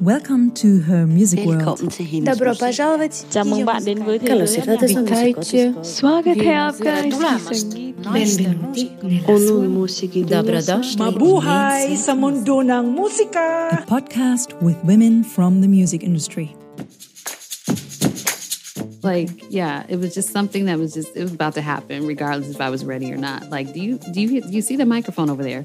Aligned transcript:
Welcome 0.00 0.50
to 0.56 0.80
her 0.80 1.06
music 1.06 1.46
world. 1.46 1.80
Добро 2.24 2.54
пожаловать. 2.60 3.26
Chào 3.30 3.44
mừng 3.44 3.64
bạn 3.64 3.82
đến 3.84 4.02
với 4.02 4.18
thế 4.18 4.46
giới 4.46 4.60
Mabuhay 10.98 11.96
sa 11.96 12.14
mundo 12.14 12.62
ng 12.62 12.94
musika. 12.96 13.68
A 13.70 13.84
podcast 13.86 14.46
with 14.60 14.76
women 14.84 15.22
from 15.34 15.60
the 15.62 15.68
music 15.68 16.02
industry. 16.02 16.48
Like, 19.02 19.30
yeah, 19.50 19.84
it 19.88 20.00
was 20.00 20.14
just 20.14 20.32
something 20.32 20.64
that 20.64 20.78
was 20.78 20.94
just 20.94 21.14
it 21.14 21.22
was 21.22 21.32
about 21.32 21.54
to 21.54 21.60
happen 21.60 22.06
regardless 22.06 22.50
if 22.50 22.60
I 22.60 22.70
was 22.70 22.84
ready 22.84 23.12
or 23.12 23.18
not. 23.18 23.50
Like, 23.50 23.72
do 23.74 23.80
you 23.80 23.98
do 24.12 24.20
you 24.20 24.40
do 24.40 24.48
you 24.50 24.62
see 24.62 24.76
the 24.76 24.86
microphone 24.86 25.30
over 25.30 25.44
there? 25.44 25.64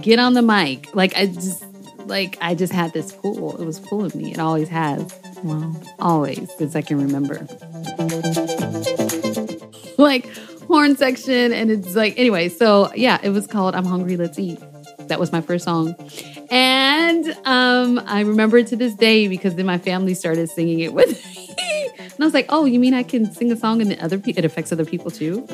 Get 0.00 0.18
on 0.18 0.34
the 0.34 0.42
mic. 0.42 0.94
Like 0.94 1.16
I 1.16 1.26
just 1.26 1.64
like 2.06 2.36
i 2.40 2.54
just 2.54 2.72
had 2.72 2.92
this 2.92 3.12
pull 3.12 3.56
it 3.60 3.64
was 3.64 3.80
pulling 3.80 4.12
me. 4.14 4.32
It 4.32 4.38
always 4.38 4.68
has. 4.68 5.14
Always 5.98 6.50
since 6.56 6.74
i 6.76 6.82
can 6.82 6.98
remember. 7.00 7.46
Like 9.98 10.26
horn 10.66 10.96
section 10.96 11.52
and 11.52 11.70
it's 11.70 11.94
like 11.94 12.18
anyway 12.18 12.48
so 12.48 12.92
yeah 12.94 13.18
it 13.22 13.30
was 13.30 13.46
called 13.46 13.74
i'm 13.74 13.84
hungry 13.84 14.16
let's 14.16 14.38
eat. 14.38 14.60
That 15.08 15.20
was 15.20 15.30
my 15.30 15.40
first 15.40 15.64
song. 15.64 15.94
And 16.50 17.26
um 17.44 18.00
i 18.06 18.20
remember 18.20 18.58
it 18.58 18.66
to 18.68 18.76
this 18.76 18.94
day 18.94 19.28
because 19.28 19.54
then 19.56 19.66
my 19.66 19.78
family 19.78 20.14
started 20.14 20.48
singing 20.50 20.80
it 20.80 20.92
with 20.92 21.24
me. 21.36 21.56
And 21.98 22.12
i 22.20 22.24
was 22.24 22.34
like 22.34 22.46
oh 22.48 22.64
you 22.64 22.78
mean 22.78 22.94
i 22.94 23.02
can 23.02 23.30
sing 23.32 23.50
a 23.52 23.56
song 23.56 23.80
and 23.80 23.90
the 23.90 24.02
other 24.02 24.18
pe- 24.18 24.32
it 24.36 24.44
affects 24.44 24.72
other 24.72 24.84
people 24.84 25.10
too 25.10 25.46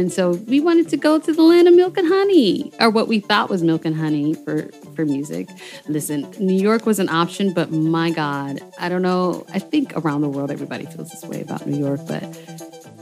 and 0.00 0.10
so 0.10 0.30
we 0.30 0.60
wanted 0.60 0.88
to 0.88 0.96
go 0.96 1.18
to 1.18 1.30
the 1.30 1.42
land 1.42 1.68
of 1.68 1.74
milk 1.74 1.98
and 1.98 2.08
honey, 2.08 2.72
or 2.80 2.88
what 2.88 3.06
we 3.06 3.20
thought 3.20 3.50
was 3.50 3.62
milk 3.62 3.84
and 3.84 3.94
honey 3.94 4.32
for, 4.32 4.62
for 4.96 5.04
music. 5.04 5.46
Listen, 5.88 6.26
New 6.40 6.58
York 6.58 6.86
was 6.86 6.98
an 6.98 7.10
option, 7.10 7.52
but 7.52 7.70
my 7.70 8.10
God, 8.10 8.60
I 8.78 8.88
don't 8.88 9.02
know. 9.02 9.44
I 9.52 9.58
think 9.58 9.92
around 9.94 10.22
the 10.22 10.28
world, 10.30 10.50
everybody 10.50 10.86
feels 10.86 11.10
this 11.10 11.22
way 11.22 11.42
about 11.42 11.66
New 11.66 11.78
York, 11.78 12.00
but 12.08 12.22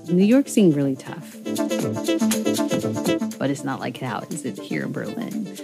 New 0.09 0.25
York 0.25 0.49
seemed 0.49 0.75
really 0.75 0.97
tough. 0.97 1.37
But 3.39 3.51
it's 3.51 3.63
not 3.63 3.79
like 3.79 3.99
how 3.99 4.19
is 4.31 4.45
it 4.45 4.59
here 4.59 4.83
in 4.83 4.91
Berlin. 4.91 5.57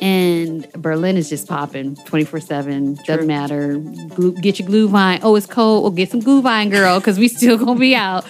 And 0.00 0.72
Berlin 0.72 1.18
is 1.18 1.28
just 1.28 1.48
popping 1.48 1.96
24 1.96 2.40
7. 2.40 2.94
Doesn't 3.04 3.26
matter. 3.26 3.76
Glue, 3.76 4.32
get 4.32 4.58
your 4.58 4.68
Glühwein. 4.68 5.20
Oh, 5.22 5.34
it's 5.36 5.44
cold. 5.44 5.82
Well, 5.82 5.90
get 5.90 6.10
some 6.10 6.22
Glühwein, 6.22 6.70
girl, 6.70 6.98
because 6.98 7.18
we 7.18 7.28
still 7.28 7.58
going 7.58 7.76
to 7.76 7.80
be 7.80 7.94
out. 7.94 8.24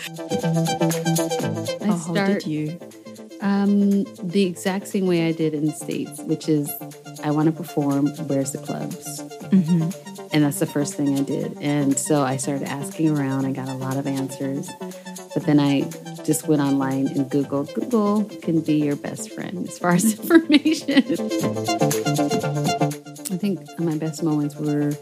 I 2.08 2.10
Oh, 2.10 2.14
how 2.14 2.26
did 2.26 2.46
you? 2.46 2.78
um, 3.40 4.04
the 4.22 4.44
exact 4.46 4.88
same 4.88 5.06
way 5.06 5.26
I 5.28 5.32
did 5.32 5.54
in 5.54 5.66
the 5.66 5.72
States, 5.72 6.20
which 6.20 6.48
is 6.48 6.70
I 7.22 7.30
want 7.30 7.46
to 7.46 7.52
perform, 7.52 8.08
where's 8.28 8.52
the 8.52 8.58
clubs? 8.58 9.20
And 10.30 10.44
that's 10.44 10.58
the 10.58 10.66
first 10.66 10.94
thing 10.94 11.18
I 11.18 11.22
did. 11.22 11.56
And 11.60 11.98
so 11.98 12.22
I 12.22 12.36
started 12.36 12.68
asking 12.68 13.16
around. 13.16 13.46
I 13.46 13.52
got 13.52 13.68
a 13.68 13.74
lot 13.74 13.96
of 13.96 14.06
answers. 14.06 14.68
But 15.34 15.44
then 15.46 15.58
I 15.58 15.82
just 16.24 16.46
went 16.48 16.60
online 16.60 17.06
and 17.08 17.30
Googled. 17.30 17.72
Google 17.74 18.24
can 18.42 18.60
be 18.60 18.74
your 18.74 18.96
best 18.96 19.30
friend 19.32 19.66
as 19.66 19.78
far 19.78 19.92
as 19.92 20.18
information. 20.18 21.04
I 23.30 23.36
think 23.36 23.60
my 23.78 23.96
best 23.96 24.22
moments 24.22 24.56
were 24.56 24.92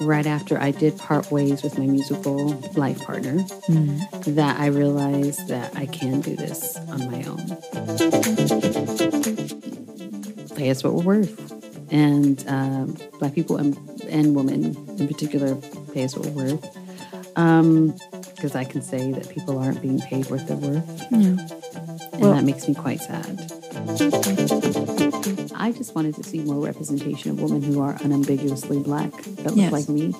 right 0.00 0.26
after 0.26 0.58
I 0.58 0.70
did 0.70 0.96
part 0.98 1.30
ways 1.30 1.62
with 1.62 1.78
my 1.78 1.86
musical 1.86 2.48
life 2.74 3.00
partner 3.02 3.42
that 4.26 4.58
I 4.58 4.66
realized 4.66 5.46
that 5.48 5.76
I 5.76 5.84
can 5.86 6.22
do 6.22 6.36
this 6.36 6.76
on 6.88 7.10
my 7.10 7.22
own. 7.24 7.46
Pay 10.56 10.70
us 10.70 10.82
what 10.82 10.94
we're 10.94 11.02
worth. 11.02 11.92
And 11.92 12.42
um, 12.48 12.96
Black 13.18 13.34
people 13.34 13.56
and, 13.58 13.76
and 14.08 14.34
women 14.34 14.74
in 14.98 15.06
particular 15.08 15.54
pay 15.92 16.04
us 16.04 16.16
what 16.16 16.26
we're 16.28 16.54
worth. 16.54 16.62
Because 18.36 18.54
I 18.54 18.64
can 18.64 18.80
say 18.80 19.12
that 19.12 19.28
people 19.28 19.58
aren't 19.58 19.82
being 19.82 19.98
paid 20.00 20.30
what 20.30 20.46
they're 20.46 20.56
worth. 20.56 21.12
And 21.12 21.38
that 22.22 22.44
makes 22.44 22.66
me 22.66 22.74
quite 22.74 23.00
sad. 23.00 23.38
I 25.54 25.72
just 25.72 25.94
wanted 25.94 26.14
to 26.14 26.22
see 26.22 26.40
more 26.40 26.64
representation 26.64 27.30
of 27.32 27.40
women 27.42 27.62
who 27.62 27.80
are 27.82 27.96
unambiguously 28.02 28.78
black 28.78 29.10
that 29.12 29.54
look 29.54 29.56
Yes. 29.56 29.70
like 29.72 29.88
me. 29.88 30.14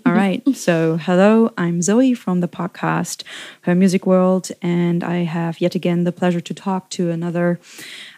All 0.06 0.12
right. 0.12 0.42
So, 0.54 0.98
hello, 0.98 1.50
I'm 1.56 1.80
Zoey 1.80 2.14
from 2.16 2.40
the 2.40 2.48
podcast 2.48 3.22
Her 3.62 3.74
Music 3.74 4.06
World, 4.06 4.50
and 4.60 5.02
I 5.02 5.18
have 5.24 5.60
yet 5.62 5.74
again 5.74 6.04
the 6.04 6.12
pleasure 6.12 6.40
to 6.42 6.52
talk 6.54 6.90
to 6.90 7.10
another 7.10 7.58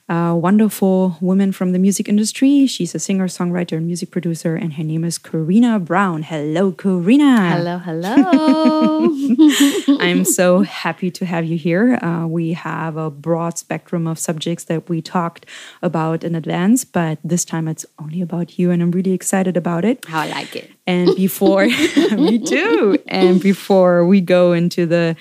uh, 0.09 0.35
wonderful 0.35 1.19
woman 1.21 1.53
from 1.53 1.73
the 1.73 1.79
music 1.79 2.09
industry. 2.09 2.67
She's 2.67 2.95
a 2.95 2.99
singer, 2.99 3.29
songwriter, 3.29 3.77
and 3.77 3.87
music 3.87 4.11
producer, 4.11 4.57
and 4.57 4.73
her 4.75 4.83
name 4.83 5.05
is 5.05 5.19
Coreena 5.19 5.85
Brown. 5.85 6.23
Hello, 6.23 6.73
Coreena. 6.73 7.53
Hello, 7.53 7.79
hello. 7.79 9.99
I'm 10.01 10.25
so 10.25 10.63
happy 10.63 11.11
to 11.11 11.27
have 11.27 11.45
you 11.45 11.59
here. 11.59 11.97
Uh, 11.97 12.27
we 12.27 12.55
have 12.55 12.97
a 12.97 13.11
broad 13.11 13.59
spectrum 13.59 14.07
of 14.07 14.19
subjects 14.19 14.65
that 14.65 14.89
we 14.89 15.03
talked 15.03 15.45
about 15.83 16.25
in 16.25 16.35
advance, 16.35 16.87
but 16.87 17.19
this 17.23 17.45
time 17.45 17.69
it's 17.69 17.85
only 17.99 18.23
about 18.23 18.59
you, 18.59 18.71
and 18.71 18.83
I'm 18.83 18.91
really 18.91 19.13
excited 19.13 19.59
about 19.59 19.85
it. 19.85 20.07
How 20.07 20.21
I 20.21 20.29
like 20.29 20.57
it. 20.57 20.71
And 20.87 21.15
before, 21.17 21.67
me 22.13 22.39
too. 22.39 22.99
And 23.09 23.43
before 23.43 24.07
we 24.07 24.23
go 24.23 24.53
into 24.53 24.87
the 24.87 25.17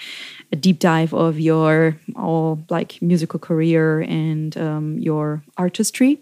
a 0.52 0.56
deep 0.56 0.80
dive 0.80 1.13
of 1.13 1.40
your 1.40 1.97
all 2.16 2.63
like 2.69 3.02
musical 3.02 3.40
career 3.40 4.02
and 4.02 4.58
um, 4.58 4.97
your 4.97 5.44
artistry, 5.58 6.22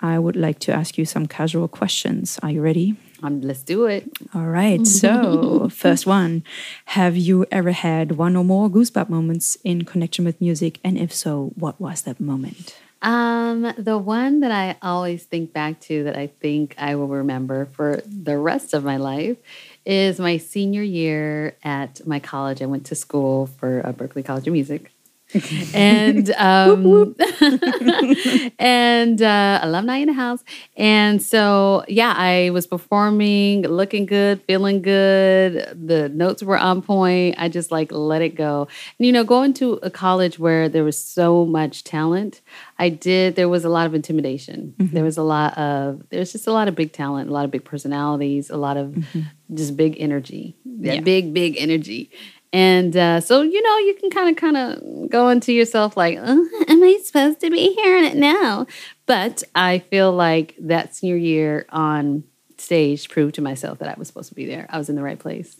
I 0.00 0.18
would 0.18 0.36
like 0.36 0.58
to 0.60 0.72
ask 0.72 0.98
you 0.98 1.04
some 1.04 1.26
casual 1.26 1.68
questions. 1.68 2.38
Are 2.42 2.50
you 2.50 2.60
ready? 2.60 2.96
Um, 3.22 3.40
let's 3.40 3.62
do 3.62 3.86
it. 3.86 4.10
All 4.34 4.46
right. 4.46 4.86
So, 4.86 5.68
first 5.72 6.06
one 6.06 6.44
Have 6.86 7.16
you 7.16 7.46
ever 7.50 7.72
had 7.72 8.12
one 8.12 8.36
or 8.36 8.44
more 8.44 8.68
goosebump 8.68 9.08
moments 9.08 9.56
in 9.64 9.84
connection 9.84 10.24
with 10.26 10.40
music? 10.40 10.78
And 10.84 10.98
if 10.98 11.12
so, 11.12 11.52
what 11.56 11.80
was 11.80 12.02
that 12.02 12.20
moment? 12.20 12.76
Um, 13.00 13.74
the 13.76 13.98
one 13.98 14.40
that 14.40 14.50
I 14.50 14.76
always 14.80 15.24
think 15.24 15.52
back 15.52 15.78
to 15.80 16.04
that 16.04 16.16
I 16.16 16.26
think 16.26 16.74
I 16.78 16.94
will 16.94 17.08
remember 17.08 17.66
for 17.66 18.00
the 18.06 18.38
rest 18.38 18.72
of 18.72 18.82
my 18.82 18.96
life 18.96 19.36
is 19.84 20.18
my 20.18 20.36
senior 20.36 20.82
year 20.82 21.56
at 21.62 22.06
my 22.06 22.18
college. 22.18 22.62
I 22.62 22.66
went 22.66 22.86
to 22.86 22.94
school 22.94 23.46
for 23.46 23.86
uh, 23.86 23.92
Berklee 23.92 24.24
College 24.24 24.46
of 24.46 24.52
Music. 24.52 24.90
and 25.74 26.30
um, 26.32 27.16
and 28.58 29.20
uh, 29.20 29.58
alumni 29.62 29.96
in 29.96 30.06
the 30.06 30.12
house. 30.12 30.44
And 30.76 31.20
so, 31.20 31.84
yeah, 31.88 32.14
I 32.16 32.50
was 32.50 32.66
performing, 32.66 33.62
looking 33.62 34.06
good, 34.06 34.42
feeling 34.42 34.80
good. 34.80 35.76
The 35.86 36.08
notes 36.10 36.42
were 36.42 36.58
on 36.58 36.82
point. 36.82 37.34
I 37.38 37.48
just 37.48 37.72
like 37.72 37.90
let 37.90 38.22
it 38.22 38.36
go. 38.36 38.68
And, 38.98 39.06
you 39.06 39.12
know, 39.12 39.24
going 39.24 39.54
to 39.54 39.80
a 39.82 39.90
college 39.90 40.38
where 40.38 40.68
there 40.68 40.84
was 40.84 41.02
so 41.02 41.44
much 41.44 41.82
talent, 41.82 42.40
I 42.78 42.90
did. 42.90 43.34
There 43.34 43.48
was 43.48 43.64
a 43.64 43.68
lot 43.68 43.86
of 43.86 43.94
intimidation. 43.94 44.74
There 44.78 45.04
was 45.04 45.16
a 45.16 45.22
lot 45.22 45.58
of. 45.58 46.02
There's 46.10 46.32
just 46.32 46.46
a 46.46 46.52
lot 46.52 46.68
of 46.68 46.76
big 46.76 46.92
talent, 46.92 47.28
a 47.28 47.32
lot 47.32 47.44
of 47.44 47.50
big 47.50 47.64
personalities, 47.64 48.50
a 48.50 48.56
lot 48.56 48.76
of 48.76 49.04
just 49.52 49.76
big 49.76 49.96
energy. 49.98 50.56
Yeah, 50.64 51.00
big, 51.00 51.34
big 51.34 51.56
energy. 51.58 52.10
And 52.52 52.96
uh, 52.96 53.20
so, 53.20 53.42
you 53.42 53.60
know, 53.60 53.78
you 53.78 53.96
can 53.96 54.10
kind 54.10 54.30
of, 54.30 54.36
kind 54.36 54.56
of 54.56 55.10
go 55.10 55.28
into 55.28 55.52
yourself 55.52 55.96
like, 55.96 56.16
uh, 56.16 56.22
am 56.22 56.82
I 56.82 57.00
supposed 57.02 57.40
to 57.40 57.50
be 57.50 57.74
hearing 57.74 58.04
it 58.04 58.16
now? 58.16 58.66
But 59.06 59.42
I 59.56 59.80
feel 59.80 60.12
like 60.12 60.54
that 60.60 60.94
senior 60.94 61.16
year 61.16 61.66
on 61.70 62.22
stage 62.64 63.08
proved 63.08 63.34
to 63.36 63.42
myself 63.42 63.78
that 63.78 63.88
I 63.88 63.94
was 63.98 64.08
supposed 64.08 64.30
to 64.30 64.34
be 64.34 64.46
there. 64.46 64.66
I 64.70 64.78
was 64.78 64.88
in 64.88 64.96
the 64.96 65.02
right 65.02 65.18
place. 65.18 65.54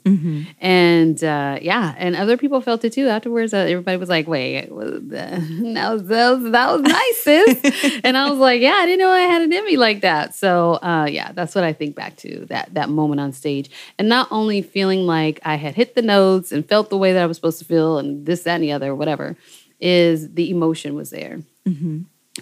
And 0.60 1.22
uh, 1.22 1.58
yeah, 1.60 1.94
and 1.98 2.16
other 2.16 2.36
people 2.36 2.60
felt 2.60 2.84
it 2.84 2.92
too. 2.92 3.08
Afterwards, 3.08 3.54
uh, 3.54 3.58
everybody 3.58 3.96
was 3.98 4.08
like, 4.08 4.26
wait, 4.26 4.70
was 4.70 5.00
that, 5.08 5.40
that, 5.40 5.92
was, 5.92 6.02
that, 6.04 6.30
was, 6.30 6.50
that 6.50 6.72
was 6.72 6.80
nice, 6.82 7.22
sis. 7.22 8.00
and 8.04 8.16
I 8.16 8.30
was 8.30 8.38
like, 8.38 8.60
yeah, 8.60 8.72
I 8.72 8.86
didn't 8.86 9.00
know 9.00 9.10
I 9.10 9.20
had 9.20 9.42
it 9.42 9.52
in 9.52 9.64
me 9.64 9.76
like 9.76 10.00
that. 10.00 10.34
So 10.34 10.74
uh, 10.82 11.06
yeah, 11.08 11.32
that's 11.32 11.54
what 11.54 11.64
I 11.64 11.72
think 11.72 11.94
back 11.94 12.16
to 12.18 12.46
that, 12.46 12.74
that 12.74 12.88
moment 12.88 13.20
on 13.20 13.32
stage. 13.32 13.70
And 13.98 14.08
not 14.08 14.28
only 14.30 14.62
feeling 14.62 15.06
like 15.06 15.40
I 15.44 15.56
had 15.56 15.74
hit 15.74 15.94
the 15.94 16.02
notes 16.02 16.50
and 16.50 16.66
felt 16.68 16.90
the 16.90 16.98
way 16.98 17.12
that 17.12 17.22
I 17.22 17.26
was 17.26 17.36
supposed 17.36 17.58
to 17.58 17.64
feel 17.64 17.98
and 17.98 18.26
this, 18.26 18.42
that, 18.42 18.56
and 18.56 18.64
the 18.64 18.72
other, 18.72 18.94
whatever, 18.94 19.36
is 19.80 20.34
the 20.34 20.50
emotion 20.50 20.94
was 20.94 21.10
there 21.10 21.40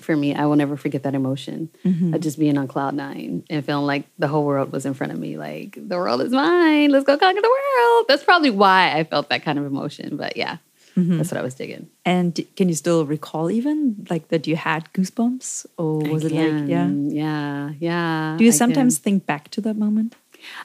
for 0.01 0.17
me, 0.17 0.35
I 0.35 0.47
will 0.47 0.57
never 0.57 0.77
forget 0.77 1.03
that 1.03 1.15
emotion 1.15 1.69
of 1.85 1.91
mm-hmm. 1.91 2.19
just 2.21 2.39
being 2.39 2.57
on 2.57 2.67
cloud 2.67 2.95
nine 2.95 3.45
and 3.51 3.65
feeling 3.65 3.87
like 3.87 4.05
the 4.19 4.29
whole 4.29 4.45
world 4.45 4.73
was 4.73 4.87
in 4.87 4.95
front 4.95 5.13
of 5.13 5.19
me. 5.19 5.37
Like 5.37 5.77
the 5.77 5.97
world 5.97 6.23
is 6.23 6.33
mine. 6.33 6.91
Let's 6.91 7.05
go 7.05 7.19
conquer 7.19 7.41
the 7.41 7.49
world. 7.49 8.07
That's 8.09 8.25
probably 8.25 8.51
why 8.51 8.97
I 8.97 9.05
felt 9.05 9.29
that 9.29 9.43
kind 9.43 9.59
of 9.59 9.67
emotion. 9.67 10.17
But 10.17 10.37
yeah, 10.37 10.59
mm-hmm. 10.97 11.19
that's 11.19 11.31
what 11.31 11.39
I 11.39 11.43
was 11.43 11.55
digging. 11.55 11.91
And 12.07 12.41
can 12.57 12.71
you 12.71 12.75
still 12.75 13.05
recall 13.05 13.51
even 13.51 14.07
like 14.09 14.29
that 14.29 14.47
you 14.47 14.57
had 14.57 14.91
goosebumps? 14.95 15.67
Or 15.77 15.99
was 15.99 16.25
it 16.25 16.33
like, 16.33 16.69
yeah? 16.69 16.89
Yeah, 16.89 17.71
yeah. 17.79 18.37
Do 18.39 18.45
you 18.45 18.51
I 18.51 18.55
sometimes 18.55 18.97
can. 18.97 19.03
think 19.03 19.27
back 19.27 19.51
to 19.51 19.61
that 19.61 19.77
moment? 19.77 20.17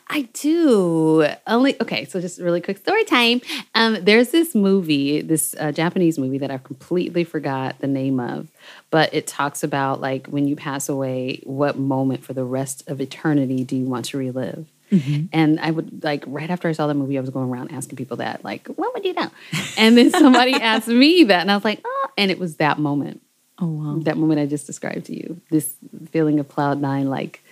I 0.08 0.24
do. 0.34 1.28
Only 1.46 1.80
okay. 1.82 2.06
So 2.06 2.20
just 2.20 2.40
really 2.40 2.62
quick 2.62 2.78
story 2.78 3.04
time. 3.04 3.42
Um, 3.76 3.98
there's 4.04 4.30
this 4.30 4.56
movie, 4.56 5.22
this 5.22 5.56
uh, 5.60 5.72
Japanese 5.72 6.18
movie 6.18 6.38
that 6.40 6.52
I 6.52 6.58
completely 6.58 7.24
forgot 7.24 7.80
the 7.80 7.88
name 7.88 8.20
of, 8.20 8.48
but 8.90 9.14
it 9.14 9.28
talks 9.28 9.64
about 9.64 10.02
like 10.02 10.28
when 10.28 10.48
you 10.48 10.56
pass 10.56 10.90
away, 10.90 11.42
what 11.44 11.78
moment 11.78 12.24
for 12.24 12.34
the 12.34 12.44
rest 12.44 12.88
of 12.88 13.02
eternity 13.02 13.64
do 13.64 13.76
you 13.76 13.86
want 13.86 14.06
to 14.06 14.18
relive? 14.18 14.68
Mm-hmm. 14.92 15.26
And 15.34 15.60
I 15.60 15.72
would 15.72 16.04
like 16.04 16.24
right 16.28 16.50
after 16.50 16.68
I 16.68 16.72
saw 16.72 16.88
the 16.88 16.94
movie, 16.94 17.18
I 17.18 17.22
was 17.22 17.30
going 17.30 17.50
around 17.50 17.72
asking 17.72 17.98
people 17.98 18.18
that, 18.18 18.44
like, 18.44 18.68
what 18.68 18.94
would 18.94 19.04
you 19.04 19.14
know? 19.14 19.30
And 19.78 19.98
then 19.98 20.12
somebody 20.12 20.54
asked 20.62 20.88
me 20.88 21.26
that, 21.26 21.42
and 21.42 21.52
I 21.52 21.56
was 21.56 21.66
like, 21.66 21.82
oh, 21.84 22.08
and 22.18 22.32
it 22.32 22.40
was 22.40 22.58
that 22.58 22.80
moment. 22.80 23.22
Oh 23.60 23.68
wow. 23.68 24.00
That 24.04 24.18
moment 24.18 24.40
I 24.40 24.46
just 24.46 24.68
described 24.68 25.06
to 25.06 25.16
you. 25.16 25.42
This 25.50 25.74
feeling 26.12 26.40
of 26.40 26.48
cloud 26.48 26.80
nine, 26.80 27.10
like 27.10 27.44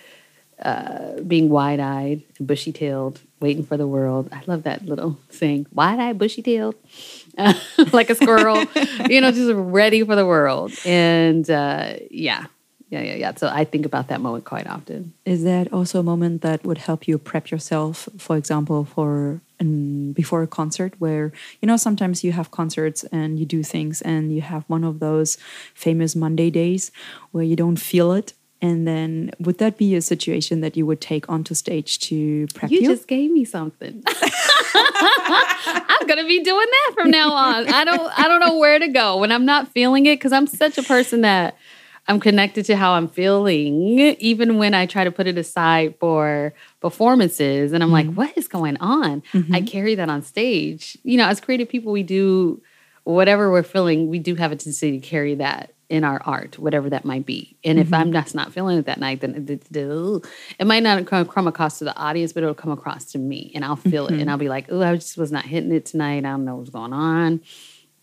uh, 0.62 1.20
being 1.20 1.48
wide 1.48 1.80
eyed 1.80 2.22
and 2.38 2.46
bushy 2.46 2.72
tailed, 2.72 3.20
waiting 3.40 3.64
for 3.64 3.76
the 3.76 3.86
world. 3.86 4.28
I 4.32 4.42
love 4.46 4.62
that 4.62 4.86
little 4.86 5.18
saying, 5.30 5.66
wide 5.72 5.98
eyed, 5.98 6.18
bushy 6.18 6.42
tailed, 6.42 6.76
uh, 7.36 7.54
like 7.92 8.10
a 8.10 8.14
squirrel, 8.14 8.64
you 9.10 9.20
know, 9.20 9.30
just 9.32 9.52
ready 9.54 10.02
for 10.02 10.16
the 10.16 10.26
world. 10.26 10.72
And 10.84 11.48
uh, 11.50 11.96
yeah, 12.10 12.46
yeah, 12.88 13.02
yeah, 13.02 13.14
yeah. 13.16 13.34
So 13.34 13.48
I 13.48 13.64
think 13.64 13.84
about 13.84 14.08
that 14.08 14.20
moment 14.20 14.44
quite 14.44 14.66
often. 14.66 15.12
Is 15.24 15.44
that 15.44 15.72
also 15.72 16.00
a 16.00 16.02
moment 16.02 16.42
that 16.42 16.64
would 16.64 16.78
help 16.78 17.06
you 17.06 17.18
prep 17.18 17.50
yourself, 17.50 18.08
for 18.16 18.36
example, 18.36 18.84
for 18.84 19.40
um, 19.60 20.12
before 20.12 20.42
a 20.42 20.46
concert 20.46 20.94
where 20.98 21.32
you 21.60 21.66
know 21.66 21.76
sometimes 21.76 22.22
you 22.22 22.32
have 22.32 22.50
concerts 22.50 23.04
and 23.04 23.38
you 23.38 23.44
do 23.44 23.62
things 23.62 24.02
and 24.02 24.32
you 24.32 24.40
have 24.40 24.64
one 24.68 24.84
of 24.84 25.00
those 25.00 25.36
famous 25.74 26.14
Monday 26.14 26.50
days 26.50 26.92
where 27.32 27.44
you 27.44 27.56
don't 27.56 27.76
feel 27.76 28.12
it 28.12 28.32
and 28.62 28.86
then 28.88 29.30
would 29.38 29.58
that 29.58 29.76
be 29.76 29.94
a 29.94 30.02
situation 30.02 30.60
that 30.62 30.76
you 30.76 30.86
would 30.86 31.00
take 31.00 31.28
onto 31.28 31.54
stage 31.54 31.98
to 32.00 32.46
prep 32.54 32.70
you? 32.70 32.80
You 32.80 32.88
just 32.88 33.06
gave 33.06 33.30
me 33.30 33.44
something. 33.44 34.02
I'm 34.74 36.06
gonna 36.06 36.26
be 36.26 36.42
doing 36.42 36.66
that 36.66 36.92
from 36.94 37.10
now 37.10 37.32
on. 37.32 37.68
I 37.68 37.84
don't 37.84 38.18
I 38.18 38.28
don't 38.28 38.40
know 38.40 38.56
where 38.56 38.78
to 38.78 38.88
go 38.88 39.18
when 39.18 39.30
I'm 39.30 39.44
not 39.44 39.68
feeling 39.68 40.06
it 40.06 40.16
because 40.16 40.32
I'm 40.32 40.46
such 40.46 40.78
a 40.78 40.82
person 40.82 41.20
that 41.20 41.56
I'm 42.08 42.20
connected 42.20 42.64
to 42.66 42.76
how 42.76 42.92
I'm 42.92 43.08
feeling, 43.08 43.98
even 43.98 44.58
when 44.58 44.74
I 44.74 44.86
try 44.86 45.04
to 45.04 45.10
put 45.10 45.26
it 45.26 45.36
aside 45.36 45.96
for 45.98 46.54
performances. 46.80 47.72
And 47.72 47.82
I'm 47.82 47.90
mm-hmm. 47.90 48.16
like, 48.16 48.16
what 48.16 48.38
is 48.38 48.46
going 48.46 48.76
on? 48.76 49.22
Mm-hmm. 49.32 49.54
I 49.54 49.60
carry 49.60 49.96
that 49.96 50.08
on 50.08 50.22
stage. 50.22 50.96
You 51.02 51.18
know, 51.18 51.26
as 51.26 51.40
creative 51.40 51.68
people, 51.68 51.90
we 51.90 52.04
do 52.04 52.62
whatever 53.02 53.50
we're 53.50 53.64
feeling, 53.64 54.08
we 54.08 54.18
do 54.18 54.36
have 54.36 54.52
a 54.52 54.56
tendency 54.56 54.92
to 54.92 54.98
carry 54.98 55.34
that 55.36 55.72
in 55.88 56.04
our 56.04 56.20
art, 56.24 56.58
whatever 56.58 56.90
that 56.90 57.04
might 57.04 57.24
be. 57.24 57.56
And 57.64 57.78
mm-hmm. 57.78 57.86
if 57.86 57.94
I'm 57.94 58.12
just 58.12 58.34
not 58.34 58.52
feeling 58.52 58.78
it 58.78 58.86
that 58.86 58.98
night, 58.98 59.20
then 59.20 59.46
it, 59.48 60.66
might 60.66 60.82
not 60.82 61.06
come 61.06 61.46
across 61.46 61.78
to 61.78 61.84
the 61.84 61.96
audience, 61.96 62.32
but 62.32 62.42
it'll 62.42 62.54
come 62.54 62.72
across 62.72 63.04
to 63.12 63.18
me 63.18 63.52
and 63.54 63.64
I'll 63.64 63.76
feel 63.76 64.06
mm-hmm. 64.06 64.14
it. 64.14 64.20
And 64.20 64.30
I'll 64.30 64.38
be 64.38 64.48
like, 64.48 64.66
oh, 64.68 64.82
I 64.82 64.94
just 64.96 65.16
was 65.16 65.30
not 65.30 65.44
hitting 65.44 65.72
it 65.72 65.86
tonight. 65.86 66.18
I 66.18 66.30
don't 66.30 66.44
know 66.44 66.56
what's 66.56 66.70
going 66.70 66.92
on. 66.92 67.40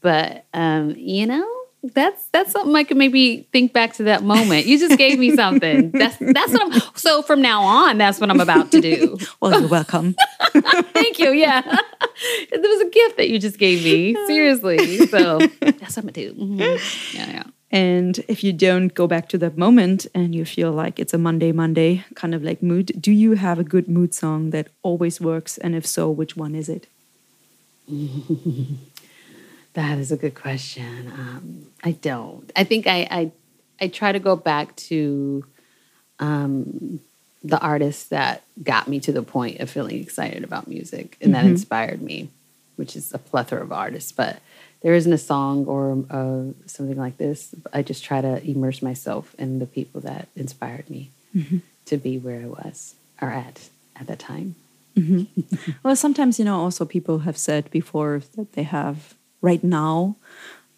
But, 0.02 0.46
um, 0.54 0.96
you 0.98 1.26
know, 1.26 1.64
that's 1.84 2.28
that's 2.32 2.54
something 2.54 2.74
I 2.76 2.86
could 2.86 2.96
maybe 2.96 3.48
think 3.52 3.74
back 3.74 3.94
to 3.96 4.04
that 4.04 4.24
moment. 4.24 4.66
You 4.66 4.80
just 4.80 4.98
gave 4.98 5.20
me 5.20 5.36
something. 5.36 5.92
That's 5.92 6.16
that's 6.18 6.54
what 6.54 6.62
I'm. 6.62 6.82
So 6.96 7.22
from 7.22 7.42
now 7.42 7.62
on, 7.62 7.98
that's 7.98 8.20
what 8.20 8.30
I'm 8.30 8.40
about 8.40 8.72
to 8.72 8.80
do. 8.82 9.18
well, 9.42 9.60
you're 9.60 9.70
welcome. 9.70 10.16
Thank 10.54 11.20
you. 11.20 11.32
Yeah, 11.32 11.62
it 11.66 12.62
was 12.62 12.88
a 12.88 12.90
gift 12.90 13.18
that 13.18 13.30
you 13.30 13.38
just 13.38 13.58
gave 13.58 13.84
me. 13.84 14.16
Seriously. 14.28 15.08
So 15.08 15.40
that's 15.40 15.98
what 15.98 15.98
I'm 15.98 16.04
gonna 16.04 16.12
do. 16.14 16.34
Mm-hmm. 16.34 17.18
Yeah, 17.18 17.32
yeah. 17.32 17.44
And 17.74 18.24
if 18.28 18.44
you 18.44 18.54
don't 18.54 18.94
go 18.94 19.08
back 19.08 19.28
to 19.30 19.38
that 19.40 19.58
moment 19.58 20.06
and 20.14 20.36
you 20.36 20.46
feel 20.46 20.72
like 20.72 21.00
it's 21.00 21.12
a 21.12 21.18
Monday, 21.18 21.52
Monday 21.52 22.06
kind 22.14 22.36
of 22.36 22.44
like 22.44 22.62
mood, 22.62 22.92
do 23.02 23.12
you 23.12 23.32
have 23.34 23.58
a 23.58 23.64
good 23.64 23.88
mood 23.88 24.14
song 24.14 24.52
that 24.52 24.68
always 24.84 25.20
works? 25.20 25.58
And 25.58 25.74
if 25.74 25.84
so, 25.84 26.12
which 26.12 26.38
one 26.38 26.54
is 26.54 26.70
it? 26.70 26.86
that 29.74 29.98
is 29.98 30.12
a 30.12 30.18
good 30.18 30.36
question. 30.36 31.12
Um, 31.18 31.66
I 31.84 31.94
don't. 31.94 32.52
I 32.56 32.64
think 32.64 32.86
I, 32.86 33.08
I, 33.10 33.32
I 33.82 33.88
try 33.88 34.12
to 34.12 34.20
go 34.20 34.36
back 34.36 34.76
to 34.76 35.44
um, 36.20 37.00
the 37.44 37.60
artists 37.60 38.10
that 38.10 38.44
got 38.62 38.88
me 38.88 39.00
to 39.00 39.12
the 39.12 39.24
point 39.24 39.62
of 39.62 39.70
feeling 39.72 40.00
excited 40.00 40.44
about 40.44 40.68
music 40.68 41.18
and 41.20 41.34
mm-hmm. 41.34 41.42
that 41.42 41.50
inspired 41.50 42.04
me, 42.04 42.30
which 42.76 42.96
is 42.96 43.12
a 43.16 43.18
plethora 43.18 43.64
of 43.64 43.72
artists. 43.72 44.12
But 44.12 44.38
there 44.84 44.94
isn't 44.94 45.12
a 45.12 45.18
song 45.18 45.66
or 45.66 46.04
uh, 46.12 46.54
something 46.68 46.98
like 46.98 47.18
this. 47.18 47.56
I 47.72 47.82
just 47.82 48.04
try 48.04 48.22
to 48.22 48.44
immerse 48.44 48.82
myself 48.82 49.34
in 49.40 49.60
the 49.60 49.66
people 49.66 50.02
that 50.02 50.28
inspired 50.36 50.90
me 50.90 51.10
mm-hmm. 51.36 51.60
to 51.86 51.98
be 51.98 52.18
where 52.20 52.42
I 52.42 52.46
was 52.46 52.96
or 53.22 53.30
at 53.30 53.70
at 53.96 54.08
that 54.08 54.20
time. 54.20 54.56
Mm-hmm. 54.98 55.72
well, 55.84 55.96
sometimes 55.96 56.38
you 56.38 56.46
know, 56.46 56.60
also 56.60 56.86
people 56.86 57.20
have 57.20 57.38
said 57.38 57.72
before 57.72 58.22
that 58.36 58.54
they 58.54 58.64
have 58.64 59.16
right 59.42 59.64
now 59.64 60.18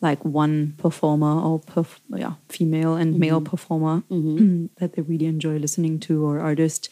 like 0.02 0.24
one 0.24 0.76
performer 0.78 1.42
or 1.42 1.60
perf- 1.60 2.00
yeah, 2.10 2.34
female 2.48 2.96
and 2.96 3.14
mm-hmm. 3.14 3.20
male 3.20 3.42
performer 3.42 4.04
mm-hmm. 4.12 4.68
that 4.78 4.94
they 4.94 5.02
really 5.02 5.26
enjoy 5.26 5.58
listening 5.58 6.00
to 6.00 6.24
or 6.26 6.40
artist. 6.40 6.90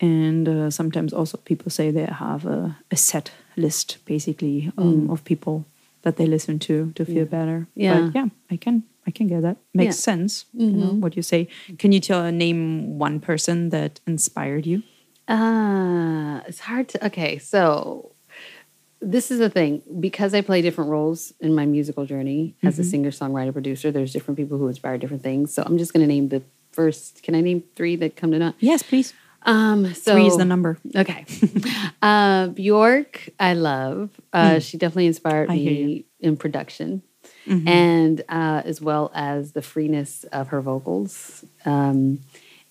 And 0.00 0.48
uh, 0.48 0.70
sometimes 0.70 1.12
also 1.12 1.38
people 1.38 1.70
say 1.70 1.90
they 1.90 2.04
have 2.04 2.46
a, 2.46 2.76
a 2.90 2.96
set 2.96 3.32
list 3.56 3.98
basically 4.04 4.72
um, 4.76 5.08
mm. 5.08 5.12
of 5.12 5.24
people 5.24 5.64
that 6.04 6.16
they 6.16 6.26
listen 6.26 6.58
to 6.60 6.92
to 6.94 7.04
feel 7.04 7.16
yeah. 7.16 7.24
better. 7.24 7.66
Yeah, 7.74 8.00
but 8.00 8.14
yeah, 8.14 8.26
I 8.50 8.56
can 8.56 8.84
I 9.06 9.10
can 9.10 9.26
get 9.26 9.42
that. 9.42 9.56
Makes 9.74 9.96
yeah. 9.96 10.12
sense. 10.12 10.44
Mm-hmm. 10.44 10.60
You 10.60 10.70
know 10.70 10.86
mm-hmm. 10.86 11.00
what 11.00 11.16
you 11.16 11.22
say. 11.22 11.48
Can 11.78 11.92
you 11.92 12.00
tell 12.00 12.30
name 12.30 12.98
one 12.98 13.20
person 13.20 13.70
that 13.70 14.00
inspired 14.06 14.66
you? 14.66 14.82
Uh 15.26 16.40
it's 16.46 16.60
hard 16.60 16.88
to. 16.90 17.06
Okay, 17.06 17.38
so 17.38 18.12
this 19.00 19.30
is 19.30 19.38
the 19.38 19.50
thing 19.50 19.82
because 20.00 20.34
I 20.34 20.40
play 20.40 20.62
different 20.62 20.90
roles 20.90 21.32
in 21.40 21.54
my 21.54 21.66
musical 21.66 22.06
journey 22.06 22.54
mm-hmm. 22.56 22.66
as 22.66 22.78
a 22.78 22.82
mm-hmm. 22.82 22.90
singer, 22.90 23.10
songwriter, 23.10 23.52
producer. 23.52 23.90
There's 23.90 24.12
different 24.12 24.38
people 24.38 24.58
who 24.58 24.68
inspire 24.68 24.98
different 24.98 25.22
things. 25.22 25.52
So 25.52 25.62
I'm 25.64 25.78
just 25.78 25.92
going 25.92 26.06
to 26.06 26.12
name 26.12 26.28
the 26.28 26.42
first. 26.72 27.22
Can 27.22 27.34
I 27.34 27.40
name 27.40 27.62
three 27.76 27.96
that 27.96 28.16
come 28.16 28.32
to 28.32 28.38
mind? 28.38 28.54
Yes, 28.60 28.82
please. 28.82 29.12
Um, 29.44 29.94
so 29.94 30.14
three 30.14 30.26
is 30.26 30.36
the 30.36 30.44
number. 30.44 30.78
Okay. 30.94 31.26
uh, 32.02 32.48
Bjork, 32.48 33.28
I 33.38 33.54
love. 33.54 34.10
Uh, 34.32 34.52
mm. 34.52 34.62
She 34.62 34.78
definitely 34.78 35.06
inspired 35.06 35.50
I 35.50 35.56
me 35.56 36.04
in 36.20 36.36
production, 36.36 37.02
mm-hmm. 37.46 37.68
and 37.68 38.20
uh, 38.28 38.62
as 38.64 38.80
well 38.80 39.10
as 39.14 39.52
the 39.52 39.62
freeness 39.62 40.24
of 40.24 40.48
her 40.48 40.60
vocals. 40.60 41.44
Um, 41.64 42.20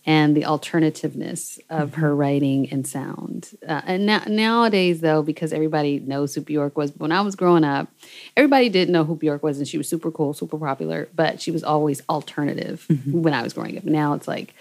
and 0.05 0.35
the 0.35 0.41
alternativeness 0.41 1.59
of 1.69 1.91
mm-hmm. 1.91 2.01
her 2.01 2.15
writing 2.15 2.69
and 2.71 2.85
sound. 2.85 3.51
Uh, 3.65 3.81
and 3.85 4.05
now, 4.05 4.21
nowadays, 4.27 4.99
though, 4.99 5.21
because 5.21 5.53
everybody 5.53 5.99
knows 5.99 6.35
who 6.35 6.41
Bjork 6.41 6.77
was, 6.77 6.91
when 6.97 7.11
I 7.11 7.21
was 7.21 7.35
growing 7.35 7.63
up, 7.63 7.87
everybody 8.35 8.67
didn't 8.67 8.91
know 8.91 9.05
who 9.05 9.15
Bjork 9.15 9.43
was, 9.43 9.59
and 9.59 9.67
she 9.67 9.77
was 9.77 9.87
super 9.87 10.11
cool, 10.11 10.33
super 10.33 10.57
popular, 10.57 11.07
but 11.15 11.41
she 11.41 11.51
was 11.51 11.63
always 11.63 12.01
alternative 12.09 12.85
mm-hmm. 12.89 13.21
when 13.21 13.33
I 13.33 13.43
was 13.43 13.53
growing 13.53 13.77
up. 13.77 13.85
Now 13.85 14.13
it's 14.13 14.27
like, 14.27 14.53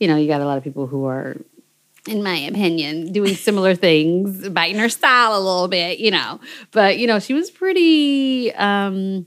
you 0.00 0.08
know, 0.08 0.16
you 0.16 0.28
got 0.28 0.40
a 0.40 0.46
lot 0.46 0.56
of 0.56 0.64
people 0.64 0.86
who 0.86 1.04
are 1.04 1.36
in 2.06 2.22
my 2.22 2.36
opinion, 2.36 3.12
doing 3.12 3.34
similar 3.34 3.74
things, 3.74 4.48
biting 4.48 4.78
her 4.78 4.88
style 4.88 5.36
a 5.36 5.40
little 5.40 5.68
bit, 5.68 5.98
you 5.98 6.10
know. 6.10 6.40
But 6.70 6.98
you 6.98 7.06
know, 7.06 7.18
she 7.18 7.34
was 7.34 7.50
pretty 7.50 8.52
um 8.54 9.26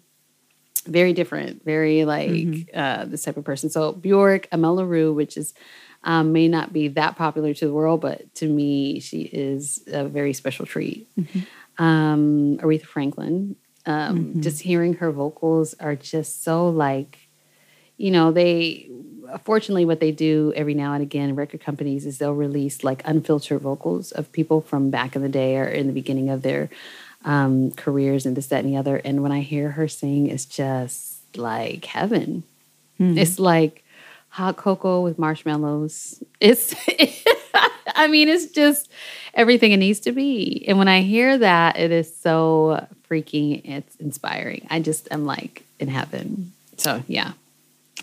very 0.85 1.13
different, 1.13 1.63
very 1.63 2.05
like 2.05 2.29
mm-hmm. 2.29 2.79
uh 2.79 3.05
this 3.05 3.23
type 3.23 3.37
of 3.37 3.43
person. 3.43 3.69
So 3.69 3.93
Bjork, 3.93 4.47
Amel 4.51 4.77
Larrieux, 4.77 5.13
which 5.13 5.37
is 5.37 5.53
um, 6.03 6.31
may 6.31 6.47
not 6.47 6.71
be 6.71 6.87
that 6.89 7.17
popular 7.17 7.53
to 7.53 7.65
the 7.65 7.73
world, 7.73 8.01
but 8.01 8.33
to 8.35 8.47
me, 8.47 8.99
she 8.99 9.21
is 9.21 9.83
a 9.87 10.07
very 10.07 10.33
special 10.33 10.65
treat. 10.65 11.09
Mm-hmm. 11.17 11.83
Um, 11.83 12.57
Aretha 12.57 12.85
Franklin, 12.85 13.55
um, 13.85 14.17
mm-hmm. 14.17 14.41
just 14.41 14.61
hearing 14.61 14.93
her 14.95 15.11
vocals 15.11 15.73
are 15.73 15.95
just 15.95 16.43
so 16.43 16.69
like, 16.69 17.17
you 17.97 18.11
know, 18.11 18.31
they 18.31 18.89
fortunately, 19.37 19.85
what 19.85 19.99
they 19.99 20.11
do 20.11 20.53
every 20.55 20.73
now 20.73 20.93
and 20.93 21.03
again, 21.03 21.35
record 21.35 21.61
companies, 21.61 22.05
is 22.05 22.17
they'll 22.17 22.33
release 22.33 22.83
like 22.83 23.01
unfiltered 23.05 23.61
vocals 23.61 24.11
of 24.11 24.31
people 24.31 24.61
from 24.61 24.89
back 24.89 25.15
in 25.15 25.21
the 25.21 25.29
day 25.29 25.57
or 25.57 25.67
in 25.67 25.87
the 25.87 25.93
beginning 25.93 26.29
of 26.29 26.41
their 26.41 26.69
um, 27.25 27.71
careers 27.71 28.25
and 28.25 28.35
this, 28.35 28.47
that, 28.47 28.63
and 28.63 28.73
the 28.73 28.77
other. 28.77 28.97
And 28.97 29.21
when 29.23 29.31
I 29.31 29.41
hear 29.41 29.71
her 29.71 29.87
sing, 29.87 30.27
it's 30.27 30.45
just 30.45 31.19
like 31.37 31.85
heaven. 31.85 32.43
Mm-hmm. 32.99 33.17
It's 33.17 33.39
like 33.39 33.83
hot 34.29 34.57
cocoa 34.57 35.01
with 35.01 35.19
marshmallows. 35.19 36.23
It's, 36.39 36.73
I 37.95 38.07
mean, 38.07 38.29
it's 38.29 38.47
just 38.47 38.89
everything 39.33 39.71
it 39.71 39.77
needs 39.77 39.99
to 40.01 40.11
be. 40.11 40.65
And 40.67 40.77
when 40.77 40.87
I 40.87 41.01
hear 41.01 41.37
that, 41.37 41.77
it 41.77 41.91
is 41.91 42.15
so 42.15 42.87
freaking, 43.09 43.61
it's 43.65 43.95
inspiring. 43.97 44.67
I 44.69 44.79
just 44.79 45.07
am 45.11 45.25
like 45.25 45.63
in 45.79 45.87
heaven. 45.87 46.53
So, 46.77 47.03
yeah. 47.07 47.33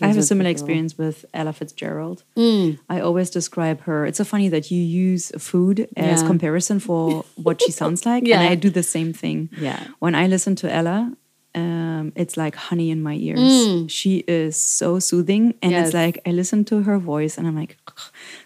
I 0.01 0.07
have 0.07 0.17
a 0.17 0.23
similar 0.23 0.49
experience 0.49 0.97
with 0.97 1.25
Ella 1.33 1.53
Fitzgerald. 1.53 2.23
Mm. 2.35 2.77
I 2.89 2.99
always 2.99 3.29
describe 3.29 3.81
her. 3.81 4.05
It's 4.05 4.17
so 4.17 4.23
funny 4.23 4.49
that 4.49 4.69
you 4.71 4.81
use 4.81 5.31
food 5.37 5.87
as 5.97 6.21
yeah. 6.21 6.27
comparison 6.27 6.79
for 6.79 7.25
what 7.35 7.61
she 7.61 7.71
sounds 7.71 8.05
like, 8.05 8.25
yeah. 8.27 8.39
and 8.41 8.49
I 8.49 8.55
do 8.55 8.69
the 8.69 8.83
same 8.83 9.11
thing. 9.13 9.49
Yeah. 9.59 9.87
When 9.99 10.13
I 10.15 10.27
listen 10.27 10.55
to 10.57 10.71
Ella, 10.71 11.11
um, 11.55 12.13
it's 12.15 12.37
like 12.37 12.55
honey 12.55 12.91
in 12.91 13.01
my 13.01 13.15
ears. 13.15 13.91
She 13.91 14.17
is 14.27 14.55
so 14.55 14.99
soothing, 14.99 15.55
and 15.63 15.71
Mm. 15.71 15.75
Yes. 15.75 15.87
it's 15.87 15.93
like 15.95 16.19
I 16.27 16.31
listen 16.31 16.63
to 16.65 16.83
her 16.83 16.99
voice, 16.99 17.37
and 17.37 17.47
I'm 17.47 17.55
like, 17.55 17.77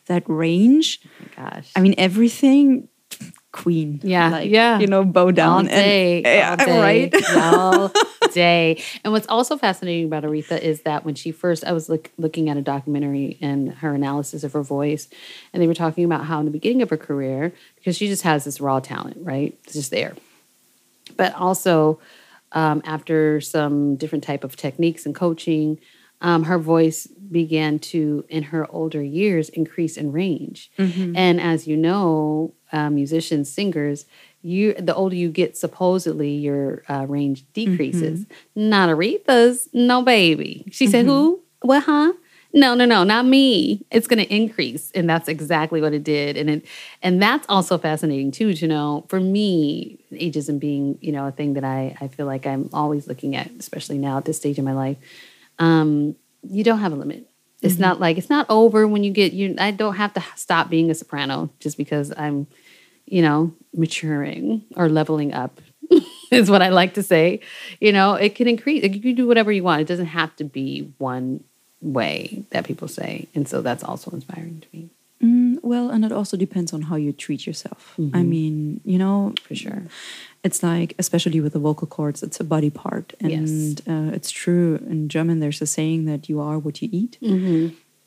that 0.07 0.23
range. 0.27 0.99
Oh 1.05 1.25
Gosh. 1.35 1.71
I 1.75 1.81
mean, 1.81 1.95
everything. 1.97 2.87
Queen, 3.51 3.99
Yeah, 4.01 4.29
like, 4.29 4.49
yeah. 4.49 4.79
you 4.79 4.87
know, 4.87 5.03
bow 5.03 5.31
down 5.31 5.51
all 5.51 5.63
day, 5.63 6.23
and 6.23 6.25
yeah, 6.25 6.49
all 6.51 6.65
day, 6.65 7.09
right. 7.11 7.29
all 7.35 7.91
day. 8.31 8.81
And 9.03 9.11
what's 9.11 9.27
also 9.27 9.57
fascinating 9.57 10.05
about 10.05 10.23
Aretha 10.23 10.57
is 10.59 10.83
that 10.83 11.03
when 11.03 11.15
she 11.15 11.31
first, 11.33 11.65
I 11.65 11.73
was 11.73 11.89
look, 11.89 12.11
looking 12.17 12.49
at 12.49 12.55
a 12.55 12.61
documentary 12.61 13.37
and 13.41 13.73
her 13.75 13.93
analysis 13.93 14.43
of 14.45 14.53
her 14.53 14.63
voice, 14.63 15.09
and 15.51 15.61
they 15.61 15.67
were 15.67 15.73
talking 15.73 16.05
about 16.05 16.25
how 16.25 16.39
in 16.39 16.45
the 16.45 16.51
beginning 16.51 16.81
of 16.81 16.89
her 16.89 16.97
career, 16.97 17.53
because 17.75 17.97
she 17.97 18.07
just 18.07 18.23
has 18.23 18.45
this 18.45 18.61
raw 18.61 18.79
talent, 18.79 19.17
right? 19.19 19.57
It's 19.65 19.73
just 19.73 19.91
there. 19.91 20.15
But 21.17 21.35
also, 21.35 21.99
um, 22.53 22.81
after 22.85 23.41
some 23.41 23.95
different 23.97 24.23
type 24.23 24.43
of 24.45 24.55
techniques 24.55 25.05
and 25.05 25.13
coaching, 25.13 25.77
um, 26.21 26.43
her 26.43 26.57
voice 26.59 27.07
began 27.07 27.79
to, 27.79 28.23
in 28.29 28.43
her 28.43 28.69
older 28.71 29.01
years, 29.01 29.49
increase 29.49 29.97
in 29.97 30.11
range. 30.11 30.71
And 30.77 31.41
as 31.41 31.67
you 31.67 31.75
know, 31.75 32.53
uh, 32.71 32.89
musicians, 32.89 33.51
singers, 33.51 34.05
you 34.41 34.73
the 34.73 34.95
older 34.95 35.15
you 35.15 35.29
get, 35.29 35.57
supposedly 35.57 36.31
your 36.31 36.83
uh, 36.89 37.05
range 37.07 37.45
decreases. 37.53 38.25
Not 38.55 38.89
Aretha's, 38.89 39.69
no 39.73 40.01
baby. 40.01 40.65
She 40.71 40.87
said, 40.87 41.05
"Who? 41.05 41.41
What? 41.61 41.83
Huh?" 41.83 42.13
No, 42.53 42.75
no, 42.75 42.83
no, 42.83 43.05
not 43.05 43.25
me. 43.25 43.85
It's 43.91 44.07
going 44.07 44.19
to 44.19 44.35
increase, 44.35 44.91
and 44.91 45.09
that's 45.09 45.29
exactly 45.29 45.79
what 45.79 45.93
it 45.93 46.03
did. 46.03 46.35
And 46.35 46.49
it, 46.49 46.65
and 47.01 47.21
that's 47.21 47.45
also 47.47 47.77
fascinating 47.77 48.31
too 48.31 48.53
to 48.55 48.67
know. 48.67 49.05
For 49.07 49.21
me, 49.21 49.99
ageism 50.11 50.59
being 50.59 50.97
you 51.01 51.11
know 51.11 51.27
a 51.27 51.31
thing 51.31 51.53
that 51.53 51.63
I 51.63 51.95
I 52.01 52.07
feel 52.07 52.25
like 52.25 52.45
I'm 52.45 52.69
always 52.73 53.07
looking 53.07 53.35
at, 53.35 53.51
especially 53.59 53.99
now 53.99 54.17
at 54.17 54.25
this 54.25 54.37
stage 54.37 54.57
in 54.57 54.65
my 54.65 54.73
life. 54.73 54.97
Um, 55.59 56.15
you 56.43 56.63
don't 56.63 56.79
have 56.79 56.91
a 56.91 56.95
limit. 56.95 57.27
It's 57.61 57.77
not 57.77 57.99
like 57.99 58.17
it's 58.17 58.29
not 58.29 58.47
over 58.49 58.87
when 58.87 59.03
you 59.03 59.11
get 59.11 59.33
you. 59.33 59.55
I 59.59 59.69
don't 59.69 59.95
have 59.95 60.13
to 60.15 60.23
stop 60.35 60.69
being 60.69 60.89
a 60.89 60.95
soprano 60.95 61.51
just 61.59 61.77
because 61.77 62.11
I'm, 62.17 62.47
you 63.05 63.21
know, 63.21 63.53
maturing 63.73 64.63
or 64.75 64.89
leveling 64.89 65.33
up. 65.33 65.59
is 66.31 66.49
what 66.49 66.61
I 66.61 66.69
like 66.69 66.93
to 66.93 67.03
say. 67.03 67.41
You 67.81 67.91
know, 67.91 68.13
it 68.13 68.35
can 68.35 68.47
increase. 68.47 68.83
You 68.83 69.01
can 69.01 69.15
do 69.15 69.27
whatever 69.27 69.51
you 69.51 69.63
want. 69.63 69.81
It 69.81 69.87
doesn't 69.87 70.05
have 70.05 70.33
to 70.37 70.45
be 70.45 70.93
one 70.97 71.43
way 71.81 72.43
that 72.51 72.63
people 72.65 72.87
say, 72.87 73.27
and 73.35 73.47
so 73.47 73.61
that's 73.61 73.83
also 73.83 74.11
inspiring 74.11 74.61
to 74.61 74.67
me 74.77 74.89
Mm, 75.21 75.59
well, 75.61 75.91
and 75.91 76.03
it 76.03 76.11
also 76.11 76.35
depends 76.35 76.73
on 76.73 76.81
how 76.83 76.95
you 76.95 77.13
treat 77.13 77.45
yourself. 77.45 77.93
I 78.11 78.23
mean, 78.23 78.81
you 78.83 78.97
know, 78.97 79.35
for 79.43 79.53
sure. 79.53 79.83
it's 80.43 80.63
like 80.63 80.95
especially 80.97 81.39
with 81.39 81.53
the 81.53 81.59
vocal 81.59 81.85
cords 81.87 82.23
it's 82.23 82.39
a 82.39 82.43
body 82.43 82.71
part 82.71 83.13
and 83.19 83.29
Yes. 83.29 83.87
uh, 83.87 84.09
it's 84.15 84.31
true 84.31 84.79
in 84.89 85.07
german 85.09 85.39
there's 85.39 85.61
a 85.61 85.67
saying 85.67 86.05
that 86.05 86.27
you 86.29 86.39
are 86.39 86.57
what 86.57 86.81
you 86.81 86.89
eat 86.91 87.17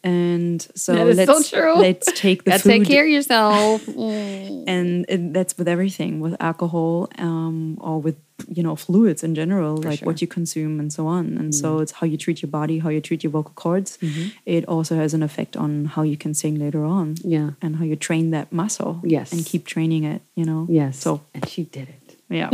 and 0.04 0.61
so 0.76 0.94
That 0.94 1.06
is 1.08 1.16
let's 1.16 1.50
true. 1.50 1.75
let's 1.76 2.12
take 2.12 2.44
the 2.44 2.50
Gotta 2.54 2.62
food 2.62 2.70
take 2.70 2.87
care 2.87 3.04
of 3.04 3.11
yourself. 3.11 3.84
Mm. 3.87 4.64
and 4.75 5.06
it, 5.08 5.32
that's 5.32 5.56
with 5.58 5.66
everything 5.66 6.20
with 6.20 6.37
alcohol 6.40 7.08
um, 7.18 7.78
or 7.80 8.00
with 8.00 8.16
you 8.49 8.62
know 8.62 8.76
fluids 8.76 9.23
in 9.25 9.34
general 9.34 9.76
like 9.78 10.00
sure. 10.00 10.06
what 10.06 10.20
you 10.20 10.26
consume 10.26 10.80
and 10.80 10.92
so 10.92 11.06
on 11.06 11.38
and 11.38 11.54
so 11.54 11.78
it's 11.78 11.92
how 11.92 12.04
you 12.04 12.16
treat 12.18 12.42
your 12.42 12.50
body 12.50 12.80
how 12.80 12.88
you 12.90 13.00
treat 13.00 13.23
your 13.23 13.30
vocal 13.30 13.52
cords 13.54 13.96
it 14.44 14.62
also 14.68 14.96
has 14.96 15.14
an 15.14 15.23
effect 15.23 15.56
on 15.56 15.84
how 15.84 16.02
you 16.02 16.16
can 16.16 16.34
sing 16.34 16.58
later 16.58 16.84
on 16.84 17.14
Yeah. 17.23 17.50
and 17.62 17.76
how 17.76 17.84
you 17.84 17.94
train 17.94 18.30
that 18.32 18.52
muscle 18.52 19.00
Yes. 19.04 19.30
and 19.32 19.46
keep 19.46 19.64
training 19.66 20.02
it 20.02 20.20
you 20.34 20.44
know 20.44 20.66
Yes. 20.68 20.99
so 20.99 21.20
and 21.32 21.49
she 21.49 21.62
did 21.64 21.88
it. 21.88 22.16
yeah. 22.28 22.50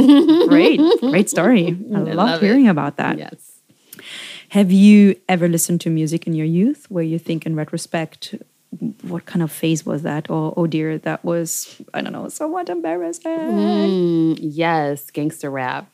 Great. 0.49 0.80
Great 1.00 1.30
story. 1.30 1.66
I, 1.95 1.97
I 1.97 2.00
love, 2.02 2.14
love 2.14 2.40
hearing 2.42 2.69
about 2.69 2.97
that. 2.99 3.16
Yes. 3.19 3.50
Have 4.50 4.73
you 4.73 5.14
ever 5.28 5.47
listened 5.47 5.80
to 5.83 5.90
music 5.90 6.26
in 6.26 6.33
your 6.33 6.47
youth 6.47 6.87
where 6.88 7.04
you 7.04 7.21
think 7.21 7.47
in 7.47 7.54
retrospect, 7.54 8.35
what 9.02 9.25
kind 9.25 9.45
of 9.45 9.52
phase 9.52 9.87
was 9.87 10.02
that? 10.02 10.28
Or, 10.28 10.52
oh 10.57 10.66
dear, 10.66 10.99
that 10.99 11.25
was, 11.25 11.80
I 11.95 12.00
don't 12.00 12.12
know, 12.12 12.28
somewhat 12.28 12.69
embarrassing. 12.69 13.30
Mm, 13.30 14.38
yes, 14.40 15.09
gangster 15.12 15.50
rap. 15.50 15.88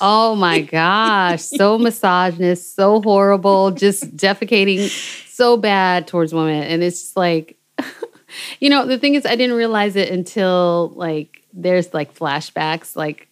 Oh 0.00 0.34
my 0.34 0.62
gosh, 0.62 1.42
so 1.42 1.76
misogynist, 1.88 2.74
so 2.74 3.02
horrible, 3.02 3.70
just 3.70 4.16
defecating 4.16 4.88
so 5.28 5.58
bad 5.58 6.06
towards 6.06 6.32
women. 6.32 6.62
And 6.62 6.82
it's 6.82 7.02
just 7.02 7.16
like, 7.18 7.58
you 8.60 8.70
know, 8.70 8.86
the 8.86 8.96
thing 8.96 9.14
is, 9.14 9.26
I 9.26 9.36
didn't 9.36 9.56
realize 9.56 9.94
it 9.96 10.08
until 10.08 10.92
like 10.96 11.42
there's 11.52 11.92
like 11.92 12.14
flashbacks. 12.14 12.96
Like, 12.96 13.28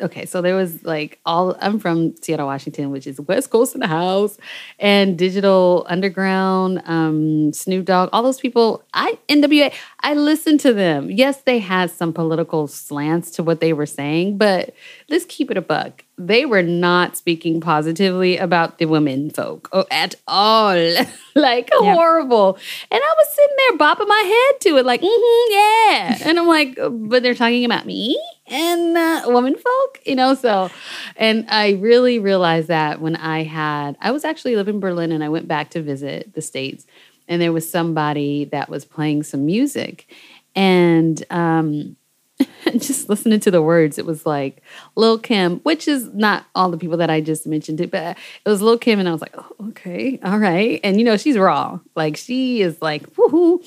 okay, 0.00 0.26
so 0.26 0.42
there 0.42 0.54
was 0.54 0.82
like 0.84 1.18
all, 1.24 1.56
I'm 1.60 1.78
from 1.78 2.14
Seattle, 2.16 2.46
Washington, 2.46 2.90
which 2.90 3.06
is 3.06 3.20
West 3.20 3.50
Coast 3.50 3.74
in 3.74 3.80
the 3.80 3.86
house, 3.86 4.36
and 4.78 5.16
Digital 5.16 5.86
Underground, 5.88 6.82
um, 6.84 7.52
Snoop 7.52 7.86
Dogg, 7.86 8.10
all 8.12 8.22
those 8.22 8.40
people. 8.40 8.82
I, 8.94 9.18
NWA, 9.28 9.72
I 10.02 10.14
listened 10.14 10.60
to 10.60 10.72
them. 10.72 11.10
Yes, 11.10 11.42
they 11.42 11.58
had 11.58 11.90
some 11.90 12.12
political 12.12 12.66
slants 12.66 13.30
to 13.32 13.42
what 13.42 13.60
they 13.60 13.72
were 13.72 13.86
saying, 13.86 14.38
but 14.38 14.74
let's 15.08 15.26
keep 15.26 15.50
it 15.50 15.56
a 15.56 15.62
buck. 15.62 16.04
They 16.16 16.44
were 16.46 16.62
not 16.62 17.16
speaking 17.16 17.60
positively 17.60 18.36
about 18.36 18.78
the 18.78 18.86
women 18.86 19.30
folk 19.30 19.68
oh, 19.72 19.84
at 19.90 20.14
all. 20.26 20.74
like 21.34 21.70
horrible. 21.72 22.58
And 22.90 23.00
I 23.02 23.14
was 23.16 23.34
sitting 23.34 23.56
there 23.58 23.78
bopping 23.78 24.08
my 24.08 24.48
head 24.52 24.60
to 24.62 24.76
it, 24.78 24.86
like, 24.86 25.02
mm-hmm, 25.02 25.52
yeah. 25.52 26.28
And 26.28 26.38
I'm 26.38 26.46
like, 26.46 26.76
but 26.76 27.22
they're 27.22 27.34
talking 27.34 27.64
about 27.64 27.86
me 27.86 28.20
and 28.46 28.96
uh, 28.96 29.22
women 29.26 29.54
folk, 29.54 30.00
you 30.04 30.16
know? 30.16 30.34
So, 30.34 30.70
and 31.16 31.46
I 31.48 31.72
really 31.72 32.18
realized 32.18 32.68
that 32.68 33.00
when 33.00 33.16
I 33.16 33.44
had, 33.44 33.96
I 34.00 34.10
was 34.10 34.24
actually 34.24 34.56
living 34.56 34.76
in 34.76 34.80
Berlin 34.80 35.12
and 35.12 35.22
I 35.24 35.28
went 35.28 35.48
back 35.48 35.70
to 35.70 35.82
visit 35.82 36.34
the 36.34 36.42
States 36.42 36.86
and 37.30 37.40
there 37.40 37.52
was 37.52 37.70
somebody 37.70 38.44
that 38.46 38.68
was 38.68 38.84
playing 38.84 39.22
some 39.22 39.46
music. 39.46 40.12
And, 40.54 41.24
um, 41.30 41.96
just 42.72 43.08
listening 43.08 43.40
to 43.40 43.50
the 43.50 43.62
words, 43.62 43.98
it 43.98 44.06
was 44.06 44.24
like 44.24 44.62
Lil 44.96 45.18
Kim, 45.18 45.58
which 45.60 45.86
is 45.86 46.08
not 46.14 46.46
all 46.54 46.70
the 46.70 46.78
people 46.78 46.96
that 46.98 47.10
I 47.10 47.20
just 47.20 47.46
mentioned, 47.46 47.80
it, 47.80 47.90
but 47.90 48.16
it 48.44 48.48
was 48.48 48.62
Lil 48.62 48.78
Kim, 48.78 48.98
and 48.98 49.08
I 49.08 49.12
was 49.12 49.20
like, 49.20 49.34
oh, 49.36 49.68
okay, 49.68 50.18
all 50.24 50.38
right. 50.38 50.80
And 50.82 50.98
you 50.98 51.04
know, 51.04 51.16
she's 51.18 51.36
raw, 51.36 51.78
like 51.96 52.16
she 52.16 52.62
is 52.62 52.80
like 52.80 53.02
woohoo, 53.14 53.60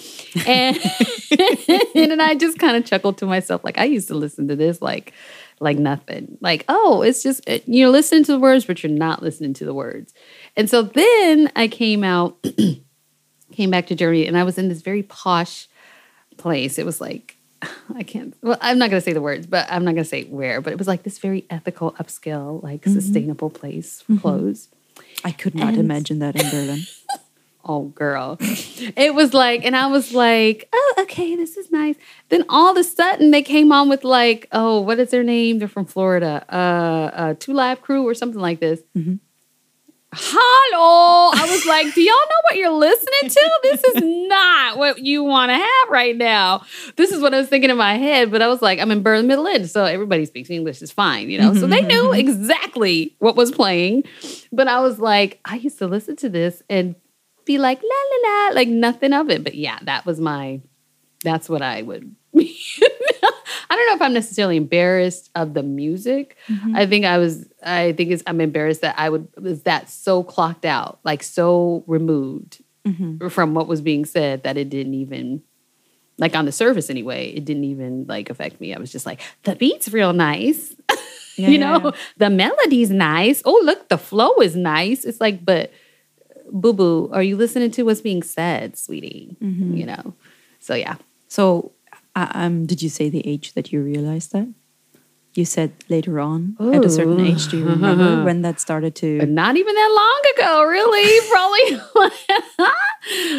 and 0.48 0.78
and 2.12 2.22
I 2.22 2.36
just 2.36 2.58
kind 2.60 2.76
of 2.76 2.86
chuckled 2.86 3.18
to 3.20 3.26
myself, 3.26 3.64
like 3.64 3.78
I 3.78 3.86
used 3.86 4.08
to 4.08 4.16
listen 4.16 4.48
to 4.48 4.56
this 4.56 4.82
like 4.82 5.14
like 5.60 5.78
nothing, 5.78 6.38
like 6.42 6.66
oh, 6.68 7.02
it's 7.04 7.22
just 7.24 7.48
it- 7.48 7.64
you're 7.68 7.90
listening 7.90 8.24
to 8.26 8.32
the 8.32 8.40
words, 8.40 8.66
but 8.66 8.84
you're 8.84 8.92
not 8.92 9.22
listening 9.22 9.54
to 9.56 9.66
the 9.66 9.74
words. 9.74 10.14
And 10.58 10.70
so 10.70 10.82
then 10.84 11.52
I 11.56 11.68
came 11.68 12.04
out, 12.04 12.44
came 13.54 13.70
back 13.72 13.88
to 13.88 13.96
Germany, 13.96 14.28
and 14.28 14.38
I 14.38 14.44
was 14.44 14.58
in 14.58 14.70
this 14.70 14.82
very 14.82 15.04
posh 15.04 15.68
place. 16.38 16.78
It 16.78 16.86
was 16.86 17.00
like 17.00 17.38
I 17.96 18.04
can't. 18.04 18.36
Well, 18.42 18.58
I'm 18.62 18.78
not 18.78 18.90
going 18.90 19.00
to 19.02 19.06
say 19.06 19.14
the 19.14 19.22
words, 19.22 19.48
but 19.48 19.66
I'm 19.70 19.84
not 19.86 19.92
going 19.94 20.04
to 20.04 20.10
say 20.10 20.26
where. 20.26 20.62
But 20.62 20.74
it 20.74 20.80
was 20.80 20.88
like 20.88 21.04
this 21.04 21.18
very 21.20 21.46
ethical, 21.50 21.94
upscale, 21.94 22.62
like 22.62 22.84
sustainable 22.86 23.50
place 23.50 24.02
for 24.02 24.18
clothes. 24.18 24.70
I 25.24 25.32
could 25.32 25.56
not 25.56 25.70
And- 25.70 25.78
imagine 25.80 26.20
that 26.20 26.36
in 26.36 26.50
Berlin. 26.50 26.82
Oh, 27.66 27.84
girl, 27.84 28.36
it 28.42 29.16
was 29.16 29.34
like, 29.34 29.64
and 29.64 29.74
I 29.74 29.88
was 29.88 30.14
like, 30.14 30.68
oh, 30.74 30.96
okay, 31.04 31.38
this 31.38 31.56
is 31.56 31.72
nice. 31.72 31.96
Then 32.28 32.44
all 32.50 32.70
of 32.72 32.76
a 32.76 32.84
sudden, 32.84 33.32
they 33.32 33.42
came 33.42 33.72
on 33.72 33.88
with 33.88 34.04
like, 34.04 34.50
oh, 34.52 34.82
what 34.82 35.00
is 35.00 35.12
their 35.12 35.24
name? 35.24 35.60
They're 35.60 35.70
from 35.70 35.86
Florida. 35.86 36.44
Uh, 36.50 36.56
uh 37.22 37.34
Two 37.40 37.54
Live 37.54 37.82
Crew 37.82 38.06
or 38.06 38.14
something 38.16 38.42
like 38.42 38.60
this. 38.60 38.82
Hello. 40.16 41.32
I 41.34 41.50
was 41.50 41.66
like, 41.66 41.94
do 41.94 42.02
y'all 42.02 42.14
know 42.14 42.42
what 42.44 42.58
you're 42.58 42.72
listening 42.72 43.30
to? 43.30 43.60
This 43.64 43.84
is 43.84 44.04
not 44.28 44.78
what 44.78 45.00
you 45.00 45.24
want 45.24 45.50
to 45.50 45.56
have 45.56 45.90
right 45.90 46.16
now. 46.16 46.64
This 46.96 47.12
is 47.12 47.22
what 47.22 47.34
I 47.34 47.40
was 47.40 47.48
thinking 47.48 47.70
in 47.70 47.78
my 47.78 47.96
head, 47.96 48.32
but 48.32 48.42
I 48.42 48.48
was 48.48 48.62
like, 48.62 48.80
I'm 48.80 48.92
in 48.92 49.04
Berlin, 49.04 49.28
Middle 49.28 49.48
End, 49.48 49.70
so 49.70 49.86
everybody 49.86 50.26
speaks 50.26 50.50
English. 50.50 50.82
It's 50.82 50.92
fine, 50.92 51.30
you 51.30 51.40
know? 51.40 51.54
So 51.54 51.68
they 51.68 51.82
knew 51.82 52.04
mm-hmm. 52.04 52.20
exactly 52.20 53.16
what 53.20 53.36
was 53.36 53.52
playing. 53.52 54.04
But 54.52 54.68
I 54.68 54.80
was 54.82 55.00
like, 55.00 55.40
I 55.46 55.56
used 55.56 55.80
to 55.80 55.88
listen 55.88 56.16
to 56.18 56.30
this 56.30 56.62
and 56.70 56.96
be 57.46 57.58
like, 57.58 57.82
la 57.82 57.90
la 57.90 58.48
la, 58.48 58.56
like 58.56 58.68
nothing 58.68 59.14
of 59.14 59.30
it. 59.30 59.44
But 59.44 59.56
yeah, 59.56 59.80
that 59.84 60.06
was 60.06 60.20
my, 60.20 60.62
that's 61.24 61.50
what 61.50 61.62
I 61.62 61.82
would. 61.82 62.16
I 63.70 63.76
don't 63.76 63.88
know 63.88 63.96
if 63.96 64.02
I'm 64.02 64.14
necessarily 64.14 64.58
embarrassed 64.58 65.30
of 65.36 65.54
the 65.54 65.64
music. 65.64 66.38
Mm-hmm. 66.48 66.76
I 66.76 66.86
think 66.86 67.06
I 67.06 67.18
was. 67.18 67.48
I 67.64 67.94
think 67.94 68.12
it's. 68.12 68.24
I'm 68.28 68.42
embarrassed 68.42 68.82
that 68.82 68.96
I 68.98 69.10
would 69.10 69.28
was 69.38 69.64
that 69.64 69.90
so 69.90 70.24
clocked 70.24 70.66
out, 70.66 71.00
like 71.04 71.24
so 71.24 71.84
removed 71.88 72.64
mm-hmm. 72.86 73.28
from 73.28 73.54
what 73.54 73.68
was 73.68 73.82
being 73.82 74.06
said 74.06 74.44
that 74.44 74.58
it 74.58 74.70
didn't 74.70 74.94
even, 74.94 75.42
like 76.18 76.36
on 76.36 76.46
the 76.46 76.52
surface 76.52 76.90
anyway, 76.90 77.32
it 77.32 77.46
didn't 77.46 77.66
even 77.66 78.06
like 78.08 78.30
affect 78.30 78.60
me. 78.60 78.74
I 78.74 78.80
was 78.80 78.92
just 78.92 79.06
like, 79.06 79.22
the 79.44 79.56
beat's 79.56 79.90
real 79.90 80.14
nice, 80.14 80.76
Yeah, 81.36 81.50
you 81.50 81.58
know, 81.58 81.82
yeah. 81.84 81.92
the 82.18 82.30
melody's 82.30 82.92
nice. 82.92 83.42
Oh, 83.46 83.60
look, 83.64 83.90
the 83.90 83.98
flow 83.98 84.36
is 84.36 84.56
nice. 84.56 85.04
It's 85.04 85.20
like, 85.20 85.44
but 85.44 85.72
boo 86.52 86.74
boo, 86.74 87.10
are 87.12 87.24
you 87.24 87.38
listening 87.38 87.72
to 87.72 87.84
what's 87.84 88.02
being 88.02 88.22
said, 88.22 88.78
sweetie? 88.78 89.38
Mm-hmm. 89.42 89.76
You 89.76 89.86
know. 89.86 90.14
So 90.60 90.76
yeah. 90.76 90.96
So, 91.28 91.72
um, 92.16 92.66
did 92.66 92.82
you 92.82 92.90
say 92.90 93.10
the 93.10 93.26
age 93.28 93.54
that 93.54 93.72
you 93.72 93.82
realized 93.82 94.32
that? 94.34 94.48
You 95.36 95.46
said 95.46 95.72
later 95.90 96.20
on 96.20 96.56
at 96.60 96.86
a 96.86 96.90
certain 96.90 97.20
age. 97.20 97.48
Do 97.48 97.58
you 97.58 97.66
remember 97.66 98.24
when 98.26 98.44
that 98.44 98.60
started 98.60 98.94
to? 98.98 99.26
Not 99.26 99.58
even 99.58 99.74
that 99.74 99.92
long 99.96 100.22
ago, 100.36 100.62
really. 100.64 101.28
Probably 101.32 101.80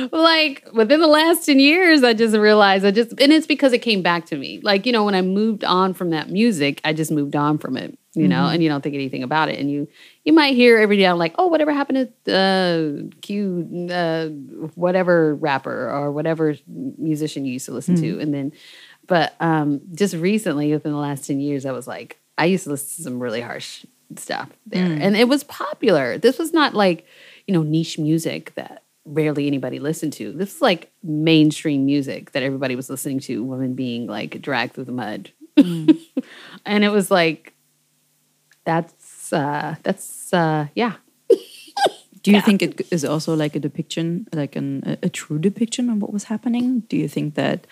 like 0.12 0.68
within 0.72 0.98
the 1.00 1.06
last 1.06 1.46
10 1.46 1.60
years, 1.60 2.02
I 2.02 2.12
just 2.14 2.34
realized 2.36 2.84
I 2.84 2.90
just, 2.90 3.10
and 3.20 3.32
it's 3.32 3.46
because 3.46 3.72
it 3.72 3.78
came 3.78 4.02
back 4.02 4.26
to 4.26 4.36
me. 4.36 4.58
Like, 4.62 4.86
you 4.86 4.92
know, 4.92 5.04
when 5.04 5.14
I 5.14 5.22
moved 5.22 5.62
on 5.64 5.94
from 5.94 6.10
that 6.10 6.30
music, 6.30 6.80
I 6.84 6.92
just 6.92 7.12
moved 7.12 7.36
on 7.36 7.58
from 7.58 7.76
it, 7.76 7.96
you 8.14 8.26
know, 8.28 8.46
and 8.46 8.62
you 8.62 8.68
don't 8.68 8.82
think 8.82 8.94
anything 8.94 9.22
about 9.22 9.48
it. 9.48 9.58
And 9.60 9.70
you, 9.70 9.88
you 10.24 10.32
might 10.32 10.54
hear 10.54 10.78
every 10.78 10.96
day, 10.96 11.06
I'm 11.06 11.18
like, 11.18 11.34
oh, 11.38 11.46
whatever 11.46 11.72
happened 11.72 12.10
to 12.24 12.34
uh, 12.34 12.92
Q, 13.20 13.88
uh, 13.92 14.28
whatever 14.74 15.36
rapper 15.36 15.90
or 15.90 16.10
whatever 16.10 16.56
musician 16.66 17.44
you 17.44 17.52
used 17.52 17.66
to 17.66 17.72
listen 17.72 17.94
to. 17.96 18.18
And 18.20 18.34
then, 18.34 18.52
but 19.06 19.34
um, 19.40 19.80
just 19.94 20.14
recently, 20.14 20.72
within 20.72 20.92
the 20.92 20.98
last 20.98 21.26
10 21.26 21.40
years, 21.40 21.66
I 21.66 21.72
was 21.72 21.86
like, 21.86 22.18
I 22.38 22.46
used 22.46 22.64
to 22.64 22.70
listen 22.70 22.96
to 22.96 23.02
some 23.02 23.20
really 23.20 23.40
harsh 23.40 23.84
stuff 24.16 24.50
there. 24.66 24.84
And 24.84 25.16
it 25.16 25.28
was 25.28 25.44
popular. 25.44 26.18
This 26.18 26.38
was 26.38 26.52
not 26.52 26.74
like, 26.74 27.06
you 27.46 27.54
know, 27.54 27.62
niche 27.62 27.98
music 27.98 28.54
that 28.54 28.82
rarely 29.04 29.46
anybody 29.46 29.78
listened 29.78 30.12
to. 30.14 30.32
This 30.32 30.56
is 30.56 30.62
like 30.62 30.90
mainstream 31.02 31.84
music 31.84 32.32
that 32.32 32.42
everybody 32.42 32.76
was 32.76 32.88
listening 32.88 33.20
to, 33.20 33.44
women 33.44 33.74
being 33.74 34.06
like 34.06 34.40
dragged 34.40 34.74
through 34.74 34.84
the 34.84 34.92
mud. 34.92 35.30
and 35.56 36.84
it 36.84 36.90
was 36.90 37.10
like, 37.10 37.52
that's, 38.64 39.32
uh, 39.32 39.76
that's, 39.82 40.32
uh, 40.32 40.68
yeah. 40.74 40.94
Do 42.22 42.30
you 42.30 42.40
think 42.40 42.62
it 42.62 42.80
is 42.90 43.04
also 43.04 43.36
like 43.36 43.54
a 43.54 43.60
depiction, 43.60 44.26
like 44.32 44.56
an, 44.56 44.82
a, 44.86 45.06
a 45.06 45.08
true 45.10 45.38
depiction 45.38 45.90
of 45.90 46.00
what 46.00 46.10
was 46.10 46.24
happening? 46.24 46.80
Do 46.88 46.96
you 46.96 47.06
think 47.06 47.34
that 47.34 47.66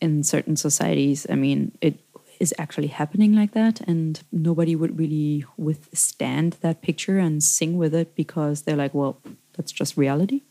in 0.00 0.22
certain 0.22 0.56
societies, 0.56 1.26
I 1.30 1.34
mean, 1.34 1.72
it 1.80 2.00
is 2.40 2.54
actually 2.58 2.88
happening 2.88 3.34
like 3.34 3.52
that, 3.52 3.80
and 3.82 4.20
nobody 4.32 4.74
would 4.76 4.98
really 4.98 5.44
withstand 5.56 6.56
that 6.60 6.82
picture 6.82 7.18
and 7.18 7.42
sing 7.42 7.76
with 7.76 7.94
it 7.94 8.14
because 8.14 8.62
they're 8.62 8.76
like, 8.76 8.94
well, 8.94 9.18
that's 9.56 9.72
just 9.72 9.96
reality. 9.96 10.42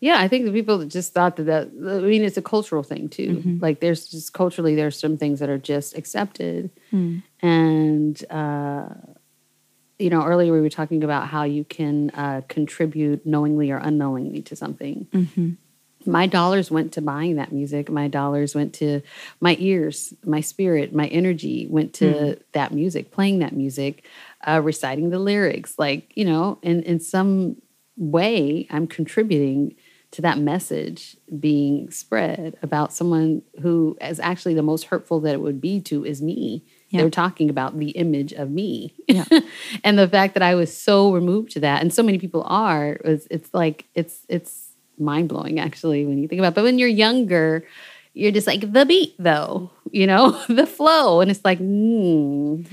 Yeah, 0.00 0.16
I 0.18 0.26
think 0.28 0.44
the 0.44 0.52
people 0.52 0.78
that 0.78 0.88
just 0.88 1.12
thought 1.12 1.36
that 1.36 1.44
that 1.46 1.70
I 1.78 2.00
mean 2.00 2.24
it's 2.24 2.36
a 2.36 2.42
cultural 2.42 2.82
thing 2.82 3.08
too. 3.08 3.42
Like 3.60 3.80
there's 3.80 4.08
just 4.08 4.32
culturally 4.32 4.74
there's 4.74 4.98
some 4.98 5.16
things 5.16 5.38
that 5.40 5.48
are 5.48 5.58
just 5.58 5.96
accepted, 5.96 6.70
and 7.42 8.24
uh, 8.30 8.88
you 9.98 10.10
know 10.10 10.24
earlier 10.24 10.52
we 10.52 10.60
were 10.60 10.70
talking 10.70 11.04
about 11.04 11.28
how 11.28 11.44
you 11.44 11.64
can 11.64 12.10
uh, 12.10 12.40
contribute 12.48 13.24
knowingly 13.26 13.70
or 13.70 13.76
unknowingly 13.76 14.42
to 14.42 14.56
something. 14.56 15.06
My 16.06 16.26
dollars 16.26 16.70
went 16.70 16.92
to 16.92 17.02
buying 17.02 17.36
that 17.36 17.52
music. 17.52 17.90
My 17.90 18.08
dollars 18.08 18.54
went 18.54 18.72
to 18.74 19.02
my 19.40 19.56
ears, 19.58 20.14
my 20.24 20.40
spirit, 20.40 20.94
my 20.94 21.06
energy 21.08 21.66
went 21.68 21.94
to 21.94 22.38
that 22.52 22.72
music, 22.72 23.10
playing 23.10 23.40
that 23.40 23.54
music, 23.54 24.04
uh, 24.46 24.60
reciting 24.62 25.10
the 25.10 25.18
lyrics. 25.18 25.78
Like 25.78 26.12
you 26.16 26.24
know, 26.24 26.58
in 26.62 26.82
in 26.82 27.00
some 27.00 27.56
way 27.96 28.66
I'm 28.70 28.86
contributing 28.86 29.74
to 30.10 30.22
that 30.22 30.38
message 30.38 31.16
being 31.38 31.90
spread 31.90 32.56
about 32.62 32.92
someone 32.92 33.42
who 33.60 33.96
is 34.00 34.18
actually 34.18 34.54
the 34.54 34.62
most 34.62 34.84
hurtful 34.84 35.20
that 35.20 35.34
it 35.34 35.40
would 35.40 35.60
be 35.60 35.80
to 35.82 36.04
is 36.04 36.22
me. 36.22 36.64
Yeah. 36.88 37.02
They're 37.02 37.10
talking 37.10 37.50
about 37.50 37.78
the 37.78 37.90
image 37.90 38.32
of 38.32 38.50
me. 38.50 38.94
Yeah. 39.06 39.26
and 39.84 39.98
the 39.98 40.08
fact 40.08 40.34
that 40.34 40.42
I 40.42 40.54
was 40.54 40.74
so 40.74 41.12
removed 41.12 41.50
to 41.52 41.60
that 41.60 41.82
and 41.82 41.92
so 41.92 42.02
many 42.02 42.18
people 42.18 42.42
are 42.46 42.98
it's, 43.04 43.26
it's 43.30 43.52
like 43.52 43.84
it's 43.94 44.24
it's 44.28 44.67
mind 45.00 45.28
blowing 45.28 45.58
actually 45.60 46.04
when 46.06 46.18
you 46.18 46.28
think 46.28 46.38
about 46.38 46.52
it. 46.52 46.54
But 46.54 46.64
when 46.64 46.78
you're 46.78 46.88
younger, 46.88 47.64
you're 48.14 48.32
just 48.32 48.46
like 48.46 48.72
the 48.72 48.84
beat 48.84 49.14
though, 49.18 49.70
you 49.90 50.06
know, 50.06 50.32
the 50.48 50.66
flow 50.66 51.20
and 51.20 51.30
it's 51.30 51.44
like 51.44 51.58
mm, 51.58 52.66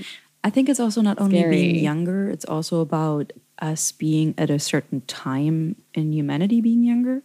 I 0.44 0.50
think 0.50 0.68
it's 0.68 0.80
also 0.80 1.00
not 1.02 1.20
only 1.20 1.42
being 1.50 1.76
younger, 1.82 2.30
it's 2.30 2.44
also 2.44 2.80
about 2.80 3.32
us 3.60 3.90
being 3.92 4.34
at 4.38 4.50
a 4.50 4.58
certain 4.58 5.00
time 5.06 5.76
in 5.94 6.12
humanity 6.12 6.60
being 6.60 6.84
younger. 6.84 7.22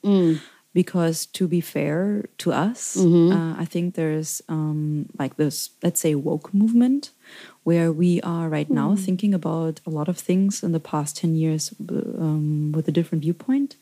Because 0.74 1.26
to 1.36 1.48
be 1.48 1.60
fair 1.60 2.26
to 2.40 2.54
us, 2.54 2.96
uh, 3.32 3.56
I 3.60 3.66
think 3.66 3.96
there's 3.96 4.42
um, 4.48 5.08
like 5.20 5.36
this, 5.36 5.72
let's 5.84 6.00
say, 6.00 6.16
woke 6.16 6.54
movement 6.54 7.12
where 7.64 7.92
we 7.92 8.20
are 8.22 8.50
right 8.50 8.70
now 8.70 8.96
thinking 9.06 9.34
about 9.34 9.82
a 9.86 9.90
lot 9.90 10.08
of 10.10 10.18
things 10.18 10.64
in 10.64 10.72
the 10.72 10.80
past 10.80 11.16
10 11.18 11.36
years 11.36 11.74
um, 11.90 12.72
with 12.76 12.88
a 12.88 12.92
different 12.92 13.22
viewpoint. 13.24 13.76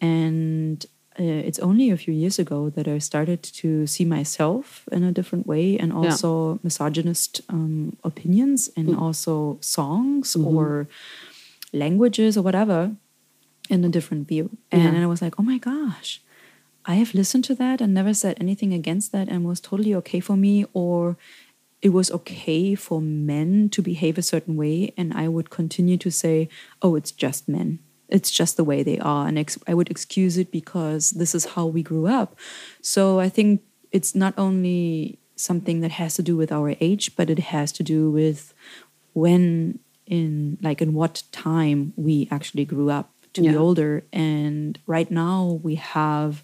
And 0.00 0.86
uh, 1.18 1.48
it's 1.48 1.58
only 1.58 1.90
a 1.90 1.96
few 1.96 2.14
years 2.14 2.38
ago 2.38 2.70
that 2.76 2.86
I 2.86 2.98
started 2.98 3.42
to 3.60 3.86
see 3.88 4.04
myself 4.04 4.88
in 4.92 5.02
a 5.02 5.10
different 5.10 5.46
way 5.48 5.76
and 5.82 5.92
also 5.92 6.60
misogynist 6.62 7.40
um, 7.48 7.96
opinions 8.04 8.70
and 8.76 8.88
also 9.04 9.58
songs 9.60 10.36
or 10.36 10.86
languages 11.72 12.36
or 12.36 12.42
whatever 12.42 12.92
in 13.68 13.84
a 13.84 13.88
different 13.88 14.28
view. 14.28 14.50
And, 14.70 14.82
Yeah. 14.96 15.02
I 15.02 15.06
was 15.06 15.20
like, 15.20 15.34
oh 15.38 15.42
my 15.42 15.58
gosh, 15.58 16.20
I 16.86 16.94
have 16.94 17.12
listened 17.14 17.44
to 17.46 17.54
that 17.56 17.80
and 17.80 17.92
never 17.92 18.14
said 18.14 18.36
anything 18.40 18.72
against 18.72 19.12
that 19.12 19.28
and 19.28 19.44
was 19.44 19.60
totally 19.60 19.94
okay 19.96 20.20
for 20.20 20.36
me 20.36 20.64
or 20.72 21.16
it 21.80 21.90
was 21.90 22.10
okay 22.10 22.74
for 22.74 23.00
men 23.00 23.68
to 23.70 23.82
behave 23.82 24.18
a 24.18 24.22
certain 24.22 24.56
way 24.56 24.92
and 24.96 25.14
I 25.14 25.28
would 25.28 25.50
continue 25.50 25.96
to 25.98 26.10
say, 26.10 26.48
oh, 26.82 26.96
it's 26.96 27.12
just 27.12 27.48
men. 27.48 27.78
It's 28.08 28.30
just 28.30 28.56
the 28.56 28.64
way 28.64 28.82
they 28.82 28.98
are. 28.98 29.28
And 29.28 29.38
I 29.66 29.74
would 29.74 29.90
excuse 29.90 30.38
it 30.38 30.50
because 30.50 31.10
this 31.12 31.34
is 31.34 31.44
how 31.44 31.66
we 31.66 31.82
grew 31.82 32.06
up. 32.06 32.36
So 32.80 33.20
I 33.20 33.28
think 33.28 33.62
it's 33.92 34.14
not 34.14 34.34
only 34.36 35.18
something 35.36 35.80
that 35.80 35.92
has 35.92 36.14
to 36.14 36.22
do 36.22 36.36
with 36.36 36.50
our 36.50 36.74
age, 36.80 37.14
but 37.16 37.30
it 37.30 37.38
has 37.38 37.70
to 37.72 37.82
do 37.82 38.10
with 38.10 38.54
when 39.12 39.78
in 40.06 40.58
like 40.62 40.80
in 40.80 40.94
what 40.94 41.22
time 41.32 41.92
we 41.96 42.26
actually 42.30 42.64
grew 42.64 42.90
up 42.90 43.12
to 43.34 43.40
be 43.42 43.56
older. 43.56 44.04
And 44.12 44.78
right 44.86 45.10
now 45.10 45.60
we 45.62 45.74
have 45.76 46.42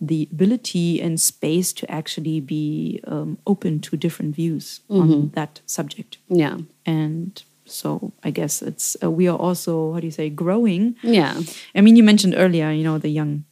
the 0.00 0.28
ability 0.32 1.00
and 1.00 1.20
space 1.20 1.72
to 1.74 1.90
actually 1.90 2.40
be 2.40 3.00
um, 3.06 3.38
open 3.46 3.80
to 3.80 3.96
different 3.96 4.34
views 4.34 4.80
on 4.88 5.30
that 5.34 5.60
subject. 5.66 6.18
Yeah. 6.28 6.58
and 6.86 7.42
so 7.64 8.12
i 8.24 8.30
guess 8.30 8.60
it's 8.60 8.96
uh, 9.02 9.10
we 9.10 9.28
are 9.28 9.38
also 9.38 9.92
how 9.94 10.00
do 10.00 10.06
you 10.06 10.10
say 10.10 10.28
growing. 10.28 10.96
Yeah. 11.02 11.40
i 11.74 11.80
mean 11.80 11.96
you 11.96 12.02
mentioned 12.02 12.34
earlier 12.36 12.70
you 12.70 12.82
know 12.84 12.98
the 12.98 13.08
young 13.08 13.44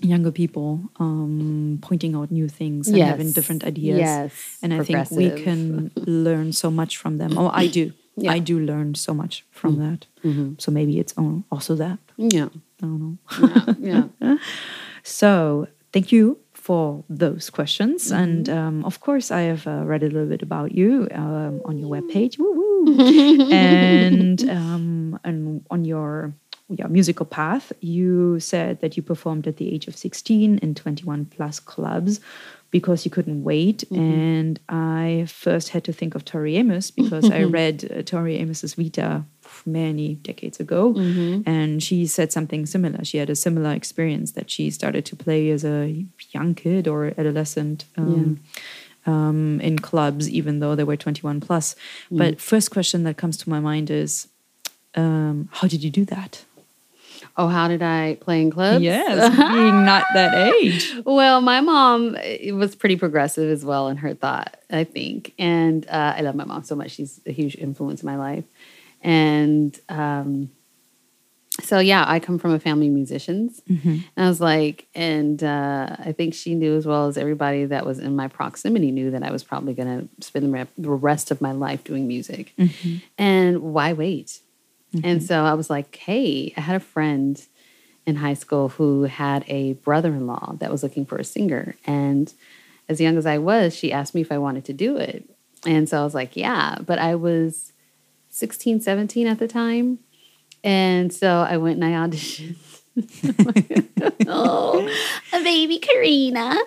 younger 0.00 0.30
people 0.32 0.80
um, 0.98 1.78
pointing 1.82 2.14
out 2.14 2.30
new 2.30 2.48
things 2.48 2.88
and 2.88 2.96
having 2.98 3.32
different 3.32 3.64
ideas. 3.64 3.98
Yes. 3.98 4.32
and 4.62 4.72
i 4.72 4.82
think 4.82 5.10
we 5.10 5.28
can 5.44 5.90
learn 6.24 6.52
so 6.52 6.70
much 6.70 6.96
from 6.96 7.18
them. 7.18 7.36
Oh 7.36 7.50
i 7.52 7.66
do 7.66 7.92
Yeah. 8.22 8.32
i 8.36 8.38
do 8.40 8.58
learn 8.58 8.94
so 8.94 9.12
much 9.14 9.44
from 9.50 9.76
that 9.78 10.06
so 10.58 10.70
maybe 10.72 10.98
it's 11.00 11.14
also 11.50 11.74
that 11.76 11.98
Yeah. 12.16 12.48
i 12.82 12.86
don't 12.86 13.00
know 13.00 13.16
Yeah. 13.80 14.04
yeah. 14.20 14.36
so 15.02 15.66
thank 15.92 16.12
you 16.12 16.36
for 16.52 17.02
those 17.08 17.48
questions. 17.50 18.12
And 18.12 18.48
um, 18.50 18.84
of 18.84 19.00
course, 19.00 19.30
I 19.30 19.40
have 19.48 19.66
uh, 19.66 19.82
read 19.90 20.02
a 20.02 20.06
little 20.12 20.28
bit 20.28 20.42
about 20.42 20.72
you 20.72 21.08
um, 21.14 21.60
on 21.64 21.78
your 21.78 21.88
webpage. 21.88 22.36
And 23.50 24.48
um, 24.50 25.18
and 25.24 25.64
on 25.70 25.84
your 25.84 26.32
your 26.68 26.88
musical 26.88 27.26
path, 27.26 27.72
you 27.80 28.38
said 28.40 28.80
that 28.80 28.96
you 28.96 29.02
performed 29.02 29.46
at 29.46 29.56
the 29.56 29.72
age 29.74 29.88
of 29.88 29.96
16 29.96 30.58
in 30.58 30.74
21 30.74 31.24
plus 31.26 31.58
clubs 31.60 32.20
because 32.70 33.04
you 33.04 33.10
couldn't 33.10 33.42
wait. 33.42 33.84
And 33.98 34.60
I 34.68 35.26
first 35.28 35.70
had 35.70 35.84
to 35.84 35.92
think 35.92 36.14
of 36.14 36.24
Tori 36.24 36.56
Amos 36.56 36.90
because 37.02 37.30
I 37.30 37.42
read 37.42 37.90
uh, 37.90 38.02
Tori 38.02 38.40
Amos's 38.40 38.74
Vita 38.74 39.24
many 39.66 40.14
decades 40.16 40.60
ago. 40.60 40.94
And 41.46 41.82
she 41.82 42.06
said 42.06 42.32
something 42.32 42.66
similar. 42.66 43.04
She 43.04 43.18
had 43.18 43.30
a 43.30 43.36
similar 43.36 43.72
experience 43.72 44.32
that 44.32 44.50
she 44.50 44.70
started 44.70 45.04
to 45.06 45.16
play 45.16 45.50
as 45.50 45.64
a 45.64 46.04
young 46.30 46.54
kid 46.54 46.86
or 46.86 47.12
adolescent. 47.18 47.84
Um, 47.96 48.40
um, 49.06 49.60
in 49.62 49.78
clubs, 49.78 50.28
even 50.28 50.60
though 50.60 50.74
they 50.74 50.84
were 50.84 50.94
21 50.94 51.40
plus. 51.40 51.74
But 52.10 52.38
first 52.38 52.70
question 52.70 53.04
that 53.04 53.16
comes 53.16 53.38
to 53.38 53.48
my 53.48 53.58
mind 53.58 53.90
is, 53.90 54.28
um, 54.94 55.48
how 55.52 55.68
did 55.68 55.82
you 55.82 55.90
do 55.90 56.04
that? 56.04 56.44
Oh, 57.36 57.48
how 57.48 57.68
did 57.68 57.82
I 57.82 58.16
play 58.20 58.42
in 58.42 58.50
clubs? 58.50 58.82
Yes, 58.82 59.30
being 59.30 59.84
not 59.84 60.04
that 60.14 60.34
age. 60.54 60.94
Well, 61.04 61.40
my 61.40 61.60
mom 61.60 62.16
eh, 62.20 62.50
was 62.52 62.74
pretty 62.74 62.96
progressive 62.96 63.50
as 63.50 63.64
well 63.64 63.88
in 63.88 63.96
her 63.98 64.14
thought, 64.14 64.56
I 64.70 64.84
think. 64.84 65.32
And 65.38 65.86
uh, 65.88 66.14
I 66.16 66.20
love 66.20 66.34
my 66.34 66.44
mom 66.44 66.62
so 66.64 66.74
much. 66.76 66.90
She's 66.92 67.20
a 67.26 67.32
huge 67.32 67.56
influence 67.56 68.02
in 68.02 68.06
my 68.06 68.16
life. 68.16 68.44
And 69.02 69.78
um, 69.88 70.50
so, 71.62 71.78
yeah, 71.78 72.04
I 72.06 72.20
come 72.20 72.38
from 72.38 72.52
a 72.52 72.58
family 72.60 72.88
of 72.88 72.94
musicians. 72.94 73.60
And 74.16 74.24
I 74.24 74.28
was 74.28 74.40
like, 74.40 74.86
and 74.94 75.42
uh, 75.42 75.96
I 75.98 76.12
think 76.12 76.34
she 76.34 76.54
knew 76.54 76.76
as 76.76 76.86
well 76.86 77.06
as 77.08 77.16
everybody 77.18 77.64
that 77.66 77.84
was 77.86 77.98
in 77.98 78.14
my 78.16 78.28
proximity 78.28 78.90
knew 78.90 79.10
that 79.12 79.22
I 79.22 79.30
was 79.30 79.42
probably 79.42 79.74
going 79.74 80.08
to 80.08 80.24
spend 80.24 80.52
the 80.52 80.68
the 80.78 80.90
rest 80.90 81.30
of 81.30 81.40
my 81.40 81.52
life 81.52 81.84
doing 81.84 82.06
music. 82.08 82.54
And 83.18 83.60
why 83.62 83.92
wait? 83.94 84.40
And 85.04 85.22
so 85.22 85.44
I 85.44 85.54
was 85.54 85.70
like, 85.70 85.94
hey, 85.96 86.52
I 86.56 86.60
had 86.60 86.76
a 86.76 86.80
friend 86.80 87.40
in 88.06 88.16
high 88.16 88.34
school 88.34 88.70
who 88.70 89.04
had 89.04 89.44
a 89.46 89.74
brother 89.74 90.12
in 90.12 90.26
law 90.26 90.54
that 90.58 90.70
was 90.70 90.82
looking 90.82 91.06
for 91.06 91.16
a 91.16 91.24
singer. 91.24 91.76
And 91.86 92.32
as 92.88 93.00
young 93.00 93.16
as 93.16 93.26
I 93.26 93.38
was, 93.38 93.74
she 93.74 93.92
asked 93.92 94.14
me 94.14 94.20
if 94.20 94.32
I 94.32 94.38
wanted 94.38 94.64
to 94.66 94.72
do 94.72 94.96
it. 94.96 95.28
And 95.64 95.88
so 95.88 96.00
I 96.00 96.04
was 96.04 96.14
like, 96.14 96.36
yeah, 96.36 96.78
but 96.84 96.98
I 96.98 97.14
was 97.14 97.72
16, 98.30 98.80
17 98.80 99.26
at 99.26 99.38
the 99.38 99.48
time. 99.48 99.98
And 100.64 101.12
so 101.12 101.46
I 101.48 101.56
went 101.56 101.82
and 101.82 101.84
I 101.84 102.06
auditioned. 102.06 102.56
oh, 104.26 104.88
a 105.32 105.42
baby 105.44 105.78
Coreena. 105.78 106.58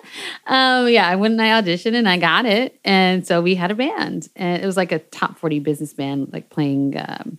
Um, 0.46 0.88
yeah, 0.88 1.06
I 1.06 1.16
went 1.16 1.32
and 1.32 1.42
I 1.42 1.60
auditioned 1.60 1.94
and 1.94 2.08
I 2.08 2.16
got 2.16 2.46
it. 2.46 2.80
And 2.84 3.26
so 3.26 3.42
we 3.42 3.54
had 3.54 3.70
a 3.70 3.74
band. 3.74 4.28
And 4.34 4.62
it 4.62 4.66
was 4.66 4.76
like 4.76 4.92
a 4.92 4.98
top 4.98 5.38
40 5.38 5.58
business 5.60 5.92
band, 5.92 6.32
like 6.32 6.50
playing 6.50 6.94
um, 6.96 7.38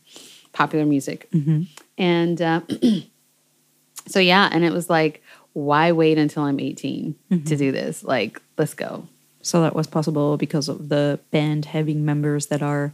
popular 0.56 0.86
music. 0.86 1.30
And 1.98 2.42
uh, 2.42 2.62
so, 4.08 4.20
yeah, 4.20 4.50
and 4.52 4.64
it 4.64 4.72
was 4.74 4.90
like, 4.90 5.22
why 5.54 5.92
wait 5.92 6.18
until 6.18 6.44
I'm 6.44 6.60
18 6.60 7.16
to 7.30 7.56
do 7.56 7.72
this? 7.72 8.04
Like, 8.04 8.42
let's 8.58 8.74
go. 8.74 9.08
So 9.42 9.62
that 9.62 9.76
was 9.76 9.86
possible 9.86 10.38
because 10.38 10.68
of 10.68 10.90
the 10.90 11.20
band 11.30 11.66
having 11.66 12.04
members 12.04 12.48
that 12.48 12.64
are 12.64 12.94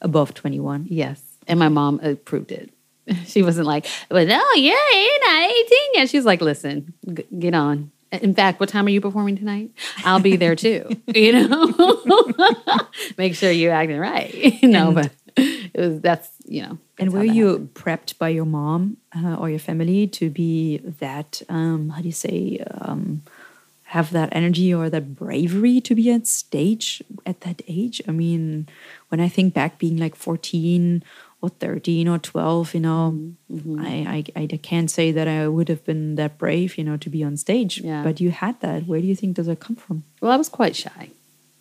above 0.00 0.32
21. 0.34 0.86
Yes. 0.88 1.20
And 1.48 1.58
my 1.58 1.68
mom 1.68 1.98
approved 2.02 2.52
it. 2.52 2.70
She 3.24 3.42
wasn't 3.42 3.66
like, 3.66 3.86
well, 4.10 4.26
no, 4.26 4.42
yeah, 4.54 4.74
you're 4.92 5.20
not 5.26 5.50
18 5.50 5.78
yet. 5.94 6.10
She's 6.10 6.26
like, 6.26 6.42
listen, 6.42 6.92
g- 7.10 7.24
get 7.38 7.54
on. 7.54 7.90
In 8.12 8.34
fact, 8.34 8.60
what 8.60 8.68
time 8.68 8.84
are 8.86 8.90
you 8.90 9.00
performing 9.00 9.36
tonight? 9.36 9.70
I'll 10.04 10.20
be 10.20 10.36
there 10.36 10.54
too. 10.54 10.88
you 11.06 11.32
know, 11.32 11.72
make 13.18 13.34
sure 13.34 13.50
you're 13.50 13.72
acting 13.72 13.98
right. 13.98 14.62
no, 14.62 14.92
but 14.92 15.10
it 15.74 15.80
was 15.80 16.00
that's 16.00 16.30
you 16.44 16.62
know. 16.62 16.78
And 16.98 17.12
were 17.12 17.24
you 17.24 17.48
happened. 17.48 17.74
prepped 17.74 18.18
by 18.18 18.28
your 18.30 18.44
mom 18.44 18.96
uh, 19.14 19.36
or 19.36 19.48
your 19.50 19.58
family 19.58 20.06
to 20.08 20.30
be 20.30 20.78
that, 20.78 21.42
um, 21.48 21.90
how 21.90 22.00
do 22.00 22.08
you 22.08 22.12
say, 22.12 22.58
um, 22.80 23.22
have 23.84 24.10
that 24.10 24.30
energy 24.32 24.74
or 24.74 24.90
that 24.90 25.14
bravery 25.14 25.80
to 25.82 25.94
be 25.94 26.10
at 26.10 26.26
stage 26.26 27.02
at 27.24 27.42
that 27.42 27.62
age? 27.68 28.02
I 28.08 28.10
mean, 28.10 28.68
when 29.08 29.20
I 29.20 29.28
think 29.28 29.54
back 29.54 29.78
being 29.78 29.96
like 29.96 30.16
14 30.16 31.04
or 31.40 31.50
13 31.50 32.08
or 32.08 32.18
12, 32.18 32.74
you 32.74 32.80
know, 32.80 33.32
Mm-hmm, 33.50 33.80
I, 33.80 34.24
I, 34.36 34.42
I 34.42 34.56
can't 34.58 34.90
say 34.90 35.10
that 35.12 35.26
I 35.26 35.48
would 35.48 35.68
have 35.68 35.84
been 35.84 36.16
that 36.16 36.36
brave, 36.36 36.76
you 36.76 36.84
know, 36.84 36.96
to 36.98 37.08
be 37.08 37.24
on 37.24 37.36
stage. 37.36 37.80
Yeah. 37.80 38.02
But 38.02 38.20
you 38.20 38.30
had 38.30 38.60
that. 38.60 38.86
Where 38.86 39.00
do 39.00 39.06
you 39.06 39.16
think 39.16 39.36
does 39.36 39.48
it 39.48 39.60
come 39.60 39.76
from? 39.76 40.04
Well, 40.20 40.32
I 40.32 40.36
was 40.36 40.48
quite 40.48 40.76
shy. 40.76 41.10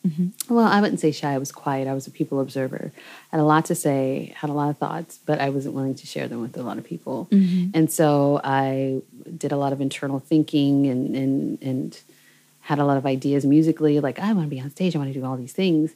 Mm-hmm. 0.08 0.54
Well, 0.54 0.66
I 0.66 0.82
wouldn't 0.82 1.00
say 1.00 1.12
shy. 1.12 1.34
I 1.34 1.38
was 1.38 1.52
quiet. 1.52 1.88
I 1.88 1.94
was 1.94 2.08
a 2.08 2.12
people 2.12 2.40
observer. 2.40 2.92
I 3.32 3.38
Had 3.38 3.42
a 3.42 3.46
lot 3.46 3.66
to 3.66 3.76
say, 3.76 4.34
had 4.38 4.50
a 4.50 4.54
lot 4.54 4.70
of 4.70 4.78
thoughts, 4.78 5.20
but 5.26 5.40
I 5.40 5.50
wasn't 5.50 5.76
willing 5.76 5.96
to 5.96 6.08
share 6.08 6.28
them 6.28 6.42
with 6.42 6.58
a 6.58 6.64
lot 6.64 6.78
of 6.78 6.84
people. 6.84 7.28
Mm-hmm. 7.32 7.72
And 7.74 7.92
so 7.92 8.40
I 8.44 9.02
did 9.36 9.52
a 9.52 9.58
lot 9.58 9.74
of 9.74 9.82
internal 9.82 10.20
thinking 10.20 10.88
and 10.88 11.16
and 11.16 11.62
and 11.62 12.02
had 12.62 12.80
a 12.80 12.86
lot 12.86 12.98
of 12.98 13.06
ideas 13.06 13.46
musically. 13.46 14.00
Like 14.00 14.20
I 14.20 14.34
want 14.34 14.46
to 14.46 14.56
be 14.56 14.62
on 14.62 14.70
stage. 14.70 14.96
I 14.96 15.00
want 15.00 15.14
to 15.14 15.20
do 15.20 15.26
all 15.26 15.38
these 15.38 15.54
things. 15.54 15.94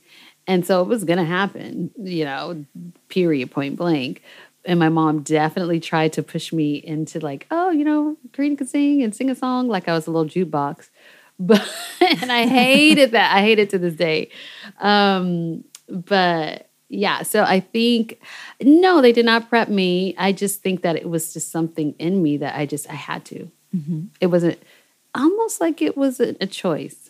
And 0.47 0.65
so 0.65 0.81
it 0.81 0.87
was 0.87 1.03
going 1.03 1.19
to 1.19 1.25
happen. 1.25 1.91
You 1.97 2.25
know, 2.25 2.65
period, 3.09 3.51
point 3.51 3.77
blank. 3.77 4.21
And 4.63 4.77
my 4.79 4.89
mom 4.89 5.23
definitely 5.23 5.79
tried 5.79 6.13
to 6.13 6.23
push 6.23 6.53
me 6.53 6.75
into 6.75 7.19
like, 7.19 7.47
oh, 7.49 7.71
you 7.71 7.83
know, 7.83 8.15
Coreena 8.31 8.57
could 8.59 8.69
sing 8.69 9.01
and 9.01 9.15
sing 9.15 9.29
a 9.29 9.35
song 9.35 9.67
like 9.67 9.87
I 9.87 9.93
was 9.93 10.05
a 10.05 10.11
little 10.11 10.29
jukebox 10.29 10.89
but 11.41 11.67
and 12.21 12.31
I 12.31 12.45
hated 12.45 13.11
that. 13.11 13.35
I 13.35 13.41
hate 13.41 13.59
it 13.59 13.71
to 13.71 13.79
this 13.79 13.95
day. 13.95 14.29
Um, 14.79 15.63
but 15.89 16.69
yeah, 16.87 17.23
so 17.23 17.43
I 17.43 17.59
think 17.59 18.19
no, 18.61 19.01
they 19.01 19.11
did 19.11 19.25
not 19.25 19.49
prep 19.49 19.67
me. 19.67 20.15
I 20.17 20.31
just 20.31 20.61
think 20.61 20.83
that 20.83 20.95
it 20.95 21.09
was 21.09 21.33
just 21.33 21.51
something 21.51 21.95
in 21.97 22.21
me 22.21 22.37
that 22.37 22.55
I 22.55 22.65
just 22.65 22.89
I 22.89 22.93
had 22.93 23.25
to. 23.25 23.49
It 24.19 24.27
wasn't 24.27 24.61
almost 25.15 25.59
like 25.59 25.81
it 25.81 25.97
was 25.97 26.19
a, 26.19 26.35
a 26.39 26.47
choice. 26.47 27.09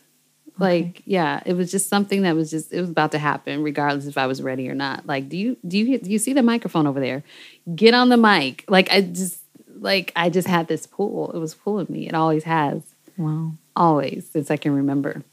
Like 0.58 1.02
yeah, 1.06 1.42
it 1.46 1.54
was 1.54 1.72
just 1.72 1.90
something 1.90 2.22
that 2.22 2.36
was 2.36 2.52
just 2.52 2.72
it 2.72 2.80
was 2.80 2.90
about 2.90 3.12
to 3.12 3.20
happen, 3.20 3.64
regardless 3.64 4.06
if 4.06 4.18
I 4.18 4.28
was 4.28 4.42
ready 4.42 4.70
or 4.70 4.76
not. 4.76 5.06
Like, 5.06 5.28
do 5.28 5.38
you 5.38 5.58
do 5.68 5.78
you 5.78 5.98
do 5.98 6.10
you 6.10 6.20
see 6.20 6.34
the 6.34 6.44
microphone 6.44 6.88
over 6.88 7.00
there? 7.00 7.24
Get 7.76 7.94
on 7.94 8.10
the 8.10 8.18
mic. 8.18 8.64
Like 8.70 8.92
I 8.92 9.02
just 9.02 9.40
like 9.80 10.14
I 10.16 10.30
just 10.30 10.48
had 10.48 10.68
this 10.68 10.86
pull. 10.86 11.32
It 11.32 11.40
was 11.40 11.56
pulling 11.56 11.88
me. 11.90 12.08
It 12.08 12.14
always 12.14 12.44
has 12.44 12.91
Wow. 13.18 13.54
always 13.76 14.30
since 14.32 14.52
I 14.52 14.58
can 14.58 14.74
remember. 14.76 15.24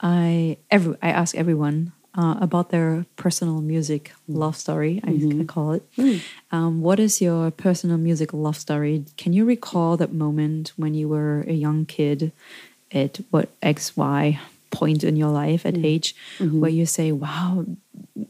I 0.00 0.56
every 0.70 0.96
I 1.02 1.10
ask 1.10 1.36
everyone 1.36 1.92
uh, 2.16 2.36
about 2.40 2.70
their 2.70 3.04
personal 3.16 3.60
music 3.60 4.12
love 4.26 4.56
story. 4.56 5.00
I 5.04 5.10
I 5.40 5.44
call 5.44 5.72
it. 5.72 5.82
Um, 6.50 6.80
what 6.80 6.98
is 6.98 7.20
your 7.20 7.50
personal 7.50 7.98
music 7.98 8.32
love 8.32 8.56
story? 8.56 9.04
Can 9.16 9.32
you 9.32 9.44
recall 9.44 9.96
that 9.98 10.12
moment 10.12 10.72
when 10.76 10.94
you 10.94 11.08
were 11.08 11.42
a 11.46 11.52
young 11.52 11.86
kid 11.86 12.32
at 12.92 13.20
what 13.30 13.50
X 13.62 13.96
Y 13.96 14.40
point 14.70 15.04
in 15.04 15.16
your 15.16 15.30
life 15.30 15.66
at 15.66 15.76
age 15.84 16.14
where 16.38 16.70
you 16.70 16.86
say, 16.86 17.12
"Wow, 17.12 17.66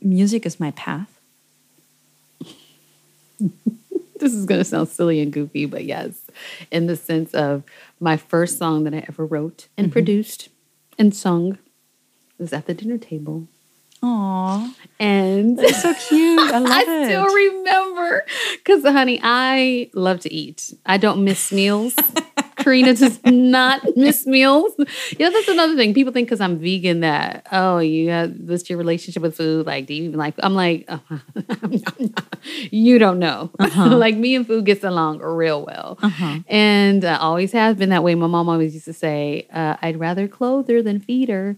music 0.02 0.44
is 0.46 0.58
my 0.60 0.72
path." 0.72 1.08
This 4.20 4.34
is 4.34 4.44
going 4.44 4.60
to 4.60 4.64
sound 4.64 4.88
silly 4.88 5.20
and 5.20 5.32
goofy, 5.32 5.64
but 5.64 5.84
yes, 5.84 6.12
in 6.70 6.86
the 6.86 6.96
sense 6.96 7.32
of 7.32 7.62
my 8.00 8.16
first 8.16 8.58
song 8.58 8.84
that 8.84 8.94
I 8.94 9.04
ever 9.08 9.24
wrote 9.26 9.68
and 9.76 9.86
mm-hmm. 9.86 9.92
produced 9.92 10.48
and 10.98 11.14
sung 11.14 11.58
was 12.38 12.52
at 12.52 12.66
the 12.66 12.74
dinner 12.74 12.98
table. 12.98 13.46
Aww, 14.02 14.74
And 14.98 15.60
it's 15.60 15.82
so 15.82 15.92
cute. 15.92 16.40
I 16.40 16.58
love 16.58 16.72
I 16.72 16.84
it. 16.86 17.04
still 17.04 17.26
remember 17.26 18.24
because, 18.56 18.82
honey, 18.82 19.20
I 19.22 19.90
love 19.92 20.20
to 20.20 20.32
eat. 20.32 20.72
I 20.86 20.96
don't 20.96 21.22
miss 21.22 21.52
meals. 21.52 21.94
Coreena 22.70 22.96
does 22.98 23.20
not 23.24 23.82
miss 23.96 24.26
meals. 24.26 24.72
You 24.78 25.18
know, 25.18 25.30
that's 25.30 25.48
another 25.48 25.74
thing. 25.76 25.92
People 25.92 26.12
think 26.12 26.28
because 26.28 26.40
I'm 26.40 26.58
vegan 26.58 27.00
that, 27.00 27.46
oh, 27.50 27.78
you 27.78 28.10
have 28.10 28.32
what's 28.38 28.70
your 28.70 28.78
relationship 28.78 29.22
with 29.22 29.36
food? 29.36 29.66
Like, 29.66 29.86
do 29.86 29.94
you 29.94 30.04
even 30.04 30.18
like? 30.18 30.34
I'm 30.38 30.54
like, 30.54 30.88
you 32.70 32.98
don't 32.98 33.18
know. 33.18 33.50
like 33.76 34.16
me 34.16 34.36
and 34.36 34.46
food 34.46 34.66
gets 34.66 34.84
along 34.84 35.18
real 35.18 35.64
well, 35.64 35.98
and 36.48 37.04
uh, 37.04 37.18
always 37.20 37.52
has 37.52 37.76
been 37.76 37.88
that 37.88 38.04
way. 38.04 38.14
My 38.14 38.28
mom 38.28 38.48
always 38.48 38.74
used 38.74 38.86
to 38.86 38.92
say, 38.92 39.48
uh, 39.52 39.76
"I'd 39.82 39.98
rather 39.98 40.28
clothe 40.28 40.68
her 40.68 40.82
than 40.82 41.00
feed 41.00 41.28
her." 41.28 41.56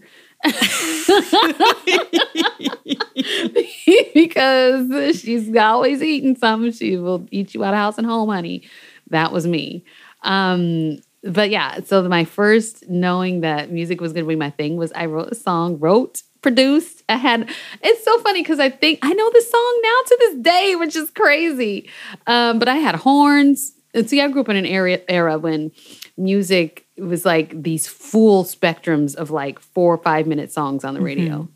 because 4.13 5.21
she's 5.21 5.55
always 5.55 6.01
eating 6.01 6.35
something. 6.35 6.71
She 6.71 6.97
will 6.97 7.25
eat 7.31 7.53
you 7.53 7.63
out 7.63 7.73
of 7.73 7.77
house 7.79 7.97
and 7.97 8.05
home, 8.07 8.29
honey. 8.29 8.63
That 9.09 9.31
was 9.31 9.45
me. 9.45 9.85
Um, 10.23 10.97
but 11.23 11.49
yeah, 11.49 11.79
so 11.85 12.07
my 12.09 12.25
first 12.25 12.89
knowing 12.89 13.41
that 13.41 13.71
music 13.71 14.01
was 14.01 14.11
going 14.11 14.25
to 14.25 14.27
be 14.27 14.35
my 14.35 14.49
thing 14.49 14.75
was 14.75 14.91
I 14.93 15.05
wrote 15.05 15.31
a 15.31 15.35
song, 15.35 15.79
wrote, 15.79 16.21
produced. 16.41 17.03
I 17.09 17.15
had. 17.15 17.49
It's 17.81 18.03
so 18.03 18.19
funny 18.19 18.41
because 18.41 18.59
I 18.59 18.69
think 18.69 18.99
I 19.01 19.13
know 19.13 19.29
the 19.31 19.41
song 19.41 19.79
now 19.81 19.99
to 20.05 20.17
this 20.19 20.35
day, 20.43 20.75
which 20.75 20.95
is 20.95 21.09
crazy. 21.09 21.89
Um, 22.27 22.59
but 22.59 22.67
I 22.67 22.75
had 22.75 22.95
horns. 22.95 23.73
And 23.95 24.09
see, 24.09 24.21
I 24.21 24.27
grew 24.27 24.41
up 24.41 24.49
in 24.49 24.55
an 24.55 24.65
era 24.65 24.99
era 25.07 25.37
when 25.37 25.71
music 26.17 26.85
was 26.97 27.25
like 27.25 27.63
these 27.63 27.87
full 27.87 28.43
spectrums 28.43 29.15
of 29.15 29.31
like 29.31 29.59
four 29.59 29.93
or 29.93 29.97
five 29.97 30.27
minute 30.27 30.51
songs 30.51 30.83
on 30.83 30.93
the 30.93 31.01
radio, 31.01 31.47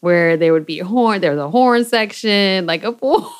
where 0.00 0.36
there 0.36 0.52
would 0.52 0.66
be 0.66 0.80
a 0.80 0.84
horn. 0.84 1.20
There 1.20 1.32
was 1.32 1.40
a 1.40 1.50
horn 1.50 1.84
section, 1.84 2.66
like 2.66 2.84
a 2.84 2.92
full, 2.98 3.30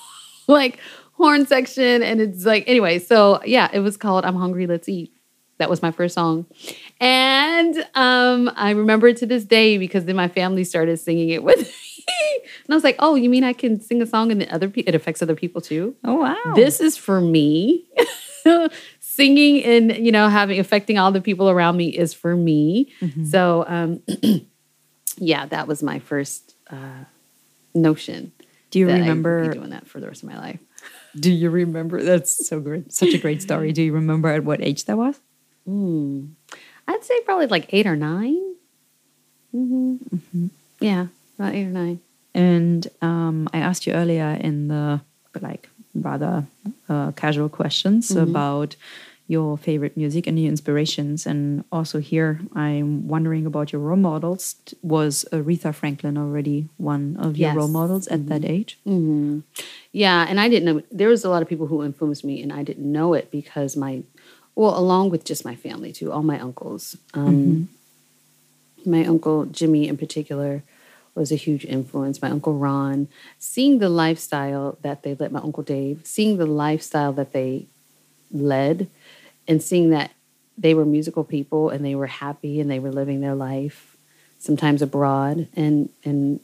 like 0.48 0.78
horn 1.16 1.46
section, 1.46 2.02
and 2.02 2.20
it's 2.20 2.44
like 2.44 2.64
anyway. 2.66 2.98
So 2.98 3.40
yeah, 3.44 3.68
it 3.72 3.80
was 3.80 3.96
called 3.96 4.24
"I'm 4.24 4.36
Hungry, 4.36 4.66
Let's 4.66 4.88
Eat." 4.88 5.12
That 5.58 5.70
was 5.70 5.80
my 5.80 5.90
first 5.90 6.14
song, 6.14 6.44
and 7.00 7.74
um, 7.94 8.50
I 8.56 8.70
remember 8.72 9.08
it 9.08 9.16
to 9.18 9.26
this 9.26 9.44
day 9.44 9.78
because 9.78 10.04
then 10.04 10.14
my 10.16 10.28
family 10.28 10.64
started 10.64 10.98
singing 10.98 11.30
it 11.30 11.42
with 11.42 11.58
me, 11.58 12.04
and 12.64 12.70
I 12.70 12.74
was 12.74 12.84
like, 12.84 12.96
"Oh, 12.98 13.14
you 13.14 13.30
mean 13.30 13.42
I 13.44 13.54
can 13.54 13.80
sing 13.80 14.02
a 14.02 14.06
song 14.06 14.30
and 14.30 14.40
the 14.40 14.52
other 14.52 14.68
pe- 14.68 14.82
it 14.82 14.94
affects 14.94 15.22
other 15.22 15.34
people 15.34 15.60
too?" 15.62 15.96
Oh 16.04 16.16
wow! 16.16 16.36
this 16.54 16.80
is 16.80 16.96
for 16.98 17.20
me. 17.20 17.86
Singing 19.00 19.64
and 19.64 19.96
you 20.06 20.12
know 20.12 20.28
having 20.28 20.60
affecting 20.60 20.98
all 20.98 21.10
the 21.10 21.20
people 21.22 21.48
around 21.48 21.76
me 21.76 21.88
is 21.88 22.12
for 22.12 22.36
me. 22.36 22.92
So 23.24 23.64
um, 23.66 24.02
yeah, 25.16 25.46
that 25.46 25.66
was 25.66 25.82
my 25.82 25.98
first 26.00 26.54
uh, 26.70 27.04
notion. 27.74 28.32
do 28.70 28.78
you 28.78 28.86
that 28.86 28.92
I 28.92 28.98
would 28.98 29.04
be 29.04 29.08
remember? 29.08 29.52
doing 29.54 29.70
that 29.70 29.88
for 29.88 30.00
the 30.00 30.06
rest 30.06 30.22
of 30.22 30.28
my 30.28 30.38
life? 30.38 30.60
Do 31.18 31.32
you 31.32 31.50
remember? 31.50 32.02
That's 32.02 32.46
so 32.46 32.60
great. 32.60 32.92
Such 32.92 33.14
a 33.14 33.18
great 33.18 33.42
story. 33.42 33.72
Do 33.72 33.82
you 33.82 33.92
remember 33.92 34.28
at 34.28 34.44
what 34.44 34.60
age 34.62 34.84
that 34.84 34.96
was? 34.96 35.18
I'd 36.88 37.04
say 37.04 37.20
probably 37.22 37.46
like 37.46 37.66
eight 37.72 37.86
or 37.86 37.96
9 37.96 38.56
Mm-hmm. 39.54 40.46
Yeah, 40.80 41.06
about 41.38 41.54
eight 41.54 41.64
or 41.64 41.70
nine. 41.70 42.00
And 42.34 42.86
um, 43.00 43.48
I 43.52 43.58
asked 43.58 43.86
you 43.86 43.94
earlier 43.94 44.36
in 44.40 44.68
the 44.68 45.00
like 45.40 45.68
rather 45.94 46.46
uh, 46.88 47.12
casual 47.12 47.48
questions 47.48 48.10
about 48.10 48.76
your 49.28 49.58
favorite 49.58 49.96
music 49.96 50.26
and 50.26 50.38
your 50.38 50.48
inspirations. 50.48 51.26
And 51.26 51.64
also 51.72 51.98
here, 51.98 52.40
I'm 52.54 53.08
wondering 53.08 53.44
about 53.44 53.72
your 53.72 53.80
role 53.80 53.96
models. 53.96 54.54
Was 54.82 55.24
Aretha 55.32 55.74
Franklin 55.74 56.16
already 56.16 56.68
one 56.76 57.16
of 57.18 57.36
your 57.36 57.48
Yes. 57.48 57.56
role 57.56 57.68
models 57.68 58.06
at 58.06 58.28
that 58.28 58.42
mm-hmm. 58.42 58.50
age? 58.50 58.78
Mm-hmm. 58.86 59.40
Yeah, 59.92 60.26
and 60.28 60.38
I 60.38 60.48
didn't 60.48 60.64
know 60.64 60.82
there 60.92 61.08
was 61.08 61.24
a 61.24 61.28
lot 61.28 61.42
of 61.42 61.48
people 61.48 61.66
who 61.66 61.82
influenced 61.82 62.24
me, 62.24 62.40
and 62.42 62.52
I 62.52 62.62
didn't 62.62 62.90
know 62.90 63.14
it 63.14 63.30
because 63.30 63.76
my, 63.76 64.02
well, 64.54 64.78
along 64.78 65.10
with 65.10 65.24
just 65.24 65.44
my 65.44 65.56
family 65.56 65.92
too, 65.92 66.12
all 66.12 66.22
my 66.22 66.38
uncles. 66.38 66.96
Um, 67.14 67.68
mm-hmm. 68.84 68.90
My 68.90 69.04
uncle 69.04 69.46
Jimmy, 69.46 69.88
in 69.88 69.96
particular, 69.96 70.62
was 71.16 71.32
a 71.32 71.36
huge 71.36 71.64
influence. 71.64 72.22
My 72.22 72.30
uncle 72.30 72.54
Ron, 72.54 73.08
seeing 73.38 73.78
the 73.78 73.88
lifestyle 73.88 74.78
that 74.82 75.02
they 75.02 75.16
led, 75.16 75.32
my 75.32 75.40
uncle 75.40 75.64
Dave, 75.64 76.02
seeing 76.04 76.36
the 76.36 76.46
lifestyle 76.46 77.12
that 77.14 77.32
they 77.32 77.66
led, 78.30 78.88
and 79.48 79.62
seeing 79.62 79.90
that 79.90 80.10
they 80.58 80.74
were 80.74 80.84
musical 80.84 81.24
people 81.24 81.68
and 81.70 81.84
they 81.84 81.94
were 81.94 82.06
happy 82.06 82.60
and 82.60 82.70
they 82.70 82.78
were 82.78 82.92
living 82.92 83.20
their 83.20 83.34
life, 83.34 83.96
sometimes 84.38 84.82
abroad, 84.82 85.48
and 85.54 85.90
and 86.04 86.40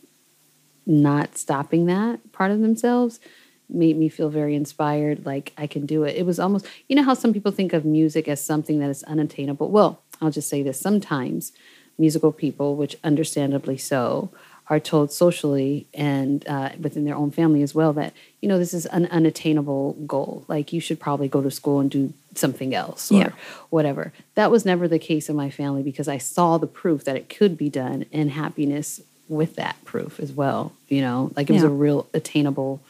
not 0.87 1.39
stopping 1.39 1.87
that 1.87 2.33
part 2.33 2.51
of 2.51 2.61
themselves 2.61 3.21
made 3.69 3.97
me 3.97 4.09
feel 4.09 4.29
very 4.29 4.55
inspired 4.55 5.25
like 5.25 5.53
i 5.57 5.67
can 5.67 5.87
do 5.87 6.03
it. 6.03 6.17
It 6.17 6.27
was 6.27 6.39
almost 6.41 6.67
you 6.89 6.97
know 6.97 7.05
how 7.05 7.15
some 7.15 7.33
people 7.33 7.53
think 7.53 7.73
of 7.73 7.85
music 7.85 8.29
as 8.29 8.45
something 8.45 8.81
that 8.81 8.91
is 8.91 9.03
unattainable? 9.05 9.71
Well 9.71 10.03
i'll 10.21 10.31
just 10.31 10.49
say 10.49 10.63
this. 10.63 10.81
Sometimes 10.81 11.53
musical 11.99 12.33
people 12.33 12.77
which 12.77 12.97
understandably 13.05 13.79
so 13.79 14.31
are 14.69 14.81
told 14.81 15.13
socially 15.13 15.87
and 15.93 16.47
uh, 16.49 16.71
within 16.81 17.05
their 17.05 17.17
own 17.17 17.31
family 17.31 17.63
as 17.63 17.75
well 17.75 17.93
that 17.93 18.13
you 18.41 18.49
know 18.49 18.59
this 18.59 18.73
is 18.73 18.87
an 18.87 19.07
unattainable 19.07 19.95
goal 20.07 20.45
like 20.49 20.73
you 20.73 20.81
should 20.81 20.99
probably 21.01 21.29
go 21.29 21.43
to 21.43 21.51
school 21.51 21.81
and 21.81 21.91
do 21.91 22.13
something 22.35 22.75
else 22.75 23.11
or 23.13 23.19
Yeah. 23.19 23.33
whatever 23.71 24.13
that 24.35 24.51
was 24.51 24.65
never 24.65 24.87
the 24.89 24.99
case 24.99 25.29
in 25.29 25.37
my 25.37 25.51
family 25.51 25.83
because 25.83 26.09
i 26.09 26.17
saw 26.19 26.59
the 26.59 26.67
proof 26.67 27.05
that 27.05 27.17
it 27.17 27.29
could 27.29 27.59
be 27.59 27.69
done 27.69 28.07
and 28.13 28.31
happiness 28.31 29.01
with 29.29 29.57
that 29.57 29.77
proof 29.85 30.19
as 30.21 30.33
well 30.33 30.73
you 30.89 31.01
know 31.01 31.31
like 31.37 31.51
it 31.51 31.53
was 31.53 31.63
Yeah. 31.63 31.69
a 31.69 31.73
real 31.73 32.07
attainable 32.15 32.81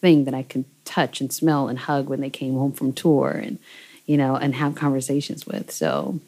thing 0.00 0.24
that 0.26 0.34
i 0.34 0.42
could 0.42 0.64
touch 0.84 1.20
and 1.20 1.32
smell 1.32 1.68
and 1.68 1.78
hug 1.80 2.08
when 2.08 2.20
they 2.20 2.30
came 2.30 2.54
home 2.54 2.72
from 2.72 2.92
tour 2.92 3.30
and 3.30 3.58
you 4.06 4.16
know 4.16 4.36
and 4.36 4.54
have 4.54 4.74
conversations 4.74 5.46
with 5.46 5.70
so 5.72 6.20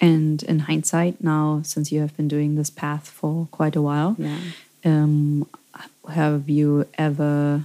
And 0.00 0.42
in 0.44 0.60
hindsight, 0.60 1.22
now 1.22 1.62
since 1.64 1.90
you 1.90 2.00
have 2.00 2.16
been 2.16 2.28
doing 2.28 2.54
this 2.54 2.70
path 2.70 3.08
for 3.08 3.48
quite 3.50 3.74
a 3.74 3.82
while, 3.82 4.14
yeah 4.18 4.38
um, 4.84 5.48
have 6.08 6.48
you 6.48 6.86
ever 6.96 7.64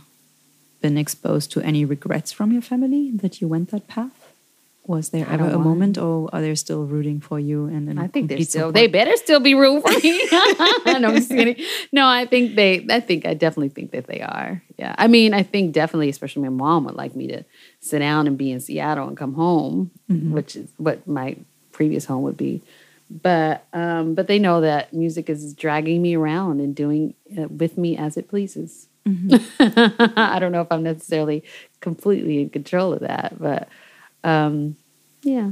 been 0.82 0.98
exposed 0.98 1.52
to 1.54 1.62
any 1.62 1.86
regrets 1.86 2.32
from 2.32 2.52
your 2.52 2.62
family 2.62 3.12
that 3.12 3.42
you 3.42 3.48
went 3.48 3.70
that 3.70 3.88
path? 3.88 4.12
Was 4.86 5.10
there 5.10 5.26
I 5.26 5.36
ever 5.36 5.48
a 5.48 5.58
moment, 5.58 5.98
or 5.98 6.30
are 6.34 6.42
they 6.42 6.54
still 6.56 6.84
rooting 6.84 7.22
for 7.22 7.40
you? 7.40 7.68
And 7.68 7.98
I 7.98 8.08
think 8.08 8.28
they're 8.28 8.38
still. 8.42 8.64
support? 8.64 8.74
They 8.76 8.88
better 8.88 9.16
still 9.16 9.40
be 9.40 9.56
rooting 9.56 9.82
for 9.82 9.98
me. 9.98 10.28
no, 11.00 11.08
I'm 11.08 11.16
just 11.16 11.30
kidding. 11.30 11.56
No, 11.94 12.06
I 12.06 12.26
think 12.26 12.58
they. 12.58 12.86
I 12.90 13.00
think 13.00 13.26
I 13.26 13.34
definitely 13.34 13.70
think 13.70 13.92
that 13.92 14.08
they 14.08 14.20
are. 14.20 14.62
Yeah, 14.78 14.94
I 14.98 15.08
mean, 15.08 15.34
I 15.34 15.42
think 15.42 15.72
definitely, 15.72 16.10
especially 16.10 16.42
my 16.42 16.50
mom 16.50 16.84
would 16.84 16.96
like 16.96 17.16
me 17.16 17.28
to 17.28 17.46
sit 17.80 18.00
down 18.00 18.28
and 18.28 18.38
be 18.38 18.52
in 18.52 18.60
Seattle 18.60 19.08
and 19.08 19.16
come 19.16 19.36
home, 19.36 19.90
which 20.10 20.58
is 20.58 20.70
what 20.76 21.08
my 21.08 21.38
previous 21.74 22.06
home 22.06 22.24
would 22.24 22.38
be. 22.38 22.62
But 23.10 23.66
um, 23.74 24.16
but 24.16 24.28
they 24.28 24.40
know 24.40 24.62
that 24.62 24.94
music 24.94 25.30
is 25.30 25.54
dragging 25.54 26.02
me 26.02 26.16
around 26.16 26.62
and 26.62 26.74
doing 26.74 27.14
uh, 27.38 27.48
with 27.50 27.78
me 27.78 27.98
as 27.98 28.16
it 28.18 28.30
pleases. 28.30 28.88
I 29.60 30.38
don't 30.40 30.54
know 30.54 30.62
if 30.62 30.72
I'm 30.72 30.84
necessarily 30.84 31.44
completely 31.82 32.42
in 32.42 32.50
control 32.50 32.94
of 32.94 33.02
that, 33.02 33.36
but 33.38 33.68
um, 34.24 34.78
yeah. 35.22 35.52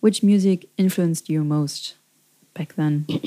Which 0.00 0.22
music 0.22 0.68
influenced 0.76 1.28
you 1.28 1.42
most 1.42 1.96
back 2.54 2.74
then? 2.74 3.06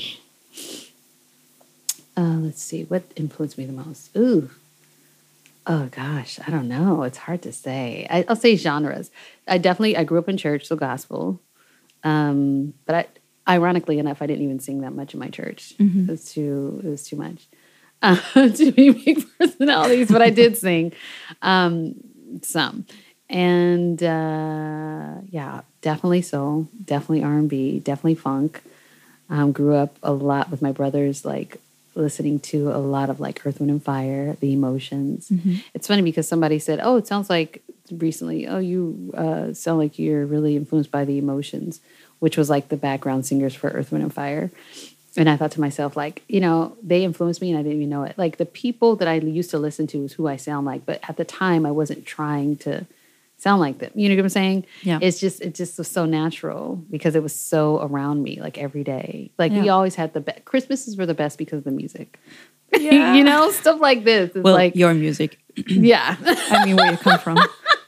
Uh, 2.14 2.36
let's 2.40 2.62
see, 2.62 2.84
what 2.84 3.04
influenced 3.16 3.56
me 3.56 3.64
the 3.64 3.72
most? 3.72 4.14
Ooh. 4.16 4.50
Oh 5.66 5.88
gosh, 5.90 6.38
I 6.46 6.50
don't 6.50 6.68
know. 6.68 7.04
It's 7.04 7.18
hard 7.18 7.40
to 7.42 7.52
say. 7.52 8.06
I, 8.10 8.24
I'll 8.28 8.36
say 8.36 8.56
genres. 8.56 9.10
I 9.48 9.58
definitely 9.58 9.96
I 9.96 10.04
grew 10.04 10.18
up 10.18 10.28
in 10.28 10.36
church, 10.36 10.66
so 10.66 10.76
gospel. 10.76 11.40
Um, 12.04 12.74
but 12.86 12.94
I, 13.46 13.54
ironically 13.54 13.98
enough, 13.98 14.22
I 14.22 14.26
didn't 14.26 14.44
even 14.44 14.60
sing 14.60 14.80
that 14.82 14.92
much 14.92 15.14
in 15.14 15.20
my 15.20 15.28
church. 15.28 15.74
It 16.08 16.10
was 16.10 16.32
too 16.32 16.80
it 16.84 16.88
was 16.88 17.04
too 17.06 17.16
much. 17.16 17.46
Uh, 18.04 18.16
too 18.48 18.74
many 18.76 18.90
big 18.90 19.24
personalities, 19.38 20.10
but 20.10 20.20
I 20.20 20.30
did 20.30 20.56
sing 20.58 20.92
um, 21.40 21.94
some. 22.42 22.84
And 23.30 24.02
uh, 24.02 25.20
yeah, 25.30 25.60
definitely 25.82 26.22
soul, 26.22 26.66
definitely 26.84 27.22
R 27.22 27.34
and 27.38 27.48
B, 27.48 27.78
definitely 27.78 28.16
funk. 28.16 28.60
Um, 29.30 29.52
grew 29.52 29.76
up 29.76 29.96
a 30.02 30.12
lot 30.12 30.50
with 30.50 30.60
my 30.60 30.72
brothers, 30.72 31.24
like 31.24 31.58
listening 31.94 32.40
to 32.40 32.70
a 32.70 32.78
lot 32.78 33.08
of 33.08 33.20
like 33.20 33.46
Earth, 33.46 33.60
Wind, 33.60 33.70
and 33.70 33.80
Fire, 33.82 34.36
the 34.40 34.52
emotions. 34.52 35.30
It's 35.72 35.86
funny 35.86 36.02
because 36.02 36.26
somebody 36.26 36.58
said, 36.58 36.80
"Oh, 36.82 36.96
it 36.96 37.06
sounds 37.06 37.30
like 37.30 37.62
recently. 37.98 38.46
Oh, 38.46 38.58
you 38.58 39.12
uh, 39.16 39.52
sound 39.52 39.78
like 39.78 39.98
you're 39.98 40.26
really 40.26 40.56
influenced 40.56 40.90
by 40.90 41.04
the 41.04 41.18
emotions," 41.18 41.80
which 42.18 42.36
was 42.36 42.48
like 42.50 42.68
the 42.68 42.76
background 42.76 43.26
singers 43.26 43.54
for 43.54 43.70
Earth, 43.70 43.92
Wind, 43.92 44.04
and 44.04 44.12
Fire. 44.14 44.50
And 45.14 45.28
I 45.28 45.36
thought 45.36 45.50
to 45.52 45.60
myself, 45.60 45.94
like, 45.94 46.22
you 46.26 46.40
know, 46.40 46.74
they 46.82 47.04
influenced 47.04 47.42
me 47.42 47.50
and 47.50 47.58
I 47.58 47.62
didn't 47.62 47.76
even 47.76 47.90
know 47.90 48.04
it. 48.04 48.16
Like 48.16 48.38
the 48.38 48.46
people 48.46 48.96
that 48.96 49.06
I 49.06 49.16
used 49.16 49.50
to 49.50 49.58
listen 49.58 49.86
to 49.88 50.04
is 50.04 50.14
who 50.14 50.26
I 50.26 50.36
sound 50.36 50.64
like, 50.64 50.86
but 50.86 51.00
at 51.06 51.18
the 51.18 51.24
time 51.26 51.66
I 51.66 51.70
wasn't 51.70 52.06
trying 52.06 52.56
to 52.58 52.86
sound 53.36 53.60
like 53.60 53.76
them. 53.76 53.90
You 53.94 54.08
know 54.08 54.14
what 54.16 54.22
I'm 54.22 54.28
saying? 54.30 54.64
Yeah. 54.82 55.00
It's 55.02 55.20
just 55.20 55.42
it 55.42 55.54
just 55.54 55.76
was 55.76 55.88
so 55.88 56.06
natural 56.06 56.76
because 56.90 57.14
it 57.14 57.22
was 57.22 57.34
so 57.38 57.82
around 57.82 58.22
me 58.22 58.40
like 58.40 58.56
every 58.56 58.84
day. 58.84 59.30
Like 59.36 59.52
we 59.52 59.68
always 59.68 59.96
had 59.96 60.14
the 60.14 60.20
best 60.20 60.46
Christmases 60.46 60.96
were 60.96 61.04
the 61.04 61.12
best 61.12 61.36
because 61.36 61.58
of 61.58 61.64
the 61.64 61.72
music. 61.72 62.18
you 62.72 63.22
know, 63.22 63.50
stuff 63.50 63.80
like 63.82 64.04
this. 64.04 64.30
It's 64.34 64.42
Well, 64.42 64.54
like 64.54 64.74
your 64.74 64.94
music. 64.94 65.38
yeah. 65.66 66.16
I 66.24 66.64
mean, 66.64 66.76
where 66.76 66.90
you 66.90 66.96
come 66.96 67.18
from. 67.18 67.36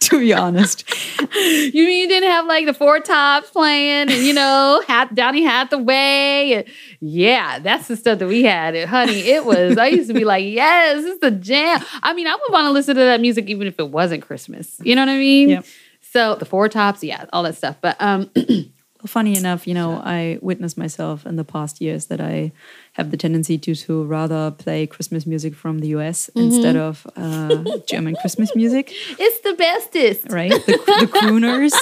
to 0.10 0.18
be 0.18 0.32
honest, 0.32 0.88
you 1.20 1.84
mean 1.84 2.00
you 2.02 2.08
didn't 2.08 2.30
have 2.30 2.46
like 2.46 2.64
the 2.64 2.72
four 2.72 3.00
tops 3.00 3.50
playing 3.50 4.10
and 4.10 4.22
you 4.24 4.32
know, 4.32 4.82
hat 4.86 5.14
Donny 5.14 5.42
Hathaway 5.42 6.52
and 6.52 6.64
yeah, 7.00 7.58
that's 7.58 7.88
the 7.88 7.96
stuff 7.96 8.18
that 8.18 8.26
we 8.26 8.42
had. 8.42 8.74
And 8.74 8.88
honey, 8.88 9.20
it 9.20 9.44
was 9.44 9.76
I 9.76 9.88
used 9.88 10.08
to 10.08 10.14
be 10.14 10.24
like, 10.24 10.44
yes, 10.44 11.02
this 11.02 11.14
is 11.14 11.20
the 11.20 11.30
jam. 11.30 11.84
I 12.02 12.14
mean, 12.14 12.26
I 12.26 12.34
would 12.34 12.52
want 12.52 12.64
to 12.64 12.70
listen 12.70 12.94
to 12.96 13.00
that 13.02 13.20
music 13.20 13.48
even 13.48 13.66
if 13.66 13.78
it 13.78 13.90
wasn't 13.90 14.22
Christmas. 14.22 14.80
You 14.82 14.94
know 14.94 15.02
what 15.02 15.10
I 15.10 15.18
mean? 15.18 15.50
Yep. 15.50 15.66
So 16.00 16.34
the 16.34 16.46
four 16.46 16.68
tops, 16.68 17.04
yeah, 17.04 17.26
all 17.32 17.42
that 17.42 17.56
stuff. 17.56 17.76
But 17.80 17.96
um 18.00 18.30
Well, 19.00 19.08
funny 19.08 19.34
enough, 19.34 19.66
you 19.66 19.72
know, 19.72 19.92
I 19.92 20.38
witnessed 20.42 20.76
myself 20.76 21.24
in 21.24 21.36
the 21.36 21.44
past 21.44 21.80
years 21.80 22.06
that 22.06 22.20
I 22.20 22.52
have 23.00 23.10
the 23.10 23.16
tendency 23.16 23.56
to 23.56 23.74
to 23.74 24.04
rather 24.04 24.50
play 24.50 24.86
Christmas 24.86 25.24
music 25.26 25.54
from 25.54 25.78
the 25.80 25.88
US 25.96 26.28
instead 26.36 26.76
of 26.76 27.06
uh, 27.16 27.64
German 27.86 28.14
Christmas 28.20 28.54
music, 28.54 28.92
it's 29.18 29.38
the 29.40 29.54
bestest. 29.54 30.26
right? 30.30 30.50
The, 30.66 30.72
the 31.00 31.08
crooners. 31.18 31.72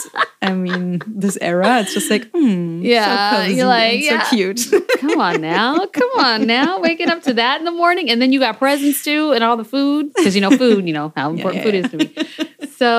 I 0.40 0.54
mean, 0.54 1.00
this 1.06 1.36
era, 1.40 1.80
it's 1.80 1.92
just 1.92 2.08
like, 2.08 2.30
hmm, 2.30 2.82
Yeah, 2.82 3.30
so 3.30 3.36
cozy 3.36 3.54
you're 3.56 3.66
like, 3.66 4.00
yeah. 4.00 4.22
so 4.22 4.36
cute. 4.36 4.60
Come 5.00 5.20
on 5.20 5.40
now. 5.40 5.86
Come 5.86 6.10
on 6.18 6.46
now. 6.46 6.78
Waking 6.80 7.10
up 7.10 7.22
to 7.24 7.34
that 7.34 7.58
in 7.58 7.64
the 7.64 7.72
morning. 7.82 8.08
And 8.10 8.22
then 8.22 8.32
you 8.32 8.38
got 8.38 8.58
presents 8.58 9.02
too 9.02 9.32
and 9.32 9.42
all 9.42 9.56
the 9.56 9.64
food. 9.64 10.12
Because 10.14 10.36
you 10.36 10.40
know, 10.40 10.56
food, 10.56 10.86
you 10.86 10.94
know, 10.94 11.12
how 11.16 11.30
important 11.34 11.64
yeah, 11.64 11.70
food 11.70 11.74
is 11.74 11.90
to 11.90 11.96
me. 11.98 12.68
So, 12.78 12.98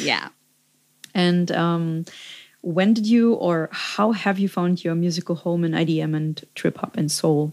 yeah. 0.00 0.28
and 1.14 1.52
um, 1.52 2.04
when 2.66 2.92
did 2.92 3.06
you 3.06 3.34
or 3.34 3.68
how 3.70 4.10
have 4.10 4.40
you 4.40 4.48
found 4.48 4.82
your 4.82 4.96
musical 4.96 5.36
home 5.36 5.64
in 5.64 5.70
IDM 5.70 6.16
and 6.16 6.44
trip 6.56 6.78
hop 6.78 6.96
and 6.96 7.12
soul? 7.12 7.52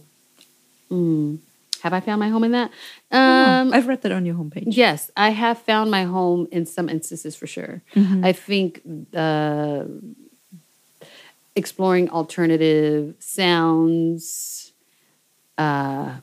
Mm. 0.89 1.37
Have 1.83 1.93
I 1.93 1.99
found 1.99 2.19
my 2.19 2.29
home 2.29 2.43
in 2.43 2.51
that? 2.53 2.71
Um, 3.11 3.71
I've 3.73 3.87
read 3.87 4.01
that 4.01 4.11
on 4.11 4.25
your 4.25 4.33
homepage. 4.33 4.63
Yes, 4.65 5.11
I 5.15 5.29
have 5.29 5.59
found 5.59 5.91
my 5.91 6.05
home 6.05 6.47
in 6.51 6.65
some 6.65 6.89
instances 6.89 7.35
for 7.35 7.45
sure. 7.45 7.83
I 8.23 8.31
think 8.31 8.81
uh, 9.13 9.83
exploring 11.55 12.09
alternative 12.09 13.13
sounds 13.19 14.71
uh, 15.59 16.15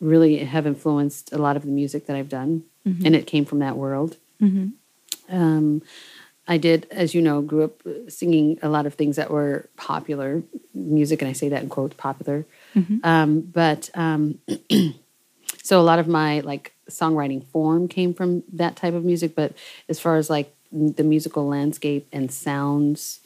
really 0.00 0.44
have 0.44 0.66
influenced 0.66 1.32
a 1.32 1.38
lot 1.38 1.56
of 1.56 1.62
the 1.62 1.70
music 1.70 2.04
that 2.06 2.16
I've 2.16 2.28
done, 2.28 2.64
and 2.84 3.16
it 3.16 3.26
came 3.26 3.46
from 3.46 3.60
that 3.60 3.76
world. 3.78 4.16
Mhm. 4.42 4.72
Um, 5.30 5.82
I 6.48 6.56
did, 6.56 6.86
as 6.90 7.14
you 7.14 7.20
know, 7.20 7.42
grew 7.42 7.64
up 7.64 7.82
singing 8.08 8.58
a 8.62 8.68
lot 8.70 8.86
of 8.86 8.94
things 8.94 9.16
that 9.16 9.30
were 9.30 9.68
popular 9.76 10.42
music, 10.74 11.20
and 11.20 11.28
I 11.28 11.34
say 11.34 11.50
that 11.50 11.62
in 11.62 11.68
quotes, 11.68 11.94
popular. 11.94 12.46
Um, 13.04 13.40
but 13.42 13.90
um, 13.94 14.38
so 15.62 15.78
a 15.78 15.82
lot 15.82 15.98
of 15.98 16.08
my 16.08 16.40
like 16.40 16.72
songwriting 16.90 17.44
form 17.46 17.86
came 17.86 18.14
from 18.14 18.42
that 18.54 18.76
type 18.76 18.94
of 18.94 19.04
music. 19.04 19.34
But 19.34 19.52
as 19.90 20.00
far 20.00 20.16
as 20.16 20.30
like 20.30 20.54
the 20.72 21.04
musical 21.04 21.46
landscape 21.46 22.08
and 22.12 22.32
sounds 22.32 23.20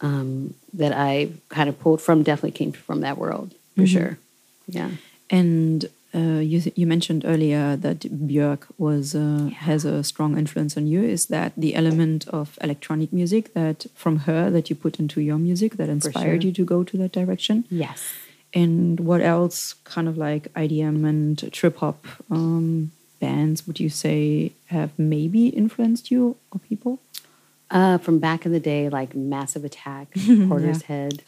um, 0.00 0.54
that 0.72 0.92
I 0.92 1.30
kind 1.50 1.68
of 1.68 1.78
pulled 1.78 2.00
from, 2.00 2.22
definitely 2.22 2.52
came 2.52 2.72
from 2.72 3.02
that 3.02 3.18
world 3.18 3.54
for 3.76 3.86
sure. 3.86 4.18
Yeah. 4.66 4.90
And 5.28 5.84
uh, 6.14 6.40
you 6.40 6.72
you 6.74 6.86
mentioned 6.86 7.24
earlier 7.24 7.76
that 7.76 8.00
Björk 8.00 8.62
was 8.78 9.14
uh, 9.14 9.50
has 9.54 9.84
a 9.84 10.02
strong 10.02 10.36
influence 10.36 10.76
on 10.76 10.86
you. 10.86 11.02
Is 11.02 11.26
that 11.26 11.52
the 11.56 11.74
element 11.74 12.26
of 12.28 12.58
electronic 12.60 13.12
music 13.12 13.54
that 13.54 13.86
from 13.94 14.20
her 14.20 14.50
that 14.50 14.70
you 14.70 14.76
put 14.76 14.98
into 14.98 15.20
your 15.20 15.38
music 15.38 15.76
that 15.76 15.88
inspired 15.88 16.42
sure. 16.42 16.48
you 16.48 16.52
to 16.52 16.64
go 16.64 16.82
to 16.82 16.96
that 16.98 17.12
direction? 17.12 17.64
Yes. 17.70 18.02
And 18.52 18.98
what 18.98 19.20
else, 19.20 19.74
kind 19.84 20.08
of 20.08 20.18
like 20.18 20.52
IDM 20.54 21.08
and 21.08 21.52
trip 21.52 21.76
hop 21.76 22.04
um, 22.30 22.90
bands, 23.20 23.66
would 23.66 23.78
you 23.78 23.88
say 23.88 24.52
have 24.66 24.90
maybe 24.98 25.48
influenced 25.48 26.10
you 26.10 26.36
or 26.50 26.58
people? 26.58 26.98
Uh, 27.70 27.98
from 27.98 28.18
back 28.18 28.44
in 28.44 28.50
the 28.50 28.58
day, 28.58 28.88
like 28.88 29.14
Massive 29.14 29.64
Attack, 29.64 30.10
Portishead. 30.14 31.20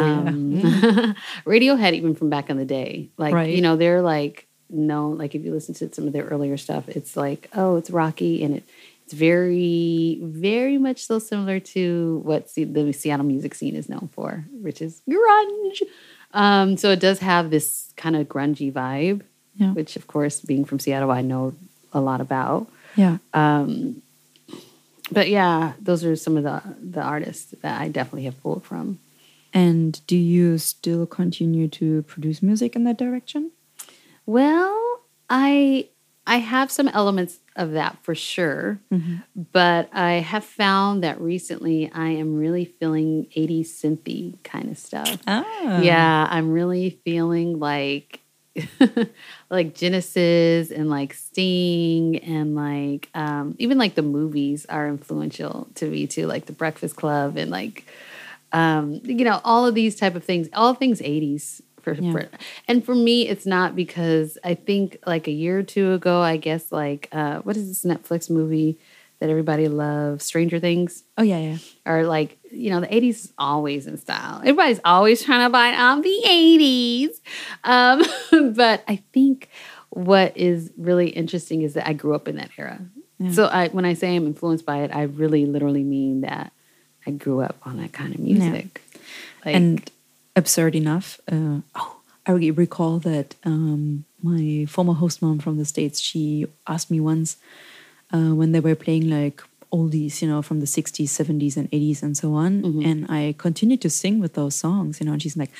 Um, 0.00 1.14
Radiohead, 1.44 1.92
even 1.94 2.14
from 2.14 2.30
back 2.30 2.50
in 2.50 2.56
the 2.56 2.64
day, 2.64 3.08
like 3.16 3.34
Right. 3.34 3.54
you 3.54 3.62
know, 3.62 3.76
they're 3.76 4.02
like 4.02 4.46
no, 4.70 5.10
like 5.10 5.34
if 5.34 5.44
you 5.44 5.52
listen 5.52 5.74
to 5.74 5.94
some 5.94 6.06
of 6.06 6.12
their 6.12 6.24
earlier 6.24 6.56
stuff, 6.56 6.88
it's 6.88 7.16
like 7.16 7.48
oh, 7.54 7.76
it's 7.76 7.90
rocky 7.90 8.42
and 8.44 8.56
it 8.56 8.64
it's 9.04 9.12
very, 9.12 10.18
very 10.22 10.78
much 10.78 11.04
so 11.04 11.18
similar 11.18 11.60
to 11.60 12.22
what 12.24 12.48
the 12.54 12.92
Seattle 12.92 13.26
music 13.26 13.54
scene 13.54 13.76
is 13.76 13.86
known 13.90 14.08
for, 14.12 14.46
which 14.62 14.80
is 14.80 15.02
grunge. 15.06 15.82
Um, 16.32 16.78
so 16.78 16.90
it 16.90 17.00
does 17.00 17.18
have 17.18 17.50
this 17.50 17.92
kind 17.96 18.16
of 18.16 18.26
grungy 18.28 18.72
vibe, 18.72 19.20
Yeah. 19.56 19.72
which 19.72 19.96
of 19.96 20.06
course, 20.06 20.40
being 20.40 20.64
from 20.64 20.78
Seattle, 20.78 21.10
I 21.10 21.20
know 21.20 21.54
a 21.92 22.00
lot 22.00 22.22
about. 22.22 22.66
Yeah. 22.96 23.18
Um, 23.34 24.00
but 25.12 25.28
yeah, 25.28 25.74
those 25.82 26.02
are 26.02 26.16
some 26.16 26.38
of 26.38 26.44
the 26.44 26.62
the 26.80 27.02
artists 27.02 27.54
that 27.60 27.78
I 27.80 27.88
definitely 27.88 28.24
have 28.24 28.40
pulled 28.42 28.64
from. 28.64 28.98
And 29.54 30.04
do 30.08 30.16
you 30.16 30.58
still 30.58 31.06
continue 31.06 31.68
to 31.68 32.02
produce 32.02 32.42
music 32.42 32.74
in 32.74 32.82
that 32.84 32.98
direction? 32.98 33.52
Well, 34.26 35.02
I 35.30 35.88
I 36.26 36.38
have 36.38 36.70
some 36.72 36.88
elements 36.88 37.38
of 37.54 37.72
that 37.72 37.98
for 38.02 38.14
sure, 38.14 38.80
but 39.52 39.88
I 39.92 40.14
have 40.14 40.44
found 40.44 41.04
that 41.04 41.20
recently 41.20 41.90
I 41.92 42.08
am 42.08 42.36
really 42.36 42.64
feeling 42.64 43.28
80s 43.36 43.66
synthy 43.66 44.42
kind 44.42 44.70
of 44.70 44.78
stuff. 44.78 45.18
Ah. 45.26 45.80
Yeah, 45.80 46.26
I'm 46.28 46.50
really 46.50 46.98
feeling 47.04 47.60
like 47.60 48.20
like 49.50 49.74
Genesis 49.74 50.70
and 50.70 50.88
like 50.88 51.12
Sting 51.12 52.18
and 52.18 52.54
like 52.56 53.08
um, 53.14 53.54
even 53.58 53.78
like 53.78 53.94
the 53.94 54.02
movies 54.02 54.64
are 54.66 54.88
influential 54.88 55.68
to 55.76 55.86
me 55.86 56.06
too, 56.06 56.26
like 56.26 56.46
The 56.46 56.52
Breakfast 56.52 56.96
Club 56.96 57.36
and 57.36 57.50
like 57.50 57.86
um, 58.54 59.00
you 59.04 59.24
know 59.24 59.40
all 59.44 59.66
of 59.66 59.74
these 59.74 59.96
type 59.96 60.14
of 60.14 60.24
things, 60.24 60.48
all 60.54 60.72
things 60.74 61.00
80s. 61.00 61.60
For, 61.82 61.92
Yeah. 61.92 62.12
for, 62.12 62.28
and 62.66 62.82
for 62.82 62.94
me, 62.94 63.28
it's 63.28 63.44
not 63.44 63.76
because 63.76 64.38
I 64.42 64.54
think 64.54 64.96
like 65.06 65.28
a 65.28 65.30
year 65.30 65.58
or 65.58 65.62
two 65.62 65.92
ago, 65.92 66.22
I 66.22 66.38
guess 66.38 66.72
like 66.72 67.08
uh, 67.12 67.40
what 67.40 67.58
is 67.58 67.68
this 67.68 67.84
Netflix 67.84 68.30
movie 68.30 68.78
that 69.20 69.28
everybody 69.28 69.68
loves, 69.68 70.24
Stranger 70.24 70.58
Things 70.58 71.04
Oh 71.18 71.22
yeah, 71.22 71.38
yeah. 71.40 71.58
or 71.84 72.04
like 72.06 72.38
you 72.50 72.70
know 72.70 72.80
the 72.80 72.86
80s 72.86 73.08
is 73.26 73.32
always 73.36 73.86
in 73.86 73.98
style 73.98 74.38
everybody's 74.40 74.80
always 74.84 75.22
trying 75.22 75.44
to 75.46 75.50
buy 75.50 75.74
on 75.74 76.00
the 76.00 76.22
80s 76.26 77.20
um, 77.64 78.02
but 78.54 78.82
i 78.88 78.96
think 79.12 79.48
what 79.90 80.36
is 80.36 80.72
really 80.76 81.08
interesting 81.10 81.62
is 81.62 81.74
that 81.74 81.86
i 81.88 81.92
grew 81.92 82.14
up 82.14 82.28
in 82.28 82.36
that 82.36 82.50
era 82.58 82.80
so 83.32 83.46
I, 83.46 83.68
when 83.68 83.84
i 83.84 83.94
say 83.94 84.14
i'm 84.16 84.26
influenced 84.26 84.64
by 84.66 84.78
it 84.84 84.90
i 84.94 85.02
really 85.02 85.46
literally 85.46 85.82
mean 85.84 86.20
that 86.22 86.52
i 87.06 87.10
grew 87.10 87.40
up 87.40 87.56
on 87.62 87.76
that 87.76 87.92
kind 87.92 88.14
of 88.14 88.20
music 88.20 88.82
like 89.44 89.54
and 89.54 89.90
absurd 90.36 90.74
enough. 90.74 91.20
Uh, 91.30 91.60
oh, 91.74 91.96
I 92.26 92.32
recall 92.32 92.98
that 93.00 93.34
um, 93.44 94.04
my 94.22 94.66
former 94.68 94.94
host 94.94 95.22
mom 95.22 95.38
from 95.38 95.58
the 95.58 95.64
states. 95.64 96.00
She 96.00 96.46
asked 96.66 96.90
me 96.90 97.00
once 97.00 97.36
uh, 98.12 98.34
when 98.34 98.52
they 98.52 98.60
were 98.60 98.74
playing 98.74 99.10
like 99.10 99.42
oldies, 99.72 100.22
you 100.22 100.28
know, 100.28 100.42
from 100.42 100.60
the 100.60 100.66
'60s, 100.66 101.08
'70s, 101.08 101.56
and 101.56 101.70
'80s, 101.70 102.02
and 102.02 102.16
so 102.16 102.34
on. 102.34 102.64
And 102.84 103.06
I 103.10 103.34
continued 103.36 103.82
to 103.82 103.90
sing 103.90 104.20
with 104.20 104.34
those 104.34 104.54
songs, 104.54 105.00
you 105.00 105.06
know. 105.06 105.12
And 105.12 105.22
she's 105.22 105.36
like, 105.36 105.50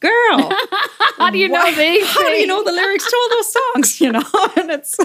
"Girl, 0.00 0.50
how 1.18 1.30
do 1.30 1.38
you 1.38 1.48
know 1.48 1.64
these 1.74 2.06
how 2.14 2.22
do 2.22 2.36
you 2.36 2.46
know 2.46 2.62
the 2.62 2.72
lyrics 2.72 3.08
to 3.08 3.16
all 3.16 3.28
those 3.30 3.52
songs?" 3.52 4.00
You 4.08 4.12
know, 4.12 4.22
and 4.56 4.70
it's 4.70 4.98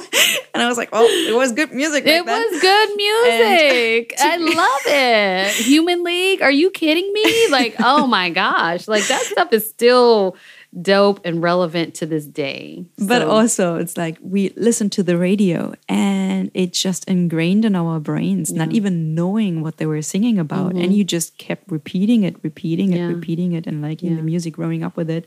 and 0.53 0.62
I 0.62 0.67
was 0.67 0.77
like, 0.77 0.91
"Well, 0.91 1.06
it 1.06 1.36
was 1.36 1.51
good 1.51 1.71
music." 1.73 2.06
It 2.06 2.25
then." 2.25 2.25
was 2.25 2.62
good 2.62 2.89
music. 2.95 4.13
I 4.19 4.38
love 4.38 4.82
it. 4.86 5.65
Human 5.65 6.03
League, 6.03 6.41
are 6.41 6.51
you 6.51 6.69
kidding 6.69 7.12
me? 7.12 7.47
Like, 7.49 7.75
oh 7.79 8.08
my 8.08 8.29
gosh. 8.29 8.88
Like 8.88 9.08
that 9.08 9.21
stuff 9.21 9.51
is 9.51 9.67
still 9.67 10.36
dope 10.81 11.19
and 11.23 11.41
relevant 11.43 11.93
to 11.95 12.05
this 12.05 12.25
day. 12.25 12.86
But 12.97 13.21
So- 13.21 13.29
also, 13.29 13.75
it's 13.75 13.95
like 13.97 14.17
we 14.21 14.49
listen 14.55 14.89
to 14.91 15.03
the 15.03 15.17
radio 15.17 15.73
and 15.88 16.49
it's 16.53 16.81
just 16.81 17.05
ingrained 17.07 17.63
in 17.65 17.75
our 17.75 17.99
brains, 17.99 18.51
not 18.51 18.71
even 18.73 19.13
knowing 19.13 19.62
what 19.62 19.77
they 19.77 19.86
were 19.86 20.01
singing 20.01 20.39
about. 20.39 20.73
And 20.73 20.93
you 20.95 21.03
just 21.03 21.38
kept 21.38 21.71
repeating 21.71 22.23
it, 22.23 22.36
repeating 22.43 22.91
it, 22.91 22.95
Mm-hmm. 22.99 23.09
Yeah. 23.09 23.15
repeating 23.15 23.51
it, 23.53 23.67
and 23.67 23.81
liking 23.81 24.15
the 24.15 24.23
music, 24.23 24.53
growing 24.53 24.83
up 24.83 24.97
with 24.97 25.09
it, 25.09 25.25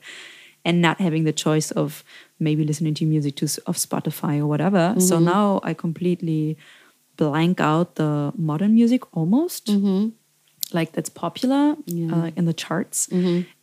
and 0.64 0.82
not 0.82 1.00
having 1.00 1.22
the 1.24 1.32
choice 1.32 1.70
of 1.70 2.02
maybe 2.40 2.64
listening 2.64 2.94
to 2.94 3.06
music 3.06 3.36
to, 3.36 3.44
of 3.66 3.76
Spotify 3.76 4.38
or 4.38 4.46
whatever. 4.46 4.94
So 4.98 5.16
Mm-hmm. 5.16 5.24
now 5.24 5.60
I 5.62 5.74
completely 5.74 6.56
blank 7.16 7.60
out 7.60 7.94
the 7.94 8.32
modern 8.36 8.74
music 8.74 9.02
almost. 9.16 9.70
Like 10.72 10.90
that's 10.92 11.08
popular 11.08 11.76
Mm-hmm. 11.76 12.10
Yeah. 12.10 12.14
uh, 12.16 12.30
in 12.36 12.44
the 12.46 12.52
charts. 12.52 13.06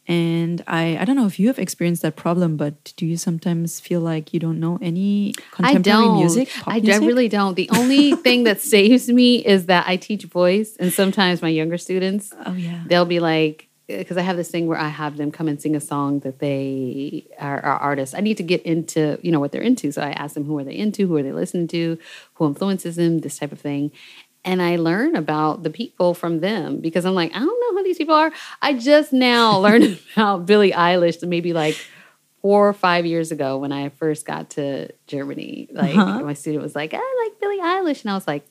And 0.07 0.61
I, 0.67 0.97
I 0.97 1.05
don't 1.05 1.15
know 1.15 1.25
if 1.25 1.39
you 1.39 1.47
have 1.47 1.57
experienced 1.59 2.01
that 2.01 2.15
problem, 2.17 2.57
but 2.57 2.93
do 2.97 3.05
you 3.05 3.15
sometimes 3.15 3.79
feel 3.79 4.01
like 4.01 4.33
you 4.33 4.39
don't 4.39 4.59
know 4.59 4.77
any 4.81 5.33
contemporary 5.51 5.97
I 6.03 6.07
don't. 6.07 6.17
music? 6.19 6.49
I, 6.67 6.81
I 6.83 6.97
really 6.97 7.29
don't. 7.29 7.55
The 7.55 7.69
only 7.69 8.13
thing 8.25 8.43
that 8.43 8.59
saves 8.59 9.07
me 9.07 9.37
is 9.37 9.67
that 9.67 9.87
I 9.87 9.95
teach 9.95 10.23
voice, 10.25 10.75
and 10.77 10.91
sometimes 10.91 11.41
my 11.41 11.47
younger 11.49 11.77
students, 11.77 12.33
Oh 12.45 12.53
yeah. 12.53 12.83
they'll 12.85 13.05
be 13.05 13.21
like, 13.21 13.69
uh, 13.89 13.97
because 13.97 14.15
I 14.17 14.21
have 14.21 14.37
this 14.37 14.49
thing 14.49 14.67
where 14.67 14.77
I 14.77 14.87
have 14.89 15.17
them 15.17 15.29
come 15.31 15.47
and 15.49 15.61
sing 15.61 15.75
a 15.75 15.79
song 15.81 16.19
that 16.21 16.39
they 16.39 17.25
are, 17.39 17.59
are 17.59 17.77
artists. 17.77 18.15
I 18.15 18.21
need 18.21 18.37
to 18.37 18.43
get 18.43 18.61
into, 18.63 19.19
you 19.21 19.31
know, 19.31 19.39
what 19.41 19.51
they're 19.51 19.61
into. 19.61 19.91
So 19.91 20.01
I 20.01 20.11
ask 20.11 20.35
them 20.35 20.45
who 20.45 20.57
are 20.57 20.63
they 20.63 20.75
into, 20.75 21.05
who 21.07 21.15
are 21.17 21.23
they 21.23 21.33
listening 21.33 21.67
to, 21.69 21.97
who 22.35 22.45
influences 22.47 22.95
them, 22.95 23.19
this 23.19 23.37
type 23.37 23.51
of 23.51 23.59
thing. 23.59 23.91
And 24.45 24.61
I 24.61 24.75
learn 24.75 25.15
about 25.15 25.63
the 25.63 25.69
people 25.69 26.13
from 26.13 26.41
them 26.41 26.81
because 26.81 27.05
I'm 27.05 27.15
like, 27.15 27.31
I 27.33 27.39
don't 27.39 27.47
know 27.47 27.77
who 27.77 27.83
these 27.83 27.97
people 27.97 28.15
are. 28.15 28.31
I 28.61 28.73
just 28.73 29.13
now 29.13 29.59
learned 29.59 29.99
about 30.13 30.45
Billie 30.45 30.71
Eilish 30.71 31.25
maybe 31.27 31.53
like 31.53 31.77
four 32.41 32.67
or 32.67 32.73
five 32.73 33.05
years 33.05 33.31
ago 33.31 33.57
when 33.57 33.71
I 33.71 33.89
first 33.89 34.25
got 34.25 34.51
to 34.51 34.89
Germany. 35.07 35.69
Like 35.71 35.95
uh-huh. 35.95 36.19
my 36.23 36.33
student 36.33 36.61
was 36.61 36.75
like, 36.75 36.93
I 36.93 37.25
like 37.25 37.39
Billie 37.39 37.61
Eilish. 37.61 38.01
And 38.01 38.11
I 38.11 38.15
was 38.15 38.27
like, 38.27 38.45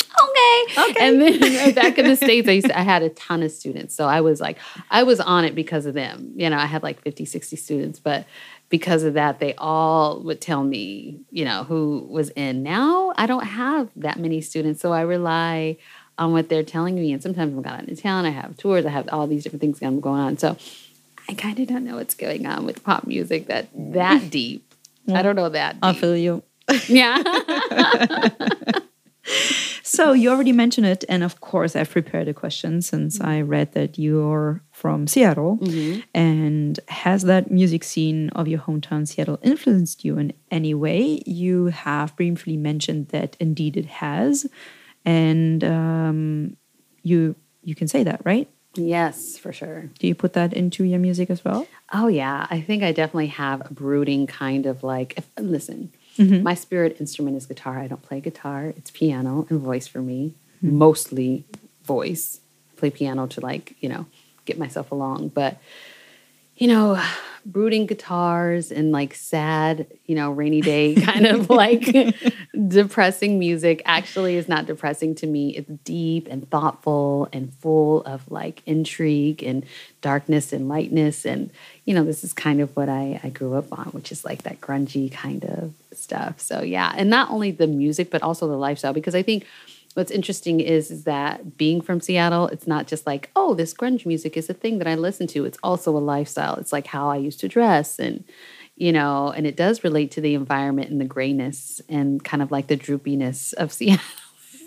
okay. 0.00 0.90
Okay. 0.90 1.08
And 1.08 1.20
then 1.20 1.74
back 1.74 1.98
in 1.98 2.06
the 2.06 2.16
States, 2.24 2.48
I 2.48 2.52
used 2.52 2.68
to, 2.68 2.78
I 2.78 2.82
had 2.82 3.02
a 3.02 3.08
ton 3.10 3.42
of 3.42 3.50
students. 3.50 3.94
So 3.94 4.06
I 4.06 4.20
was 4.20 4.40
like, 4.40 4.58
I 4.90 5.02
was 5.02 5.20
on 5.20 5.44
it 5.44 5.54
because 5.54 5.86
of 5.86 5.94
them. 5.94 6.32
You 6.36 6.50
know, 6.50 6.56
I 6.56 6.66
had 6.66 6.82
like 6.82 7.00
50, 7.02 7.24
60 7.24 7.56
students, 7.56 7.98
but 7.98 8.26
because 8.72 9.04
of 9.04 9.12
that, 9.12 9.38
they 9.38 9.54
all 9.56 10.20
would 10.22 10.40
tell 10.40 10.64
me, 10.64 11.20
you 11.30 11.44
know, 11.44 11.64
who 11.64 12.06
was 12.08 12.30
in. 12.30 12.62
Now 12.62 13.12
I 13.18 13.26
don't 13.26 13.44
have 13.44 13.90
that 13.96 14.18
many 14.18 14.40
students. 14.40 14.80
So 14.80 14.94
I 14.94 15.02
rely 15.02 15.76
on 16.16 16.32
what 16.32 16.48
they're 16.48 16.62
telling 16.62 16.94
me. 16.94 17.12
And 17.12 17.22
sometimes 17.22 17.52
I'm 17.52 17.60
going 17.60 17.76
out 17.76 17.86
of 17.86 18.02
town, 18.02 18.24
I 18.24 18.30
have 18.30 18.56
tours, 18.56 18.86
I 18.86 18.88
have 18.88 19.10
all 19.12 19.26
these 19.26 19.44
different 19.44 19.60
things 19.60 19.78
going 19.78 20.06
on. 20.06 20.38
So 20.38 20.56
I 21.28 21.34
kind 21.34 21.60
of 21.60 21.68
don't 21.68 21.84
know 21.84 21.96
what's 21.96 22.14
going 22.14 22.46
on 22.46 22.64
with 22.64 22.82
pop 22.82 23.06
music 23.06 23.46
that 23.48 23.68
that 23.74 24.22
mm. 24.22 24.30
deep. 24.30 24.74
I 25.12 25.20
don't 25.20 25.36
know 25.36 25.50
that. 25.50 25.76
I 25.82 25.92
Deep. 25.92 26.00
feel 26.00 26.16
you. 26.16 26.42
Yeah. 26.88 27.22
So 29.82 30.12
you 30.12 30.30
already 30.30 30.52
mentioned 30.52 30.86
it, 30.86 31.04
and 31.08 31.22
of 31.22 31.40
course 31.40 31.74
I've 31.74 31.90
prepared 31.90 32.28
a 32.28 32.34
question 32.34 32.82
since 32.82 33.20
I 33.20 33.40
read 33.40 33.72
that 33.72 33.98
you're 33.98 34.62
from 34.70 35.06
Seattle. 35.06 35.58
And 36.14 36.78
has 36.88 37.22
that 37.24 37.50
music 37.50 37.84
scene 37.84 38.28
of 38.30 38.48
your 38.48 38.60
hometown 38.60 39.06
Seattle 39.06 39.38
influenced 39.42 40.04
you 40.04 40.18
in 40.18 40.32
any 40.50 40.74
way? 40.74 41.22
You 41.26 41.66
have 41.66 42.14
briefly 42.16 42.56
mentioned 42.56 43.08
that 43.08 43.36
indeed 43.40 43.76
it 43.76 43.86
has, 43.86 44.46
and 45.04 45.64
um, 45.64 46.56
you 47.02 47.34
you 47.62 47.74
can 47.74 47.88
say 47.88 48.02
that, 48.04 48.20
right? 48.24 48.48
yes, 48.74 49.36
for 49.36 49.52
sure. 49.52 49.90
Do 49.98 50.06
you 50.06 50.14
put 50.14 50.32
that 50.32 50.52
into 50.52 50.84
your 50.84 50.98
music 50.98 51.30
as 51.30 51.44
well? 51.44 51.66
Oh 51.92 52.08
yeah, 52.08 52.46
I 52.50 52.60
think 52.60 52.82
I 52.82 52.92
definitely 52.92 53.28
have 53.28 53.60
a 53.70 53.74
brooding 53.74 54.26
kind 54.26 54.66
of 54.66 54.82
like. 54.82 55.14
If, 55.16 55.28
listen, 55.38 55.92
Mm-hmm. 56.18 56.42
my 56.42 56.54
spirit 56.54 56.96
instrument 57.00 57.36
is 57.36 57.46
guitar. 57.46 57.78
I 57.78 57.86
don't 57.86 58.02
play 58.02 58.20
guitar. 58.20 58.66
It's 58.76 58.90
piano 58.90 59.46
and 59.48 59.60
voice 59.60 59.86
for 59.86 60.02
me. 60.02 60.34
Mm-hmm. 60.62 60.76
Mostly 60.76 61.44
voice. 61.84 62.40
I 62.72 62.80
play 62.80 62.90
piano 62.90 63.26
to 63.28 63.40
like 63.40 63.76
you 63.80 63.88
know 63.88 64.06
get 64.44 64.58
myself 64.58 64.90
along, 64.92 65.28
but 65.28 65.58
you 66.56 66.68
know, 66.68 67.02
brooding 67.44 67.86
guitars 67.86 68.70
and 68.70 68.92
like 68.92 69.14
sad, 69.14 69.86
you 70.06 70.14
know, 70.14 70.30
rainy 70.30 70.60
day 70.60 70.94
kind 71.02 71.26
of 71.26 71.50
like 71.50 72.14
depressing 72.68 73.38
music 73.38 73.82
actually 73.84 74.36
is 74.36 74.48
not 74.48 74.66
depressing 74.66 75.14
to 75.16 75.26
me. 75.26 75.56
It's 75.56 75.68
deep 75.82 76.28
and 76.30 76.48
thoughtful 76.50 77.28
and 77.32 77.52
full 77.54 78.02
of 78.04 78.30
like 78.30 78.62
intrigue 78.64 79.42
and 79.42 79.64
darkness 80.02 80.52
and 80.52 80.68
lightness. 80.68 81.24
And, 81.24 81.50
you 81.84 81.94
know, 81.94 82.04
this 82.04 82.22
is 82.22 82.32
kind 82.32 82.60
of 82.60 82.76
what 82.76 82.88
I, 82.88 83.18
I 83.24 83.30
grew 83.30 83.54
up 83.54 83.76
on, 83.76 83.86
which 83.86 84.12
is 84.12 84.24
like 84.24 84.42
that 84.42 84.60
grungy 84.60 85.10
kind 85.10 85.44
of 85.44 85.72
stuff. 85.96 86.40
So, 86.40 86.62
yeah. 86.62 86.92
And 86.96 87.10
not 87.10 87.30
only 87.30 87.50
the 87.50 87.66
music, 87.66 88.10
but 88.10 88.22
also 88.22 88.48
the 88.48 88.56
lifestyle, 88.56 88.92
because 88.92 89.14
I 89.14 89.22
think 89.22 89.46
what's 89.94 90.10
interesting 90.10 90.60
is, 90.60 90.90
is 90.90 91.04
that 91.04 91.56
being 91.56 91.80
from 91.80 92.00
Seattle, 92.00 92.46
it's 92.48 92.66
not 92.66 92.86
just 92.86 93.06
like, 93.06 93.30
oh, 93.36 93.54
this 93.54 93.74
grunge 93.74 94.06
music 94.06 94.36
is 94.36 94.48
a 94.48 94.54
thing 94.54 94.78
that 94.78 94.88
I 94.88 94.94
listen 94.94 95.26
to. 95.28 95.44
It's 95.44 95.58
also 95.62 95.96
a 95.96 95.98
lifestyle. 95.98 96.56
It's 96.56 96.72
like 96.72 96.86
how 96.86 97.10
I 97.10 97.16
used 97.16 97.40
to 97.40 97.48
dress 97.48 97.98
and 97.98 98.24
you 98.74 98.90
know, 98.90 99.30
and 99.30 99.46
it 99.46 99.54
does 99.54 99.84
relate 99.84 100.10
to 100.12 100.20
the 100.20 100.34
environment 100.34 100.90
and 100.90 101.00
the 101.00 101.04
grayness 101.04 101.80
and 101.88 102.24
kind 102.24 102.42
of 102.42 102.50
like 102.50 102.68
the 102.68 102.76
droopiness 102.76 103.52
of 103.54 103.72
Seattle. 103.72 104.02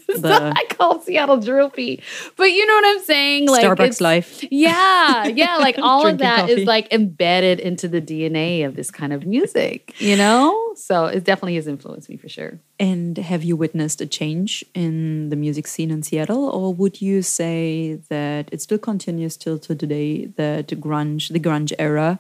the 0.21 0.53
I 0.55 0.63
call 0.69 1.01
Seattle 1.01 1.37
droopy, 1.37 2.01
but 2.35 2.45
you 2.45 2.65
know 2.65 2.75
what 2.75 2.85
I'm 2.85 3.03
saying? 3.03 3.47
Like 3.47 3.65
Starbucks 3.65 4.01
life. 4.01 4.43
Yeah, 4.51 5.25
yeah. 5.27 5.57
Like 5.65 5.77
all 5.79 6.05
of 6.05 6.19
that 6.19 6.49
is 6.49 6.57
coffee. 6.57 6.65
like 6.65 6.93
embedded 6.93 7.59
into 7.59 7.87
the 7.87 7.99
DNA 7.99 8.65
of 8.65 8.75
this 8.75 8.91
kind 8.91 9.13
of 9.13 9.25
music, 9.25 9.99
you 9.99 10.15
know? 10.15 10.73
So 10.75 11.05
it 11.05 11.23
definitely 11.23 11.55
has 11.55 11.65
influenced 11.65 12.09
me 12.09 12.17
for 12.17 12.29
sure. 12.29 12.59
And 12.79 13.17
have 13.17 13.43
you 13.43 13.55
witnessed 13.55 14.01
a 14.01 14.05
change 14.05 14.63
in 14.75 15.29
the 15.29 15.35
music 15.35 15.65
scene 15.65 15.89
in 15.89 16.03
Seattle, 16.03 16.49
or 16.49 16.73
would 16.73 17.01
you 17.01 17.21
say 17.21 17.99
that 18.09 18.49
it 18.51 18.61
still 18.61 18.77
continues 18.77 19.37
till 19.37 19.57
to 19.59 19.73
today 19.73 20.25
that 20.37 20.67
grunge, 20.67 21.29
the 21.29 21.39
grunge 21.39 21.73
era, 21.79 22.19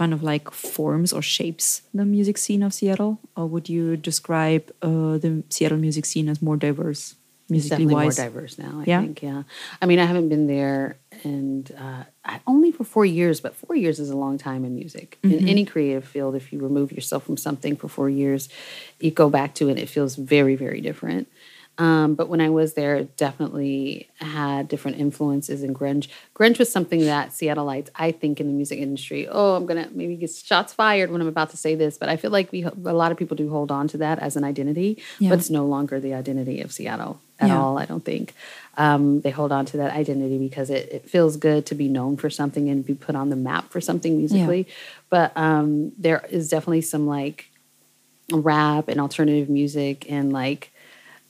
kind 0.00 0.12
of 0.16 0.20
like 0.32 0.46
forms 0.52 1.10
or 1.16 1.22
shapes 1.22 1.66
the 1.98 2.04
music 2.04 2.36
scene 2.38 2.62
of 2.66 2.72
Seattle, 2.78 3.14
or 3.36 3.46
would 3.52 3.66
you 3.68 3.96
describe 3.96 4.64
uh, 4.82 5.16
the 5.24 5.42
Seattle 5.48 5.78
music 5.86 6.04
scene 6.04 6.28
as 6.32 6.38
more 6.42 6.58
diverse, 6.68 7.02
It's 7.48 7.50
musically 7.50 7.70
definitely 7.86 7.94
wise? 7.94 8.18
more 8.18 8.26
diverse 8.26 8.54
now. 8.66 8.74
I 8.82 8.84
Yeah? 8.92 9.00
think. 9.02 9.22
Yeah. 9.22 9.42
I 9.82 9.84
mean, 9.88 9.98
I 10.04 10.06
haven't 10.12 10.28
been 10.34 10.46
there, 10.56 10.96
and 11.24 11.64
uh, 11.86 12.02
only 12.46 12.70
for 12.76 12.84
four 12.84 13.06
years. 13.18 13.40
But 13.44 13.52
four 13.62 13.74
years 13.84 13.96
is 14.04 14.10
a 14.10 14.16
long 14.24 14.36
time 14.48 14.62
in 14.68 14.72
music. 14.82 15.08
Mm-hmm. 15.22 15.38
In 15.38 15.48
any 15.54 15.64
creative 15.72 16.04
field, 16.14 16.34
if 16.40 16.52
you 16.52 16.58
remove 16.68 16.88
yourself 16.92 17.22
from 17.26 17.36
something 17.46 17.74
for 17.80 17.88
four 17.88 18.08
years, 18.22 18.42
you 19.04 19.10
go 19.22 19.28
back 19.38 19.50
to 19.58 19.64
it. 19.70 19.76
It 19.84 19.88
feels 19.96 20.12
very, 20.34 20.56
very 20.64 20.80
different. 20.88 21.24
Um, 21.78 22.14
but 22.14 22.28
when 22.30 22.40
I 22.40 22.48
was 22.48 22.72
there, 22.72 22.96
it 22.96 23.18
definitely 23.18 24.08
had 24.18 24.66
different 24.66 24.98
influences 24.98 25.62
in 25.62 25.74
grunge. 25.74 26.08
Grunge 26.34 26.58
was 26.58 26.72
something 26.72 27.00
that 27.00 27.30
Seattleites, 27.30 27.90
I 27.94 28.12
think, 28.12 28.40
in 28.40 28.46
the 28.46 28.52
music 28.54 28.78
industry. 28.78 29.28
Oh, 29.28 29.56
I'm 29.56 29.66
gonna 29.66 29.88
maybe 29.92 30.16
get 30.16 30.30
shots 30.30 30.72
fired 30.72 31.10
when 31.10 31.20
I'm 31.20 31.26
about 31.28 31.50
to 31.50 31.58
say 31.58 31.74
this, 31.74 31.98
but 31.98 32.08
I 32.08 32.16
feel 32.16 32.30
like 32.30 32.50
we 32.50 32.62
a 32.64 32.70
lot 32.72 33.12
of 33.12 33.18
people 33.18 33.36
do 33.36 33.50
hold 33.50 33.70
on 33.70 33.88
to 33.88 33.98
that 33.98 34.18
as 34.20 34.36
an 34.36 34.44
identity, 34.44 35.02
Yeah. 35.18 35.28
but 35.30 35.38
it's 35.40 35.50
no 35.50 35.66
longer 35.66 36.00
the 36.00 36.14
identity 36.14 36.62
of 36.62 36.72
Seattle 36.72 37.20
at 37.38 37.48
Yeah. 37.48 37.60
all. 37.60 37.76
I 37.76 37.84
don't 37.84 38.04
think 38.04 38.32
um, 38.78 39.20
they 39.20 39.30
hold 39.30 39.52
on 39.52 39.66
to 39.66 39.76
that 39.76 39.92
identity 39.92 40.38
because 40.38 40.70
it, 40.70 40.88
it 40.90 41.10
feels 41.10 41.36
good 41.36 41.66
to 41.66 41.74
be 41.74 41.88
known 41.88 42.16
for 42.16 42.30
something 42.30 42.70
and 42.70 42.86
be 42.86 42.94
put 42.94 43.14
on 43.14 43.28
the 43.28 43.36
map 43.36 43.70
for 43.70 43.82
something 43.82 44.16
musically. 44.16 44.60
Yeah. 44.66 44.74
But 45.10 45.32
um, 45.36 45.92
there 45.98 46.24
is 46.30 46.48
definitely 46.48 46.80
some 46.82 47.06
like 47.06 47.50
rap 48.32 48.88
and 48.88 48.98
alternative 49.00 49.48
music 49.48 50.10
and 50.10 50.32
like 50.32 50.72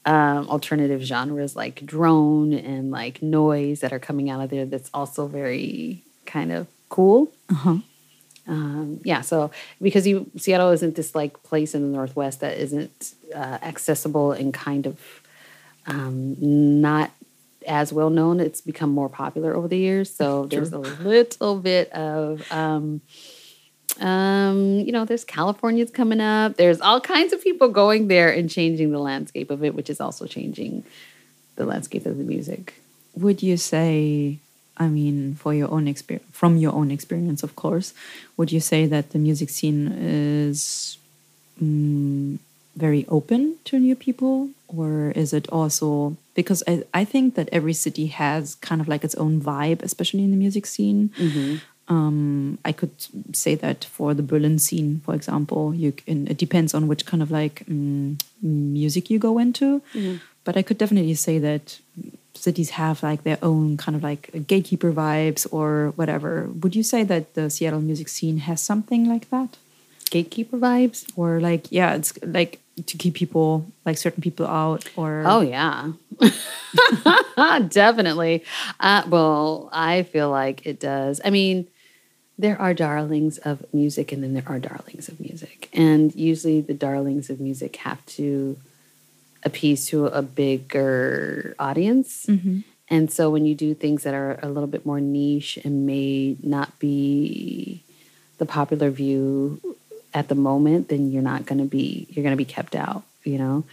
um, 0.06 0.48
alternative 0.48 1.02
genres 1.02 1.56
like 1.56 1.84
drone 1.84 2.52
and 2.54 2.90
like 2.90 3.20
noise 3.20 3.80
that 3.80 3.92
are 3.92 3.98
coming 3.98 4.30
out 4.30 4.40
of 4.40 4.50
there 4.50 4.64
that's 4.64 4.88
also 4.94 5.26
very 5.26 6.02
kind 6.24 6.52
of 6.52 6.68
cool. 6.88 7.30
Uh-huh. 7.50 7.78
Um, 8.48 9.00
yeah, 9.02 9.22
so 9.22 9.50
because 9.82 10.06
you 10.06 10.30
Seattle 10.36 10.70
isn't 10.70 10.94
this 10.94 11.16
like 11.16 11.42
place 11.42 11.74
in 11.74 11.82
the 11.82 11.96
Northwest 11.96 12.40
that 12.40 12.56
isn't 12.56 13.14
uh, 13.34 13.58
accessible 13.60 14.30
and 14.30 14.54
kind 14.54 14.86
of 14.86 15.00
um, 15.88 16.36
not 16.80 17.10
as 17.66 17.92
well 17.92 18.10
known. 18.10 18.38
It's 18.38 18.60
become 18.60 18.90
more 18.90 19.08
popular 19.08 19.54
over 19.54 19.66
the 19.66 19.76
years. 19.76 20.14
So 20.14 20.46
there's 20.46 20.72
a 20.72 20.78
little 20.78 21.58
bit 21.58 21.90
of, 21.92 22.50
um, 24.00 24.80
you 24.80 24.92
know, 24.92 25.04
there's 25.04 25.24
California's 25.24 25.90
coming 25.90 26.20
up. 26.20 26.56
There's 26.56 26.80
all 26.80 27.00
kinds 27.00 27.32
of 27.32 27.42
people 27.42 27.68
going 27.68 28.08
there 28.08 28.30
and 28.30 28.50
changing 28.50 28.90
the 28.92 28.98
landscape 28.98 29.50
of 29.50 29.64
it, 29.64 29.74
which 29.74 29.90
is 29.90 30.00
also 30.00 30.26
changing 30.26 30.84
the 31.56 31.64
landscape 31.64 32.06
of 32.06 32.18
the 32.18 32.24
music. 32.24 32.74
Would 33.14 33.42
you 33.42 33.56
say, 33.56 34.38
I 34.76 34.88
mean, 34.88 35.34
for 35.34 35.54
your 35.54 35.70
own 35.70 35.88
experience, 35.88 36.26
from 36.32 36.56
your 36.58 36.72
own 36.72 36.90
experience, 36.90 37.42
of 37.42 37.56
course, 37.56 37.94
would 38.36 38.52
you 38.52 38.60
say 38.60 38.86
that 38.86 39.10
the 39.10 39.18
music 39.18 39.48
scene 39.48 39.88
is 39.92 40.98
mm, 41.62 42.38
very 42.76 43.06
open 43.08 43.56
to 43.64 43.78
new 43.78 43.96
people, 43.96 44.50
or 44.68 45.12
is 45.12 45.32
it 45.32 45.48
also 45.48 46.16
because 46.34 46.62
I, 46.68 46.84
I 46.92 47.04
think 47.04 47.34
that 47.34 47.48
every 47.50 47.72
city 47.72 48.06
has 48.08 48.54
kind 48.56 48.80
of 48.80 48.86
like 48.86 49.02
its 49.02 49.14
own 49.16 49.40
vibe, 49.40 49.82
especially 49.82 50.22
in 50.22 50.30
the 50.30 50.36
music 50.36 50.66
scene. 50.66 51.10
Um, 51.88 52.58
I 52.64 52.72
could 52.72 52.90
say 53.32 53.54
that 53.54 53.84
for 53.84 54.12
the 54.12 54.22
Berlin 54.22 54.58
scene, 54.58 55.00
for 55.04 55.14
example, 55.14 55.72
you 55.74 55.92
can, 55.92 56.26
it 56.26 56.36
depends 56.36 56.74
on 56.74 56.88
which 56.88 57.06
kind 57.06 57.22
of 57.22 57.30
like 57.30 57.64
mm, 57.66 58.18
music 58.42 59.08
you 59.08 59.18
go 59.18 59.38
into. 59.38 59.82
But 60.44 60.56
I 60.56 60.62
could 60.62 60.78
definitely 60.78 61.14
say 61.14 61.38
that 61.38 61.78
cities 62.34 62.70
have 62.70 63.02
like 63.02 63.22
their 63.24 63.38
own 63.42 63.76
kind 63.76 63.96
of 63.96 64.02
like 64.02 64.30
gatekeeper 64.46 64.92
vibes 64.92 65.46
or 65.52 65.92
whatever. 65.96 66.48
Would 66.60 66.74
you 66.76 66.82
say 66.82 67.02
that 67.04 67.34
the 67.34 67.50
Seattle 67.50 67.80
music 67.80 68.08
scene 68.08 68.38
has 68.38 68.60
something 68.60 69.08
like 69.08 69.30
that? 69.30 69.56
Gatekeeper 70.10 70.58
vibes. 70.58 71.06
Or 71.16 71.40
like, 71.40 71.70
yeah, 71.70 71.94
it's 71.94 72.12
like 72.22 72.60
to 72.84 72.96
keep 72.98 73.14
people, 73.14 73.66
like 73.84 73.96
certain 73.98 74.22
people 74.22 74.46
out 74.46 74.88
or. 74.96 75.22
Oh 75.26 75.40
yeah, 75.40 75.92
definitely. 77.68 78.44
Uh, 78.78 79.02
well, 79.08 79.68
I 79.72 80.02
feel 80.04 80.30
like 80.30 80.66
it 80.66 80.78
does. 80.78 81.20
I 81.24 81.30
mean, 81.30 81.66
there 82.38 82.60
are 82.60 82.74
darlings 82.74 83.38
of 83.38 83.64
music, 83.72 84.12
and 84.12 84.22
then 84.22 84.34
there 84.34 84.44
are 84.46 84.58
darlings 84.58 85.08
of 85.08 85.20
music, 85.20 85.68
and 85.72 86.14
usually 86.14 86.60
the 86.60 86.74
darlings 86.74 87.30
of 87.30 87.40
music 87.40 87.76
have 87.76 88.04
to 88.06 88.58
appease 89.42 89.86
to 89.86 90.06
a 90.06 90.22
bigger 90.22 91.54
audience. 91.58 92.26
And 92.88 93.10
so 93.10 93.30
when 93.30 93.46
you 93.46 93.54
do 93.54 93.74
things 93.74 94.02
that 94.04 94.14
are 94.14 94.38
a 94.42 94.48
little 94.48 94.68
bit 94.68 94.86
more 94.86 95.00
niche 95.00 95.58
and 95.64 95.86
may 95.86 96.36
not 96.42 96.78
be 96.78 97.82
the 98.38 98.46
popular 98.46 98.90
view 98.90 99.60
at 100.14 100.28
the 100.28 100.34
moment, 100.34 100.88
then 100.88 101.10
you're 101.10 101.22
not 101.22 101.46
going 101.46 101.58
to 101.58 101.64
be 101.64 102.06
you're 102.10 102.22
going 102.22 102.32
to 102.32 102.36
be 102.36 102.44
kept 102.44 102.74
out, 102.76 103.02
you 103.24 103.38
know. 103.38 103.64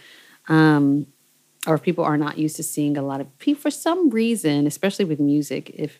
Um, 0.48 1.06
or 1.66 1.74
if 1.74 1.82
people 1.82 2.04
are 2.04 2.18
not 2.18 2.38
used 2.38 2.56
to 2.56 2.62
seeing 2.62 2.96
a 2.96 3.02
lot 3.02 3.20
of 3.20 3.38
people 3.38 3.62
for 3.62 3.70
some 3.70 4.10
reason, 4.10 4.66
especially 4.66 5.04
with 5.04 5.20
music, 5.20 5.70
if 5.74 5.98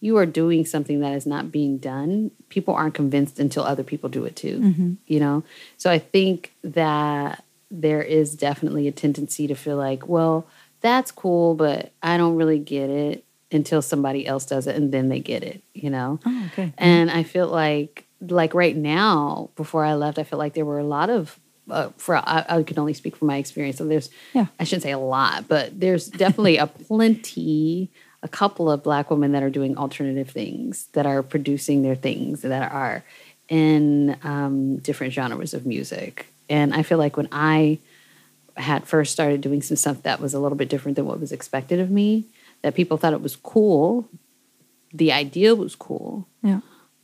you 0.00 0.16
are 0.16 0.26
doing 0.26 0.64
something 0.64 1.00
that 1.00 1.14
is 1.14 1.26
not 1.26 1.50
being 1.50 1.78
done, 1.78 2.30
people 2.48 2.74
aren't 2.74 2.94
convinced 2.94 3.38
until 3.40 3.64
other 3.64 3.82
people 3.82 4.08
do 4.08 4.24
it 4.24 4.36
too. 4.36 4.96
You 5.06 5.20
know? 5.20 5.42
So 5.76 5.90
I 5.90 5.98
think 5.98 6.52
that 6.62 7.44
there 7.70 8.02
is 8.02 8.34
definitely 8.34 8.88
a 8.88 8.92
tendency 8.92 9.46
to 9.46 9.54
feel 9.54 9.76
like, 9.76 10.08
well, 10.08 10.46
that's 10.80 11.10
cool, 11.10 11.54
but 11.54 11.92
I 12.02 12.16
don't 12.16 12.36
really 12.36 12.58
get 12.58 12.88
it 12.90 13.24
until 13.50 13.82
somebody 13.82 14.26
else 14.26 14.46
does 14.46 14.66
it 14.66 14.76
and 14.76 14.92
then 14.92 15.08
they 15.08 15.20
get 15.20 15.42
it, 15.42 15.62
you 15.74 15.90
know? 15.90 16.20
Oh, 16.24 16.48
okay. 16.52 16.72
And 16.78 17.10
I 17.10 17.22
feel 17.24 17.48
like, 17.48 18.06
like 18.20 18.54
right 18.54 18.76
now, 18.76 19.50
before 19.56 19.84
I 19.84 19.94
left, 19.94 20.18
I 20.18 20.24
felt 20.24 20.38
like 20.38 20.54
there 20.54 20.64
were 20.64 20.78
a 20.78 20.84
lot 20.84 21.10
of, 21.10 21.38
uh, 21.70 21.90
for 21.96 22.16
I, 22.16 22.44
I 22.48 22.62
can 22.62 22.78
only 22.78 22.94
speak 22.94 23.16
from 23.16 23.28
my 23.28 23.36
experience. 23.38 23.78
So 23.78 23.86
there's, 23.86 24.10
Yeah. 24.32 24.46
I 24.60 24.64
shouldn't 24.64 24.84
say 24.84 24.92
a 24.92 24.98
lot, 24.98 25.48
but 25.48 25.78
there's 25.78 26.06
definitely 26.08 26.56
a 26.58 26.66
plenty, 26.66 27.90
a 28.22 28.28
couple 28.28 28.70
of 28.70 28.82
black 28.82 29.10
women 29.10 29.32
that 29.32 29.42
are 29.42 29.50
doing 29.50 29.76
alternative 29.76 30.30
things, 30.30 30.86
that 30.92 31.06
are 31.06 31.22
producing 31.22 31.82
their 31.82 31.94
things, 31.94 32.42
that 32.42 32.72
are 32.72 33.04
in 33.48 34.16
um, 34.22 34.76
different 34.78 35.12
genres 35.12 35.54
of 35.54 35.66
music. 35.66 36.26
And 36.50 36.74
I 36.74 36.82
feel 36.82 36.98
like 36.98 37.16
when 37.16 37.28
I 37.30 37.78
had 38.56 38.86
first 38.86 39.12
started 39.12 39.40
doing 39.40 39.62
some 39.62 39.76
stuff 39.76 40.02
that 40.02 40.20
was 40.20 40.34
a 40.34 40.40
little 40.40 40.58
bit 40.58 40.68
different 40.68 40.96
than 40.96 41.06
what 41.06 41.20
was 41.20 41.32
expected 41.32 41.78
of 41.78 41.90
me, 41.90 42.24
that 42.62 42.74
people 42.74 42.96
thought 42.96 43.12
it 43.12 43.22
was 43.22 43.36
cool. 43.36 44.08
The 44.92 45.12
idea 45.12 45.54
was 45.54 45.76
cool. 45.76 46.26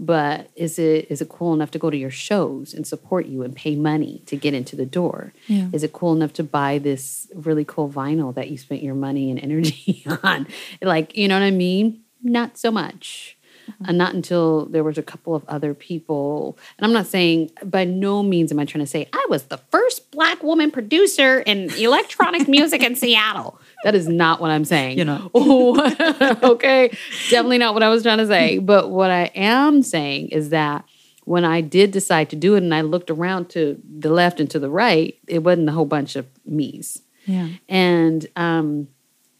But 0.00 0.50
is 0.56 0.78
it 0.78 1.06
is 1.10 1.20
it 1.20 1.28
cool 1.28 1.54
enough 1.54 1.70
to 1.72 1.78
go 1.78 1.88
to 1.88 1.96
your 1.96 2.10
shows 2.10 2.74
and 2.74 2.86
support 2.86 3.26
you 3.26 3.42
and 3.42 3.54
pay 3.54 3.76
money 3.76 4.22
to 4.26 4.36
get 4.36 4.54
into 4.54 4.76
the 4.76 4.86
door? 4.86 5.32
Yeah. 5.46 5.68
Is 5.72 5.82
it 5.82 5.92
cool 5.92 6.12
enough 6.12 6.32
to 6.34 6.44
buy 6.44 6.78
this 6.78 7.28
really 7.34 7.64
cool 7.64 7.88
vinyl 7.88 8.34
that 8.34 8.50
you 8.50 8.58
spent 8.58 8.82
your 8.82 8.94
money 8.94 9.30
and 9.30 9.38
energy 9.38 10.04
on? 10.22 10.46
Like, 10.82 11.16
you 11.16 11.28
know 11.28 11.36
what 11.36 11.44
I 11.44 11.52
mean? 11.52 12.02
Not 12.22 12.58
so 12.58 12.70
much. 12.70 13.36
Uh-huh. 13.68 13.84
And 13.88 13.98
not 13.98 14.14
until 14.14 14.66
there 14.66 14.84
was 14.84 14.98
a 14.98 15.02
couple 15.02 15.34
of 15.34 15.44
other 15.48 15.72
people. 15.72 16.58
And 16.76 16.84
I'm 16.84 16.92
not 16.92 17.06
saying, 17.06 17.50
by 17.64 17.84
no 17.84 18.22
means 18.22 18.52
am 18.52 18.58
I 18.58 18.66
trying 18.66 18.84
to 18.84 18.90
say, 18.90 19.08
I 19.12 19.26
was 19.30 19.44
the 19.44 19.56
first 19.56 20.10
black 20.10 20.42
woman 20.42 20.70
producer 20.70 21.40
in 21.40 21.72
electronic 21.74 22.46
music 22.46 22.82
in 22.82 22.94
Seattle. 22.96 23.58
That 23.84 23.94
is 23.94 24.08
not 24.08 24.40
what 24.40 24.50
I'm 24.50 24.64
saying. 24.64 24.98
You 24.98 25.04
know. 25.04 25.30
okay. 26.42 26.88
Definitely 27.28 27.58
not 27.58 27.74
what 27.74 27.82
I 27.82 27.90
was 27.90 28.02
trying 28.02 28.16
to 28.18 28.26
say. 28.26 28.58
But 28.58 28.90
what 28.90 29.10
I 29.10 29.30
am 29.34 29.82
saying 29.82 30.28
is 30.28 30.48
that 30.48 30.86
when 31.26 31.44
I 31.44 31.60
did 31.60 31.90
decide 31.90 32.30
to 32.30 32.36
do 32.36 32.54
it 32.54 32.62
and 32.62 32.74
I 32.74 32.80
looked 32.80 33.10
around 33.10 33.50
to 33.50 33.78
the 33.86 34.08
left 34.08 34.40
and 34.40 34.50
to 34.50 34.58
the 34.58 34.70
right, 34.70 35.18
it 35.26 35.40
wasn't 35.40 35.68
a 35.68 35.72
whole 35.72 35.84
bunch 35.84 36.16
of 36.16 36.26
me's. 36.46 37.02
Yeah. 37.26 37.48
And 37.68 38.26
um 38.36 38.88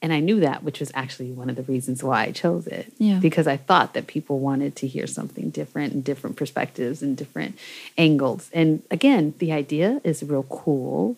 and 0.03 0.13
I 0.13 0.21
knew 0.21 0.41
that, 0.41 0.63
which 0.63 0.81
was 0.81 0.93
actually 0.93 1.33
one 1.33 1.49
of 1.49 1.57
the 1.57 1.63
reasons 1.63 2.05
why 2.05 2.25
I 2.25 2.33
chose 2.33 2.67
it. 2.67 2.93
Yeah. 2.99 3.21
Because 3.21 3.47
I 3.47 3.57
thought 3.57 3.95
that 3.95 4.07
people 4.07 4.41
wanted 4.41 4.77
to 4.77 4.87
hear 4.87 5.07
something 5.07 5.49
different 5.49 5.95
and 5.95 6.05
different 6.05 6.37
perspectives 6.37 7.01
and 7.01 7.17
different 7.17 7.59
angles. 7.97 8.51
And 8.53 8.83
again, 8.91 9.33
the 9.39 9.53
idea 9.53 10.03
is 10.05 10.23
real 10.23 10.43
cool, 10.43 11.17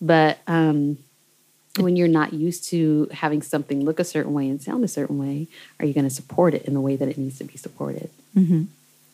but 0.00 0.38
um 0.46 0.98
when 1.78 1.96
you're 1.96 2.08
not 2.08 2.32
used 2.32 2.64
to 2.64 3.08
having 3.12 3.40
something 3.40 3.84
look 3.84 3.98
a 3.98 4.04
certain 4.04 4.32
way 4.34 4.48
and 4.48 4.60
sound 4.60 4.84
a 4.84 4.88
certain 4.88 5.18
way, 5.18 5.46
are 5.80 5.86
you 5.86 5.94
going 5.94 6.04
to 6.04 6.10
support 6.10 6.54
it 6.54 6.64
in 6.64 6.74
the 6.74 6.80
way 6.80 6.96
that 6.96 7.08
it 7.08 7.16
needs 7.16 7.38
to 7.38 7.44
be 7.44 7.56
supported? 7.56 8.10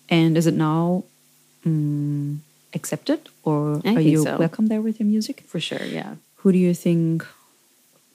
And 0.08 0.36
is 0.36 0.46
it 0.46 0.54
now 0.54 1.04
mm, 1.64 2.38
accepted 2.74 3.28
or 3.44 3.80
I 3.84 3.94
are 3.94 4.00
you 4.00 4.24
so. 4.24 4.36
welcome 4.38 4.66
there 4.66 4.80
with 4.80 4.98
your 4.98 5.06
music? 5.06 5.44
For 5.46 5.60
sure, 5.60 5.84
yeah. 5.84 6.16
Who 6.36 6.52
do 6.52 6.58
you 6.58 6.74
think 6.74 7.24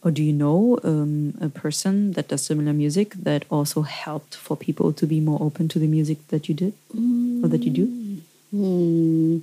or 0.03 0.11
do 0.11 0.21
you 0.21 0.33
know 0.33 0.79
um, 0.83 1.35
a 1.39 1.47
person 1.47 2.11
that 2.13 2.27
does 2.27 2.45
similar 2.45 2.73
music 2.73 3.13
that 3.13 3.45
also 3.49 3.83
helped 3.83 4.35
for 4.35 4.57
people 4.57 4.91
to 4.91 5.07
be 5.07 5.21
more 5.21 5.41
open 5.41 5.69
to 5.69 5.79
the 5.79 5.87
music 5.87 6.27
that 6.27 6.49
you 6.49 6.55
did 6.55 6.73
or 7.43 7.47
that 7.47 7.63
you 7.63 7.71
do? 7.71 7.85
Hmm. 8.51 9.37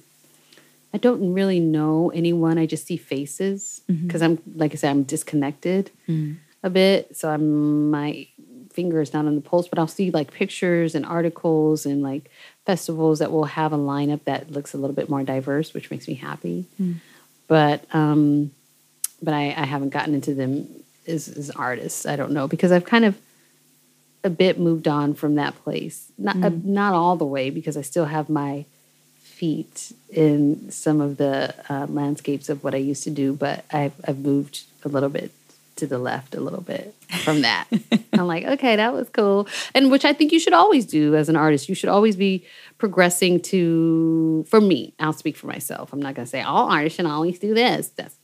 I 0.93 0.99
don't 0.99 1.33
really 1.33 1.61
know 1.61 2.11
anyone. 2.15 2.59
I 2.59 2.67
just 2.67 2.87
see 2.87 2.97
faces 2.97 3.83
because 4.07 4.23
I'm, 4.23 4.39
like 4.57 4.73
I 4.73 4.75
said, 4.77 4.91
I'm 4.91 5.05
disconnected 5.05 5.91
a 6.63 6.71
bit. 6.71 7.17
So 7.17 7.31
I'm 7.31 7.91
my 7.91 8.27
finger 8.73 9.01
is 9.01 9.13
not 9.13 9.27
on 9.27 9.35
the 9.35 9.41
pulse, 9.41 9.69
but 9.69 9.79
I'll 9.79 9.89
see 9.89 10.11
like 10.11 10.33
pictures 10.33 10.95
and 10.95 11.05
articles 11.05 11.87
and 11.87 12.03
like 12.03 12.31
festivals 12.67 13.19
that 13.19 13.31
will 13.33 13.45
have 13.45 13.73
a 13.73 13.77
lineup 13.77 14.25
that 14.25 14.51
looks 14.51 14.75
a 14.75 14.79
little 14.79 14.95
bit 14.95 15.09
more 15.09 15.23
diverse, 15.23 15.75
which 15.75 15.91
makes 15.91 16.07
me 16.09 16.15
happy. 16.15 16.67
But 17.49 17.85
um, 17.95 18.53
but 19.23 19.35
I, 19.35 19.55
I 19.57 19.67
haven't 19.67 19.91
gotten 19.91 20.15
into 20.15 20.35
them 20.35 20.69
as, 21.07 21.29
as 21.29 21.51
artists. 21.51 22.07
I 22.07 22.17
don't 22.17 22.33
know 22.33 22.47
because 22.49 22.73
I've 22.73 22.85
kind 22.85 23.05
of 23.05 23.19
a 24.23 24.31
bit 24.31 24.59
moved 24.59 24.87
on 24.87 25.15
from 25.15 25.35
that 25.37 25.55
place. 25.63 26.11
Not 26.19 26.37
uh, 26.43 26.51
not 26.63 26.95
all 26.95 27.17
the 27.17 27.27
way 27.27 27.51
because 27.51 27.77
I 27.77 27.83
still 27.83 28.07
have 28.07 28.29
my 28.29 28.67
feet 29.41 29.93
in 30.11 30.71
some 30.71 31.01
of 31.01 31.17
the 31.17 31.55
uh, 31.71 31.87
landscapes 31.89 32.51
of 32.51 32.63
what 32.63 32.75
I 32.75 32.77
used 32.77 33.05
to 33.05 33.11
do, 33.11 33.33
but 33.33 33.65
I've 33.73 33.95
I've 34.07 34.19
moved 34.19 34.65
a 34.85 34.89
little 34.89 35.09
bit 35.09 35.33
to 35.77 35.87
the 35.87 35.99
left 35.99 36.35
a 36.35 36.41
little 36.41 36.61
bit 36.61 36.95
from 37.25 37.41
that. 37.41 37.67
I'm 38.13 38.27
like, 38.27 38.45
okay, 38.45 38.77
that 38.77 38.93
was 38.93 39.09
cool. 39.09 39.49
And 39.75 39.91
which 39.91 40.05
I 40.05 40.13
think 40.13 40.31
you 40.31 40.39
should 40.39 40.53
always 40.53 40.85
do 40.85 41.17
as 41.17 41.31
an 41.31 41.37
artist. 41.37 41.71
You 41.71 41.75
should 41.75 41.89
always 41.89 42.17
be 42.17 42.45
progressing 42.77 43.41
to 43.53 44.45
for 44.47 44.61
me, 44.61 44.93
I'll 45.01 45.15
speak 45.15 45.37
for 45.39 45.47
myself. 45.47 45.91
I'm 45.95 46.03
not 46.03 46.15
gonna 46.15 46.27
say 46.27 46.43
all 46.43 46.69
artists 46.71 46.97
should 46.97 47.07
always 47.07 47.39
do 47.39 47.55
this. 47.55 47.89
That's 47.97 48.17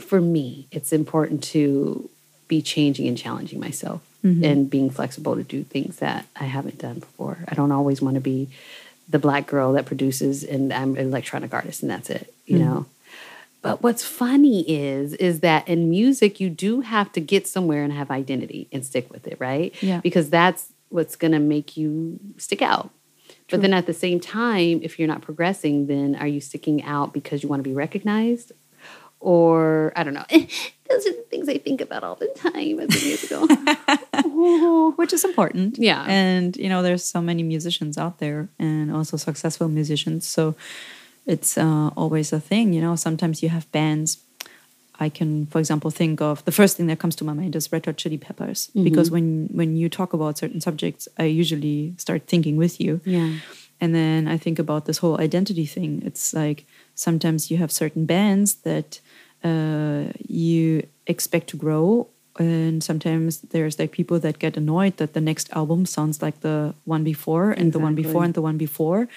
for 0.00 0.20
me, 0.20 0.66
it's 0.72 0.92
important 0.92 1.44
to 1.54 2.10
be 2.48 2.60
changing 2.60 3.06
and 3.06 3.16
challenging 3.16 3.60
myself 3.60 4.02
and 4.42 4.70
being 4.70 4.88
flexible 4.88 5.36
to 5.36 5.42
do 5.42 5.62
things 5.64 5.98
that 5.98 6.24
I 6.34 6.44
haven't 6.44 6.78
done 6.78 6.98
before. 6.98 7.36
I 7.46 7.54
don't 7.54 7.70
always 7.70 8.00
want 8.00 8.14
to 8.14 8.22
be 8.22 8.48
the 9.08 9.18
black 9.18 9.46
girl 9.46 9.72
that 9.72 9.86
produces 9.86 10.44
and 10.44 10.72
I'm 10.72 10.96
an 10.96 11.06
electronic 11.06 11.52
artist 11.52 11.82
and 11.82 11.90
that's 11.90 12.10
it, 12.10 12.32
you 12.46 12.58
mm-hmm. 12.58 12.64
know. 12.64 12.86
But 13.62 13.82
what's 13.82 14.04
funny 14.04 14.60
is 14.68 15.14
is 15.14 15.40
that 15.40 15.66
in 15.66 15.88
music 15.88 16.38
you 16.38 16.50
do 16.50 16.82
have 16.82 17.10
to 17.12 17.20
get 17.20 17.46
somewhere 17.46 17.82
and 17.82 17.92
have 17.92 18.10
identity 18.10 18.68
and 18.72 18.84
stick 18.84 19.10
with 19.10 19.26
it, 19.26 19.38
right? 19.40 19.74
Yeah. 19.82 20.00
Because 20.00 20.28
that's 20.28 20.68
what's 20.90 21.16
going 21.16 21.32
to 21.32 21.38
make 21.38 21.76
you 21.76 22.20
stick 22.36 22.62
out. 22.62 22.90
But 23.50 23.60
then 23.62 23.74
at 23.74 23.86
the 23.86 23.92
same 23.92 24.20
time, 24.20 24.80
if 24.82 24.98
you're 24.98 25.08
not 25.08 25.20
progressing, 25.20 25.86
then 25.86 26.14
are 26.16 26.26
you 26.26 26.40
sticking 26.40 26.82
out 26.82 27.12
because 27.12 27.42
you 27.42 27.48
want 27.48 27.60
to 27.60 27.68
be 27.68 27.74
recognized? 27.74 28.52
Or 29.24 29.90
I 29.96 30.04
don't 30.04 30.12
know. 30.12 30.26
Those 30.30 31.06
are 31.06 31.12
the 31.12 31.24
things 31.30 31.48
I 31.48 31.56
think 31.56 31.80
about 31.80 32.04
all 32.04 32.14
the 32.14 32.28
time 32.36 32.78
as 32.78 32.90
a 32.94 33.06
musical. 33.06 33.48
which 34.96 35.14
is 35.14 35.24
important. 35.24 35.78
Yeah. 35.78 36.04
And 36.06 36.54
you 36.58 36.68
know, 36.68 36.82
there's 36.82 37.02
so 37.02 37.22
many 37.22 37.42
musicians 37.42 37.96
out 37.96 38.18
there 38.18 38.50
and 38.58 38.92
also 38.92 39.16
successful 39.16 39.68
musicians. 39.68 40.26
So 40.26 40.54
it's 41.24 41.56
uh, 41.56 41.88
always 41.96 42.34
a 42.34 42.40
thing, 42.40 42.74
you 42.74 42.82
know. 42.82 42.96
Sometimes 42.96 43.42
you 43.42 43.48
have 43.48 43.70
bands. 43.72 44.18
I 45.00 45.08
can, 45.08 45.46
for 45.46 45.58
example, 45.58 45.90
think 45.90 46.20
of 46.20 46.44
the 46.44 46.52
first 46.52 46.76
thing 46.76 46.86
that 46.88 46.98
comes 46.98 47.16
to 47.16 47.24
my 47.24 47.32
mind 47.32 47.56
is 47.56 47.72
Red 47.72 47.86
Hot 47.86 47.96
Chili 47.96 48.18
Peppers 48.18 48.70
because 48.74 49.10
when 49.10 49.48
when 49.52 49.74
you 49.74 49.88
talk 49.88 50.12
about 50.12 50.36
certain 50.36 50.60
subjects, 50.60 51.08
I 51.18 51.24
usually 51.24 51.94
start 51.96 52.26
thinking 52.26 52.56
with 52.58 52.78
you. 52.78 53.00
Yeah. 53.06 53.32
And 53.80 53.94
then 53.94 54.28
I 54.28 54.38
think 54.38 54.58
about 54.58 54.84
this 54.84 54.98
whole 54.98 55.18
identity 55.20 55.66
thing. 55.66 56.02
It's 56.04 56.32
like 56.34 56.64
sometimes 56.94 57.50
you 57.50 57.56
have 57.56 57.72
certain 57.72 58.06
bands 58.06 58.56
that 58.62 59.00
uh, 59.44 60.04
you 60.26 60.86
expect 61.06 61.48
to 61.48 61.56
grow, 61.56 62.08
and 62.38 62.82
sometimes 62.82 63.40
there's 63.52 63.78
like 63.78 63.92
people 63.92 64.18
that 64.20 64.38
get 64.38 64.56
annoyed 64.56 64.96
that 64.96 65.12
the 65.12 65.20
next 65.20 65.50
album 65.52 65.86
sounds 65.86 66.22
like 66.22 66.40
the 66.40 66.74
one 66.84 67.04
before, 67.04 67.52
and 67.52 67.72
the 67.72 67.78
one 67.78 67.94
before, 67.94 68.24
and 68.24 68.34
the 68.34 68.42
one 68.42 68.56
before. 68.56 69.08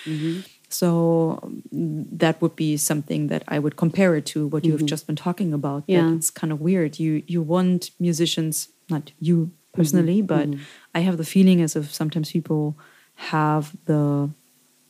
So 0.69 1.39
mm, 1.73 2.05
that 2.19 2.41
would 2.41 2.55
be 2.55 2.75
something 2.77 3.27
that 3.27 3.43
I 3.47 3.57
would 3.59 3.77
compare 3.77 4.15
it 4.15 4.25
to 4.27 4.47
what 4.47 4.65
you 4.65 4.73
have 4.73 4.85
just 4.85 5.07
been 5.07 5.15
talking 5.15 5.53
about. 5.53 5.83
that 5.87 5.93
Yeah. 5.93 6.13
it's 6.15 6.29
kind 6.29 6.51
of 6.51 6.59
weird. 6.59 6.99
You 6.99 7.23
you 7.25 7.41
want 7.41 7.91
musicians, 7.99 8.67
not 8.89 9.11
you 9.19 9.51
personally, 9.73 10.21
but 10.21 10.47
I 10.93 10.99
have 11.07 11.17
the 11.17 11.23
feeling 11.23 11.61
as 11.61 11.75
if 11.75 11.93
sometimes 11.93 12.31
people 12.31 12.75
have 13.15 13.63
the 13.85 14.29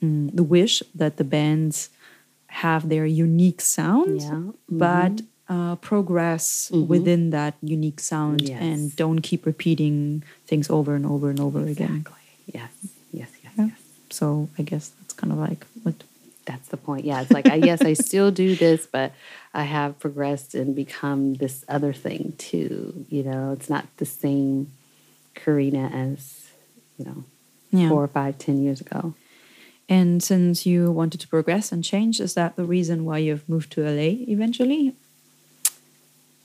mm, 0.02 0.36
the 0.36 0.44
wish 0.44 0.82
that 0.96 1.18
the 1.18 1.24
bands 1.24 1.90
have 2.66 2.90
their 2.90 3.06
unique 3.06 3.62
sound, 3.62 4.22
Yeah. 4.22 4.42
but 4.70 5.22
uh, 5.50 5.76
progress 5.78 6.70
within 6.72 7.30
that 7.32 7.54
unique 7.62 8.00
sound 8.02 8.42
Yes. 8.42 8.62
and 8.62 8.80
don't 8.96 9.22
keep 9.22 9.46
repeating 9.46 10.24
things 10.50 10.70
over 10.70 10.96
and 10.96 11.06
over 11.06 11.30
and 11.30 11.40
over 11.40 11.62
again. 11.66 12.06
Yes. 12.54 12.72
Yes. 13.14 13.30
Yes. 13.44 13.54
Yeah. 13.58 13.66
Yes. 13.72 13.80
So 14.10 14.50
I 14.60 14.64
guess 14.64 14.90
that's 15.00 15.14
kind 15.14 15.32
of 15.34 15.40
like 15.40 15.66
what. 15.84 15.96
That's 16.48 16.70
the 16.70 16.78
point. 16.78 17.04
Yeah. 17.04 17.20
It's 17.22 17.32
like, 17.38 17.46
I, 17.50 17.56
yes, 17.56 17.82
I 17.82 17.92
still 17.92 18.32
do 18.32 18.56
this, 18.56 18.88
but 18.88 19.12
I 19.54 19.64
have 19.64 20.00
progressed 20.00 20.56
and 20.56 20.74
become 20.74 21.34
this 21.44 21.66
other 21.68 21.92
thing 21.92 22.34
too. 22.38 23.06
You 23.10 23.24
know, 23.24 23.52
it's 23.52 23.70
not 23.70 23.84
the 23.98 24.06
same 24.06 24.72
Coreena 25.36 25.92
as, 25.94 26.48
you 26.98 27.04
know, 27.06 27.24
Yeah. 27.72 27.90
four 27.90 28.02
or 28.02 28.08
five, 28.08 28.38
ten 28.38 28.64
years 28.64 28.80
ago. 28.80 29.14
And 29.90 30.22
since 30.22 30.66
you 30.66 30.92
wanted 30.92 31.22
to 31.22 31.28
progress 31.28 31.72
and 31.72 31.84
change, 31.84 32.20
is 32.20 32.34
that 32.34 32.56
the 32.56 32.66
reason 32.66 33.06
why 33.06 33.20
you've 33.20 33.48
moved 33.48 33.72
to 33.74 33.82
LA 33.82 34.26
eventually? 34.28 34.96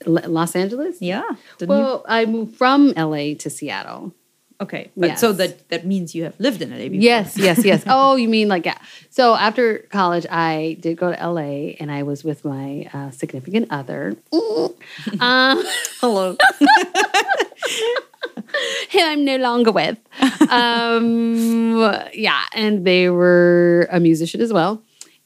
L- 0.05 0.19
Los 0.27 0.55
Angeles? 0.55 1.01
Yeah. 1.01 1.23
Well, 1.61 2.05
I 2.07 2.25
moved 2.25 2.55
from 2.55 2.93
LA 2.95 3.33
to 3.39 3.49
Seattle. 3.49 4.13
Okay. 4.61 4.91
But 4.95 5.19
so 5.19 5.33
that 5.33 5.67
that 5.69 5.85
means 5.85 6.15
you 6.15 6.23
have 6.23 6.39
lived 6.39 6.61
in 6.61 6.69
LA 6.69 6.87
before. 6.87 7.01
Yes, 7.01 7.37
yes, 7.37 7.65
yes. 7.65 7.83
oh, 7.87 8.15
you 8.15 8.29
mean 8.29 8.47
like 8.47 8.65
yeah. 8.65 8.77
So 9.09 9.35
after 9.35 9.79
college, 9.89 10.25
I 10.29 10.77
did 10.79 10.95
go 10.97 11.11
to 11.11 11.17
LA, 11.29 11.75
and 11.79 11.91
I 11.91 12.03
was 12.03 12.23
with 12.23 12.45
my 12.45 12.87
uh, 12.93 13.11
significant 13.11 13.67
other. 13.71 14.15
um, 15.19 15.63
Hello. 15.99 16.37
who 18.93 18.99
I'm 19.01 19.25
no 19.25 19.37
longer 19.37 19.71
with. 19.71 19.97
Um, 20.49 21.81
yeah, 22.13 22.43
and 22.53 22.85
they 22.85 23.09
were 23.09 23.87
a 23.91 23.99
musician 23.99 24.41
as 24.41 24.53
well. 24.53 24.81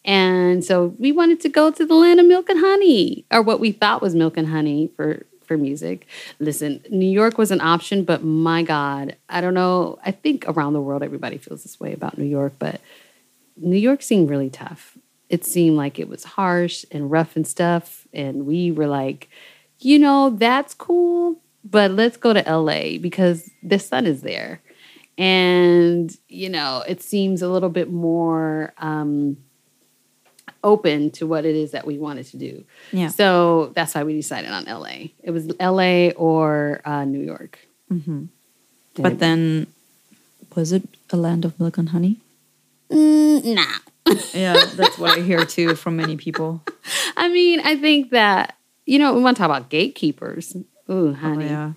And 0.05 0.63
so 0.63 0.95
we 0.97 1.11
wanted 1.11 1.41
to 1.41 1.49
go 1.49 1.69
to 1.69 1.85
the 1.85 1.93
land 1.93 2.19
of 2.19 2.25
milk 2.25 2.49
and 2.49 2.59
honey, 2.59 3.25
or 3.29 3.41
what 3.41 3.59
we 3.59 3.71
thought 3.73 4.01
was 4.01 4.15
milk 4.15 4.37
and 4.37 4.47
honey 4.47 4.89
for 4.95 5.25
for 5.47 5.57
music. 5.57 6.05
Listen, 6.39 6.83
New 6.89 7.09
York 7.09 7.37
was 7.37 7.51
an 7.51 7.61
option, 7.61 8.03
but 8.03 8.23
my 8.23 8.63
God, 8.63 9.15
I 9.29 9.41
don't 9.41 9.53
know. 9.53 9.97
I 10.05 10.11
think 10.11 10.45
around 10.47 10.73
the 10.73 10.81
world 10.81 11.03
everybody 11.03 11.37
feels 11.37 11.63
this 11.63 11.79
way 11.79 11.93
about 11.93 12.17
New 12.17 12.25
York, 12.25 12.53
but 12.59 12.81
New 13.55 13.77
York 13.77 14.01
seemed 14.01 14.29
really 14.29 14.49
tough. 14.49 14.97
It 15.29 15.45
seemed 15.45 15.77
like 15.77 15.99
it 15.99 16.07
was 16.07 16.23
harsh 16.23 16.85
and 16.91 17.09
rough 17.09 17.35
and 17.35 17.47
stuff. 17.47 18.07
And 18.13 18.45
we 18.45 18.71
were 18.71 18.87
like, 18.87 19.29
you 19.79 19.99
know, 19.99 20.29
that's 20.29 20.73
cool, 20.73 21.37
but 21.69 21.91
let's 21.91 22.17
go 22.17 22.33
to 22.33 22.41
LA 22.41 22.97
because 22.99 23.49
the 23.63 23.79
sun 23.79 24.05
is 24.05 24.21
there. 24.21 24.61
And, 25.17 26.15
you 26.29 26.49
know, 26.49 26.83
it 26.87 27.01
seems 27.01 27.41
a 27.41 27.49
little 27.49 27.69
bit 27.69 27.91
more 27.91 28.73
um, 28.77 29.37
open 30.63 31.09
to 31.11 31.25
what 31.25 31.45
it 31.45 31.55
is 31.55 31.71
that 31.71 31.87
we 31.87 31.97
wanted 31.97 32.27
to 32.27 32.37
do. 32.37 32.63
Yeah. 32.91 33.07
So 33.07 33.71
that's 33.75 33.95
why 33.95 34.03
we 34.03 34.13
decided 34.13 34.51
on 34.51 34.65
LA. 34.65 35.09
It 35.23 35.31
was 35.31 35.47
LA 35.59 36.09
or 36.09 36.81
uh, 36.85 37.05
New 37.05 37.21
York. 37.21 37.59
But 39.03 39.19
then, 39.19 39.67
was 40.55 40.71
it 40.71 40.83
a 41.09 41.17
land 41.17 41.45
of 41.45 41.59
milk 41.59 41.77
and 41.77 41.89
honey? 41.89 42.17
Mm, 42.89 43.55
nah. 43.55 43.63
Yeah, 44.33 44.53
that's 44.75 44.97
what 44.97 45.17
I 45.17 45.21
hear 45.21 45.45
too 45.45 45.75
from 45.75 45.97
many 45.97 46.15
people. 46.15 46.63
I 47.17 47.27
mean, 47.27 47.59
I 47.59 47.75
think 47.75 48.11
that, 48.11 48.55
you 48.85 48.99
know, 48.99 49.13
we 49.13 49.21
want 49.21 49.35
to 49.35 49.41
talk 49.41 49.49
about 49.49 49.69
gatekeepers. 49.69 50.55
Ooh, 50.89 51.09
Oh, 51.09 51.13
honey. 51.13 51.45
yeah. 51.45 51.73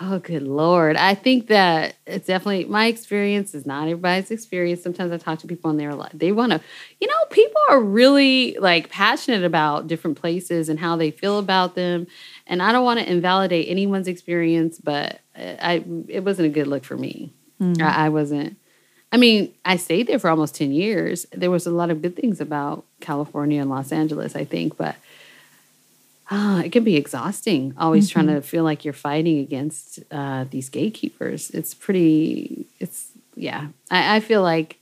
Oh, 0.00 0.20
good 0.20 0.44
Lord. 0.44 0.94
I 0.94 1.16
think 1.16 1.48
that 1.48 1.96
it's 2.06 2.28
definitely 2.28 2.66
my 2.66 2.86
experience 2.86 3.52
is 3.52 3.66
not 3.66 3.88
everybody's 3.88 4.30
experience. 4.30 4.80
Sometimes 4.80 5.10
I 5.10 5.16
talk 5.18 5.40
to 5.40 5.48
people 5.48 5.70
and 5.70 5.80
they're 5.80 5.92
like, 5.92 6.12
they 6.12 6.30
want 6.30 6.52
to, 6.52 6.60
you 7.00 7.08
know, 7.08 7.14
people 7.30 7.60
are 7.68 7.80
really 7.80 8.56
like 8.60 8.90
passionate 8.90 9.42
about 9.42 9.88
different 9.88 10.16
places 10.20 10.68
and 10.68 10.78
how 10.78 10.94
they 10.94 11.10
feel 11.10 11.40
about 11.40 11.74
them. 11.74 12.06
And 12.46 12.62
I 12.62 12.70
don't 12.70 12.84
want 12.84 13.00
to 13.00 13.10
invalidate 13.10 13.68
anyone's 13.68 14.06
experience, 14.06 14.78
but 14.78 15.18
I, 15.36 15.82
it 16.06 16.22
wasn't 16.24 16.46
a 16.46 16.50
good 16.50 16.68
look 16.68 16.84
for 16.84 16.96
me. 16.96 17.32
Mm. 17.60 17.82
I, 17.82 18.06
I 18.06 18.08
wasn't. 18.08 18.56
I 19.10 19.16
mean, 19.16 19.52
I 19.64 19.76
stayed 19.78 20.06
there 20.06 20.18
for 20.20 20.30
almost 20.30 20.54
10 20.54 20.70
years. 20.70 21.26
There 21.32 21.50
was 21.50 21.66
a 21.66 21.70
lot 21.72 21.90
of 21.90 22.02
good 22.02 22.14
things 22.14 22.40
about 22.40 22.84
California 23.00 23.60
and 23.60 23.70
Los 23.70 23.90
Angeles, 23.90 24.36
I 24.36 24.44
think, 24.44 24.76
but 24.76 24.94
ah, 26.30 26.60
it 26.60 26.72
can 26.72 26.84
be 26.84 26.96
exhausting 26.96 27.74
always 27.78 28.08
trying 28.08 28.26
to 28.26 28.40
feel 28.42 28.64
like 28.64 28.84
you're 28.84 28.92
fighting 28.92 29.38
against 29.38 30.00
uh, 30.10 30.44
these 30.50 30.68
gatekeepers. 30.68 31.50
It's 31.50 31.74
pretty, 31.74 32.66
it's, 32.78 33.10
yeah. 33.34 33.68
I, 33.90 34.16
I 34.16 34.20
feel 34.20 34.42
like 34.42 34.78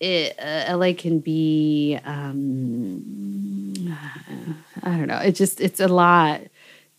it, 0.00 0.38
uh, 0.38 0.76
LA 0.76 0.92
can 0.96 1.20
be, 1.20 1.98
um, 2.04 3.74
I 4.82 4.96
don't 4.96 5.08
know. 5.08 5.18
It 5.18 5.32
just, 5.32 5.60
it's 5.60 5.80
a 5.80 5.88
lot 5.88 6.40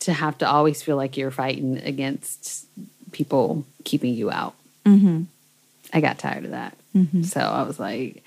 to 0.00 0.12
have 0.12 0.38
to 0.38 0.48
always 0.48 0.82
feel 0.82 0.96
like 0.96 1.16
you're 1.16 1.30
fighting 1.30 1.78
against 1.78 2.66
people 3.12 3.64
keeping 3.84 4.14
you 4.14 4.30
out. 4.30 4.54
Mm-hmm. 4.84 5.22
I 5.92 6.00
got 6.00 6.18
tired 6.18 6.44
of 6.44 6.50
that. 6.50 6.76
So 7.24 7.40
I 7.40 7.62
was 7.62 7.78
like, 7.78 8.22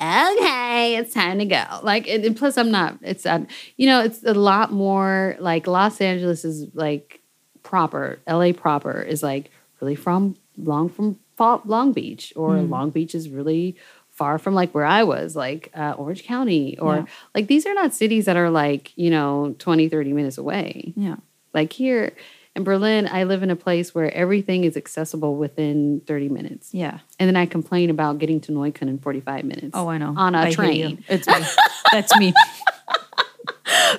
okay, 0.00 0.96
it's 0.96 1.12
time 1.14 1.38
to 1.38 1.44
go. 1.44 1.64
Like, 1.82 2.08
and, 2.08 2.36
plus, 2.36 2.56
I'm 2.56 2.70
not. 2.70 2.98
It's 3.02 3.26
uh, 3.26 3.44
you 3.76 3.86
know, 3.86 4.00
it's 4.02 4.22
a 4.24 4.34
lot 4.34 4.72
more 4.72 5.36
like 5.38 5.66
Los 5.66 6.00
Angeles 6.00 6.44
is 6.44 6.66
like 6.74 7.20
proper. 7.62 8.18
LA 8.28 8.52
proper 8.52 9.00
is 9.02 9.22
like 9.22 9.50
really 9.80 9.94
from 9.94 10.36
long 10.56 10.88
from 10.88 11.18
Long 11.38 11.92
Beach, 11.92 12.32
or 12.36 12.56
Long 12.58 12.90
Beach 12.90 13.14
is 13.14 13.28
really 13.28 13.76
far 14.10 14.38
from 14.38 14.54
like 14.54 14.74
where 14.74 14.84
I 14.84 15.04
was, 15.04 15.34
like 15.34 15.70
uh, 15.74 15.94
Orange 15.96 16.24
County, 16.24 16.78
or 16.78 16.96
Yeah. 16.96 17.04
like 17.34 17.46
these 17.46 17.64
are 17.66 17.74
not 17.74 17.94
cities 17.94 18.26
that 18.26 18.36
are 18.36 18.50
like 18.50 18.92
you 18.96 19.10
know 19.10 19.54
20, 19.58 19.88
30 19.88 20.12
minutes 20.12 20.36
away. 20.38 20.92
Yeah. 20.96 21.16
Like 21.54 21.72
here 21.72 22.12
in 22.56 22.64
Berlin, 22.64 23.08
I 23.10 23.24
live 23.24 23.42
in 23.42 23.50
a 23.50 23.56
place 23.56 23.94
where 23.94 24.12
everything 24.12 24.64
is 24.64 24.76
accessible 24.76 25.36
within 25.36 26.02
30 26.06 26.28
minutes. 26.28 26.74
Yeah. 26.74 26.98
And 27.18 27.28
then 27.28 27.36
I 27.36 27.46
complain 27.46 27.90
about 27.90 28.18
getting 28.18 28.40
to 28.42 28.52
Neukölln 28.52 28.88
in 28.88 28.98
45 28.98 29.44
minutes. 29.44 29.70
Oh, 29.74 29.88
I 29.88 29.98
know. 29.98 30.14
On 30.16 30.34
a 30.34 30.40
I 30.40 30.50
train. 30.52 31.04
It's 31.08 31.26
me. 31.28 31.44
That's 31.92 32.16
me. 32.16 32.32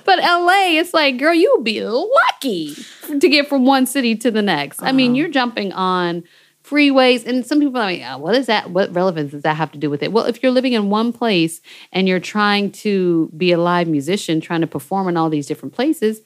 But 0.06 0.20
LA, 0.20 0.80
it's 0.80 0.94
like, 0.94 1.18
girl, 1.18 1.34
you'll 1.34 1.62
be 1.64 1.82
lucky 1.82 2.76
to 3.08 3.30
get 3.30 3.48
from 3.48 3.66
one 3.66 3.86
city 3.86 4.16
to 4.18 4.32
the 4.32 4.42
next. 4.42 4.82
I 4.82 4.92
mean, 4.92 5.16
you're 5.16 5.30
jumping 5.30 5.72
on 5.72 6.24
freeways, 6.64 7.26
and 7.26 7.46
some 7.46 7.60
people 7.60 7.78
are 7.78 7.86
like, 7.86 8.02
"Ah, 8.04 8.18
what 8.18 8.36
is 8.36 8.46
that? 8.48 8.72
What 8.72 8.94
relevance 8.94 9.32
does 9.32 9.44
that 9.44 9.56
have 9.56 9.72
to 9.72 9.78
do 9.78 9.90
with 9.90 10.04
it? 10.04 10.12
Well, 10.12 10.26
if 10.26 10.42
you're 10.42 10.52
living 10.52 10.74
in 10.74 10.90
one 10.90 11.12
place 11.12 11.62
and 11.92 12.08
you're 12.08 12.20
trying 12.20 12.72
to 12.72 13.32
be 13.36 13.52
a 13.52 13.58
live 13.58 13.88
musician, 13.88 14.42
trying 14.42 14.62
to 14.62 14.68
perform 14.68 15.08
in 15.08 15.18
all 15.18 15.30
these 15.30 15.48
different 15.48 15.74
places 15.74 16.22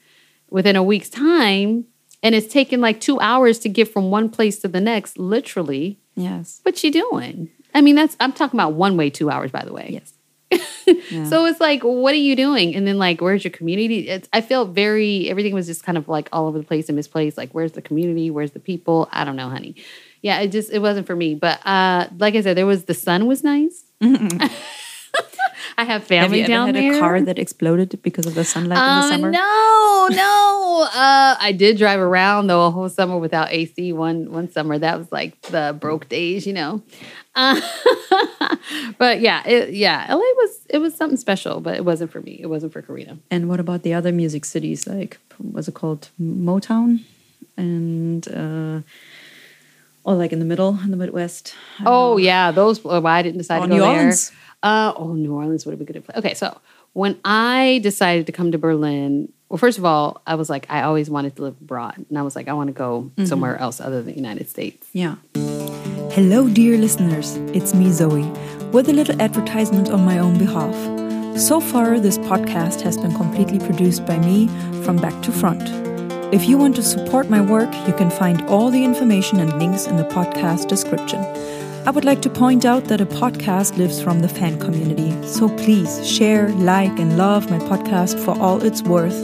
within 0.50 0.76
a 0.76 0.82
week's 0.82 1.08
time, 1.08 1.86
and 2.22 2.34
it's 2.34 2.52
taking 2.52 2.80
like 2.80 3.00
two 3.00 3.20
hours 3.20 3.58
to 3.60 3.68
get 3.68 3.92
from 3.92 4.10
one 4.10 4.28
place 4.28 4.58
to 4.60 4.68
the 4.68 4.80
next, 4.80 5.18
literally, 5.18 5.98
yes. 6.14 6.60
what 6.62 6.82
you 6.82 6.90
doing? 6.90 7.50
I 7.74 7.80
mean, 7.80 7.94
that's 7.94 8.16
I'm 8.20 8.32
talking 8.32 8.58
about 8.58 8.72
one 8.72 8.96
way 8.96 9.10
two 9.10 9.30
hours, 9.30 9.50
by 9.50 9.64
the 9.64 9.72
way. 9.72 10.00
Yes. 10.00 10.12
So 11.28 11.46
it's 11.46 11.60
like, 11.60 11.82
what 11.82 12.14
are 12.14 12.18
you 12.18 12.36
doing? 12.36 12.74
And 12.74 12.86
then 12.86 12.98
like, 12.98 13.20
where's 13.20 13.42
your 13.42 13.50
community? 13.50 14.08
It's, 14.08 14.28
I 14.32 14.40
felt 14.40 14.70
very 14.70 15.28
everything 15.28 15.54
was 15.54 15.66
just 15.66 15.82
kind 15.82 15.98
of 15.98 16.08
like 16.08 16.28
all 16.32 16.46
over 16.46 16.58
the 16.58 16.64
place 16.64 16.88
and 16.88 16.96
misplaced. 16.96 17.36
Like, 17.36 17.50
where's 17.52 17.72
the 17.72 17.82
community? 17.82 18.30
Where's 18.30 18.52
the 18.52 18.60
people? 18.60 19.08
I 19.12 19.24
don't 19.24 19.36
know, 19.36 19.48
honey. 19.48 19.76
Yeah, 20.22 20.40
it 20.40 20.52
just 20.52 20.70
it 20.70 20.80
wasn't 20.80 21.06
for 21.06 21.16
me. 21.16 21.34
But 21.34 21.64
uh, 21.66 22.08
like 22.18 22.34
I 22.34 22.40
said, 22.40 22.56
there 22.56 22.66
was 22.66 22.84
the 22.84 22.94
sun 22.94 23.26
was 23.26 23.42
nice. 23.42 23.84
I 25.78 25.84
have 25.84 26.04
family 26.04 26.22
Have 26.22 26.32
you 26.36 26.42
ever 26.44 26.48
down 26.48 26.66
had 26.68 26.74
there. 26.76 26.96
a 26.96 26.98
car 27.00 27.20
that 27.20 27.38
exploded 27.38 27.98
because 28.02 28.24
of 28.26 28.34
the 28.34 28.44
sunlight 28.44 28.78
in 28.78 28.84
the 28.84 29.06
Uh, 29.06 29.10
summer? 29.10 29.30
no, 29.30 30.08
no. 30.10 30.88
Uh, 30.94 31.36
I 31.38 31.52
did 31.56 31.76
drive 31.76 32.00
around 32.00 32.46
though 32.46 32.66
a 32.66 32.70
whole 32.70 32.88
summer 32.88 33.18
without 33.18 33.52
AC. 33.52 33.92
One 33.92 34.30
one 34.32 34.50
summer 34.50 34.78
that 34.78 34.96
was 34.98 35.10
like 35.12 35.40
the 35.42 35.76
broke 35.78 36.08
days, 36.08 36.46
you 36.46 36.52
know. 36.54 36.82
Uh, 37.34 37.60
but 38.98 39.20
yeah, 39.20 39.46
it, 39.46 39.74
yeah, 39.74 40.06
LA 40.08 40.16
was 40.18 40.60
it 40.70 40.78
was 40.78 40.94
something 40.96 41.18
special, 41.18 41.60
but 41.60 41.76
it 41.76 41.84
wasn't 41.84 42.10
for 42.10 42.20
me. 42.20 42.38
It 42.40 42.46
wasn't 42.46 42.72
for 42.72 42.82
Coreena. 42.82 43.18
And 43.30 43.48
what 43.48 43.60
about 43.60 43.82
the 43.82 43.92
other 43.94 44.12
music 44.12 44.44
cities? 44.44 44.86
Like, 44.86 45.18
was 45.52 45.68
it 45.68 45.74
called? 45.74 46.08
Motown? 46.20 47.00
And, 47.58 48.26
uh, 48.28 48.80
or 50.04 50.14
like 50.14 50.32
in 50.32 50.38
the 50.40 50.44
middle, 50.44 50.78
in 50.84 50.90
the 50.90 50.96
Midwest? 50.96 51.54
Oh 51.80 51.84
know. 52.12 52.16
yeah, 52.18 52.50
those. 52.50 52.80
Oh, 52.84 53.00
why 53.00 53.18
I 53.18 53.22
didn't 53.22 53.38
decide 53.38 53.60
Oh, 53.60 53.62
to 53.62 53.68
go 53.68 53.74
New 53.74 53.80
there. 53.82 53.90
Orleans. 53.92 54.32
Uh, 54.66 54.92
oh, 54.96 55.12
New 55.14 55.32
Orleans 55.34 55.64
would 55.64 55.72
have 55.72 55.78
been 55.78 55.86
good. 55.86 56.00
to 56.00 56.00
play. 56.06 56.14
Okay, 56.18 56.34
so 56.34 56.48
when 56.92 57.12
I 57.24 57.80
decided 57.82 58.26
to 58.26 58.32
come 58.32 58.50
to 58.52 58.58
Berlin, 58.58 59.32
well, 59.48 59.58
first 59.58 59.78
of 59.78 59.84
all, 59.84 60.22
I 60.26 60.34
was 60.34 60.48
like, 60.50 60.66
I 60.68 60.82
always 60.82 61.08
wanted 61.08 61.36
to 61.36 61.42
live 61.42 61.56
abroad, 61.60 61.94
and 62.08 62.18
I 62.18 62.22
was 62.22 62.34
like, 62.34 62.48
I 62.48 62.54
want 62.60 62.68
to 62.68 62.72
go 62.86 62.90
Mm-hmm. 63.16 63.26
somewhere 63.26 63.56
else 63.64 63.80
other 63.80 63.98
than 64.02 64.06
the 64.12 64.16
United 64.26 64.48
States. 64.48 64.82
Yeah. 64.92 65.14
Hello, 66.16 66.48
dear 66.48 66.78
listeners. 66.78 67.36
It's 67.58 67.72
me, 67.74 67.86
Zoey, 68.00 68.26
with 68.72 68.88
a 68.88 68.92
little 68.92 69.20
advertisement 69.22 69.90
on 69.90 70.04
my 70.04 70.18
own 70.18 70.36
behalf. 70.38 70.74
So 71.38 71.60
far, 71.60 72.00
this 72.00 72.18
podcast 72.18 72.80
has 72.82 72.96
been 72.96 73.14
completely 73.14 73.58
produced 73.68 74.06
by 74.06 74.18
me 74.18 74.48
from 74.84 74.96
back 74.96 75.16
to 75.24 75.30
front. 75.32 75.62
If 76.34 76.48
you 76.48 76.56
want 76.58 76.74
to 76.76 76.82
support 76.82 77.30
my 77.30 77.40
work, 77.40 77.72
you 77.86 77.92
can 78.00 78.10
find 78.10 78.42
all 78.48 78.70
the 78.70 78.82
information 78.84 79.38
and 79.38 79.50
links 79.60 79.86
in 79.86 79.96
the 79.96 80.08
podcast 80.16 80.66
description. 80.68 81.20
I 81.86 81.90
would 81.90 82.04
like 82.04 82.20
to 82.22 82.30
point 82.30 82.64
out 82.64 82.86
that 82.86 83.00
a 83.00 83.06
podcast 83.06 83.76
lives 83.76 84.02
from 84.02 84.20
the 84.20 84.28
fan 84.28 84.58
community, 84.58 85.12
so 85.24 85.48
please 85.48 86.04
share, 86.04 86.48
like, 86.54 86.98
and 86.98 87.16
love 87.16 87.48
my 87.48 87.60
podcast 87.60 88.18
for 88.24 88.36
all 88.42 88.60
it's 88.60 88.82
worth, 88.82 89.14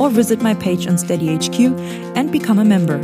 or 0.00 0.08
visit 0.08 0.40
my 0.40 0.54
page 0.54 0.86
on 0.86 0.94
SteadyHQ 0.94 2.16
and 2.16 2.32
become 2.32 2.58
a 2.58 2.64
member. 2.64 3.02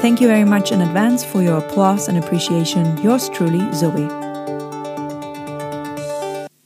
Thank 0.00 0.22
you 0.22 0.28
very 0.28 0.44
much 0.44 0.72
in 0.72 0.80
advance 0.80 1.22
for 1.22 1.42
your 1.42 1.58
applause 1.58 2.08
and 2.08 2.16
appreciation. 2.16 2.96
Yours 3.02 3.28
truly, 3.28 3.60
Zoey. 3.76 4.08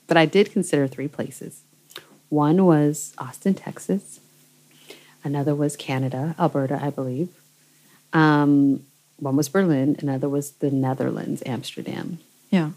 but 0.06 0.16
I 0.16 0.26
did 0.26 0.52
consider 0.52 0.86
three 0.86 1.08
places. 1.08 1.62
One 2.28 2.64
was 2.64 3.12
Austin, 3.18 3.54
Texas. 3.54 4.20
Another 5.24 5.54
was 5.54 5.74
Canada, 5.74 6.36
Alberta, 6.38 6.78
I 6.80 6.90
believe. 6.90 7.30
Um, 8.12 8.84
one 9.22 9.36
was 9.36 9.48
Berlin. 9.48 9.96
Another 10.00 10.28
was 10.28 10.52
the 10.52 10.70
Netherlands, 10.70 11.42
Amsterdam. 11.46 12.18
Yeah. 12.50 12.70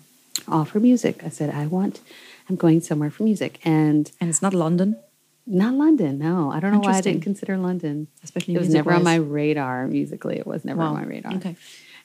All 0.48 0.64
for 0.64 0.80
music. 0.80 1.24
I 1.24 1.30
said, 1.30 1.50
I 1.50 1.66
want, 1.66 2.02
I'm 2.48 2.56
going 2.56 2.82
somewhere 2.82 3.10
for 3.10 3.24
music. 3.24 3.60
And 3.66 4.12
And 4.22 4.30
it's 4.30 4.41
not 4.41 4.54
London, 4.54 4.98
not 5.48 5.74
London, 5.74 6.20
no. 6.20 6.52
I 6.52 6.60
don't 6.60 6.72
know 6.72 6.80
why 6.80 6.98
I 6.98 7.02
didn't 7.02 7.22
consider 7.22 7.58
London. 7.58 8.08
especially 8.24 8.56
It 8.56 8.60
was 8.60 8.70
never 8.70 8.93
on 8.93 9.04
my 9.04 9.16
radar 9.16 9.88
musically. 9.88 10.38
It 10.38 10.48
was 10.48 10.64
never 10.64 10.82
on 10.82 10.93
my 10.93 11.06
radar. 11.06 11.34
Okay. 11.36 11.56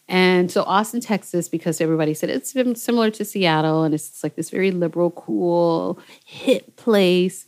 And 0.08 0.50
so 0.50 0.64
Austin, 0.64 1.00
Texas, 1.00 1.48
because 1.48 1.80
everybody 1.80 2.14
said 2.14 2.30
it's 2.30 2.52
been 2.52 2.74
similar 2.74 3.10
to 3.12 3.24
Seattle 3.24 3.84
and 3.84 3.94
it's 3.94 4.24
like 4.24 4.34
this 4.34 4.50
very 4.50 4.72
liberal, 4.72 5.12
cool, 5.12 6.00
hip 6.24 6.76
place. 6.76 7.46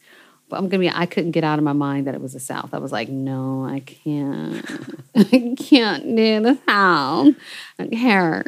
But 0.52 0.58
I'm 0.58 0.68
gonna 0.68 0.80
be 0.80 0.90
I 0.90 1.06
couldn't 1.06 1.30
get 1.30 1.44
out 1.44 1.58
of 1.58 1.64
my 1.64 1.72
mind 1.72 2.06
that 2.06 2.14
it 2.14 2.20
was 2.20 2.34
the 2.34 2.40
South. 2.40 2.74
I 2.74 2.78
was 2.78 2.92
like, 2.92 3.08
no, 3.08 3.64
I 3.64 3.80
can't. 3.80 4.62
I 5.16 5.54
can't 5.58 6.04
do 6.14 6.40
the 6.42 6.58
South. 6.68 7.34
I 7.78 7.82
don't 7.84 7.90
care. 7.90 8.44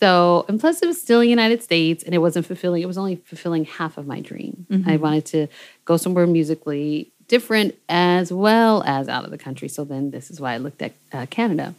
So, 0.00 0.46
and 0.48 0.58
plus 0.58 0.80
it 0.80 0.86
was 0.86 0.98
still 0.98 1.20
the 1.20 1.26
United 1.26 1.62
States 1.62 2.02
and 2.04 2.14
it 2.14 2.18
wasn't 2.18 2.46
fulfilling. 2.46 2.82
It 2.82 2.86
was 2.86 2.96
only 2.96 3.16
fulfilling 3.16 3.66
half 3.66 3.98
of 3.98 4.06
my 4.06 4.20
dream. 4.20 4.66
I 4.86 4.96
wanted 4.96 5.26
to 5.26 5.46
go 5.84 5.98
somewhere 5.98 6.26
musically 6.26 7.12
different 7.28 7.74
as 7.86 8.32
well 8.32 8.82
as 8.84 9.10
out 9.10 9.26
of 9.26 9.30
the 9.30 9.36
country. 9.36 9.68
So 9.68 9.84
then 9.84 10.10
this 10.10 10.30
is 10.30 10.40
why 10.40 10.54
I 10.54 10.56
looked 10.56 10.80
at 10.80 10.92
uh, 11.12 11.26
Canada. 11.28 11.74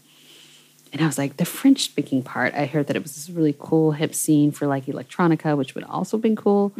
And 0.91 1.01
I 1.01 1.07
was 1.07 1.17
like, 1.17 1.37
the 1.37 1.45
French 1.45 1.81
speaking 1.85 2.21
part, 2.21 2.53
I 2.53 2.67
heard 2.67 2.85
that 2.87 2.95
it 2.95 3.01
was 3.01 3.15
this 3.15 3.27
really 3.27 3.55
cool 3.57 3.93
hip 3.93 4.13
scene 4.13 4.51
for 4.51 4.67
like 4.67 4.85
electronica, 4.85 5.57
which 5.57 5.73
would 5.73 5.83
also 5.85 6.17
have 6.17 6.21
been 6.21 6.35
cool. 6.35 6.73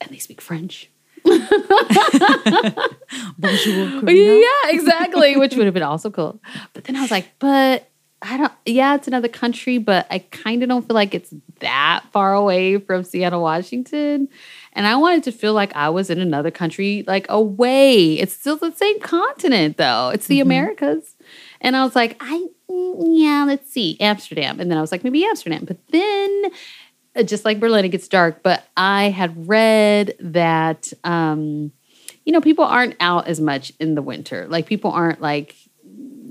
And 0.00 0.10
they 0.10 0.16
speak 0.18 0.40
French. 0.40 0.88
Bonjour. 3.38 4.10
Yeah, 4.10 4.48
exactly, 4.66 5.36
which 5.36 5.56
would 5.56 5.66
have 5.66 5.74
been 5.74 5.82
also 5.82 6.10
cool. 6.10 6.40
But 6.72 6.84
then 6.84 6.96
I 6.96 7.02
was 7.02 7.10
like, 7.10 7.32
but 7.38 7.88
I 8.22 8.38
don't, 8.38 8.52
yeah, 8.64 8.94
it's 8.94 9.06
another 9.06 9.28
country, 9.28 9.78
but 9.78 10.06
I 10.10 10.20
kind 10.20 10.62
of 10.62 10.68
don't 10.68 10.86
feel 10.86 10.94
like 10.94 11.14
it's 11.14 11.32
that 11.60 12.04
far 12.12 12.34
away 12.34 12.78
from 12.78 13.04
Seattle, 13.04 13.42
Washington. 13.42 14.28
And 14.72 14.86
I 14.86 14.96
wanted 14.96 15.24
to 15.24 15.32
feel 15.32 15.52
like 15.52 15.74
I 15.76 15.90
was 15.90 16.10
in 16.10 16.20
another 16.20 16.50
country, 16.50 17.04
like 17.06 17.26
away. 17.28 18.14
It's 18.14 18.32
still 18.32 18.56
the 18.56 18.72
same 18.72 19.00
continent, 19.00 19.76
though. 19.76 20.10
It's 20.10 20.26
the 20.26 20.40
Americas. 20.40 21.14
And 21.60 21.76
I 21.76 21.84
was 21.84 21.94
like, 21.94 22.16
I, 22.20 22.46
mm, 22.70 23.18
yeah, 23.18 23.44
let's 23.46 23.70
see, 23.70 23.98
Amsterdam. 24.00 24.60
And 24.60 24.70
then 24.70 24.78
I 24.78 24.80
was 24.80 24.92
like, 24.92 25.04
maybe 25.04 25.24
Amsterdam. 25.24 25.64
But 25.64 25.78
then, 25.88 26.44
just 27.24 27.44
like 27.44 27.60
Berlin, 27.60 27.84
it 27.84 27.90
gets 27.90 28.08
dark. 28.08 28.42
But 28.42 28.64
I 28.76 29.10
had 29.10 29.48
read 29.48 30.14
that, 30.20 30.92
um, 31.04 31.72
you 32.24 32.32
know, 32.32 32.40
people 32.40 32.64
aren't 32.64 32.96
out 33.00 33.28
as 33.28 33.40
much 33.40 33.72
in 33.78 33.94
the 33.94 34.02
winter. 34.02 34.46
Like 34.48 34.66
people 34.66 34.90
aren't 34.90 35.20
like, 35.20 35.54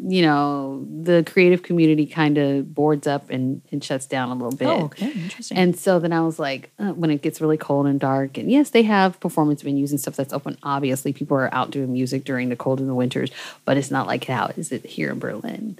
you 0.07 0.21
know, 0.21 0.85
the 1.01 1.23
creative 1.25 1.63
community 1.63 2.05
kind 2.05 2.37
of 2.37 2.75
boards 2.75 3.07
up 3.07 3.31
and, 3.31 3.61
and 3.71 3.83
shuts 3.83 4.05
down 4.05 4.29
a 4.29 4.35
little 4.35 4.55
bit. 4.55 4.67
Oh, 4.67 4.85
okay. 4.85 5.11
Interesting. 5.11 5.57
And 5.57 5.75
so 5.75 5.97
then 5.99 6.13
I 6.13 6.21
was 6.21 6.37
like, 6.37 6.69
uh, 6.77 6.91
when 6.91 7.09
it 7.09 7.23
gets 7.23 7.41
really 7.41 7.57
cold 7.57 7.87
and 7.87 7.99
dark, 7.99 8.37
and 8.37 8.51
yes, 8.51 8.69
they 8.69 8.83
have 8.83 9.19
performance 9.19 9.63
venues 9.63 9.89
and 9.89 9.99
stuff 9.99 10.15
that's 10.15 10.33
open. 10.33 10.57
Obviously, 10.61 11.11
people 11.11 11.37
are 11.37 11.51
out 11.51 11.71
doing 11.71 11.91
music 11.91 12.23
during 12.23 12.49
the 12.49 12.55
cold 12.55 12.79
and 12.79 12.87
the 12.87 12.93
winters, 12.93 13.31
but 13.63 13.77
it's 13.77 13.89
not 13.89 14.05
like 14.05 14.25
how 14.25 14.51
is 14.57 14.71
it 14.71 14.85
here 14.85 15.11
in 15.11 15.17
Berlin. 15.17 15.79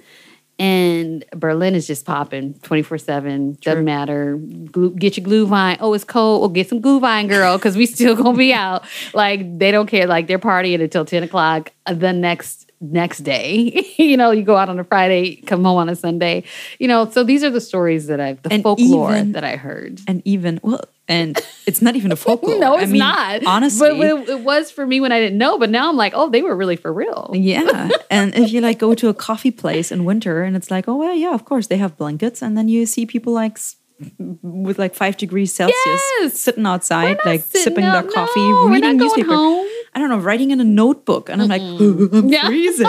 And 0.58 1.22
Berlin 1.32 1.74
is 1.74 1.86
just 1.86 2.06
popping 2.06 2.54
24 2.60 2.98
7. 2.98 3.58
Doesn't 3.60 3.84
matter. 3.84 4.36
Get 4.38 5.18
your 5.18 5.26
Glühwein. 5.26 5.76
Oh, 5.80 5.92
it's 5.92 6.04
cold. 6.04 6.40
Well, 6.40 6.48
get 6.48 6.68
some 6.68 6.80
Glühwein, 6.80 7.28
girl, 7.28 7.58
because 7.58 7.76
we 7.76 7.84
still 7.86 8.16
to 8.16 8.32
be 8.32 8.52
out. 8.54 8.84
Like, 9.14 9.58
they 9.58 9.70
don't 9.70 9.86
care. 9.86 10.06
Like, 10.06 10.26
they're 10.26 10.38
partying 10.38 10.82
until 10.82 11.04
10 11.04 11.22
o'clock 11.24 11.72
uh, 11.86 11.94
the 11.94 12.12
next 12.12 12.70
next 12.80 13.18
day. 13.20 13.86
you 13.98 14.16
know, 14.16 14.30
you 14.30 14.42
go 14.42 14.56
out 14.56 14.68
on 14.68 14.78
a 14.78 14.84
Friday, 14.84 15.36
come 15.36 15.64
home 15.64 15.76
on 15.78 15.88
a 15.88 15.96
Sunday. 15.96 16.44
You 16.78 16.88
know, 16.88 17.08
so 17.10 17.22
these 17.24 17.42
are 17.44 17.50
the 17.50 17.60
stories 17.60 18.06
that 18.06 18.20
I've 18.20 18.42
the 18.42 18.52
And 18.52 18.62
folklore 18.62 19.12
even- 19.12 19.32
that 19.32 19.44
I 19.44 19.56
heard. 19.56 20.00
and 20.08 20.22
even 20.24 20.60
well 20.62 20.80
and 21.08 21.38
it's 21.66 21.80
not 21.82 21.96
even 21.96 22.12
a 22.12 22.16
folklore. 22.24 22.58
no, 22.58 22.74
it's 22.74 22.84
I 22.84 22.86
mean, 22.86 22.98
not. 22.98 23.44
Honestly, 23.46 23.90
but 23.96 24.28
it, 24.28 24.40
was 24.40 24.70
for 24.70 24.86
me 24.86 25.00
when 25.00 25.12
I 25.12 25.20
didn't 25.20 25.38
know. 25.38 25.58
But 25.58 25.70
now 25.70 25.88
I'm 25.88 25.96
like, 25.96 26.12
oh, 26.14 26.28
they 26.30 26.42
were 26.42 26.56
really 26.56 26.76
for 26.76 26.92
real. 26.92 27.30
yeah. 27.34 27.88
and 28.10 28.34
if 28.34 28.52
you 28.52 28.60
like 28.60 28.78
go 28.78 28.94
to 28.94 29.08
a 29.08 29.14
coffee 29.14 29.50
place 29.50 29.92
in 29.92 30.04
winter 30.04 30.42
and 30.42 30.56
it's 30.56 30.70
like, 30.70 30.88
oh 30.88 30.96
well, 30.96 31.14
yeah, 31.14 31.34
of 31.34 31.44
course 31.44 31.66
they 31.68 31.76
have 31.78 31.96
blankets, 31.96 32.42
and 32.42 32.56
then 32.56 32.68
you 32.68 32.86
see 32.86 33.06
people 33.06 33.32
like 33.32 33.58
with 34.42 34.78
like 34.78 34.94
five 34.94 35.16
degrees 35.16 35.54
Celsius 35.54 35.76
Yes. 36.20 36.38
sitting 36.38 36.66
outside, 36.66 37.18
like 37.24 37.40
sitting 37.42 37.62
sipping 37.62 37.84
their 37.84 38.02
coffee, 38.02 38.40
no, 38.50 38.68
reading 38.68 38.98
newspaper. 38.98 39.32
I 39.32 39.98
don't 39.98 40.10
know, 40.10 40.18
writing 40.18 40.50
in 40.50 40.60
a 40.60 40.64
notebook, 40.64 41.30
and 41.30 41.40
I'm 41.40 41.48
like, 41.48 41.62
I'm 42.12 42.28
Yeah. 42.28 42.46
freezing. 42.48 42.86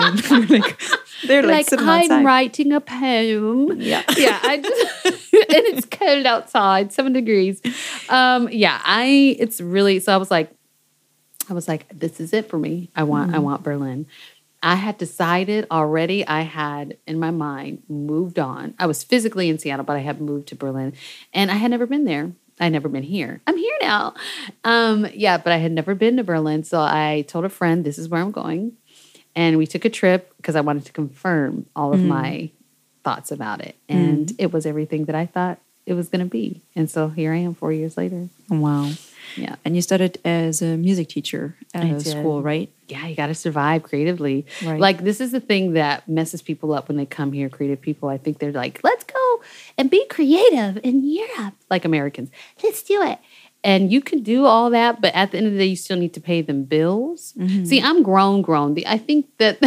like 0.48 0.78
they're 1.26 1.42
like, 1.42 1.70
Like, 1.70 1.80
I'm 1.80 1.88
outside. 1.88 2.24
writing 2.24 2.72
a 2.72 2.80
poem. 2.80 3.80
Yeah. 3.80 4.02
yeah. 4.16 4.38
I 4.42 4.58
just 4.58 5.06
and 5.32 5.66
it's 5.66 5.86
cold 5.86 6.26
outside, 6.26 6.92
seven 6.92 7.12
degrees. 7.12 7.60
Um, 8.08 8.48
yeah, 8.50 8.80
I. 8.84 9.36
It's 9.38 9.60
really. 9.60 10.00
So 10.00 10.12
I 10.12 10.16
was 10.16 10.30
like, 10.30 10.50
I 11.48 11.52
was 11.54 11.68
like, 11.68 11.86
this 11.90 12.20
is 12.20 12.32
it 12.32 12.48
for 12.48 12.58
me. 12.58 12.90
I 12.96 13.02
want. 13.04 13.28
Mm-hmm. 13.28 13.36
I 13.36 13.38
want 13.40 13.62
Berlin. 13.62 14.06
I 14.62 14.74
had 14.74 14.98
decided 14.98 15.66
already. 15.70 16.26
I 16.26 16.40
had 16.42 16.96
in 17.06 17.18
my 17.18 17.30
mind 17.30 17.82
moved 17.88 18.38
on. 18.38 18.74
I 18.78 18.86
was 18.86 19.04
physically 19.04 19.48
in 19.48 19.58
Seattle, 19.58 19.84
but 19.84 19.96
I 19.96 20.00
had 20.00 20.20
moved 20.20 20.48
to 20.48 20.56
Berlin, 20.56 20.94
and 21.32 21.50
I 21.50 21.54
had 21.54 21.70
never 21.70 21.86
been 21.86 22.04
there. 22.04 22.32
I 22.60 22.68
never 22.68 22.88
been 22.88 23.04
here. 23.04 23.40
I'm 23.46 23.56
here 23.56 23.76
now. 23.80 24.14
Um, 24.64 25.06
yeah, 25.14 25.38
but 25.38 25.52
I 25.52 25.58
had 25.58 25.70
never 25.70 25.94
been 25.94 26.16
to 26.16 26.24
Berlin, 26.24 26.64
so 26.64 26.80
I 26.80 27.24
told 27.28 27.44
a 27.44 27.48
friend, 27.48 27.84
"This 27.84 27.98
is 27.98 28.08
where 28.08 28.20
I'm 28.20 28.32
going." 28.32 28.72
And 29.38 29.56
we 29.56 29.68
took 29.68 29.84
a 29.84 29.88
trip 29.88 30.36
because 30.36 30.56
I 30.56 30.62
wanted 30.62 30.84
to 30.86 30.92
confirm 30.92 31.66
all 31.76 31.94
of 31.94 32.00
mm. 32.00 32.08
my 32.08 32.50
thoughts 33.04 33.30
about 33.30 33.60
it. 33.60 33.76
And 33.88 34.26
mm. 34.26 34.34
it 34.36 34.52
was 34.52 34.66
everything 34.66 35.04
that 35.04 35.14
I 35.14 35.26
thought 35.26 35.60
it 35.86 35.94
was 35.94 36.08
going 36.08 36.24
to 36.24 36.30
be. 36.30 36.60
And 36.74 36.90
so 36.90 37.08
here 37.08 37.32
I 37.32 37.36
am 37.36 37.54
4 37.54 37.72
years 37.72 37.96
later. 37.96 38.28
Wow. 38.50 38.90
Yeah. 39.36 39.54
And 39.64 39.76
you 39.76 39.82
started 39.82 40.18
as 40.24 40.60
a 40.60 40.76
music 40.76 41.08
teacher 41.08 41.54
at 41.72 41.84
I 41.84 41.88
a 41.88 41.98
did. 41.98 42.06
school, 42.06 42.42
right? 42.42 42.68
Yeah, 42.88 43.06
you 43.06 43.14
got 43.14 43.28
to 43.28 43.34
survive 43.34 43.84
creatively. 43.84 44.44
Right. 44.64 44.80
Like 44.80 45.04
this 45.04 45.20
is 45.20 45.30
the 45.30 45.40
thing 45.40 45.74
that 45.74 46.08
messes 46.08 46.42
people 46.42 46.72
up 46.72 46.88
when 46.88 46.96
they 46.96 47.06
come 47.06 47.32
here 47.32 47.48
creative 47.48 47.80
people. 47.80 48.08
I 48.08 48.18
think 48.18 48.38
they're 48.38 48.50
like, 48.50 48.80
"Let's 48.82 49.04
go 49.04 49.42
and 49.76 49.90
be 49.90 50.04
creative 50.06 50.80
in 50.82 51.04
Europe." 51.04 51.54
Like 51.68 51.84
Americans. 51.84 52.30
Let's 52.62 52.82
do 52.82 53.02
it. 53.02 53.18
And 53.68 53.92
you 53.92 54.00
can 54.00 54.22
do 54.22 54.46
all 54.46 54.70
that, 54.70 55.02
but 55.02 55.14
at 55.14 55.30
the 55.30 55.36
end 55.36 55.46
of 55.46 55.52
the 55.52 55.58
day, 55.58 55.66
you 55.66 55.76
still 55.76 55.98
need 55.98 56.14
to 56.14 56.22
pay 56.22 56.40
them 56.40 56.64
bills. 56.64 57.34
See, 57.64 57.82
I'm 57.82 58.02
grown, 58.02 58.40
grown. 58.40 58.72
The, 58.72 58.86
I 58.86 58.96
think 58.96 59.26
that 59.36 59.58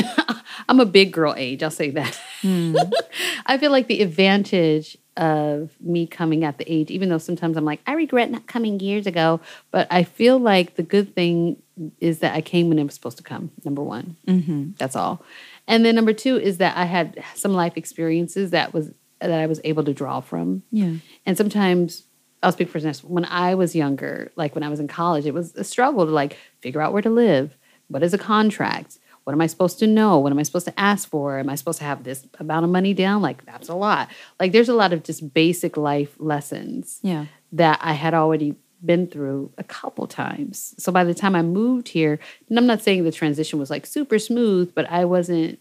I'm 0.67 0.79
a 0.79 0.87
big 0.87 1.13
girl 1.13 1.35
age. 1.37 1.61
I'll 1.61 1.69
say 1.69 1.91
that. 1.91 2.19
I 3.45 3.59
feel 3.59 3.69
like 3.69 3.85
the 3.85 4.01
advantage 4.01 4.97
of 5.17 5.79
me 5.79 6.07
coming 6.07 6.43
at 6.43 6.57
the 6.57 6.65
age, 6.65 6.89
even 6.89 7.09
though 7.09 7.19
sometimes 7.19 7.55
I'm 7.57 7.63
like, 7.63 7.79
I 7.85 7.93
regret 7.93 8.31
not 8.31 8.47
coming 8.47 8.79
years 8.79 9.05
ago, 9.05 9.39
but 9.69 9.87
I 9.91 10.01
feel 10.01 10.39
like 10.39 10.77
the 10.77 10.83
good 10.83 11.13
thing 11.13 11.61
is 11.99 12.19
that 12.19 12.33
I 12.33 12.41
came 12.41 12.69
when 12.69 12.79
it 12.79 12.83
was 12.83 12.95
supposed 12.95 13.17
to 13.17 13.23
come. 13.23 13.51
Number 13.63 13.83
one, 13.83 14.17
mm-hmm. 14.27 14.71
that's 14.79 14.95
all. 14.95 15.23
And 15.67 15.85
then 15.85 15.93
number 15.93 16.13
two 16.13 16.37
is 16.37 16.57
that 16.57 16.75
I 16.75 16.85
had 16.85 17.23
some 17.35 17.53
life 17.53 17.73
experiences 17.77 18.49
that 18.49 18.73
was 18.73 18.91
that 19.19 19.31
I 19.31 19.45
was 19.45 19.61
able 19.63 19.83
to 19.83 19.93
draw 19.93 20.21
from. 20.21 20.63
Yeah. 20.71 20.95
And 21.27 21.37
sometimes 21.37 22.07
I'll 22.43 22.51
speak 22.51 22.69
for 22.69 22.79
myself. 22.79 23.03
When 23.03 23.25
I 23.25 23.55
was 23.55 23.75
younger, 23.75 24.31
like 24.35 24.55
when 24.55 24.63
I 24.63 24.69
was 24.69 24.79
in 24.79 24.87
college, 24.87 25.25
it 25.25 25.33
was 25.33 25.55
a 25.55 25.63
struggle 25.63 26.05
to 26.05 26.11
like 26.11 26.37
figure 26.59 26.81
out 26.81 26.93
where 26.93 27.01
to 27.01 27.09
live. 27.09 27.57
What 27.87 28.03
is 28.03 28.13
a 28.13 28.17
contract? 28.17 28.97
What 29.23 29.33
am 29.33 29.41
I 29.41 29.47
supposed 29.47 29.77
to 29.79 29.87
know? 29.87 30.17
What 30.17 30.31
am 30.31 30.39
I 30.39 30.43
supposed 30.43 30.65
to 30.65 30.79
ask 30.79 31.07
for? 31.07 31.37
Am 31.37 31.49
I 31.49 31.55
supposed 31.55 31.77
to 31.79 31.83
have 31.85 32.03
this 32.03 32.25
amount 32.39 32.63
of 32.65 32.71
money 32.71 32.93
down? 32.93 33.21
Like 33.21 33.45
that's 33.45 33.69
a 33.69 33.75
lot. 33.75 34.09
Like 34.39 34.51
there's 34.51 34.69
a 34.69 34.73
lot 34.73 34.93
of 34.93 35.03
just 35.03 35.33
basic 35.33 35.77
life 35.77 36.15
lessons 36.17 36.99
Yeah. 37.03 37.25
that 37.51 37.79
I 37.81 37.93
had 37.93 38.15
already 38.15 38.55
been 38.83 39.05
through 39.05 39.51
a 39.59 39.63
couple 39.63 40.07
times. 40.07 40.73
So 40.79 40.91
by 40.91 41.03
the 41.03 41.13
time 41.13 41.35
I 41.35 41.43
moved 41.43 41.89
here, 41.89 42.17
and 42.49 42.57
I'm 42.57 42.65
not 42.65 42.81
saying 42.81 43.03
the 43.03 43.11
transition 43.11 43.59
was 43.59 43.69
like 43.69 43.85
super 43.85 44.17
smooth, 44.17 44.73
but 44.73 44.89
I 44.89 45.05
wasn't 45.05 45.59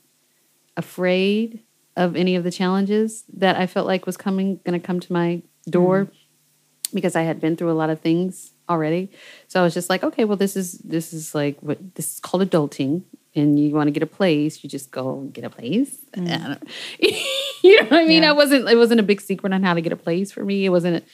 afraid 0.78 1.61
of 1.97 2.16
any 2.16 2.37
of 2.37 2.45
the 2.45 2.51
challenges 2.51 3.24
that 3.35 3.57
I 3.57 3.66
felt 3.66 3.87
like 3.87 4.07
was 4.07 4.16
coming 4.16 4.61
going 4.64 4.81
to 4.81 4.87
come 4.87 5.01
to 5.01 5.12
my 5.12 5.43
door 5.68 6.07
mm. 6.07 6.11
Because 6.91 7.16
I 7.16 7.22
had 7.22 7.41
been 7.41 7.57
through 7.57 7.70
a 7.70 7.74
lot 7.74 7.91
of 7.91 8.01
things 8.01 8.53
already. 8.68 9.11
So 9.49 9.61
I 9.61 9.64
was 9.64 9.74
just 9.74 9.91
like, 9.91 10.05
okay, 10.05 10.24
well 10.24 10.36
this 10.36 10.57
is 10.57 10.78
this 10.78 11.12
is 11.12 11.34
like 11.34 11.59
what 11.61 11.95
this 11.95 12.14
is 12.14 12.20
called 12.20 12.49
adulting. 12.49 13.03
And 13.36 13.61
you 13.61 13.70
want 13.72 13.86
to 13.86 13.93
get 13.93 14.03
a 14.03 14.07
place, 14.07 14.64
you 14.64 14.68
just 14.70 14.91
go 14.91 15.28
get 15.32 15.45
a 15.45 15.51
place. 15.51 15.97
Don't- 16.12 16.59
you 16.99 17.80
know 17.82 17.88
what 17.88 17.93
I 18.01 18.05
mean? 18.05 18.22
Yeah. 18.24 18.30
I 18.30 18.32
wasn't 18.32 18.68
it 18.68 18.76
wasn't 18.76 19.01
a 19.01 19.05
big 19.05 19.20
secret 19.20 19.53
on 19.53 19.62
how 19.62 19.74
to 19.74 19.80
get 19.80 19.93
a 19.93 19.97
place 19.97 20.32
for 20.32 20.45
me. 20.45 20.64
It 20.64 20.70
wasn't 20.70 21.05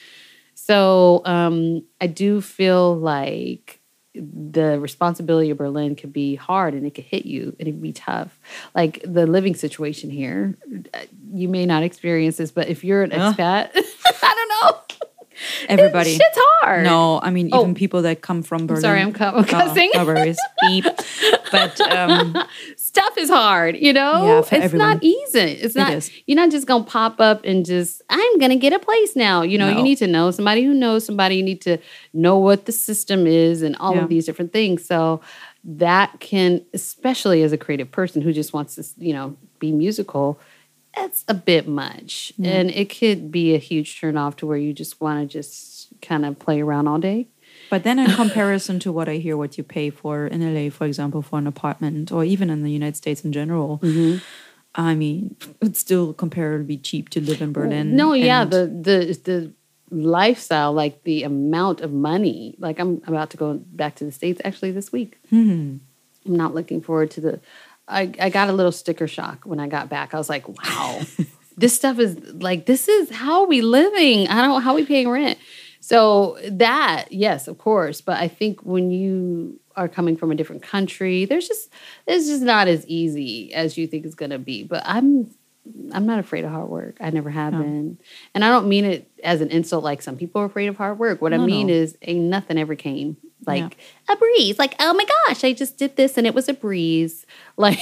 so 0.55 1.21
um, 1.25 1.83
I 2.01 2.07
do 2.07 2.41
feel 2.41 2.95
like 2.97 3.79
the 4.15 4.79
responsibility 4.79 5.51
of 5.51 5.57
Berlin 5.59 5.95
could 5.95 6.11
be 6.11 6.33
hard 6.33 6.73
and 6.73 6.87
it 6.87 6.95
could 6.95 7.03
hit 7.03 7.27
you 7.27 7.55
and 7.59 7.67
it 7.67 7.71
could 7.73 7.81
be 7.83 7.93
tough. 7.93 8.39
Like 8.73 8.99
the 9.05 9.27
living 9.27 9.53
situation 9.53 10.09
here, 10.09 10.57
uh, 10.95 10.99
you 11.31 11.47
may 11.47 11.67
not 11.67 11.83
experience 11.83 12.37
this, 12.37 12.49
but 12.49 12.67
if 12.67 12.83
you're 12.83 13.03
an 13.03 13.11
expat, 13.11 13.69
I 13.75 14.33
don't 14.35 14.49
know. 14.49 14.97
Everybody. 15.69 16.11
Shit's 16.11 16.37
hard. 16.61 16.83
No, 16.83 17.19
I 17.21 17.29
mean 17.29 17.49
Oh. 17.51 17.61
even 17.61 17.75
people 17.75 18.01
that 18.03 18.21
come 18.21 18.43
from 18.43 18.67
Berlin. 18.67 18.81
sorry, 18.81 19.01
I'm 19.01 19.15
Oh, 19.19 19.43
cussing. 19.43 19.91
no 19.93 20.05
worries. 20.05 20.37
Beep. 20.61 20.85
But 21.51 21.79
um, 21.81 22.35
Stuff 22.77 23.17
is 23.17 23.29
hard, 23.29 23.77
you 23.77 23.93
know? 23.93 24.25
Yeah, 24.25 24.39
it's 24.39 24.51
everyone. 24.51 24.87
not 24.95 25.03
easy. 25.03 25.39
It's 25.39 25.75
not, 25.75 25.93
is. 25.93 26.11
you're 26.25 26.35
not 26.35 26.49
just 26.49 26.65
going 26.67 26.83
to 26.83 26.89
pop 26.89 27.19
up 27.21 27.41
and 27.45 27.63
just, 27.65 28.01
I'm 28.09 28.37
going 28.39 28.49
to 28.49 28.55
get 28.55 28.73
a 28.73 28.79
place 28.79 29.15
now. 29.15 29.43
You 29.43 29.57
know, 29.59 29.69
No. 29.69 29.77
you 29.77 29.83
need 29.83 29.97
to 29.99 30.07
know 30.07 30.31
somebody 30.31 30.63
who 30.63 30.73
knows 30.73 31.05
somebody. 31.05 31.35
You 31.35 31.43
need 31.43 31.61
to 31.61 31.77
know 32.13 32.37
what 32.39 32.65
the 32.65 32.71
system 32.71 33.27
is 33.27 33.61
and 33.61 33.75
all 33.77 33.93
Yeah. 33.95 34.03
of 34.03 34.09
these 34.09 34.25
different 34.25 34.51
things. 34.51 34.83
So 34.85 35.21
that 35.63 36.19
can, 36.19 36.65
especially 36.73 37.43
as 37.43 37.51
a 37.51 37.57
creative 37.57 37.91
person 37.91 38.21
who 38.23 38.33
just 38.33 38.51
wants 38.53 38.75
to, 38.75 38.83
you 38.97 39.13
know, 39.13 39.35
be 39.59 39.71
musical, 39.71 40.39
that's 40.97 41.23
a 41.27 41.33
bit 41.33 41.67
much. 41.67 42.33
And 42.43 42.69
it 42.71 42.89
could 42.89 43.31
be 43.31 43.53
a 43.55 43.57
huge 43.57 43.99
turnoff 43.99 44.35
to 44.37 44.45
where 44.47 44.57
you 44.57 44.73
just 44.73 44.99
want 45.01 45.19
to 45.21 45.37
just 45.37 45.87
kind 46.01 46.25
of 46.25 46.37
play 46.39 46.61
around 46.61 46.87
all 46.87 46.99
day. 46.99 47.27
but 47.69 47.83
then 47.83 47.99
in 47.99 48.09
comparison 48.11 48.79
to 48.79 48.91
what 48.91 49.07
I 49.09 49.15
hear, 49.17 49.35
what 49.37 49.57
you 49.57 49.63
pay 49.63 49.89
for 49.89 50.27
in 50.27 50.39
LA, 50.53 50.69
for 50.69 50.85
example, 50.85 51.21
for 51.21 51.37
an 51.39 51.47
apartment, 51.47 52.11
or 52.11 52.23
even 52.23 52.49
in 52.49 52.63
the 52.63 52.71
United 52.71 52.97
States 52.97 53.23
in 53.25 53.31
general, 53.31 53.79
Mm-hmm. 53.83 54.17
I 54.75 54.93
mean, 54.93 55.35
it's 55.61 55.79
still 55.79 56.13
comparatively 56.13 56.77
cheap 56.77 57.09
to 57.09 57.19
live 57.21 57.41
in 57.41 57.51
Berlin. 57.51 57.95
No, 57.95 58.13
yeah, 58.13 58.45
the 58.45 58.67
the 58.67 58.97
the 59.23 59.51
lifestyle, 59.89 60.71
like 60.73 61.03
the 61.03 61.23
amount 61.23 61.81
of 61.81 61.91
money. 61.91 62.55
Like 62.59 62.79
I'm 62.79 63.01
about 63.07 63.29
to 63.31 63.37
go 63.37 63.55
back 63.55 63.95
to 63.95 64.03
the 64.05 64.11
states 64.11 64.39
actually 64.45 64.71
this 64.71 64.91
week. 64.91 65.17
Hmm. 65.31 65.77
I'm 66.27 66.35
not 66.35 66.53
looking 66.53 66.81
forward 66.81 67.09
to 67.11 67.21
the. 67.21 67.39
I 67.87 68.11
I 68.19 68.29
got 68.29 68.49
a 68.49 68.53
little 68.53 68.71
sticker 68.71 69.07
shock 69.07 69.45
when 69.45 69.59
I 69.59 69.67
got 69.67 69.89
back. 69.89 70.13
I 70.13 70.17
was 70.17 70.29
like, 70.29 70.47
wow, 70.47 71.01
this 71.57 71.75
stuff 71.75 71.99
is 71.99 72.17
like 72.33 72.65
this 72.65 72.87
is 72.87 73.09
how 73.09 73.41
are 73.41 73.47
we 73.47 73.61
living. 73.61 74.27
I 74.27 74.41
don't 74.45 74.61
how 74.61 74.71
are 74.71 74.75
we 74.75 74.85
paying 74.85 75.09
rent. 75.09 75.39
So 75.79 76.37
that 76.51 77.05
yes, 77.11 77.47
of 77.47 77.57
course, 77.57 78.01
but 78.01 78.17
I 78.17 78.27
think 78.27 78.61
when 78.61 78.91
you 78.91 79.59
are 79.75 79.87
coming 79.87 80.17
from 80.17 80.31
a 80.31 80.35
different 80.35 80.63
country, 80.63 81.25
there's 81.25 81.47
just 81.47 81.71
it's 82.05 82.27
just 82.27 82.41
not 82.41 82.67
as 82.67 82.85
easy 82.87 83.53
as 83.53 83.77
you 83.77 83.87
think 83.87 84.05
it's 84.05 84.15
gonna 84.15 84.39
be. 84.39 84.63
But 84.63 84.83
I'm 84.85 85.31
I'm 85.93 86.05
not 86.05 86.19
afraid 86.19 86.45
of 86.45 86.51
hard 86.51 86.69
work. 86.69 86.97
I 86.99 87.09
never 87.09 87.29
have 87.29 87.53
been. 87.53 87.97
And 88.33 88.43
I 88.43 88.49
don't 88.49 88.69
mean 88.69 88.85
it 88.85 89.09
as 89.23 89.41
an 89.41 89.49
insult 89.49 89.83
like 89.83 90.01
some 90.01 90.17
people 90.17 90.41
are 90.41 90.45
afraid 90.45 90.67
of 90.67 90.77
hard 90.77 90.99
work. 90.99 91.21
What 91.21 91.33
I 91.33 91.37
mean 91.37 91.67
no. 91.67 91.73
is 91.73 91.97
ain't 92.01 92.25
nothing 92.25 92.57
ever 92.57 92.75
came. 92.75 93.17
Like 93.45 93.77
a 94.09 94.15
breeze. 94.15 94.59
Like, 94.59 94.75
oh 94.79 94.93
my 94.93 95.05
gosh, 95.27 95.43
I 95.43 95.53
just 95.53 95.77
did 95.77 95.95
this 95.95 96.17
and 96.17 96.27
it 96.27 96.33
was 96.33 96.49
a 96.49 96.53
breeze. 96.53 97.25
Like 97.59 97.79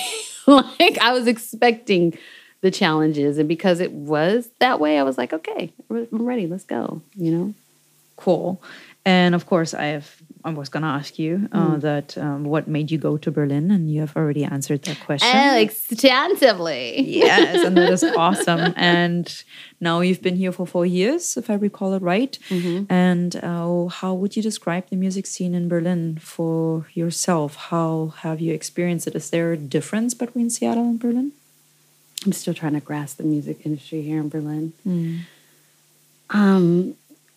like 0.48 0.98
I 1.00 1.12
was 1.12 1.28
expecting 1.28 2.18
the 2.62 2.72
challenges 2.72 3.40
and 3.40 3.50
because 3.50 3.80
it 3.80 3.92
was 3.92 4.48
that 4.60 4.80
way, 4.80 4.98
I 5.00 5.04
was 5.04 5.18
like, 5.18 5.34
okay, 5.34 5.74
I'm 5.90 6.08
ready. 6.12 6.48
Let's 6.48 6.64
go, 6.64 7.02
you 7.16 7.32
know? 7.32 7.54
cool. 8.16 8.62
And 9.06 9.36
of 9.36 9.46
course, 9.46 9.74
I 9.74 9.86
have. 9.86 10.22
I 10.46 10.52
was 10.52 10.70
gonna 10.70 10.94
ask 11.02 11.18
you 11.18 11.50
uh, 11.52 11.78
that 11.78 12.16
um, 12.20 12.44
what 12.44 12.68
made 12.68 12.92
you 12.92 13.00
go 13.00 13.18
to 13.18 13.32
Berlin, 13.32 13.72
and 13.72 13.92
you 13.92 14.00
have 14.02 14.16
already 14.16 14.44
answered 14.44 14.84
that 14.84 15.00
question. 15.00 15.28
Oh, 15.34 15.58
extensively. 15.58 17.02
yes, 17.02 17.66
and 17.66 17.76
that 17.78 17.92
is 17.92 18.04
awesome. 18.16 18.74
And 18.76 19.26
now 19.82 20.02
you've 20.02 20.22
been 20.22 20.36
here 20.36 20.52
for 20.52 20.68
four 20.68 20.86
years, 20.86 21.36
if 21.36 21.50
I 21.50 21.56
recall 21.56 21.94
it 21.96 22.02
right. 22.02 22.38
And 22.90 23.36
uh, 23.38 23.88
how 23.88 24.14
would 24.14 24.36
you 24.38 24.44
describe 24.44 24.90
the 24.90 24.96
music 24.96 25.26
scene 25.26 25.56
in 25.56 25.68
Berlin 25.68 26.20
for 26.22 26.86
yourself? 26.94 27.56
How 27.74 28.14
have 28.18 28.40
you 28.40 28.54
experienced 28.54 29.08
it? 29.08 29.16
Is 29.16 29.32
there 29.32 29.52
a 29.52 29.58
difference 29.58 30.14
between 30.14 30.50
Seattle 30.52 30.84
and 30.84 31.00
Berlin? 31.00 31.32
I'm 32.24 32.34
still 32.34 32.54
trying 32.54 32.74
to 32.74 32.80
grasp 32.82 33.18
the 33.18 33.24
music 33.24 33.66
industry 33.66 34.02
here 34.04 34.20
in 34.20 34.30
Berlin. 34.30 34.74
Um, 36.30 36.96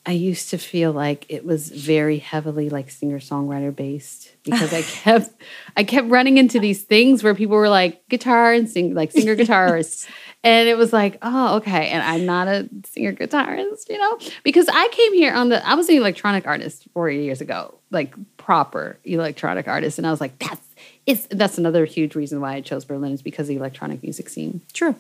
I 0.08 0.12
used 0.12 0.48
to 0.50 0.56
feel 0.58 0.90
like 0.90 1.26
it 1.28 1.44
was 1.44 1.68
very 1.68 2.16
heavily 2.16 2.70
like 2.70 2.90
singer 2.90 3.18
songwriter 3.18 3.76
based 3.76 4.32
because 4.42 4.72
I 4.72 4.80
kept 4.80 5.30
I 5.76 5.84
kept 5.84 6.08
running 6.08 6.38
into 6.38 6.58
these 6.58 6.82
things 6.82 7.22
where 7.22 7.34
people 7.34 7.56
were 7.56 7.68
like 7.68 8.08
guitar 8.08 8.54
and 8.54 8.70
sing 8.70 8.94
like 8.94 9.12
singer 9.12 9.36
guitarists. 9.42 10.08
and 10.42 10.66
it 10.66 10.78
was 10.78 10.94
like, 10.94 11.18
oh, 11.20 11.56
okay. 11.56 11.90
And 11.90 12.02
I'm 12.02 12.24
not 12.24 12.48
a 12.48 12.70
singer 12.86 13.12
guitarist, 13.12 13.90
you 13.90 13.98
know? 13.98 14.18
Because 14.44 14.66
I 14.72 14.88
came 14.92 15.12
here 15.12 15.34
on 15.34 15.50
the 15.50 15.68
I 15.68 15.74
was 15.74 15.90
an 15.90 15.96
electronic 15.96 16.46
artist 16.46 16.88
four 16.94 17.10
years 17.10 17.42
ago, 17.42 17.74
like 17.90 18.14
proper 18.38 18.98
electronic 19.04 19.68
artist. 19.68 19.98
And 19.98 20.06
I 20.06 20.10
was 20.10 20.22
like, 20.22 20.38
that's 20.38 20.74
it's 21.04 21.26
that's 21.30 21.58
another 21.58 21.84
huge 21.84 22.14
reason 22.14 22.40
why 22.40 22.54
I 22.54 22.62
chose 22.62 22.86
Berlin 22.86 23.12
is 23.12 23.20
because 23.20 23.44
of 23.44 23.48
the 23.48 23.56
electronic 23.56 24.02
music 24.02 24.30
scene. 24.30 24.62
True. 24.72 24.96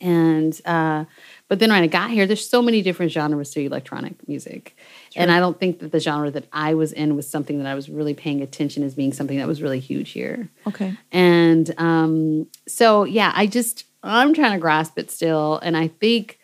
And 0.00 0.58
uh 0.64 1.04
but 1.48 1.58
then 1.58 1.70
when 1.70 1.82
I 1.82 1.86
got 1.86 2.10
here, 2.10 2.26
there's 2.26 2.46
so 2.46 2.60
many 2.60 2.82
different 2.82 3.10
genres 3.10 3.50
to 3.52 3.64
electronic 3.64 4.28
music. 4.28 4.76
Sure. 5.10 5.22
And 5.22 5.32
I 5.32 5.40
don't 5.40 5.58
think 5.58 5.80
that 5.80 5.92
the 5.92 6.00
genre 6.00 6.30
that 6.30 6.44
I 6.52 6.74
was 6.74 6.92
in 6.92 7.16
was 7.16 7.28
something 7.28 7.58
that 7.58 7.66
I 7.66 7.74
was 7.74 7.88
really 7.88 8.14
paying 8.14 8.42
attention 8.42 8.82
as 8.82 8.94
being 8.94 9.14
something 9.14 9.38
that 9.38 9.48
was 9.48 9.62
really 9.62 9.80
huge 9.80 10.10
here. 10.10 10.48
Okay. 10.66 10.96
And 11.10 11.74
um, 11.78 12.46
so, 12.66 13.04
yeah, 13.04 13.32
I 13.34 13.46
just, 13.46 13.84
I'm 14.02 14.34
trying 14.34 14.52
to 14.52 14.58
grasp 14.58 14.98
it 14.98 15.10
still. 15.10 15.58
And 15.58 15.74
I 15.76 15.88
think 15.88 16.38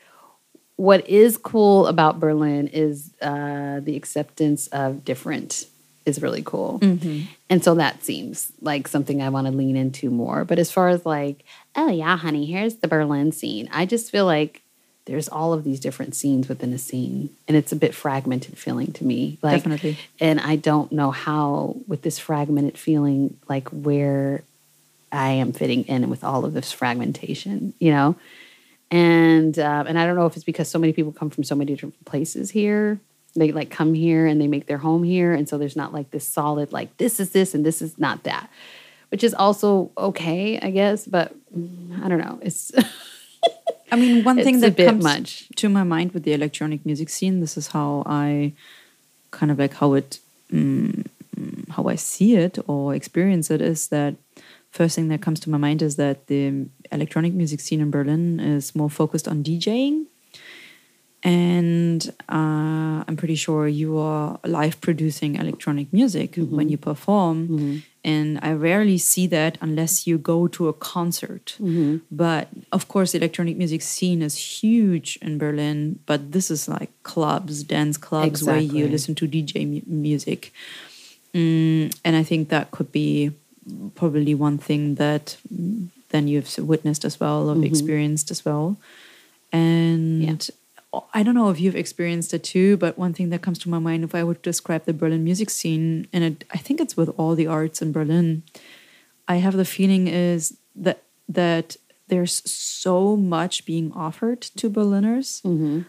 what 0.76 1.06
is 1.06 1.36
cool 1.36 1.86
about 1.86 2.18
Berlin 2.18 2.68
is 2.68 3.12
uh, 3.20 3.80
the 3.80 3.96
acceptance 3.96 4.66
of 4.68 5.04
different 5.04 5.66
is 6.06 6.20
really 6.20 6.42
cool. 6.42 6.80
Mm-hmm. 6.80 7.26
And 7.48 7.62
so 7.64 7.74
that 7.76 8.04
seems 8.04 8.52
like 8.60 8.88
something 8.88 9.22
I 9.22 9.28
want 9.28 9.46
to 9.46 9.52
lean 9.52 9.76
into 9.76 10.10
more. 10.10 10.44
But 10.44 10.58
as 10.58 10.70
far 10.70 10.88
as 10.88 11.06
like, 11.06 11.44
oh 11.76 11.88
yeah, 11.88 12.16
honey, 12.16 12.46
here's 12.46 12.76
the 12.76 12.88
Berlin 12.88 13.32
scene, 13.32 13.68
I 13.72 13.86
just 13.86 14.10
feel 14.10 14.26
like 14.26 14.63
there's 15.06 15.28
all 15.28 15.52
of 15.52 15.64
these 15.64 15.80
different 15.80 16.14
scenes 16.14 16.48
within 16.48 16.72
a 16.72 16.78
scene 16.78 17.30
and 17.46 17.56
it's 17.56 17.72
a 17.72 17.76
bit 17.76 17.94
fragmented 17.94 18.56
feeling 18.56 18.92
to 18.92 19.04
me 19.04 19.38
like 19.42 19.62
definitely. 19.62 19.98
and 20.20 20.40
i 20.40 20.56
don't 20.56 20.92
know 20.92 21.10
how 21.10 21.76
with 21.86 22.02
this 22.02 22.18
fragmented 22.18 22.78
feeling 22.78 23.36
like 23.48 23.68
where 23.68 24.42
i 25.12 25.30
am 25.30 25.52
fitting 25.52 25.84
in 25.84 26.08
with 26.08 26.24
all 26.24 26.44
of 26.44 26.52
this 26.52 26.72
fragmentation 26.72 27.74
you 27.78 27.90
know? 27.90 28.16
And 28.90 29.58
uh, 29.58 29.84
and 29.88 29.98
i 29.98 30.06
don't 30.06 30.14
know 30.14 30.26
if 30.26 30.36
it's 30.36 30.44
because 30.44 30.68
so 30.68 30.78
many 30.78 30.92
people 30.92 31.12
come 31.12 31.30
from 31.30 31.42
so 31.44 31.54
many 31.54 31.72
different 31.72 32.04
places 32.04 32.50
here. 32.50 33.00
They 33.36 33.50
like 33.50 33.68
come 33.68 33.94
here 33.94 34.26
and 34.26 34.40
they 34.40 34.46
make 34.46 34.66
their 34.66 34.78
home 34.78 35.02
here 35.02 35.34
and 35.34 35.48
so 35.48 35.58
there's 35.58 35.74
not 35.74 35.92
like 35.92 36.12
this 36.12 36.28
solid 36.28 36.72
like 36.72 36.96
this 36.98 37.18
is 37.18 37.30
this 37.30 37.52
and 37.52 37.66
this 37.66 37.82
is 37.82 37.98
not 37.98 38.22
that 38.22 38.48
which 39.10 39.24
is 39.24 39.34
also 39.34 39.90
okay 39.98 40.60
i 40.60 40.70
guess 40.70 41.04
but 41.06 41.34
i 42.02 42.08
don't 42.08 42.20
know. 42.20 42.38
It's 42.42 42.70
I 43.94 43.96
mean, 43.96 44.24
one 44.24 44.42
thing 44.42 44.58
that 44.60 44.76
comes 44.76 45.04
much. 45.04 45.48
to 45.56 45.68
my 45.68 45.84
mind 45.84 46.12
with 46.12 46.24
the 46.24 46.32
electronic 46.32 46.84
music 46.84 47.08
scene, 47.08 47.38
this 47.38 47.56
is 47.56 47.68
how 47.68 48.02
I 48.06 48.52
kind 49.30 49.52
of 49.52 49.58
like 49.58 49.74
how 49.74 49.94
it, 49.94 50.18
um, 50.52 51.04
how 51.70 51.84
I 51.86 51.94
see 51.94 52.34
it 52.34 52.58
or 52.66 52.94
experience 52.94 53.50
it 53.50 53.60
is 53.60 53.88
that 53.88 54.16
first 54.72 54.96
thing 54.96 55.08
that 55.08 55.22
comes 55.22 55.38
to 55.40 55.50
my 55.50 55.58
mind 55.58 55.80
is 55.80 55.94
that 55.94 56.26
the 56.26 56.66
electronic 56.90 57.32
music 57.34 57.60
scene 57.60 57.80
in 57.80 57.90
Berlin 57.92 58.40
is 58.40 58.74
more 58.74 58.90
focused 58.90 59.28
on 59.28 59.44
DJing. 59.44 60.06
And 61.22 62.12
uh, 62.28 63.04
I'm 63.06 63.16
pretty 63.16 63.36
sure 63.36 63.68
you 63.68 63.96
are 63.98 64.40
live 64.44 64.80
producing 64.80 65.36
electronic 65.36 65.92
music 65.92 66.36
mm 66.36 66.44
-hmm. 66.44 66.56
when 66.56 66.68
you 66.68 66.78
perform. 66.78 67.38
Mm 67.38 67.58
-hmm. 67.58 67.93
And 68.04 68.38
I 68.42 68.52
rarely 68.52 68.98
see 68.98 69.26
that 69.28 69.56
unless 69.62 70.06
you 70.06 70.18
go 70.18 70.46
to 70.48 70.68
a 70.68 70.74
concert. 70.74 71.56
Mm-hmm. 71.58 71.98
But 72.10 72.48
of 72.70 72.86
course, 72.86 73.12
the 73.12 73.18
electronic 73.18 73.56
music 73.56 73.80
scene 73.80 74.20
is 74.20 74.36
huge 74.36 75.18
in 75.22 75.38
Berlin. 75.38 76.00
But 76.04 76.32
this 76.32 76.50
is 76.50 76.68
like 76.68 76.90
clubs, 77.02 77.62
dance 77.64 77.96
clubs, 77.96 78.42
exactly. 78.42 78.66
where 78.66 78.76
you 78.76 78.88
listen 78.88 79.14
to 79.14 79.26
DJ 79.26 79.66
mu- 79.66 79.82
music. 79.86 80.52
Mm, 81.32 81.96
and 82.04 82.14
I 82.14 82.22
think 82.22 82.50
that 82.50 82.70
could 82.70 82.92
be 82.92 83.32
probably 83.94 84.34
one 84.34 84.58
thing 84.58 84.96
that 84.96 85.36
then 86.10 86.28
you've 86.28 86.58
witnessed 86.58 87.04
as 87.04 87.18
well 87.18 87.48
or 87.48 87.54
mm-hmm. 87.54 87.64
experienced 87.64 88.30
as 88.30 88.44
well. 88.44 88.76
And 89.52 90.22
yeah. 90.22 90.54
I 91.14 91.22
don't 91.22 91.34
know 91.34 91.50
if 91.50 91.60
you've 91.60 91.76
experienced 91.76 92.34
it 92.34 92.44
too, 92.44 92.76
but 92.76 92.98
one 92.98 93.14
thing 93.14 93.30
that 93.30 93.42
comes 93.42 93.58
to 93.60 93.70
my 93.70 93.78
mind, 93.78 94.04
if 94.04 94.14
I 94.14 94.24
would 94.24 94.42
describe 94.42 94.84
the 94.84 94.92
Berlin 94.92 95.24
music 95.24 95.50
scene, 95.50 96.06
and 96.12 96.24
it, 96.24 96.44
I 96.52 96.58
think 96.58 96.80
it's 96.80 96.96
with 96.96 97.10
all 97.16 97.34
the 97.34 97.46
arts 97.46 97.82
in 97.82 97.92
Berlin, 97.92 98.42
I 99.28 99.36
have 99.36 99.56
the 99.56 99.64
feeling 99.64 100.06
is 100.08 100.58
that 100.76 101.02
that 101.28 101.76
there's 102.08 102.42
so 102.50 103.16
much 103.16 103.64
being 103.64 103.92
offered 103.92 104.42
to 104.42 104.68
Berliners 104.68 105.40
mm-hmm. 105.42 105.82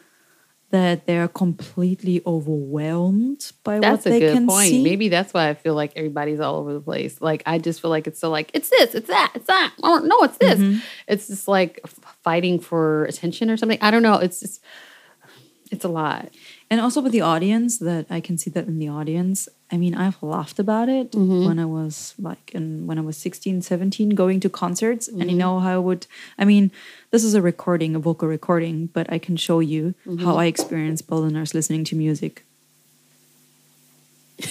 that 0.70 1.06
they're 1.06 1.28
completely 1.28 2.22
overwhelmed 2.26 3.52
by 3.64 3.80
that's 3.80 4.06
what 4.06 4.12
they 4.12 4.34
can 4.34 4.48
point. 4.48 4.70
see. 4.70 4.84
Maybe 4.84 5.10
that's 5.10 5.34
why 5.34 5.50
I 5.50 5.54
feel 5.54 5.76
like 5.76 5.92
everybody's 5.96 6.40
all 6.40 6.56
over 6.56 6.74
the 6.74 6.80
place. 6.80 7.20
Like 7.20 7.44
I 7.46 7.60
just 7.60 7.82
feel 7.82 7.92
like 7.92 8.08
it's 8.08 8.20
so 8.20 8.30
like 8.30 8.52
it's 8.54 8.70
this, 8.70 8.96
it's 8.96 9.10
that, 9.10 9.34
it's 9.36 9.48
that. 9.48 9.74
Oh 9.84 10.00
no, 10.00 10.24
it's 10.24 10.38
this. 10.38 10.60
Mm-hmm. 10.60 10.80
It's 11.08 11.28
just 11.28 11.48
like 11.48 11.86
fighting 12.24 12.60
for 12.60 13.06
attention 13.06 13.50
or 13.50 13.58
something. 13.58 13.80
I 13.82 13.92
don't 13.92 14.04
know. 14.04 14.16
It's 14.16 14.40
just 14.40 14.64
it's 15.76 15.86
a 15.86 15.90
lot. 15.90 16.30
And 16.70 16.82
also 16.82 17.02
with 17.02 17.12
the 17.12 17.22
audience, 17.22 17.78
that 17.80 18.08
I 18.10 18.20
can 18.20 18.38
see 18.38 18.50
that 18.52 18.68
in 18.68 18.80
the 18.80 18.88
audience. 18.88 19.48
I 19.72 19.78
mean, 19.78 19.94
I've 19.94 20.22
laughed 20.24 20.58
about 20.58 20.90
it 20.90 21.12
mm-hmm. 21.12 21.46
when 21.46 21.60
I 21.60 21.66
was 21.66 22.16
like 22.18 22.52
in 22.54 22.88
when 22.88 22.98
I 22.98 23.02
was 23.02 23.18
16, 23.18 23.62
17, 23.62 24.10
going 24.12 24.40
to 24.40 24.50
concerts. 24.50 25.08
Mm-hmm. 25.08 25.22
And 25.22 25.30
you 25.30 25.38
mm-hmm. 25.38 25.46
know 25.46 25.60
how 25.60 25.76
I 25.76 25.78
would 25.78 26.08
I 26.38 26.46
mean, 26.46 26.72
this 27.12 27.24
is 27.24 27.34
a 27.36 27.42
recording, 27.42 27.96
a 27.96 28.00
vocal 28.00 28.28
recording, 28.28 28.88
but 28.88 29.12
I 29.12 29.20
can 29.20 29.36
show 29.38 29.60
you 29.60 29.94
mm-hmm. 30.06 30.24
how 30.26 30.38
I 30.38 30.46
experience 30.46 31.02
Berliners 31.02 31.54
listening 31.54 31.84
to 31.86 31.96
music. 31.96 32.44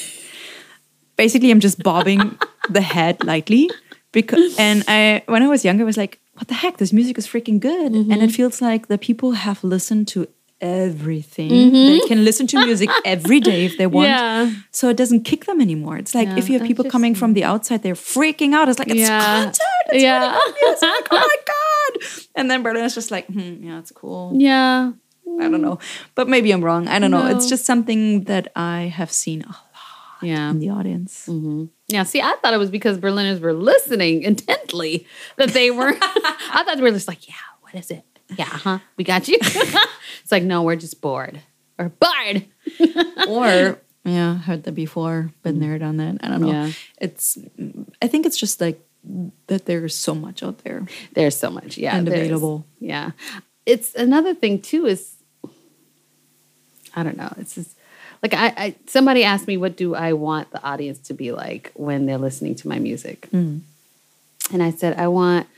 Basically, 1.17 1.51
I'm 1.51 1.61
just 1.61 1.83
bobbing 1.83 2.39
the 2.69 2.81
head 2.81 3.25
lightly 3.25 3.71
because 4.13 4.59
and 4.59 4.85
I 4.87 5.23
when 5.27 5.43
I 5.43 5.49
was 5.49 5.65
younger 5.65 5.83
I 5.83 5.87
was 5.87 5.97
like, 5.97 6.21
what 6.35 6.49
the 6.49 6.55
heck, 6.55 6.79
this 6.79 6.93
music 6.93 7.19
is 7.19 7.27
freaking 7.27 7.61
good. 7.61 7.93
And 7.93 8.13
it 8.13 8.19
mm-hmm. 8.19 8.29
feels 8.29 8.61
like 8.61 8.89
the 8.89 8.99
people 8.99 9.33
have 9.33 9.63
listened 9.63 10.09
to 10.09 10.29
everything. 10.65 11.51
Mm-hmm. 11.51 11.73
They 11.73 12.01
can 12.09 12.25
listen 12.25 12.47
to 12.49 12.65
music 12.65 12.89
every 13.05 13.39
day 13.39 13.67
if 13.67 13.77
they 13.77 13.87
want. 13.87 14.09
Yeah. 14.09 14.51
So 14.71 14.89
it 14.89 14.97
doesn't 14.97 15.25
kick 15.25 15.45
them 15.45 15.61
anymore. 15.61 15.99
It's 15.99 16.15
like 16.15 16.29
yeah, 16.29 16.39
if 16.39 16.49
you 16.49 16.59
have 16.59 16.67
people 16.67 16.87
coming 16.87 17.15
from 17.15 17.35
the 17.35 17.45
outside, 17.45 17.83
they're 17.83 17.95
freaking 17.95 18.55
out. 18.55 18.69
It's 18.69 18.79
like 18.79 18.89
it's 18.89 19.01
yeah. 19.01 19.21
concert. 19.21 19.63
It's 19.89 20.03
yeah. 20.03 20.39
music. 20.63 21.09
oh 21.11 21.29
my 21.33 21.37
god! 21.47 21.93
And 22.35 22.51
then 22.51 22.63
Berlin 22.63 22.85
is 22.85 22.95
just 22.95 23.11
like, 23.11 23.27
hmm, 23.27 23.63
yeah, 23.63 23.79
it's 23.79 23.93
cool. 23.93 24.33
Yeah. 24.35 24.93
I 25.41 25.49
don't 25.49 25.63
know, 25.63 25.79
but 26.15 26.29
maybe 26.29 26.53
I'm 26.53 26.63
wrong. 26.63 26.87
I 26.87 26.99
don't 26.99 27.11
no. 27.11 27.23
know. 27.23 27.37
It's 27.37 27.49
just 27.49 27.65
something 27.65 28.25
that 28.25 28.53
I 28.55 28.83
have 28.83 29.11
seen 29.11 29.43
a 29.43 29.49
lot 29.49 29.57
yeah. 30.23 30.51
in 30.51 30.61
the 30.61 30.71
audience. 30.71 31.27
Mm-hmm. 31.29 31.65
Yeah, 31.89 32.05
see, 32.05 32.21
I 32.21 32.37
thought 32.41 32.55
it 32.55 32.59
was 32.59 32.71
because 32.71 32.99
Berliners 32.99 33.41
were 33.41 33.53
listening 33.53 34.23
intently 34.23 35.07
that 35.37 35.51
they 35.51 35.71
were. 35.73 35.89
I 36.01 36.63
thought 36.65 36.77
they 36.77 36.83
were 36.83 36.93
just 36.93 37.09
like, 37.09 37.27
yeah, 37.27 37.35
what 37.63 37.75
is 37.75 37.91
it? 37.91 38.05
yeah, 38.37 38.45
huh? 38.45 38.79
We 38.97 39.05
got 39.05 39.29
you. 39.29 39.39
It's 40.25 40.33
like, 40.33 40.43
no, 40.43 40.63
we're 40.63 40.77
just 40.77 41.01
bored. 41.01 41.41
Or 41.79 41.91
bored. 41.91 42.47
or 43.29 43.79
yeah, 44.05 44.39
heard 44.39 44.65
that 44.65 44.73
before, 44.73 45.31
been 45.43 45.61
there, 45.61 45.79
done 45.79 45.99
that. 45.99 46.17
I 46.23 46.29
don't 46.29 46.41
know. 46.41 46.51
Yeah. 46.51 46.73
It's 46.99 47.39
I 48.01 48.09
think 48.09 48.27
it's 48.27 48.39
just 48.39 48.61
like 48.61 48.81
that 49.49 49.67
there's 49.67 49.95
so 49.95 50.15
much 50.15 50.43
out 50.43 50.59
there. 50.65 50.87
There's 51.13 51.37
so 51.37 51.51
much, 51.51 51.77
yeah. 51.77 51.97
And 51.97 52.09
available. 52.09 52.67
Yeah. 52.81 53.11
It's 53.67 53.95
another 53.95 54.35
thing 54.35 54.61
too 54.61 54.87
is 54.87 55.15
I 56.95 57.03
don't 57.03 57.17
know. 57.17 57.33
It's 57.39 57.55
just 57.55 57.77
like 58.23 58.33
I, 58.33 58.47
I 58.57 58.75
somebody 58.87 59.25
asked 59.25 59.47
me 59.47 59.59
what 59.59 59.77
do 59.77 59.95
I 59.95 60.15
want 60.15 60.51
the 60.53 60.63
audience 60.63 60.99
to 61.01 61.15
be 61.15 61.33
like 61.33 61.71
when 61.75 62.07
they're 62.07 62.19
listening 62.19 62.55
to 62.57 62.69
my 62.69 62.79
music. 62.79 63.29
Mm. 63.31 63.61
And 64.53 64.63
I 64.63 64.71
said 64.71 64.99
I 64.99 65.09
want 65.09 65.49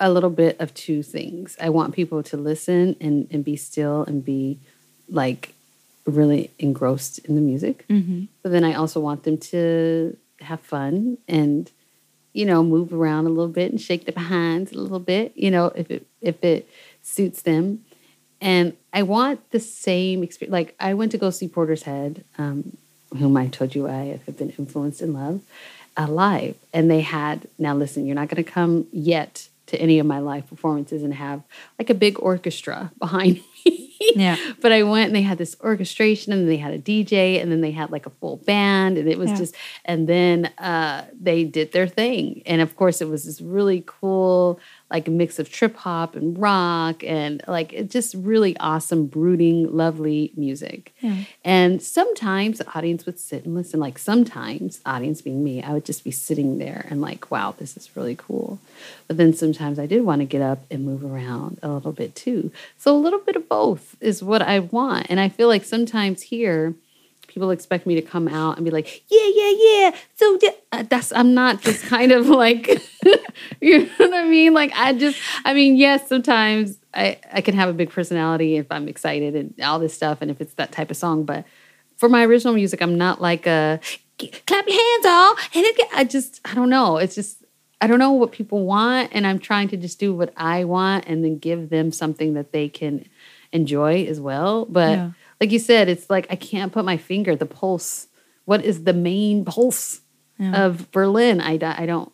a 0.00 0.10
little 0.10 0.30
bit 0.30 0.60
of 0.60 0.72
two 0.74 1.02
things. 1.02 1.56
I 1.60 1.70
want 1.70 1.94
people 1.94 2.22
to 2.24 2.36
listen 2.36 2.96
and, 3.00 3.26
and 3.30 3.44
be 3.44 3.56
still 3.56 4.04
and 4.04 4.24
be 4.24 4.58
like 5.08 5.54
really 6.04 6.50
engrossed 6.58 7.18
in 7.20 7.34
the 7.34 7.40
music. 7.40 7.86
Mm-hmm. 7.88 8.24
But 8.42 8.52
then 8.52 8.64
I 8.64 8.74
also 8.74 9.00
want 9.00 9.24
them 9.24 9.38
to 9.38 10.16
have 10.40 10.60
fun 10.60 11.18
and 11.26 11.70
you 12.32 12.44
know 12.44 12.62
move 12.62 12.92
around 12.92 13.26
a 13.26 13.30
little 13.30 13.48
bit 13.48 13.72
and 13.72 13.80
shake 13.80 14.04
their 14.04 14.12
behinds 14.12 14.72
a 14.72 14.78
little 14.78 15.00
bit. 15.00 15.32
You 15.34 15.50
know 15.50 15.66
if 15.74 15.90
it 15.90 16.06
if 16.20 16.42
it 16.44 16.68
suits 17.02 17.42
them. 17.42 17.84
And 18.40 18.76
I 18.92 19.02
want 19.02 19.50
the 19.50 19.58
same 19.58 20.22
experience. 20.22 20.52
Like 20.52 20.74
I 20.78 20.94
went 20.94 21.10
to 21.12 21.18
go 21.18 21.30
see 21.30 21.48
Portishead, 21.48 22.22
um, 22.38 22.76
whom 23.18 23.36
I 23.36 23.48
told 23.48 23.74
you 23.74 23.88
I 23.88 24.20
have 24.26 24.38
been 24.38 24.50
influenced 24.50 25.02
in 25.02 25.12
love, 25.12 25.40
alive. 25.96 26.54
and 26.72 26.88
they 26.88 27.00
had. 27.00 27.48
Now 27.58 27.74
listen, 27.74 28.06
you're 28.06 28.14
not 28.14 28.28
going 28.28 28.44
to 28.44 28.48
come 28.48 28.86
yet 28.92 29.47
to 29.68 29.80
any 29.80 29.98
of 29.98 30.06
my 30.06 30.18
live 30.18 30.46
performances 30.46 31.02
and 31.02 31.14
have 31.14 31.42
like 31.78 31.90
a 31.90 31.94
big 31.94 32.18
orchestra 32.20 32.92
behind 32.98 33.42
me. 33.64 33.94
yeah. 34.14 34.36
But 34.60 34.72
I 34.72 34.82
went 34.82 35.08
and 35.08 35.16
they 35.16 35.22
had 35.22 35.38
this 35.38 35.56
orchestration 35.60 36.32
and 36.32 36.48
they 36.48 36.56
had 36.56 36.72
a 36.72 36.78
DJ 36.78 37.40
and 37.40 37.50
then 37.52 37.60
they 37.60 37.70
had 37.70 37.90
like 37.90 38.06
a 38.06 38.10
full 38.10 38.36
band 38.38 38.98
and 38.98 39.08
it 39.08 39.18
was 39.18 39.30
yeah. 39.30 39.36
just 39.36 39.54
and 39.84 40.08
then 40.08 40.46
uh, 40.58 41.04
they 41.18 41.44
did 41.44 41.72
their 41.72 41.86
thing. 41.86 42.42
And 42.46 42.60
of 42.60 42.76
course 42.76 43.00
it 43.00 43.08
was 43.08 43.24
this 43.24 43.40
really 43.40 43.82
cool 43.86 44.60
like 44.90 45.06
a 45.06 45.10
mix 45.10 45.38
of 45.38 45.50
trip 45.50 45.76
hop 45.76 46.16
and 46.16 46.38
rock 46.38 47.04
and 47.04 47.42
like 47.46 47.72
it's 47.72 47.92
just 47.92 48.14
really 48.14 48.56
awesome, 48.58 49.06
brooding, 49.06 49.76
lovely 49.76 50.32
music. 50.36 50.94
Yeah. 51.00 51.24
And 51.44 51.82
sometimes 51.82 52.58
the 52.58 52.68
audience 52.74 53.04
would 53.04 53.18
sit 53.18 53.44
and 53.44 53.54
listen. 53.54 53.80
Like 53.80 53.98
sometimes, 53.98 54.80
audience 54.86 55.20
being 55.20 55.44
me, 55.44 55.62
I 55.62 55.72
would 55.72 55.84
just 55.84 56.04
be 56.04 56.10
sitting 56.10 56.58
there 56.58 56.86
and 56.88 57.00
like, 57.02 57.30
wow, 57.30 57.54
this 57.58 57.76
is 57.76 57.94
really 57.96 58.16
cool. 58.16 58.58
But 59.06 59.18
then 59.18 59.34
sometimes 59.34 59.78
I 59.78 59.86
did 59.86 60.04
want 60.04 60.20
to 60.20 60.26
get 60.26 60.42
up 60.42 60.60
and 60.70 60.84
move 60.84 61.04
around 61.04 61.58
a 61.62 61.68
little 61.68 61.92
bit 61.92 62.14
too. 62.14 62.50
So 62.78 62.96
a 62.96 62.98
little 62.98 63.20
bit 63.20 63.36
of 63.36 63.48
both 63.48 63.96
is 64.00 64.22
what 64.22 64.40
I 64.42 64.60
want. 64.60 65.06
And 65.10 65.20
I 65.20 65.28
feel 65.28 65.48
like 65.48 65.64
sometimes 65.64 66.22
here, 66.22 66.74
people 67.28 67.50
expect 67.50 67.86
me 67.86 67.94
to 67.94 68.02
come 68.02 68.26
out 68.26 68.56
and 68.56 68.64
be 68.64 68.70
like, 68.72 69.04
yeah, 69.08 69.28
yeah, 69.32 69.52
yeah. 69.56 69.96
So 70.16 70.38
uh, 70.72 70.82
that's 70.88 71.12
I'm 71.12 71.34
not 71.34 71.62
just 71.62 71.84
kind 71.84 72.10
of 72.10 72.26
like, 72.28 72.66
you 73.60 73.78
know 73.78 73.88
what 73.98 74.14
I 74.14 74.24
mean? 74.24 74.54
Like 74.54 74.72
I 74.74 74.92
just, 74.94 75.18
I 75.44 75.54
mean, 75.54 75.76
yes, 75.76 76.08
sometimes 76.08 76.78
I 76.92 77.18
I 77.32 77.40
can 77.40 77.54
have 77.54 77.68
a 77.68 77.72
big 77.72 77.90
personality 77.90 78.56
if 78.56 78.66
I'm 78.72 78.88
excited 78.88 79.36
and 79.36 79.54
all 79.62 79.78
this 79.78 79.94
stuff, 79.94 80.18
and 80.20 80.30
if 80.30 80.40
it's 80.40 80.54
that 80.54 80.72
type 80.72 80.90
of 80.90 80.96
song. 80.96 81.24
But 81.24 81.44
for 81.96 82.08
my 82.08 82.24
original 82.24 82.54
music, 82.54 82.82
I'm 82.82 82.96
not 82.98 83.20
like 83.20 83.46
a 83.46 83.78
clap 84.18 84.66
your 84.66 84.76
hands 84.76 85.06
all, 85.06 85.36
and 85.54 85.66
I 85.94 86.04
just 86.04 86.40
I 86.44 86.54
don't 86.54 86.70
know. 86.70 86.96
It's 86.96 87.14
just 87.14 87.44
I 87.80 87.86
don't 87.86 87.98
know 88.00 88.12
what 88.12 88.32
people 88.32 88.64
want, 88.64 89.10
and 89.12 89.26
I'm 89.26 89.38
trying 89.38 89.68
to 89.68 89.76
just 89.76 90.00
do 90.00 90.14
what 90.14 90.32
I 90.36 90.64
want, 90.64 91.04
and 91.06 91.24
then 91.24 91.38
give 91.38 91.70
them 91.70 91.92
something 91.92 92.34
that 92.34 92.52
they 92.52 92.68
can 92.68 93.06
enjoy 93.52 94.04
as 94.04 94.20
well. 94.20 94.64
But 94.64 94.90
Yeah. 94.90 95.10
Like 95.40 95.52
you 95.52 95.58
said, 95.58 95.88
it's 95.88 96.08
like 96.10 96.26
I 96.30 96.36
can't 96.36 96.72
put 96.72 96.84
my 96.84 96.96
finger, 96.96 97.36
the 97.36 97.46
pulse. 97.46 98.08
What 98.44 98.64
is 98.64 98.84
the 98.84 98.92
main 98.94 99.44
pulse 99.44 100.00
Yeah. 100.38 100.64
of 100.64 100.90
Berlin? 100.90 101.40
I, 101.40 101.52
I 101.62 101.86
don't 101.86 102.10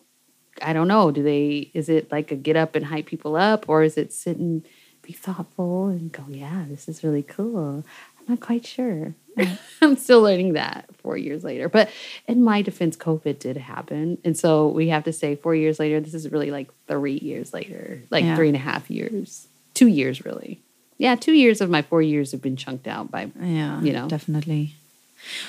I 0.61 0.73
don't 0.73 0.87
know. 0.87 1.11
Do 1.11 1.23
they 1.23 1.71
is 1.73 1.89
it 1.89 2.11
like 2.11 2.31
a 2.31 2.35
get 2.35 2.55
up 2.55 2.75
and 2.75 2.85
hype 2.85 3.05
people 3.07 3.35
up 3.35 3.67
or 3.69 3.83
is 3.83 3.97
it 3.97 4.13
sit 4.13 4.37
and 4.37 4.65
be 5.01 5.13
thoughtful 5.13 5.87
and 5.87 6.11
go, 6.11 6.23
yeah, 6.29 6.65
this 6.67 6.87
is 6.89 7.03
really 7.03 7.23
cool. 7.23 7.83
I'm 8.19 8.25
not 8.27 8.39
quite 8.39 8.65
sure. 8.65 9.13
I'm 9.81 9.97
still 9.97 10.21
learning 10.21 10.53
that 10.53 10.85
four 10.97 11.15
years 11.17 11.43
later. 11.43 11.69
But 11.69 11.89
in 12.27 12.41
my 12.43 12.61
defense, 12.63 12.97
COVID 12.97 13.37
did 13.37 13.57
happen. 13.57 14.17
And 14.23 14.35
so 14.35 14.67
we 14.69 14.87
have 14.89 15.03
to 15.03 15.13
say 15.13 15.35
four 15.35 15.53
years 15.53 15.77
later, 15.77 15.99
this 15.99 16.13
is 16.15 16.31
really 16.31 16.49
like 16.49 16.69
three 16.87 17.17
years 17.19 17.53
later, 17.53 18.01
like 18.09 18.23
Yeah. 18.23 18.35
three 18.35 18.47
and 18.47 18.55
a 18.55 18.59
half 18.59 18.89
years, 18.89 19.47
two 19.75 19.87
years 19.87 20.25
really. 20.25 20.61
Yeah, 20.97 21.15
two 21.15 21.33
years 21.33 21.59
of 21.61 21.69
my 21.69 21.81
four 21.81 22.01
years 22.01 22.31
have 22.31 22.41
been 22.41 22.55
chunked 22.55 22.87
out 22.87 23.11
by 23.11 23.29
yeah, 23.41 23.81
you 23.81 23.91
know. 23.93 24.07
definitely. 24.07 24.75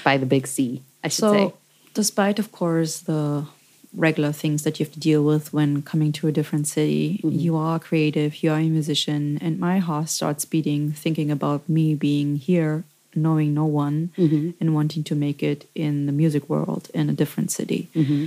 by 0.05 0.17
the 0.17 0.27
big 0.27 0.47
C, 0.47 0.83
I 1.05 1.09
should 1.09 1.21
So, 1.21 1.33
say. 1.33 1.53
despite 1.95 2.39
of 2.39 2.51
course 2.51 3.01
the 3.01 3.47
regular 3.95 4.33
things 4.33 4.63
that 4.65 4.79
you 4.79 4.85
have 4.87 4.93
to 4.93 5.01
deal 5.01 5.23
with 5.25 5.53
when 5.53 5.83
coming 5.83 6.13
to 6.13 6.27
a 6.29 6.33
different 6.33 6.67
city, 6.67 7.21
Mm-hmm. 7.23 7.39
you 7.39 7.57
are 7.57 7.79
creative, 7.79 8.43
you 8.43 8.51
are 8.53 8.59
a 8.59 8.69
musician, 8.69 9.39
and 9.41 9.59
my 9.61 9.79
heart 9.79 10.09
starts 10.09 10.45
beating 10.45 10.93
thinking 10.93 11.31
about 11.31 11.69
me 11.69 11.95
being 11.95 12.37
here, 12.37 12.85
knowing 13.15 13.55
no 13.55 13.65
one, 13.65 14.11
Mm-hmm. 14.19 14.51
and 14.61 14.75
wanting 14.75 15.05
to 15.05 15.15
make 15.15 15.43
it 15.43 15.67
in 15.75 16.07
the 16.07 16.13
music 16.13 16.49
world 16.49 16.91
in 16.93 17.09
a 17.09 17.13
different 17.13 17.51
city. 17.51 17.89
Mm-hmm. 17.95 18.27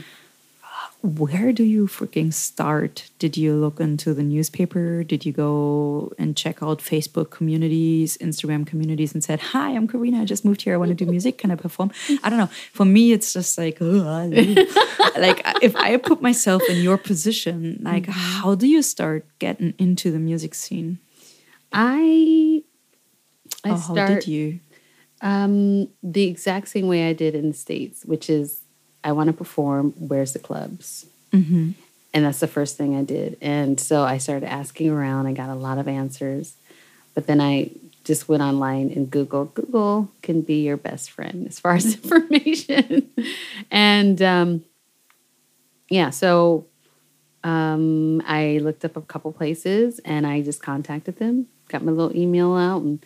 Where 1.02 1.54
do 1.54 1.64
you 1.64 1.88
freaking 1.88 2.34
start? 2.34 3.10
Did 3.20 3.38
you 3.38 3.56
look 3.56 3.80
into 3.80 4.14
the 4.14 4.22
newspaper? 4.22 5.02
Did 5.04 5.26
you 5.26 5.32
go 5.32 6.12
and 6.18 6.36
check 6.36 6.62
out 6.62 6.80
Facebook 6.80 7.30
communities, 7.30 8.18
Instagram 8.18 8.68
communities, 8.68 9.14
and 9.14 9.24
said, 9.24 9.40
"Hi, 9.40 9.70
I'm 9.72 9.88
Coreena. 9.88 10.22
I 10.22 10.26
just 10.26 10.44
moved 10.44 10.64
here. 10.64 10.74
I 10.74 10.78
want 10.78 10.90
to 10.90 10.96
do 10.96 11.06
music. 11.06 11.38
Can 11.38 11.52
I 11.52 11.56
perform?" 11.56 11.92
I 12.22 12.30
don't 12.30 12.38
know. 12.38 12.50
For 12.74 12.84
me, 12.84 13.14
it's 13.14 13.32
just 13.32 13.58
like, 13.58 13.80
like 13.82 15.42
if 15.62 15.74
I 15.78 15.96
put 16.04 16.22
myself 16.22 16.62
in 16.70 16.84
your 16.84 16.98
position, 16.98 17.80
like, 17.82 18.08
how 18.08 18.56
do 18.56 18.68
you 18.68 18.82
start 18.82 19.26
getting 19.40 19.76
into 19.78 20.12
the 20.12 20.20
music 20.20 20.54
scene? 20.54 21.00
I 21.72 22.62
I 23.64 23.70
how 23.70 23.78
start 23.78 24.10
did 24.10 24.28
you? 24.28 24.60
um, 25.22 25.88
the 26.04 26.26
exact 26.26 26.68
same 26.70 26.88
way 26.88 27.10
I 27.10 27.14
did 27.14 27.36
in 27.36 27.50
the 27.50 27.54
states, 27.58 28.06
which 28.06 28.30
is 28.30 28.62
I 29.10 29.12
want 29.12 29.28
to 29.28 29.34
perform. 29.34 29.94
Where's 29.98 30.34
the 30.34 30.40
clubs? 30.40 31.08
Mm-hmm. 31.34 31.72
And 32.14 32.26
that's 32.26 32.40
the 32.40 32.48
first 32.48 32.78
thing 32.78 32.96
I 32.96 33.04
did. 33.04 33.38
And 33.42 33.80
so 33.80 34.04
I 34.04 34.20
started 34.20 34.48
asking 34.48 34.90
around. 34.90 35.28
I 35.28 35.34
got 35.34 35.50
a 35.50 35.56
lot 35.56 35.78
of 35.78 35.88
answers, 35.88 36.56
but 37.14 37.28
then 37.28 37.42
I 37.42 37.72
just 38.04 38.30
went 38.30 38.42
online 38.42 38.92
and 38.92 39.10
Google. 39.10 39.46
Google 39.46 40.10
can 40.22 40.42
be 40.42 40.64
your 40.64 40.78
best 40.78 41.12
friend 41.12 41.48
as 41.48 41.60
far 41.60 41.74
as 41.74 41.94
information. 41.96 43.10
and 43.72 44.22
um, 44.22 44.64
yeah, 45.90 46.10
so 46.12 46.68
um, 47.44 48.22
I 48.26 48.60
looked 48.62 48.86
up 48.86 48.96
a 48.96 49.02
couple 49.02 49.32
places 49.32 50.00
and 50.06 50.26
I 50.26 50.42
just 50.42 50.62
contacted 50.62 51.18
them, 51.18 51.48
got 51.68 51.84
my 51.84 51.92
little 51.92 52.16
email 52.16 52.56
out 52.56 52.82
and 52.82 53.04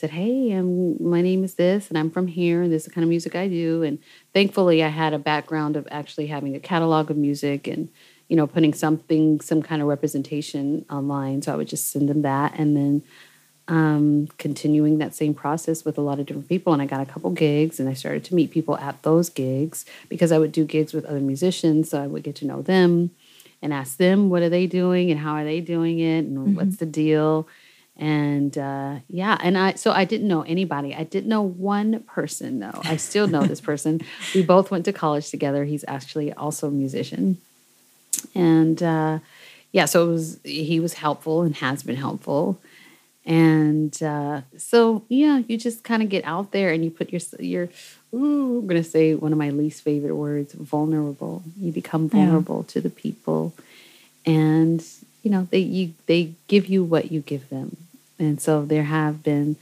said, 0.00 0.10
Hey, 0.10 0.52
um, 0.54 0.96
my 1.02 1.20
name 1.20 1.44
is 1.44 1.54
this 1.54 1.88
and 1.88 1.98
I'm 1.98 2.10
from 2.10 2.26
here 2.26 2.62
and 2.62 2.72
this 2.72 2.82
is 2.82 2.88
the 2.88 2.94
kind 2.94 3.02
of 3.02 3.10
music 3.10 3.36
I 3.36 3.48
do. 3.48 3.82
And 3.82 3.98
thankfully, 4.32 4.82
I 4.82 4.88
had 4.88 5.12
a 5.12 5.18
background 5.18 5.76
of 5.76 5.86
actually 5.90 6.28
having 6.28 6.56
a 6.56 6.60
catalog 6.60 7.10
of 7.10 7.18
music 7.18 7.66
and, 7.66 7.90
you 8.28 8.36
know, 8.36 8.46
putting 8.46 8.72
something, 8.72 9.42
some 9.42 9.62
kind 9.62 9.82
of 9.82 9.88
representation 9.88 10.86
online. 10.90 11.42
So 11.42 11.52
I 11.52 11.56
would 11.56 11.68
just 11.68 11.90
send 11.90 12.08
them 12.08 12.22
that 12.22 12.58
and 12.58 12.74
then 12.74 13.02
um, 13.68 14.28
continuing 14.38 14.98
that 14.98 15.14
same 15.14 15.34
process 15.34 15.84
with 15.84 15.98
a 15.98 16.00
lot 16.00 16.18
of 16.18 16.24
different 16.24 16.48
people. 16.48 16.72
And 16.72 16.80
I 16.80 16.86
got 16.86 17.02
a 17.02 17.06
couple 17.06 17.30
gigs 17.30 17.78
and 17.78 17.86
I 17.86 17.92
started 17.92 18.24
to 18.24 18.34
meet 18.34 18.50
people 18.50 18.78
at 18.78 19.02
those 19.02 19.28
gigs 19.28 19.84
because 20.08 20.32
I 20.32 20.38
would 20.38 20.50
do 20.50 20.64
gigs 20.64 20.94
with 20.94 21.04
other 21.04 21.20
musicians. 21.20 21.90
So 21.90 22.02
I 22.02 22.06
would 22.06 22.22
get 22.22 22.36
to 22.36 22.46
know 22.46 22.62
them 22.62 23.10
and 23.60 23.74
ask 23.74 23.98
them 23.98 24.30
what 24.30 24.42
are 24.42 24.48
they 24.48 24.66
doing 24.66 25.10
and 25.10 25.20
how 25.20 25.34
are 25.34 25.44
they 25.44 25.60
doing 25.60 25.98
it 25.98 26.20
and 26.20 26.56
what's 26.56 26.78
the 26.78 26.86
deal. 26.86 27.46
And 28.00 28.56
uh, 28.56 29.00
yeah, 29.10 29.36
and 29.42 29.58
I 29.58 29.74
so 29.74 29.92
I 29.92 30.06
didn't 30.06 30.26
know 30.26 30.40
anybody. 30.40 30.94
I 30.94 31.04
didn't 31.04 31.28
know 31.28 31.42
one 31.42 32.00
person 32.04 32.58
though. 32.58 32.80
I 32.82 32.96
still 32.96 33.28
know 33.28 33.44
this 33.44 33.60
person. 33.60 34.00
We 34.34 34.42
both 34.42 34.70
went 34.70 34.86
to 34.86 34.92
college 34.92 35.28
together. 35.30 35.66
He's 35.66 35.84
actually 35.86 36.32
also 36.32 36.68
a 36.68 36.70
musician, 36.70 37.36
and 38.34 38.82
uh, 38.82 39.18
yeah, 39.72 39.84
so 39.84 40.08
it 40.08 40.12
was 40.12 40.40
he 40.44 40.80
was 40.80 40.94
helpful 40.94 41.42
and 41.42 41.54
has 41.56 41.82
been 41.82 41.96
helpful. 41.96 42.58
And 43.26 44.02
uh, 44.02 44.40
so 44.56 45.04
yeah, 45.10 45.42
you 45.46 45.58
just 45.58 45.84
kind 45.84 46.02
of 46.02 46.08
get 46.08 46.24
out 46.24 46.52
there 46.52 46.70
and 46.72 46.82
you 46.82 46.90
put 46.90 47.12
your 47.12 47.20
your. 47.38 47.68
Ooh, 48.14 48.60
I'm 48.60 48.66
gonna 48.66 48.82
say 48.82 49.14
one 49.14 49.32
of 49.32 49.38
my 49.38 49.50
least 49.50 49.82
favorite 49.82 50.16
words: 50.16 50.54
vulnerable. 50.54 51.42
You 51.60 51.70
become 51.70 52.04
Yeah. 52.04 52.16
vulnerable 52.24 52.64
to 52.64 52.80
the 52.80 52.88
people, 52.88 53.52
and 54.24 54.82
you 55.22 55.30
know 55.30 55.46
they 55.50 55.58
you 55.58 55.92
they 56.06 56.32
give 56.48 56.64
you 56.66 56.82
what 56.82 57.12
you 57.12 57.20
give 57.20 57.50
them. 57.50 57.76
And 58.20 58.40
so 58.40 58.64
there 58.64 58.84
have 58.84 59.22
been 59.22 59.56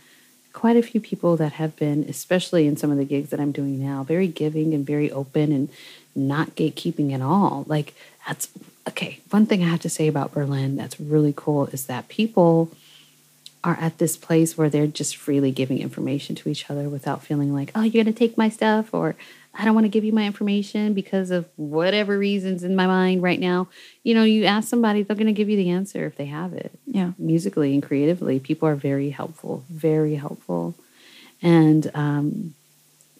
quite 0.52 0.76
a 0.76 0.82
few 0.82 1.00
people 1.00 1.36
that 1.36 1.52
have 1.52 1.76
been, 1.76 2.04
especially 2.08 2.66
in 2.66 2.76
some 2.76 2.90
of 2.90 2.96
the 2.96 3.04
gigs 3.04 3.30
that 3.30 3.40
I'm 3.40 3.52
doing 3.52 3.80
now, 3.80 4.02
very 4.02 4.26
giving 4.26 4.74
and 4.74 4.84
very 4.84 5.10
open 5.10 5.52
and 5.52 5.68
not 6.16 6.56
gatekeeping 6.56 7.12
at 7.14 7.22
all. 7.22 7.64
Like 7.68 7.94
that's 8.26 8.48
okay. 8.88 9.20
One 9.30 9.46
thing 9.46 9.62
I 9.62 9.68
have 9.68 9.80
to 9.80 9.88
say 9.88 10.08
about 10.08 10.32
Berlin 10.32 10.76
that's 10.76 10.98
really 10.98 11.32
cool 11.34 11.66
is 11.66 11.86
that 11.86 12.08
people 12.08 12.70
are 13.62 13.76
at 13.80 13.98
this 13.98 14.16
place 14.16 14.56
where 14.56 14.68
they're 14.68 14.86
just 14.86 15.16
freely 15.16 15.50
giving 15.50 15.78
information 15.78 16.34
to 16.36 16.48
each 16.48 16.70
other 16.70 16.88
without 16.88 17.22
feeling 17.22 17.52
like, 17.54 17.70
oh, 17.74 17.82
you're 17.82 18.04
going 18.04 18.12
to 18.12 18.18
take 18.18 18.38
my 18.38 18.48
stuff 18.48 18.92
or 18.92 19.14
I 19.58 19.64
don't 19.64 19.74
want 19.74 19.86
to 19.86 19.90
give 19.90 20.04
you 20.04 20.12
my 20.12 20.24
information 20.24 20.94
because 20.94 21.32
of 21.32 21.48
whatever 21.56 22.16
reasons 22.16 22.62
in 22.62 22.76
my 22.76 22.86
mind 22.86 23.24
right 23.24 23.40
now. 23.40 23.66
You 24.04 24.14
know, 24.14 24.22
you 24.22 24.44
ask 24.44 24.68
somebody, 24.68 25.02
they're 25.02 25.16
going 25.16 25.26
to 25.26 25.32
give 25.32 25.50
you 25.50 25.56
the 25.56 25.70
answer 25.70 26.06
if 26.06 26.16
they 26.16 26.26
have 26.26 26.52
it. 26.52 26.70
Yeah. 26.86 27.10
Musically 27.18 27.74
and 27.74 27.82
creatively, 27.82 28.38
people 28.38 28.68
are 28.68 28.76
very 28.76 29.10
helpful, 29.10 29.64
very 29.68 30.14
helpful. 30.14 30.76
And 31.42 31.90
um, 31.92 32.54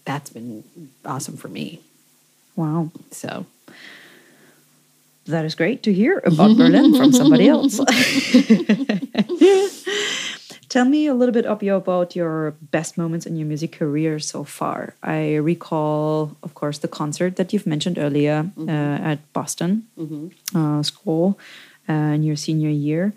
that's 0.04 0.30
been 0.30 0.62
awesome 1.04 1.36
for 1.36 1.48
me. 1.48 1.80
Wow. 2.54 2.92
So, 3.10 3.46
That 5.26 5.44
is 5.44 5.56
great 5.56 5.82
to 5.82 5.92
hear 5.92 6.22
about 6.24 6.56
Berlin 6.56 6.96
from 6.96 7.12
somebody 7.12 7.48
else. 7.48 7.78
Tell 10.68 10.84
me 10.84 11.06
a 11.06 11.14
little 11.14 11.32
bit 11.32 11.46
of 11.46 11.62
your, 11.62 11.76
about 11.76 12.14
your 12.14 12.50
best 12.70 12.98
moments 12.98 13.24
in 13.26 13.36
your 13.36 13.46
music 13.46 13.72
career 13.72 14.18
so 14.18 14.44
far. 14.44 14.94
I 15.02 15.36
recall, 15.36 16.36
of 16.42 16.54
course, 16.54 16.78
the 16.78 16.88
concert 16.88 17.36
that 17.36 17.52
you've 17.52 17.66
mentioned 17.66 17.96
earlier 17.98 18.50
uh, 18.68 18.70
at 19.12 19.32
Boston 19.32 19.86
uh, 20.54 20.82
School 20.82 21.38
uh, 21.88 21.92
in 21.92 22.22
your 22.22 22.36
senior 22.36 22.68
year. 22.70 23.12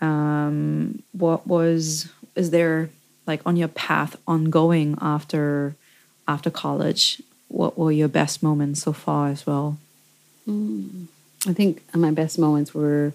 Um, 0.00 1.02
what 1.12 1.46
was 1.46 2.08
is 2.36 2.50
there 2.50 2.88
like 3.26 3.40
on 3.46 3.56
your 3.56 3.68
path 3.68 4.16
ongoing 4.26 4.96
after 5.00 5.76
after 6.26 6.50
college? 6.50 7.20
What 7.48 7.76
were 7.78 7.92
your 7.92 8.08
best 8.08 8.42
moments 8.42 8.82
so 8.82 8.92
far 8.92 9.28
as 9.28 9.46
well? 9.46 9.76
I 11.46 11.52
think 11.52 11.82
my 11.94 12.10
best 12.10 12.38
moments 12.38 12.74
were 12.74 13.12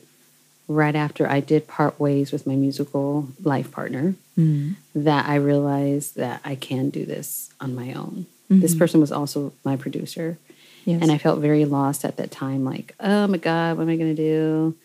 right 0.70 0.96
after 0.96 1.28
I 1.28 1.42
did 1.42 1.68
part 1.68 2.00
ways 2.00 2.32
with 2.32 2.48
my 2.48 2.56
musical 2.56 3.28
life 3.44 3.72
partner 3.72 4.14
mm. 4.38 4.76
that 4.94 5.28
I 5.28 5.36
realized 5.36 6.16
that 6.16 6.42
I 6.46 6.56
can 6.56 6.92
do 6.92 7.06
this 7.06 7.52
on 7.60 7.76
my 7.76 7.92
own. 7.94 8.28
This 8.50 8.72
mm-hmm. 8.72 8.80
person 8.80 9.00
was 9.00 9.12
also 9.12 9.54
my 9.64 9.76
producer. 9.76 10.38
Yes. 10.86 11.02
And 11.02 11.12
I 11.12 11.20
felt 11.20 11.40
very 11.40 11.66
lost 11.66 12.04
at 12.04 12.18
that 12.18 12.32
time 12.32 12.66
like, 12.66 12.96
oh 13.00 13.28
my 13.28 13.38
God, 13.38 13.78
what 13.78 13.84
am 13.84 13.90
I 13.90 13.96
going 13.96 14.16
to 14.16 14.22
do? 14.22 14.76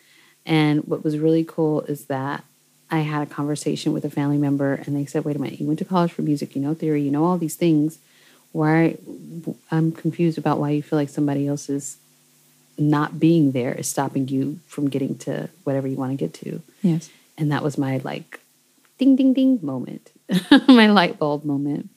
And 0.45 0.85
what 0.85 1.03
was 1.03 1.19
really 1.19 1.45
cool 1.45 1.81
is 1.83 2.07
that 2.07 2.45
I 2.91 3.01
had 3.01 3.23
a 3.23 3.31
conversation 3.31 3.95
with 3.95 4.05
a 4.05 4.11
family 4.11 4.37
member 4.37 4.75
and 4.75 4.95
they 4.95 5.07
said, 5.07 5.25
wait 5.25 5.37
a 5.37 5.39
minute, 5.39 5.61
you 5.61 5.67
went 5.67 5.79
to 5.79 5.85
college 5.87 6.13
for 6.13 6.21
music, 6.21 6.55
you 6.55 6.61
know 6.61 6.75
theory, 6.75 7.03
you 7.03 7.11
know 7.11 7.25
all 7.25 7.39
these 7.39 7.57
things. 7.57 7.99
Why 8.53 8.99
I'm 9.71 9.93
confused 9.93 10.37
about 10.37 10.59
why 10.59 10.71
you 10.71 10.83
feel 10.83 10.99
like 10.99 11.09
somebody 11.09 11.49
else 11.49 11.71
is 11.71 11.97
not 12.79 13.21
being 13.21 13.53
there 13.53 13.73
is 13.73 13.89
stopping 13.89 14.29
you 14.29 14.59
from 14.67 14.91
getting 14.91 15.17
to 15.19 15.49
whatever 15.65 15.87
you 15.87 15.97
want 15.97 16.13
to 16.13 16.17
get 16.17 16.35
to. 16.35 16.63
Yes. 16.83 17.11
And 17.39 17.51
that 17.53 17.63
was 17.63 17.79
my 17.79 17.99
like 17.99 18.41
ding 18.99 19.17
ding 19.17 19.33
ding 19.33 19.59
moment. 19.63 20.11
my 20.69 20.89
light 20.89 21.19
bulb 21.19 21.45
moment. 21.45 21.91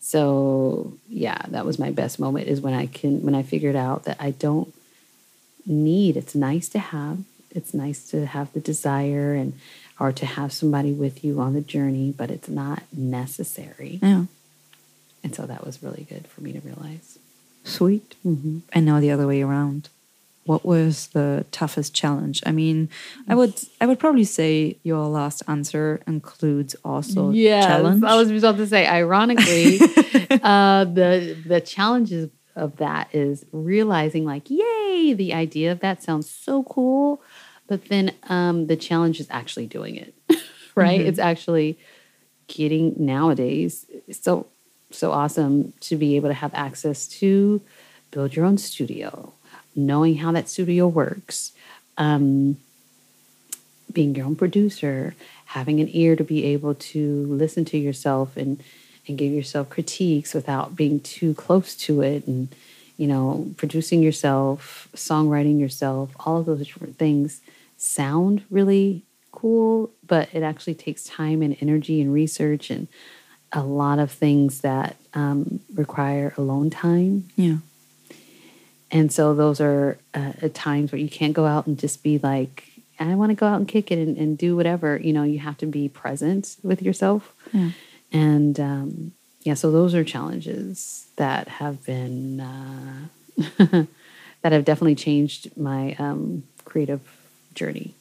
So 0.00 0.98
yeah, 1.08 1.38
that 1.48 1.64
was 1.64 1.78
my 1.78 1.90
best 1.90 2.18
moment 2.18 2.48
is 2.48 2.60
when 2.60 2.74
I 2.74 2.86
can 2.86 3.22
when 3.22 3.34
I 3.34 3.42
figured 3.42 3.76
out 3.76 4.04
that 4.04 4.16
I 4.20 4.32
don't 4.32 4.74
need 5.66 6.16
it's 6.16 6.34
nice 6.34 6.68
to 6.68 6.78
have 6.78 7.18
it's 7.50 7.72
nice 7.72 8.06
to 8.10 8.26
have 8.26 8.52
the 8.52 8.60
desire 8.60 9.32
and 9.32 9.54
or 9.98 10.12
to 10.12 10.26
have 10.26 10.52
somebody 10.52 10.92
with 10.92 11.24
you 11.24 11.40
on 11.40 11.54
the 11.54 11.60
journey, 11.60 12.12
but 12.16 12.30
it's 12.30 12.48
not 12.48 12.82
necessary. 12.92 14.00
Yeah. 14.02 14.24
And 15.22 15.34
so 15.34 15.46
that 15.46 15.64
was 15.64 15.82
really 15.82 16.06
good 16.08 16.26
for 16.26 16.42
me 16.42 16.52
to 16.52 16.60
realize. 16.60 17.18
Sweet. 17.62 18.14
Mm-hmm. 18.26 18.58
And 18.72 18.84
now 18.84 19.00
the 19.00 19.10
other 19.10 19.26
way 19.26 19.40
around. 19.40 19.88
What 20.44 20.64
was 20.64 21.08
the 21.08 21.46
toughest 21.50 21.94
challenge? 21.94 22.42
I 22.44 22.52
mean, 22.52 22.88
I 23.28 23.34
would 23.34 23.54
I 23.80 23.86
would 23.86 23.98
probably 23.98 24.24
say 24.24 24.78
your 24.82 25.06
last 25.06 25.42
answer 25.48 26.00
includes 26.06 26.76
also 26.84 27.30
yes, 27.30 27.64
challenge. 27.64 28.04
I 28.04 28.16
was 28.16 28.30
about 28.30 28.56
to 28.58 28.66
say, 28.66 28.86
ironically, 28.86 29.78
uh, 30.42 30.84
the 30.84 31.36
the 31.46 31.60
challenges 31.60 32.30
of 32.56 32.76
that 32.76 33.08
is 33.14 33.44
realizing 33.52 34.24
like, 34.24 34.48
yay, 34.48 35.14
the 35.14 35.32
idea 35.34 35.72
of 35.72 35.80
that 35.80 36.02
sounds 36.02 36.30
so 36.30 36.62
cool, 36.64 37.22
but 37.66 37.86
then 37.86 38.12
um, 38.24 38.66
the 38.66 38.76
challenge 38.76 39.18
is 39.20 39.26
actually 39.30 39.66
doing 39.66 39.96
it, 39.96 40.14
right? 40.74 41.00
Mm-hmm. 41.00 41.08
It's 41.08 41.18
actually 41.18 41.78
getting 42.46 42.94
nowadays 42.98 43.86
it's 44.06 44.22
so 44.22 44.46
so 44.90 45.10
awesome 45.12 45.72
to 45.80 45.96
be 45.96 46.16
able 46.16 46.28
to 46.28 46.34
have 46.34 46.52
access 46.54 47.08
to 47.08 47.60
build 48.10 48.36
your 48.36 48.44
own 48.44 48.56
studio, 48.58 49.32
knowing 49.74 50.16
how 50.16 50.32
that 50.32 50.48
studio 50.48 50.86
works, 50.86 51.52
um, 51.98 52.56
being 53.92 54.14
your 54.14 54.26
own 54.26 54.36
producer, 54.36 55.14
having 55.46 55.80
an 55.80 55.88
ear 55.92 56.16
to 56.16 56.24
be 56.24 56.44
able 56.44 56.74
to 56.74 57.26
listen 57.26 57.64
to 57.64 57.78
yourself 57.78 58.36
and 58.36 58.62
and 59.06 59.18
give 59.18 59.32
yourself 59.32 59.68
critiques 59.68 60.34
without 60.34 60.76
being 60.76 61.00
too 61.00 61.34
close 61.34 61.74
to 61.74 62.00
it 62.00 62.26
and 62.26 62.48
you 62.96 63.06
know 63.06 63.52
producing 63.56 64.02
yourself 64.02 64.88
songwriting 64.94 65.60
yourself 65.60 66.10
all 66.20 66.40
of 66.40 66.46
those 66.46 66.66
different 66.66 66.96
things 66.96 67.40
sound 67.76 68.42
really 68.50 69.02
cool 69.30 69.90
but 70.06 70.28
it 70.32 70.42
actually 70.42 70.74
takes 70.74 71.04
time 71.04 71.42
and 71.42 71.56
energy 71.60 72.00
and 72.00 72.12
research 72.12 72.70
and 72.70 72.88
a 73.52 73.62
lot 73.62 73.98
of 73.98 74.10
things 74.10 74.62
that 74.62 74.96
um, 75.12 75.60
require 75.74 76.34
alone 76.36 76.70
time 76.70 77.28
yeah. 77.36 77.56
And 78.94 79.12
so 79.12 79.34
those 79.34 79.60
are 79.60 79.98
uh, 80.14 80.32
times 80.54 80.92
where 80.92 81.00
you 81.00 81.08
can't 81.18 81.34
go 81.40 81.44
out 81.54 81.66
and 81.66 81.78
just 81.84 82.02
be 82.02 82.14
like 82.30 82.64
i 83.00 83.14
want 83.20 83.30
to 83.30 83.34
go 83.42 83.46
out 83.46 83.58
and 83.60 83.68
kick 83.68 83.90
it 83.90 83.98
and, 83.98 84.16
and 84.16 84.38
do 84.38 84.50
whatever 84.58 84.90
you 85.06 85.12
know 85.12 85.24
you 85.24 85.38
have 85.48 85.58
to 85.58 85.66
be 85.66 85.88
present 85.88 86.56
with 86.62 86.80
yourself 86.82 87.32
Yeah. 87.52 87.70
and 88.12 88.58
um, 88.60 89.12
yeah, 89.48 89.54
so 89.62 89.70
those 89.70 89.94
are 89.94 90.04
challenges 90.04 91.06
that 91.16 91.44
have 91.60 91.76
been 91.84 92.40
uh, 92.40 93.00
that 94.42 94.52
have 94.56 94.64
definitely 94.64 94.94
changed 94.94 95.54
my 95.56 95.94
um, 95.98 96.44
creative 96.64 97.02
journey. 97.54 97.92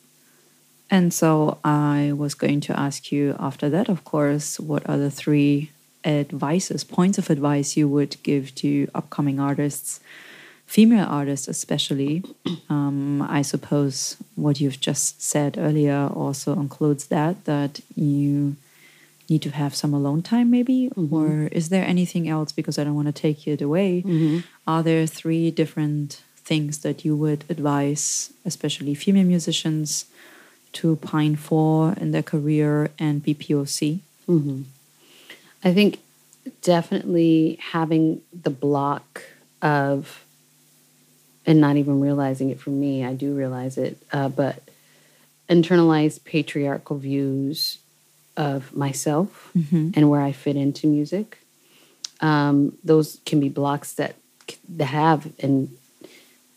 And 0.89 1.13
so 1.13 1.57
I 1.65 2.13
was 2.15 2.33
going 2.33 2.61
to 2.67 2.79
ask 2.79 3.11
you 3.11 3.35
after 3.39 3.67
that, 3.75 3.89
of 3.89 3.99
course, 4.05 4.57
what 4.57 4.87
are 4.87 4.97
the 4.97 5.11
three 5.11 5.71
advices, 6.05 6.83
points 6.85 7.17
of 7.17 7.29
advice 7.29 7.75
you 7.75 7.87
would 7.89 8.15
give 8.23 8.53
to 8.63 8.87
upcoming 8.95 9.37
artists, 9.39 9.99
female 10.75 11.07
artists 11.19 11.47
especially? 11.47 12.23
Um, 12.67 13.21
I 13.21 13.41
suppose 13.43 14.17
what 14.35 14.59
you've 14.59 14.79
just 14.79 15.21
said 15.21 15.51
earlier 15.57 16.09
also 16.23 16.53
includes 16.53 17.03
that, 17.07 17.45
that 17.45 17.81
you 17.95 18.55
need 19.29 19.43
to 19.43 19.51
have 19.51 19.73
some 19.75 19.93
alone 19.93 20.21
time 20.21 20.49
maybe 20.51 20.89
mm-hmm. 20.89 21.15
or 21.15 21.47
is 21.59 21.69
there 21.69 21.85
anything 21.85 22.27
else? 22.27 22.51
Because 22.51 22.77
i 22.77 22.83
don't 22.83 22.95
want 22.95 23.11
to 23.13 23.21
take 23.27 23.47
it 23.47 23.61
away. 23.61 24.01
Mm-hmm. 24.01 24.39
Are 24.67 24.81
there 24.81 25.05
three 25.05 25.51
different 25.51 26.23
things 26.49 26.79
that 26.79 27.05
you 27.05 27.15
would 27.23 27.41
advise 27.55 28.33
especially 28.43 28.93
female 28.95 29.29
musicians 29.35 30.05
to 30.77 30.95
pine 30.97 31.35
for 31.35 31.93
in 32.01 32.11
their 32.11 32.27
career 32.33 32.89
and 32.99 33.23
bpoc 33.25 33.99
mm-hmm. 34.27 34.61
I 35.63 35.71
think 35.77 35.99
definitely 36.61 37.57
having 37.75 38.21
the 38.47 38.49
block 38.49 39.05
of, 39.61 40.25
and 41.45 41.59
not 41.59 41.75
even 41.77 41.99
realizing 41.99 42.49
it 42.49 42.59
for 42.59 42.69
me, 42.69 43.03
I 43.05 43.13
do 43.13 43.33
realize 43.35 43.77
it, 43.77 43.97
uh, 44.11 44.29
but 44.29 44.63
internalized 45.49 46.23
patriarchal 46.23 46.97
views 46.97 47.79
of 48.37 48.75
myself 48.75 49.51
and 49.95 50.09
where 50.09 50.21
I 50.21 50.31
fit 50.31 50.55
into 50.55 50.87
music. 50.87 51.37
Um, 52.21 52.77
those 52.83 53.19
can 53.25 53.39
be 53.39 53.49
blocks 53.49 53.93
that 53.93 54.15
that 54.69 54.85
have 54.85 55.31
and 55.39 55.69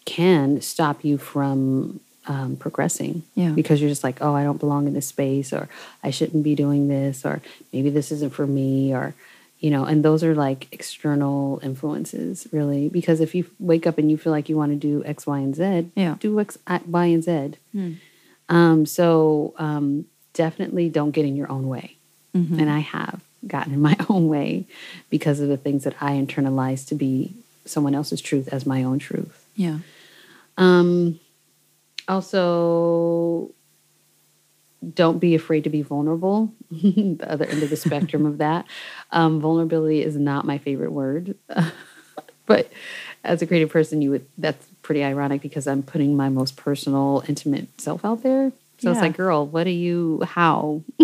can 0.04 0.60
stop 0.60 1.04
you 1.04 1.18
from 1.18 2.00
um, 2.26 2.56
progressing. 2.56 3.22
Yeah. 3.34 3.50
Because 3.50 3.80
you're 3.80 3.90
just 3.90 4.04
like, 4.04 4.18
oh, 4.20 4.34
I 4.34 4.44
don't 4.44 4.58
belong 4.58 4.86
in 4.86 4.94
this 4.94 5.08
space, 5.08 5.52
or 5.52 5.68
I 6.02 6.10
shouldn't 6.10 6.44
be 6.44 6.54
doing 6.54 6.88
this, 6.88 7.24
or 7.24 7.40
maybe 7.72 7.90
this 7.90 8.10
isn't 8.12 8.32
for 8.32 8.46
me, 8.46 8.94
or 8.94 9.14
you 9.66 9.70
know. 9.74 9.84
And 9.90 9.98
those 10.08 10.22
are 10.26 10.34
like 10.46 10.60
external 10.78 11.58
influences, 11.68 12.46
really. 12.58 12.84
Because 12.98 13.18
if 13.26 13.30
you 13.36 13.42
wake 13.58 13.84
up 13.88 13.96
and 14.00 14.06
you 14.10 14.16
feel 14.22 14.32
like 14.36 14.48
you 14.50 14.56
want 14.62 14.70
to 14.76 14.80
do 14.90 14.94
X, 15.04 15.26
Y, 15.26 15.38
and 15.46 15.54
Z, 15.60 15.90
Yeah. 16.02 16.14
do 16.20 16.38
X, 16.46 16.50
Y, 17.00 17.06
and 17.16 17.24
Z. 17.28 17.30
Um, 18.48 18.86
so 18.86 19.54
um, 19.66 19.86
definitely 20.32 20.86
don't 20.98 21.10
get 21.16 21.24
in 21.30 21.34
your 21.40 21.50
own 21.56 21.66
way. 21.76 21.86
And 22.34 22.68
I 22.78 22.80
have 22.80 23.18
gotten 23.54 23.72
in 23.76 23.80
my 23.90 23.96
own 24.12 24.24
way 24.36 24.66
because 25.10 25.40
of 25.40 25.48
the 25.48 25.56
things 25.64 25.80
that 25.86 25.96
I 26.00 26.10
internalized 26.22 26.86
to 26.88 26.94
be 26.94 27.32
someone 27.64 27.94
else's 28.00 28.20
truth 28.20 28.46
as 28.56 28.62
my 28.66 28.80
own 28.88 28.98
truth. 29.08 29.36
yeah 29.56 29.78
Um, 30.58 31.18
also, 32.08 33.50
don't 34.94 35.18
be 35.18 35.34
afraid 35.34 35.64
to 35.64 35.70
be 35.70 35.82
vulnerable. 35.82 36.52
the 36.70 37.26
other 37.26 37.44
end 37.46 37.62
of 37.62 37.70
the 37.70 37.76
spectrum 37.76 38.26
of 38.26 38.38
that. 38.38 38.66
Um, 39.10 39.40
vulnerability 39.40 40.02
is 40.02 40.16
not 40.16 40.44
my 40.44 40.58
favorite 40.58 40.92
word, 40.92 41.36
but 42.46 42.70
as 43.24 43.42
a 43.42 43.46
creative 43.46 43.70
person, 43.70 44.02
you 44.02 44.10
would. 44.10 44.26
That's 44.38 44.66
pretty 44.82 45.02
ironic 45.02 45.42
because 45.42 45.66
I'm 45.66 45.82
putting 45.82 46.16
my 46.16 46.28
most 46.28 46.56
personal, 46.56 47.24
intimate 47.28 47.80
self 47.80 48.04
out 48.04 48.22
there. 48.22 48.52
So 48.78 48.90
it's 48.90 49.00
like, 49.00 49.16
girl, 49.16 49.46
what 49.46 49.66
are 49.66 49.70
you? 49.70 50.22
How? 50.24 50.82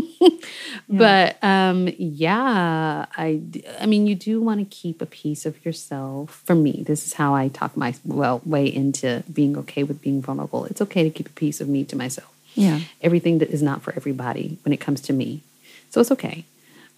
But 0.88 1.42
um, 1.42 1.88
yeah, 1.96 3.06
I. 3.16 3.40
I 3.80 3.86
mean, 3.86 4.06
you 4.06 4.14
do 4.14 4.42
want 4.42 4.60
to 4.60 4.66
keep 4.66 5.00
a 5.00 5.06
piece 5.06 5.46
of 5.46 5.64
yourself. 5.64 6.42
For 6.44 6.54
me, 6.54 6.84
this 6.86 7.06
is 7.06 7.14
how 7.14 7.34
I 7.34 7.48
talk 7.48 7.76
my 7.76 7.94
well 8.04 8.42
way 8.44 8.66
into 8.66 9.24
being 9.32 9.56
okay 9.58 9.82
with 9.82 10.02
being 10.02 10.20
vulnerable. 10.20 10.66
It's 10.66 10.82
okay 10.82 11.02
to 11.02 11.10
keep 11.10 11.28
a 11.28 11.32
piece 11.32 11.60
of 11.60 11.68
me 11.68 11.84
to 11.84 11.96
myself 11.96 12.31
yeah 12.54 12.80
everything 13.00 13.38
that 13.38 13.50
is 13.50 13.62
not 13.62 13.82
for 13.82 13.92
everybody 13.94 14.58
when 14.64 14.72
it 14.72 14.80
comes 14.80 15.00
to 15.02 15.12
me. 15.12 15.42
So 15.90 16.00
it's 16.00 16.10
okay. 16.12 16.44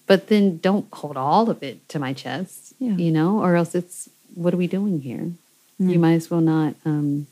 But 0.06 0.28
then 0.28 0.58
don't 0.58 0.86
hold 0.92 1.16
all 1.16 1.48
of 1.50 1.62
it 1.62 1.88
to 1.88 1.98
my 1.98 2.12
chest, 2.12 2.74
Yeah. 2.78 2.96
you 2.96 3.10
know, 3.10 3.40
or 3.42 3.56
else 3.56 3.74
it's 3.74 4.08
what 4.34 4.52
are 4.52 4.58
we 4.58 4.66
doing 4.66 5.00
here? 5.00 5.32
You 5.78 5.98
might 5.98 6.14
as 6.14 6.30
well 6.30 6.40
not 6.40 6.74
um, 6.84 7.26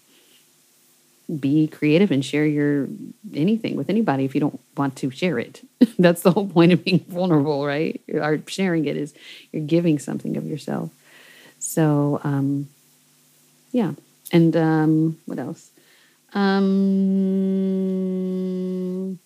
be 1.41 1.67
creative 1.69 2.11
and 2.11 2.25
share 2.25 2.45
your 2.45 2.89
anything 3.35 3.77
with 3.77 3.89
anybody 3.89 4.25
if 4.25 4.35
you 4.35 4.41
don't 4.41 4.61
want 4.77 4.97
to 4.97 5.11
share 5.11 5.39
it. 5.39 5.63
That's 5.99 6.23
the 6.23 6.33
whole 6.33 6.49
point 6.49 6.73
of 6.73 6.85
being 6.85 6.99
vulnerable, 7.09 7.65
right? 7.65 8.01
Or 8.13 8.41
sharing 8.49 8.85
it 8.87 8.97
is 8.97 9.15
you're 9.53 9.63
giving 9.65 9.99
something 9.99 10.37
of 10.37 10.45
yourself. 10.47 10.91
So, 11.61 12.21
um, 12.25 12.69
yeah. 13.71 13.93
And 14.33 14.57
um, 14.57 15.19
what 15.27 15.39
else? 15.39 15.71
Um, 17.43 19.19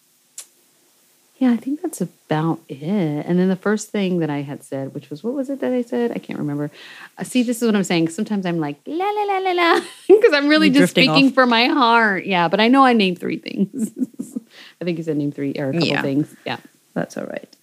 yeah, 1.38 1.50
I 1.52 1.56
think 1.56 1.82
that's 1.82 2.00
about 2.00 2.60
it. 2.68 2.82
And 2.82 3.38
then 3.38 3.48
the 3.48 3.56
first 3.56 3.90
thing 3.90 4.20
that 4.20 4.30
I 4.30 4.38
had 4.42 4.62
said, 4.64 4.94
which 4.94 5.10
was, 5.10 5.22
what 5.22 5.34
was 5.34 5.50
it 5.50 5.60
that 5.60 5.72
I 5.72 5.82
said? 5.82 6.12
I 6.12 6.18
can't 6.18 6.38
remember. 6.38 6.70
Uh, 7.18 7.24
see, 7.24 7.42
this 7.42 7.60
is 7.60 7.66
what 7.66 7.76
I'm 7.76 7.84
saying. 7.84 8.08
Sometimes 8.08 8.46
I'm 8.46 8.58
like, 8.58 8.76
la, 8.86 9.04
la, 9.10 9.22
la, 9.24 9.38
la, 9.38 9.52
la, 9.52 9.80
because 10.08 10.32
I'm 10.32 10.48
really 10.48 10.68
You're 10.68 10.82
just 10.82 10.92
speaking 10.92 11.26
off. 11.28 11.34
for 11.34 11.44
my 11.46 11.66
heart. 11.66 12.24
Yeah, 12.24 12.48
but 12.48 12.58
I 12.60 12.68
know 12.68 12.84
I 12.84 12.94
named 12.94 13.18
three 13.18 13.38
things. 13.38 13.92
I 14.80 14.84
think 14.84 14.96
you 14.98 15.04
said 15.04 15.16
name 15.18 15.32
three 15.32 15.54
or 15.58 15.68
a 15.70 15.72
couple 15.72 15.88
Yeah. 15.88 16.02
things. 16.02 16.34
Yeah. 16.46 16.56
that's 16.94 17.16
all 17.18 17.24
right. 17.26 17.54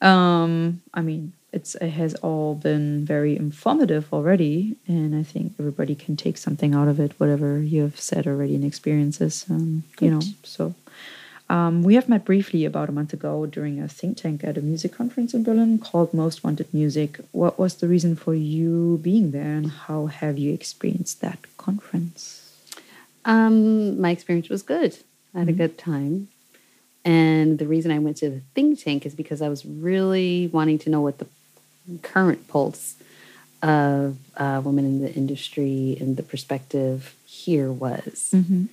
Um, 0.00 0.80
I 0.94 1.02
mean, 1.02 1.32
it's 1.52 1.74
it 1.76 1.90
has 1.90 2.14
all 2.16 2.54
been 2.54 3.04
very 3.04 3.36
informative 3.36 4.12
already, 4.12 4.76
and 4.86 5.14
I 5.14 5.22
think 5.22 5.54
everybody 5.58 5.94
can 5.94 6.16
take 6.16 6.36
something 6.36 6.74
out 6.74 6.88
of 6.88 7.00
it, 7.00 7.12
whatever 7.18 7.60
you 7.60 7.82
have 7.82 7.98
said 7.98 8.26
already 8.26 8.54
in 8.54 8.64
experiences. 8.64 9.46
Um, 9.50 9.84
you 10.00 10.10
know, 10.10 10.20
so 10.42 10.74
um, 11.48 11.82
we 11.82 11.94
have 11.94 12.08
met 12.08 12.26
briefly 12.26 12.66
about 12.66 12.90
a 12.90 12.92
month 12.92 13.14
ago 13.14 13.46
during 13.46 13.80
a 13.80 13.88
think 13.88 14.18
tank 14.18 14.44
at 14.44 14.58
a 14.58 14.60
music 14.60 14.92
conference 14.92 15.32
in 15.32 15.42
Berlin 15.42 15.78
called 15.78 16.12
Most 16.12 16.44
Wanted 16.44 16.72
Music. 16.74 17.18
What 17.32 17.58
was 17.58 17.76
the 17.76 17.88
reason 17.88 18.14
for 18.14 18.34
you 18.34 19.00
being 19.02 19.30
there, 19.30 19.54
and 19.54 19.70
how 19.70 20.06
have 20.06 20.36
you 20.36 20.52
experienced 20.52 21.22
that 21.22 21.38
conference? 21.56 22.44
Um, 23.24 23.98
my 24.00 24.10
experience 24.10 24.50
was 24.50 24.62
good. 24.62 24.98
I 25.34 25.40
had 25.40 25.48
mm-hmm. 25.48 25.54
a 25.54 25.66
good 25.66 25.78
time. 25.78 26.28
And 27.04 27.58
the 27.58 27.66
reason 27.66 27.90
I 27.90 27.98
went 28.00 28.18
to 28.18 28.28
the 28.28 28.40
think 28.54 28.82
tank 28.82 29.06
is 29.06 29.14
because 29.14 29.40
I 29.40 29.48
was 29.48 29.64
really 29.64 30.50
wanting 30.52 30.78
to 30.80 30.90
know 30.90 31.00
what 31.00 31.18
the 31.18 31.26
current 32.02 32.48
pulse 32.48 32.96
of 33.62 34.16
uh, 34.36 34.60
women 34.64 34.84
in 34.84 35.02
the 35.02 35.12
industry 35.12 35.96
and 36.00 36.16
the 36.16 36.22
perspective 36.22 37.14
here 37.26 37.72
was. 37.72 38.30
Mm-hmm 38.32 38.66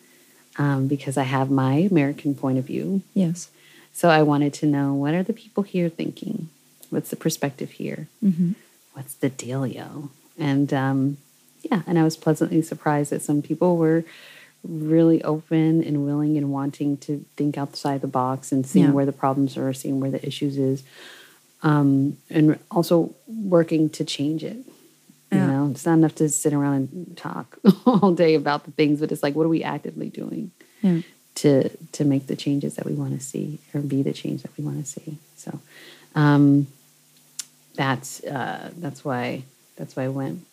um, 0.58 0.88
because 0.88 1.18
I 1.18 1.24
have 1.24 1.50
my 1.50 1.88
American 1.92 2.36
point 2.36 2.58
of 2.58 2.66
view. 2.66 3.02
Yes. 3.14 3.50
So 3.94 4.10
I 4.10 4.24
wanted 4.24 4.54
to 4.56 4.66
know 4.66 4.94
what 4.94 5.14
are 5.14 5.24
the 5.24 5.34
people 5.34 5.64
here 5.64 5.90
thinking? 5.90 6.50
What's 6.90 7.10
the 7.10 7.16
perspective 7.16 7.72
here? 7.72 8.08
Mm-hmm. 8.24 8.54
What's 8.94 9.16
the 9.16 9.30
dealio? 9.30 10.10
And 10.38 10.74
um, 10.74 11.18
yeah, 11.64 11.82
and 11.88 11.98
I 11.98 12.04
was 12.04 12.18
pleasantly 12.18 12.62
surprised 12.62 13.12
that 13.12 13.22
some 13.22 13.42
people 13.42 13.78
were 13.78 14.04
really 14.64 15.24
open 15.24 15.84
and 15.84 16.06
willing 16.06 16.38
and 16.38 16.52
wanting 16.52 16.98
to 16.98 17.24
think 17.38 17.58
outside 17.58 18.02
the 18.02 18.08
box 18.08 18.52
and 18.52 18.66
seeing 18.66 18.88
yeah. 18.88 18.92
where 18.92 19.06
the 19.06 19.12
problems 19.12 19.58
are, 19.58 19.74
seeing 19.74 20.00
where 20.00 20.12
the 20.12 20.26
issues 20.26 20.58
is, 20.58 20.84
um, 21.66 22.16
and 22.30 22.60
also 22.70 23.14
working 23.28 23.90
to 23.90 24.06
change 24.06 24.44
it. 24.44 24.58
You 25.32 25.40
yeah. 25.40 25.48
know, 25.48 25.72
it's 25.72 25.86
not 25.86 25.96
enough 25.96 26.16
to 26.16 26.30
sit 26.30 26.54
around 26.54 26.90
and 26.94 27.18
talk 27.18 27.58
all 27.86 28.14
day 28.14 28.36
about 28.36 28.64
the 28.64 28.72
things, 28.72 29.00
but 29.00 29.12
it's 29.12 29.24
like, 29.24 29.36
what 29.36 29.46
are 29.46 29.50
we 29.50 29.64
actively 29.64 30.10
doing 30.10 30.52
yeah. 30.82 31.02
to 31.36 31.70
to 31.70 32.06
make 32.06 32.28
the 32.28 32.36
changes 32.36 32.76
that 32.76 32.86
we 32.86 32.94
want 32.94 33.20
to 33.20 33.26
see 33.26 33.58
or 33.74 33.82
be 33.82 34.04
the 34.04 34.14
change 34.14 34.44
that 34.44 34.56
we 34.58 34.64
want 34.64 34.86
to 34.86 34.90
see? 34.90 35.18
So 35.36 35.60
um, 36.14 36.68
that's 37.74 38.24
uh, 38.24 38.70
that's 38.78 39.04
why 39.04 39.42
that's 39.76 39.96
why 39.96 40.04
I 40.04 40.10
went. 40.10 40.46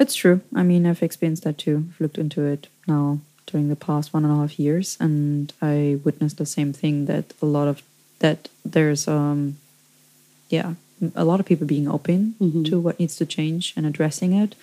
It's 0.00 0.16
true. 0.16 0.40
I 0.52 0.64
mean, 0.64 0.84
I've 0.84 1.02
experienced 1.02 1.44
that 1.44 1.58
too. 1.58 1.86
I've 1.88 2.00
looked 2.00 2.18
into 2.18 2.42
it 2.42 2.66
now 2.88 3.20
during 3.46 3.68
the 3.68 3.76
past 3.76 4.12
one 4.12 4.24
and 4.24 4.32
a 4.32 4.36
half 4.36 4.58
years, 4.58 4.96
and 4.98 5.52
I 5.62 6.00
witnessed 6.02 6.38
the 6.38 6.46
same 6.46 6.72
thing 6.72 7.06
that 7.06 7.32
a 7.40 7.46
lot 7.46 7.68
of 7.68 7.82
that 8.18 8.48
there's 8.64 9.06
um 9.06 9.58
yeah 10.52 10.74
a 11.14 11.24
lot 11.24 11.40
of 11.40 11.46
people 11.46 11.66
being 11.66 11.88
open 11.88 12.34
mm-hmm. 12.40 12.64
to 12.64 12.78
what 12.78 12.98
needs 12.98 13.16
to 13.16 13.26
change 13.26 13.72
and 13.76 13.86
addressing 13.86 14.32
it. 14.32 14.54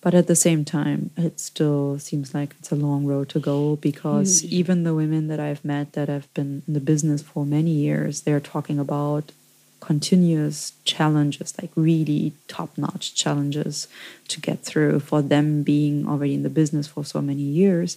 But 0.00 0.14
at 0.14 0.28
the 0.28 0.36
same 0.36 0.64
time, 0.64 1.10
it 1.16 1.40
still 1.40 1.98
seems 1.98 2.32
like 2.32 2.54
it's 2.58 2.70
a 2.70 2.76
long 2.76 3.04
road 3.04 3.28
to 3.30 3.40
go 3.40 3.76
because 3.76 4.42
Huge. 4.42 4.52
even 4.52 4.84
the 4.84 4.94
women 4.94 5.26
that 5.26 5.40
I've 5.40 5.64
met 5.64 5.92
that 5.94 6.08
have 6.08 6.32
been 6.34 6.62
in 6.68 6.74
the 6.74 6.80
business 6.80 7.20
for 7.20 7.44
many 7.44 7.70
years, 7.70 8.22
they're 8.22 8.40
talking 8.40 8.78
about 8.78 9.32
continuous 9.80 10.72
challenges, 10.84 11.54
like 11.60 11.70
really 11.74 12.32
top 12.46 12.78
notch 12.78 13.14
challenges 13.14 13.88
to 14.28 14.40
get 14.40 14.60
through 14.60 15.00
for 15.00 15.20
them 15.20 15.62
being 15.62 16.06
already 16.06 16.34
in 16.34 16.42
the 16.44 16.50
business 16.50 16.86
for 16.86 17.04
so 17.04 17.20
many 17.20 17.42
years 17.42 17.96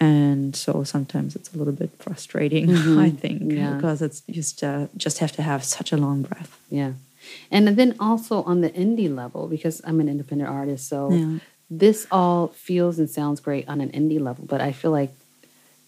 and 0.00 0.56
so 0.56 0.82
sometimes 0.82 1.36
it's 1.36 1.52
a 1.54 1.58
little 1.58 1.72
bit 1.72 1.90
frustrating 1.98 2.66
mm-hmm. 2.68 2.98
i 2.98 3.10
think 3.10 3.52
yeah. 3.52 3.74
because 3.74 4.00
it's 4.02 4.22
just 4.30 4.64
uh, 4.64 4.86
just 4.96 5.18
have 5.18 5.32
to 5.32 5.42
have 5.42 5.62
such 5.62 5.92
a 5.92 5.96
long 5.96 6.22
breath 6.22 6.58
yeah 6.70 6.92
and 7.50 7.68
then 7.68 7.94
also 8.00 8.42
on 8.44 8.62
the 8.62 8.70
indie 8.70 9.14
level 9.14 9.46
because 9.46 9.80
i'm 9.84 10.00
an 10.00 10.08
independent 10.08 10.48
artist 10.48 10.88
so 10.88 11.12
yeah. 11.12 11.38
this 11.70 12.06
all 12.10 12.48
feels 12.48 12.98
and 12.98 13.10
sounds 13.10 13.40
great 13.40 13.68
on 13.68 13.80
an 13.80 13.90
indie 13.90 14.20
level 14.20 14.44
but 14.46 14.60
i 14.60 14.72
feel 14.72 14.90
like 14.90 15.10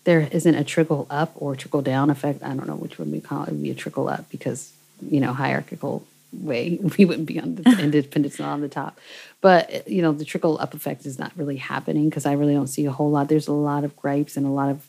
there 0.04 0.28
isn't 0.32 0.56
a 0.56 0.64
trickle 0.64 1.06
up 1.10 1.32
or 1.36 1.56
trickle 1.56 1.82
down 1.82 2.10
effect 2.10 2.42
i 2.42 2.48
don't 2.48 2.66
know 2.66 2.76
which 2.76 2.98
one 2.98 3.10
we 3.10 3.20
call 3.20 3.44
it, 3.44 3.48
it 3.48 3.52
would 3.52 3.62
be 3.62 3.70
a 3.70 3.74
trickle 3.74 4.08
up 4.08 4.28
because 4.30 4.72
you 5.00 5.20
know 5.20 5.32
hierarchical 5.32 6.04
way 6.32 6.78
we 6.98 7.04
wouldn't 7.04 7.26
be 7.26 7.40
on 7.40 7.56
the 7.56 7.78
independence 7.80 8.38
not 8.38 8.52
on 8.52 8.60
the 8.60 8.68
top 8.68 8.98
but 9.40 9.86
you 9.88 10.02
know 10.02 10.12
the 10.12 10.24
trickle 10.24 10.58
up 10.60 10.74
effect 10.74 11.04
is 11.06 11.18
not 11.18 11.32
really 11.36 11.56
happening 11.56 12.08
because 12.08 12.26
i 12.26 12.32
really 12.32 12.54
don't 12.54 12.68
see 12.68 12.86
a 12.86 12.92
whole 12.92 13.10
lot 13.10 13.28
there's 13.28 13.48
a 13.48 13.52
lot 13.52 13.84
of 13.84 13.96
gripes 13.96 14.36
and 14.36 14.46
a 14.46 14.50
lot 14.50 14.70
of 14.70 14.86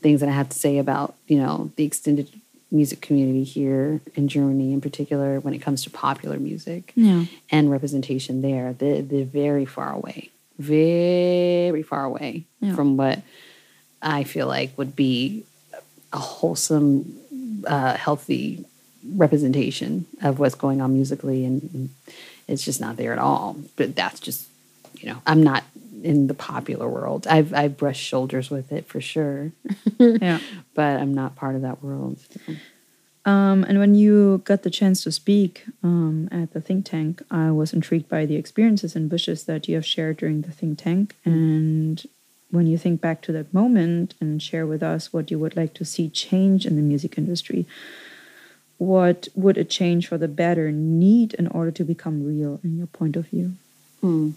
things 0.00 0.20
that 0.20 0.28
i 0.28 0.32
have 0.32 0.48
to 0.48 0.58
say 0.58 0.78
about 0.78 1.14
you 1.26 1.38
know 1.38 1.70
the 1.76 1.84
extended 1.84 2.28
music 2.72 3.00
community 3.00 3.44
here 3.44 4.00
in 4.14 4.28
germany 4.28 4.72
in 4.72 4.80
particular 4.80 5.40
when 5.40 5.54
it 5.54 5.58
comes 5.58 5.82
to 5.82 5.90
popular 5.90 6.38
music 6.38 6.92
yeah. 6.94 7.24
and 7.50 7.70
representation 7.70 8.42
there 8.42 8.72
they're, 8.74 9.02
they're 9.02 9.24
very 9.24 9.64
far 9.64 9.92
away 9.92 10.30
very 10.58 11.82
far 11.82 12.04
away 12.04 12.44
yeah. 12.60 12.74
from 12.74 12.96
what 12.96 13.20
i 14.02 14.24
feel 14.24 14.46
like 14.46 14.76
would 14.78 14.94
be 14.94 15.44
a 16.12 16.18
wholesome 16.18 17.16
uh, 17.66 17.94
healthy 17.94 18.64
representation 19.16 20.06
of 20.22 20.38
what's 20.38 20.54
going 20.54 20.80
on 20.80 20.92
musically 20.92 21.44
and, 21.44 21.62
and, 21.74 21.90
it's 22.48 22.64
just 22.64 22.80
not 22.80 22.96
there 22.96 23.12
at 23.12 23.18
all. 23.20 23.56
But 23.76 23.94
that's 23.94 24.18
just 24.18 24.48
you 24.98 25.08
know 25.08 25.22
i'm 25.26 25.42
not 25.42 25.62
in 26.02 26.26
the 26.26 26.34
popular 26.34 26.88
world. 26.88 27.26
I've 27.26 27.54
i've 27.54 27.76
brushed 27.76 28.02
shoulders 28.02 28.50
with 28.50 28.72
it 28.72 28.86
for 28.86 29.00
sure. 29.00 29.52
Yeah. 29.98 30.40
But 30.74 30.98
i'm 31.00 31.14
not 31.14 31.36
part 31.36 31.56
of 31.56 31.62
that 31.62 31.82
world 31.82 32.18
so. 32.46 32.54
um, 33.30 33.64
and 33.64 33.78
when 33.78 33.94
you 33.94 34.40
got 34.44 34.62
the 34.62 34.70
chance 34.70 35.04
to 35.04 35.12
speak 35.12 35.64
um, 35.82 36.28
at 36.32 36.52
the 36.54 36.60
think 36.60 36.86
tank 36.86 37.22
i 37.30 37.50
was 37.50 37.72
intrigued 37.72 38.08
by 38.08 38.24
the 38.24 38.36
experiences 38.36 38.96
and 38.96 39.10
wishes 39.12 39.44
that 39.44 39.68
you 39.68 39.74
have 39.74 39.84
shared 39.86 40.16
during 40.16 40.40
the 40.42 40.50
think 40.50 40.78
tank. 40.78 41.16
And 41.24 42.02
when 42.50 42.66
you 42.66 42.78
think 42.78 43.00
back 43.00 43.20
to 43.22 43.32
that 43.32 43.52
moment 43.54 44.14
and 44.20 44.42
share 44.42 44.66
with 44.66 44.82
us 44.82 45.12
what 45.12 45.30
you 45.30 45.38
would 45.38 45.56
like 45.56 45.74
to 45.74 45.84
see 45.84 46.08
change 46.08 46.66
in 46.66 46.76
the 46.76 46.82
music 46.82 47.16
industry 47.18 47.66
what 48.80 49.28
would 49.34 49.58
a 49.58 49.64
change 49.64 50.08
for 50.08 50.16
the 50.16 50.26
better 50.26 50.72
need 50.72 51.34
in 51.34 51.46
order 51.48 51.70
to 51.70 51.84
become 51.84 52.26
real 52.26 52.58
in 52.64 52.78
your 52.78 52.86
point 52.86 53.14
of 53.14 53.28
view? 53.28 53.52
Hmm. 54.00 54.30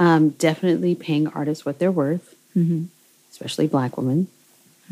Um, 0.00 0.30
definitely 0.30 0.96
paying 0.96 1.28
artists 1.28 1.64
what 1.64 1.78
they're 1.78 1.92
worth, 1.92 2.34
mm-hmm. 2.56 2.86
especially 3.30 3.68
black 3.68 3.96
women. 3.96 4.26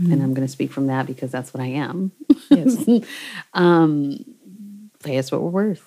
Mm-hmm. 0.01 0.13
And 0.13 0.23
I'm 0.23 0.35
going 0.35 0.47
to 0.47 0.53
speak 0.53 0.71
from 0.71 0.87
that 0.87 1.07
because 1.07 1.33
that's 1.33 1.53
what 1.53 1.61
I 1.61 1.67
am. 1.67 2.13
Yes. 2.49 2.89
um, 3.55 4.25
pay 5.03 5.19
us 5.19 5.33
what 5.33 5.43
we're 5.43 5.51
worth. 5.51 5.85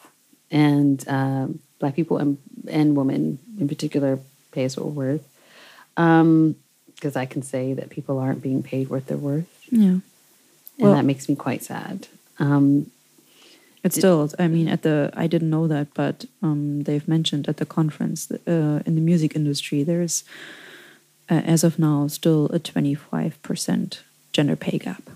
And 0.51 1.01
uh, 1.07 1.47
black 1.79 1.95
people 1.95 2.17
and, 2.17 2.37
and 2.67 2.97
women 2.97 3.39
in 3.57 3.69
particular 3.69 4.19
pay 4.51 4.65
us 4.65 4.75
what 4.75 4.87
we're 4.87 5.13
worth. 5.13 5.27
Because 5.95 7.15
um, 7.15 7.21
I 7.21 7.25
can 7.25 7.43
say 7.43 7.73
that 7.75 7.89
people 7.89 8.19
aren't 8.19 8.41
being 8.41 8.61
paid 8.61 8.89
what 8.89 9.07
they're 9.07 9.15
worth. 9.15 9.47
Yeah 9.69 9.99
well, 10.81 10.93
that 10.93 11.05
makes 11.05 11.29
me 11.29 11.35
quite 11.35 11.63
sad. 11.63 12.07
Um, 12.39 12.91
it's 13.83 13.95
still, 13.95 14.29
I 14.37 14.47
mean, 14.47 14.67
at 14.67 14.83
the 14.83 15.11
I 15.15 15.27
didn't 15.27 15.49
know 15.49 15.67
that, 15.67 15.93
but 15.93 16.25
um, 16.43 16.83
they've 16.83 17.07
mentioned 17.07 17.49
at 17.49 17.57
the 17.57 17.65
conference 17.65 18.31
uh, 18.31 18.81
in 18.85 18.95
the 18.95 19.01
music 19.01 19.35
industry, 19.35 19.81
there's 19.83 20.23
uh, 21.29 21.41
as 21.45 21.63
of 21.63 21.79
now 21.79 22.07
still 22.07 22.47
a 22.47 22.59
twenty 22.59 22.93
five 22.93 23.41
percent 23.41 24.01
gender 24.33 24.55
pay 24.55 24.77
gap, 24.77 25.09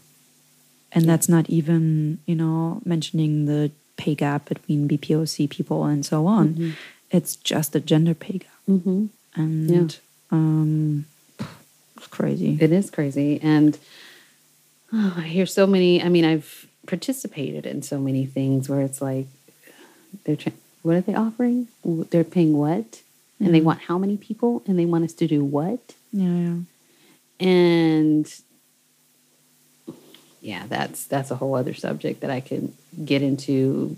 and 0.92 1.08
that's 1.08 1.30
not 1.30 1.48
even 1.48 2.20
you 2.26 2.36
know 2.36 2.82
mentioning 2.86 3.46
the 3.46 3.72
pay 3.98 4.16
gap 4.16 4.46
between 4.46 4.88
BPOC 4.90 5.48
people 5.50 5.86
and 5.86 6.04
so 6.04 6.26
on. 6.26 6.54
Mm-hmm. 6.54 6.70
It's 7.12 7.36
just 7.36 7.76
a 7.76 7.80
gender 7.80 8.16
pay 8.16 8.40
gap, 8.40 8.60
mm-hmm. 8.68 9.06
and 9.36 9.70
yeah. 9.70 9.98
um, 10.32 11.06
it's 11.98 12.08
crazy. 12.08 12.58
It 12.60 12.72
is 12.72 12.90
crazy, 12.90 13.40
and 13.44 13.78
Oh, 14.96 15.14
I 15.18 15.22
hear 15.22 15.46
so 15.46 15.68
many. 15.68 16.02
I 16.02 16.10
mean, 16.10 16.26
I've 16.26 16.68
participated 16.88 17.66
in 17.66 17.82
so 17.82 18.00
many 18.00 18.26
things 18.26 18.70
where 18.70 18.82
it's 18.82 19.02
like 19.02 19.28
they're 20.24 20.38
what 20.82 20.96
are 20.96 21.02
they 21.02 21.16
offering? 21.16 21.68
They're 21.84 22.24
paying 22.24 22.56
what, 22.56 23.02
and 23.40 23.54
they 23.54 23.62
want 23.62 23.82
how 23.82 23.98
many 23.98 24.18
people, 24.18 24.64
and 24.68 24.78
they 24.78 24.86
want 24.86 25.04
us 25.04 25.14
to 25.14 25.28
do 25.28 25.44
what? 25.44 25.80
Yeah, 26.14 26.30
yeah. 26.30 26.56
And 27.40 28.34
yeah, 30.42 30.66
that's 30.68 31.06
that's 31.06 31.32
a 31.32 31.36
whole 31.36 31.56
other 31.56 31.74
subject 31.74 32.22
that 32.22 32.30
I 32.30 32.40
can 32.40 32.74
get 33.04 33.22
into. 33.22 33.98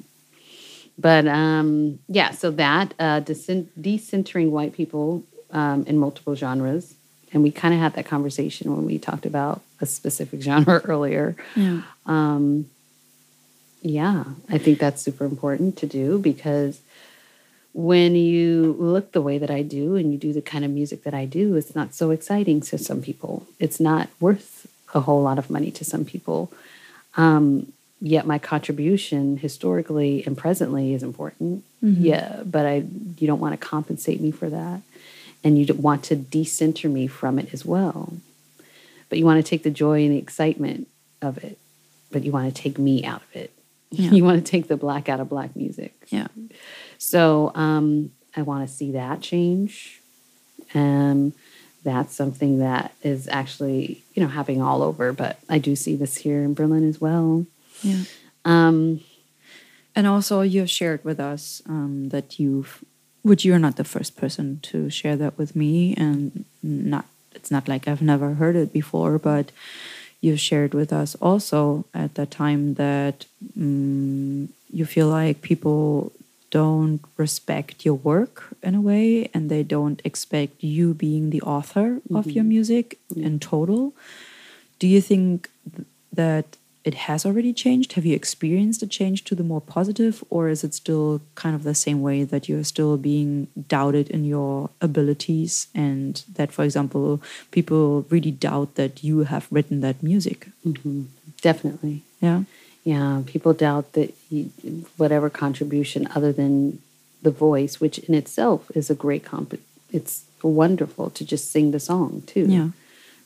But 0.98 1.28
um, 1.28 2.00
yeah, 2.08 2.32
so 2.32 2.50
that 2.52 2.94
uh, 3.00 3.22
decentering 3.22 4.50
white 4.50 4.74
people 4.74 5.24
um, 5.52 5.84
in 5.86 5.98
multiple 5.98 6.34
genres 6.36 6.96
and 7.34 7.44
we 7.44 7.52
kind 7.52 7.74
of 7.74 7.80
had 7.80 7.94
that 7.94 8.06
conversation 8.06 8.76
when 8.76 8.86
we 8.86 8.98
talked 8.98 9.26
about 9.26 9.62
a 9.82 9.86
specific 9.86 10.42
genre 10.42 10.82
earlier. 10.86 11.36
Yeah. 11.56 11.82
Um, 12.06 12.70
yeah, 13.82 14.26
I 14.50 14.58
think 14.58 14.80
that's 14.80 15.02
super 15.02 15.26
important 15.26 15.78
to 15.78 15.86
do 15.86 16.20
because 16.20 16.82
when 17.74 18.16
you 18.16 18.76
look 18.80 19.12
the 19.12 19.22
way 19.22 19.38
that 19.38 19.52
I 19.52 19.62
do 19.62 19.96
and 19.96 20.12
you 20.12 20.18
do 20.18 20.34
the 20.34 20.42
kind 20.42 20.66
of 20.66 20.72
music 20.72 21.04
that 21.04 21.14
I 21.14 21.26
do, 21.26 21.56
it's 21.56 21.76
not 21.76 21.94
so 21.94 22.10
exciting 22.10 22.60
to 22.62 22.78
some 22.78 23.02
people. 23.02 23.46
It's 23.60 23.80
not 23.80 24.10
worth 24.20 24.66
a 24.94 25.02
whole 25.02 25.22
lot 25.22 25.38
of 25.38 25.50
money 25.50 25.70
to 25.72 25.86
some 25.86 26.04
people. 26.04 26.52
Um, 27.16 27.72
yet 28.02 28.26
my 28.26 28.40
contribution 28.40 29.38
historically 29.38 30.24
and 30.26 30.38
presently 30.38 30.94
is 30.94 31.04
important. 31.04 31.64
Mm-hmm. 31.84 32.04
Yeah, 32.04 32.44
but 32.46 32.66
I 32.66 32.84
you 33.20 33.28
don't 33.28 33.40
want 33.40 33.60
to 33.60 33.66
compensate 33.66 34.22
me 34.22 34.32
for 34.32 34.50
that, 34.50 34.82
and 35.44 35.58
you 35.58 35.72
want 35.74 36.04
to 36.06 36.16
decenter 36.16 36.90
me 36.90 37.08
from 37.08 37.40
it 37.40 37.54
as 37.54 37.66
well. 37.66 38.14
But 39.10 39.18
you 39.18 39.26
want 39.26 39.44
to 39.44 39.50
take 39.50 39.64
the 39.64 39.72
joy 39.72 40.04
and 40.04 40.12
the 40.12 40.18
excitement 40.18 40.88
of 41.22 41.38
it, 41.38 41.58
but 42.12 42.24
you 42.24 42.32
want 42.32 42.54
to 42.54 42.62
take 42.62 42.78
me 42.78 43.04
out 43.06 43.22
of 43.22 43.36
it. 43.36 43.52
Yeah. 43.90 44.12
You 44.12 44.24
want 44.24 44.46
to 44.46 44.52
take 44.52 44.68
the 44.68 44.78
black 44.78 45.08
out 45.08 45.20
of 45.20 45.30
black 45.30 45.56
music. 45.56 45.94
Yeah. 46.10 46.28
So 46.98 47.52
um, 47.56 48.12
I 48.36 48.42
want 48.42 48.68
to 48.68 48.74
see 48.74 48.92
that 48.92 49.22
change. 49.22 50.02
Um, 50.74 51.34
that's 51.84 52.14
something 52.14 52.60
that 52.60 52.94
is 53.02 53.28
actually, 53.30 54.04
you 54.14 54.22
know, 54.22 54.28
happening 54.28 54.62
all 54.62 54.84
over. 54.84 55.14
But 55.14 55.40
I 55.48 55.58
do 55.58 55.76
see 55.76 55.96
this 55.96 56.18
here 56.18 56.44
in 56.44 56.54
Berlin 56.54 56.88
as 56.88 57.00
well. 57.00 57.46
Yeah. 57.82 58.04
Um, 58.44 59.02
And 59.96 60.06
also, 60.06 60.42
you've 60.42 60.70
shared 60.70 61.04
with 61.04 61.20
us 61.20 61.64
um, 61.66 62.10
that 62.10 62.38
you've, 62.38 62.84
which 63.24 63.44
you're 63.44 63.58
not 63.58 63.78
the 63.78 63.84
first 63.84 64.16
person 64.16 64.60
to 64.62 64.92
share 64.92 65.16
that 65.16 65.40
with 65.40 65.56
me, 65.56 65.96
and 65.96 66.46
not 66.62 67.06
it's 67.38 67.52
not 67.56 67.68
like 67.68 67.88
I've 67.88 68.02
never 68.14 68.30
heard 68.42 68.56
it 68.64 68.74
before, 68.74 69.16
but 69.32 69.46
you've 70.24 70.40
shared 70.50 70.74
with 70.74 70.92
us 71.02 71.16
also 71.28 71.86
at 71.94 72.16
that 72.16 72.32
time 72.32 72.74
that 72.74 73.26
um, 73.56 74.50
you 74.78 74.86
feel 74.86 75.08
like 75.08 75.42
people 75.52 76.12
don't 76.50 77.02
respect 77.18 77.86
your 77.86 78.00
work 78.12 78.36
in 78.64 78.74
a 78.76 78.82
way, 78.82 79.30
and 79.34 79.44
they 79.50 79.64
don't 79.76 80.00
expect 80.10 80.64
you 80.64 80.94
being 80.94 81.30
the 81.30 81.42
author 81.56 81.88
of 82.18 82.26
your 82.36 82.44
music 82.56 82.98
in 83.16 83.40
total. 83.40 83.94
Do 84.80 84.88
you 84.88 85.02
think 85.02 85.50
th- 85.76 85.88
that 86.14 86.46
it 86.88 86.96
has 86.96 87.26
already 87.26 87.52
changed? 87.52 87.94
Have 87.94 88.06
you 88.06 88.16
experienced 88.16 88.82
a 88.82 88.88
change 88.88 89.26
to 89.26 89.36
the 89.36 89.44
more 89.44 89.60
positive, 89.60 90.24
or 90.30 90.48
is 90.48 90.64
it 90.64 90.74
still 90.74 91.20
kind 91.36 91.54
of 91.54 91.64
the 91.64 91.76
same 91.76 92.02
way 92.02 92.24
that 92.24 92.48
you're 92.48 92.64
still 92.64 92.96
being 92.96 93.48
doubted 93.68 94.10
in 94.10 94.24
your 94.24 94.70
abilities, 94.80 95.68
and 95.76 96.24
that, 96.38 96.54
for 96.54 96.64
example, 96.64 97.22
people 97.52 98.06
really 98.10 98.32
doubt 98.32 98.76
that 98.76 99.04
you 99.04 99.26
have 99.26 99.48
written 99.52 99.82
that 99.82 100.02
music? 100.02 100.48
definitely. 101.42 102.04
Yeah. 102.22 102.44
Yeah, 102.86 103.22
people 103.26 103.52
doubt 103.52 103.92
that 103.94 104.14
you, 104.30 104.52
whatever 104.96 105.30
contribution 105.30 106.08
other 106.16 106.32
than 106.32 106.80
the 107.22 107.32
voice, 107.32 107.82
which 107.82 108.00
in 108.00 108.16
itself 108.16 108.72
is 108.74 108.90
a 108.90 108.96
great 108.96 109.26
comp, 109.26 109.60
it's 109.92 110.24
wonderful 110.42 111.10
to 111.10 111.26
just 111.26 111.52
sing 111.52 111.72
the 111.72 111.82
song 111.82 112.24
too. 112.28 112.46
Yeah. 112.48 112.70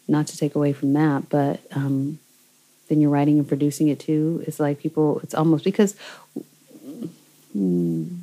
Not 0.07 0.25
to 0.27 0.37
take 0.37 0.55
away 0.55 0.73
from 0.73 0.93
that, 0.93 1.29
but 1.29 1.61
um, 1.75 2.17
then 2.91 2.99
you're 2.99 3.09
writing 3.09 3.39
and 3.39 3.47
producing 3.47 3.87
it 3.87 4.01
too. 4.01 4.43
It's 4.45 4.59
like 4.59 4.79
people. 4.79 5.21
It's 5.23 5.33
almost 5.33 5.63
because 5.63 5.95
mm, 7.55 8.19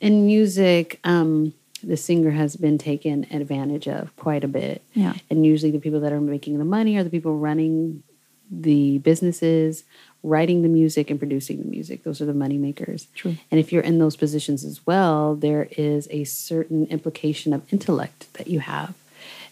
in 0.00 0.26
music, 0.26 1.00
um, 1.02 1.54
the 1.82 1.96
singer 1.96 2.30
has 2.30 2.54
been 2.54 2.78
taken 2.78 3.26
advantage 3.32 3.88
of 3.88 4.14
quite 4.14 4.44
a 4.44 4.48
bit. 4.48 4.82
Yeah. 4.94 5.14
And 5.28 5.44
usually 5.44 5.72
the 5.72 5.80
people 5.80 5.98
that 6.00 6.12
are 6.12 6.20
making 6.20 6.58
the 6.58 6.64
money 6.64 6.96
are 6.96 7.02
the 7.02 7.10
people 7.10 7.36
running 7.36 8.04
the 8.48 8.98
businesses, 8.98 9.82
writing 10.22 10.62
the 10.62 10.68
music 10.68 11.10
and 11.10 11.18
producing 11.18 11.58
the 11.58 11.68
music. 11.68 12.04
Those 12.04 12.20
are 12.20 12.26
the 12.26 12.32
money 12.32 12.58
makers. 12.58 13.08
True. 13.16 13.38
And 13.50 13.58
if 13.58 13.72
you're 13.72 13.82
in 13.82 13.98
those 13.98 14.14
positions 14.14 14.64
as 14.64 14.86
well, 14.86 15.34
there 15.34 15.66
is 15.76 16.06
a 16.12 16.22
certain 16.22 16.86
implication 16.86 17.52
of 17.52 17.72
intellect 17.72 18.32
that 18.34 18.46
you 18.46 18.60
have. 18.60 18.94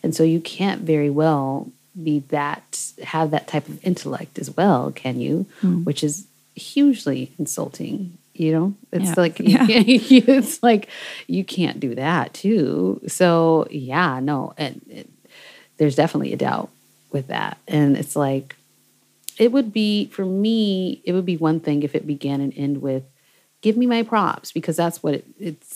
And 0.01 0.15
so 0.15 0.23
you 0.23 0.41
can't 0.41 0.83
very 0.83 1.11
well 1.11 1.73
be 2.03 2.21
that 2.29 2.93
have 3.03 3.31
that 3.33 3.47
type 3.49 3.69
of 3.69 3.85
intellect 3.85 4.39
as 4.39 4.57
well, 4.57 4.91
can 4.93 5.21
you? 5.21 5.47
Hmm. 5.61 5.85
Which 5.85 6.03
is 6.05 6.27
hugely 6.55 7.33
insulting. 7.39 8.19
You 8.35 8.53
know, 8.53 8.75
it's 8.93 9.07
Yeah. 9.11 9.15
like 9.17 9.39
Yeah. 9.41 9.67
it's 9.69 10.63
like 10.63 10.89
you 11.27 11.43
can't 11.45 11.81
do 11.81 11.95
that 11.97 12.35
too. 12.35 13.01
So 13.09 13.67
yeah, 13.71 14.21
no, 14.21 14.55
and 14.57 14.81
it, 14.89 15.09
there's 15.79 15.97
definitely 15.97 16.33
a 16.33 16.37
doubt 16.37 16.71
with 17.11 17.27
that, 17.29 17.59
and 17.67 17.97
it's 17.97 18.15
like 18.15 18.55
it 19.39 19.51
would 19.53 19.73
be 19.73 20.07
for 20.07 20.25
me. 20.25 21.01
It 21.05 21.13
would 21.15 21.27
be 21.27 21.37
one 21.37 21.59
thing 21.61 21.83
if 21.83 21.95
it 21.97 22.07
began 22.07 22.41
and 22.41 22.53
end 22.57 22.81
with 22.83 23.03
"Give 23.61 23.77
me 23.77 23.87
my 23.87 24.03
props," 24.05 24.53
because 24.53 24.77
that's 24.77 25.03
what 25.03 25.15
it, 25.15 25.25
it's. 25.41 25.68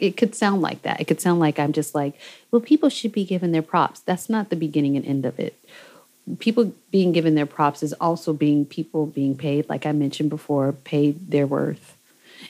It 0.00 0.16
could 0.16 0.34
sound 0.34 0.62
like 0.62 0.82
that. 0.82 1.00
It 1.00 1.04
could 1.06 1.20
sound 1.20 1.40
like 1.40 1.58
I'm 1.58 1.72
just 1.72 1.94
like, 1.94 2.18
well, 2.50 2.60
people 2.60 2.88
should 2.88 3.12
be 3.12 3.24
given 3.24 3.52
their 3.52 3.62
props. 3.62 4.00
That's 4.00 4.28
not 4.28 4.50
the 4.50 4.56
beginning 4.56 4.96
and 4.96 5.04
end 5.06 5.24
of 5.26 5.38
it 5.38 5.58
people 6.38 6.72
being 6.90 7.12
given 7.12 7.34
their 7.34 7.44
props 7.44 7.82
is 7.82 7.92
also 7.94 8.32
being 8.32 8.64
people 8.64 9.04
being 9.04 9.36
paid 9.36 9.68
like 9.68 9.84
i 9.84 9.92
mentioned 9.92 10.30
before 10.30 10.72
paid 10.72 11.30
their 11.30 11.46
worth 11.46 11.98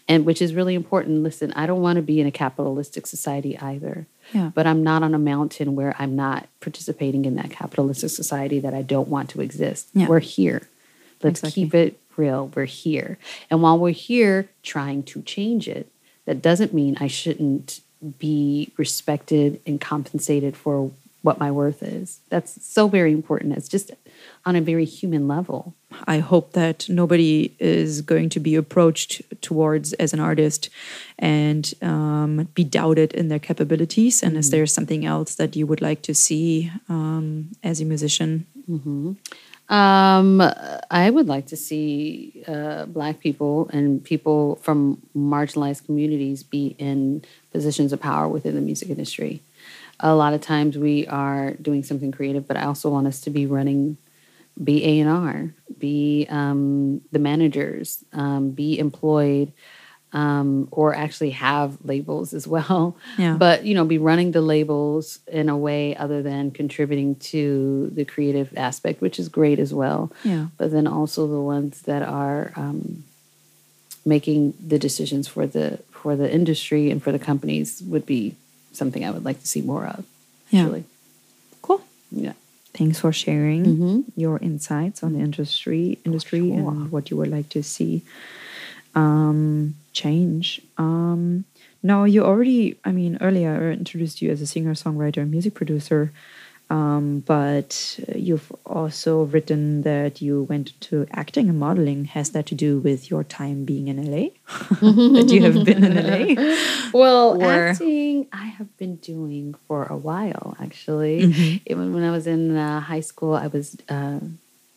and 0.06 0.24
which 0.24 0.40
is 0.40 0.54
really 0.54 0.76
important 0.76 1.24
listen 1.24 1.52
i 1.54 1.66
don't 1.66 1.82
want 1.82 1.96
to 1.96 2.02
be 2.02 2.20
in 2.20 2.26
a 2.28 2.30
capitalistic 2.30 3.04
society 3.04 3.58
either 3.58 4.06
Yeah. 4.32 4.52
but 4.54 4.64
i'm 4.64 4.84
not 4.84 5.02
on 5.02 5.12
a 5.12 5.18
mountain 5.18 5.74
where 5.74 5.96
i'm 5.98 6.14
not 6.14 6.46
participating 6.60 7.24
in 7.24 7.34
that 7.34 7.50
capitalistic 7.50 8.10
society 8.10 8.60
that 8.60 8.74
i 8.74 8.82
don't 8.82 9.08
want 9.08 9.28
to 9.30 9.40
exist 9.40 9.88
Yeah. 9.92 10.06
we're 10.06 10.20
here 10.20 10.68
let's 11.24 11.40
Exactly. 11.40 11.64
keep 11.64 11.74
it 11.74 11.98
real 12.16 12.52
we're 12.54 12.66
here 12.66 13.18
and 13.50 13.60
while 13.60 13.76
we're 13.76 13.90
here 13.90 14.48
trying 14.62 15.02
to 15.02 15.22
change 15.22 15.66
it 15.66 15.90
that 16.26 16.42
doesn't 16.42 16.74
mean 16.74 16.96
i 17.00 17.06
shouldn't 17.06 17.80
be 18.18 18.72
respected 18.76 19.60
and 19.66 19.80
compensated 19.80 20.56
for 20.56 20.90
what 21.24 21.38
my 21.38 21.50
worth 21.50 21.82
is. 21.82 22.20
That's 22.28 22.62
so 22.62 22.86
very 22.86 23.10
important. 23.10 23.56
It's 23.56 23.68
just 23.68 23.90
on 24.44 24.56
a 24.56 24.60
very 24.60 24.84
human 24.84 25.26
level. 25.26 25.74
I 26.06 26.18
hope 26.18 26.52
that 26.52 26.86
nobody 26.86 27.54
is 27.58 28.02
going 28.02 28.28
to 28.30 28.40
be 28.40 28.56
approached 28.56 29.22
towards 29.40 29.94
as 29.94 30.12
an 30.12 30.20
artist 30.20 30.68
and 31.18 31.72
um, 31.80 32.48
be 32.54 32.62
doubted 32.62 33.14
in 33.14 33.28
their 33.28 33.38
capabilities. 33.38 34.22
And 34.22 34.36
is 34.36 34.50
there 34.50 34.66
something 34.66 35.06
else 35.06 35.34
that 35.36 35.56
you 35.56 35.66
would 35.66 35.80
like 35.80 36.02
to 36.02 36.14
see 36.14 36.70
um, 36.90 37.52
as 37.62 37.80
a 37.80 37.86
musician? 37.86 38.46
Um, 39.68 40.42
I 40.90 41.08
would 41.10 41.26
like 41.26 41.46
to 41.46 41.56
see 41.56 42.44
uh, 42.46 42.84
Black 42.86 43.20
people 43.20 43.68
and 43.72 44.04
people 44.04 44.56
from 44.56 45.00
marginalized 45.16 45.86
communities 45.86 46.42
be 46.42 46.76
in 46.78 47.24
positions 47.50 47.92
of 47.92 48.00
power 48.00 48.28
within 48.28 48.54
the 48.54 48.60
music 48.60 48.90
industry. 48.90 49.42
A 50.00 50.14
lot 50.14 50.34
of 50.34 50.40
times 50.42 50.76
we 50.76 51.06
are 51.06 51.52
doing 51.52 51.82
something 51.82 52.12
creative, 52.12 52.46
but 52.46 52.56
I 52.56 52.64
also 52.64 52.90
want 52.90 53.06
us 53.06 53.20
to 53.22 53.30
be 53.30 53.46
running, 53.46 53.96
be 54.62 54.84
A 54.84 55.00
and 55.00 55.08
R, 55.10 55.54
be 55.78 56.26
um, 56.28 57.00
the 57.12 57.18
managers, 57.18 58.04
um, 58.12 58.50
be 58.50 58.78
employed, 58.78 59.52
um, 60.14 60.68
or 60.70 60.94
actually 60.94 61.30
have 61.30 61.76
labels 61.84 62.32
as 62.32 62.46
well. 62.46 62.96
Yeah. 63.18 63.36
But 63.36 63.64
you 63.66 63.74
know, 63.74 63.84
be 63.84 63.98
running 63.98 64.30
the 64.32 64.40
labels 64.40 65.18
in 65.26 65.48
a 65.48 65.56
way 65.56 65.94
other 65.96 66.22
than 66.22 66.50
contributing 66.52 67.16
to 67.32 67.90
the 67.92 68.04
creative 68.04 68.56
aspect, 68.56 69.00
which 69.02 69.18
is 69.18 69.28
great 69.28 69.58
as 69.58 69.74
well. 69.74 70.10
Yeah. 70.24 70.46
But 70.56 70.70
then 70.70 70.86
also 70.86 71.26
the 71.26 71.40
ones 71.40 71.82
that 71.82 72.02
are 72.02 72.52
um, 72.56 73.04
making 74.06 74.54
the 74.66 74.78
decisions 74.78 75.26
for 75.28 75.46
the 75.46 75.80
for 75.90 76.16
the 76.16 76.32
industry 76.32 76.90
and 76.90 77.02
for 77.02 77.10
the 77.12 77.18
companies 77.18 77.82
would 77.86 78.06
be 78.06 78.36
something 78.72 79.04
I 79.04 79.10
would 79.10 79.24
like 79.24 79.40
to 79.40 79.46
see 79.48 79.62
more 79.62 79.84
of. 79.86 80.04
Yeah. 80.50 80.62
Actually. 80.62 80.84
Cool. 81.62 81.82
Yeah. 82.10 82.34
Thanks 82.74 82.98
for 83.00 83.12
sharing 83.12 83.64
Mhm. 83.64 84.04
your 84.16 84.38
insights 84.38 85.02
on 85.02 85.12
the 85.14 85.20
industry, 85.20 85.98
industry, 86.04 86.40
Sure. 86.40 86.58
and 86.58 86.92
what 86.92 87.10
you 87.10 87.16
would 87.16 87.30
like 87.30 87.48
to 87.50 87.62
see 87.62 88.02
um, 88.94 89.74
change. 89.94 90.60
Um, 90.76 91.44
no, 91.82 92.04
you 92.04 92.24
already. 92.24 92.78
I 92.84 92.92
mean, 92.92 93.18
earlier 93.20 93.50
I 93.50 93.72
introduced 93.72 94.20
you 94.20 94.30
as 94.30 94.40
a 94.40 94.46
singer, 94.46 94.74
songwriter, 94.74 95.18
and 95.22 95.30
music 95.30 95.54
producer. 95.54 96.12
Um, 96.70 97.20
but 97.20 98.00
you've 98.16 98.50
also 98.64 99.24
written 99.24 99.82
that 99.82 100.22
you 100.22 100.44
went 100.44 100.72
to 100.88 101.06
acting 101.12 101.50
and 101.50 101.58
modeling. 101.58 102.06
Has 102.06 102.30
that 102.30 102.46
to 102.46 102.54
do 102.54 102.78
with 102.78 103.10
your 103.10 103.22
time 103.22 103.64
being 103.66 103.88
in 103.88 103.98
LA? 104.10 104.28
that 104.80 105.28
you 105.30 105.42
have 105.42 105.64
been 105.64 105.84
in 105.84 105.94
LA? 106.36 106.56
Well, 106.94 107.42
Or- 107.42 107.68
acting 107.68 108.28
I 108.32 108.46
have 108.46 108.74
been 108.78 108.96
doing 108.96 109.54
for 109.68 109.84
a 109.84 109.96
while 109.96 110.56
actually. 110.58 111.22
Mm-hmm. 111.26 111.56
Even 111.66 111.92
when 111.92 112.02
I 112.02 112.10
was 112.10 112.26
in 112.26 112.56
uh, 112.56 112.80
high 112.80 113.00
school, 113.00 113.34
I 113.34 113.48
was. 113.48 113.76
Uh, 113.88 114.20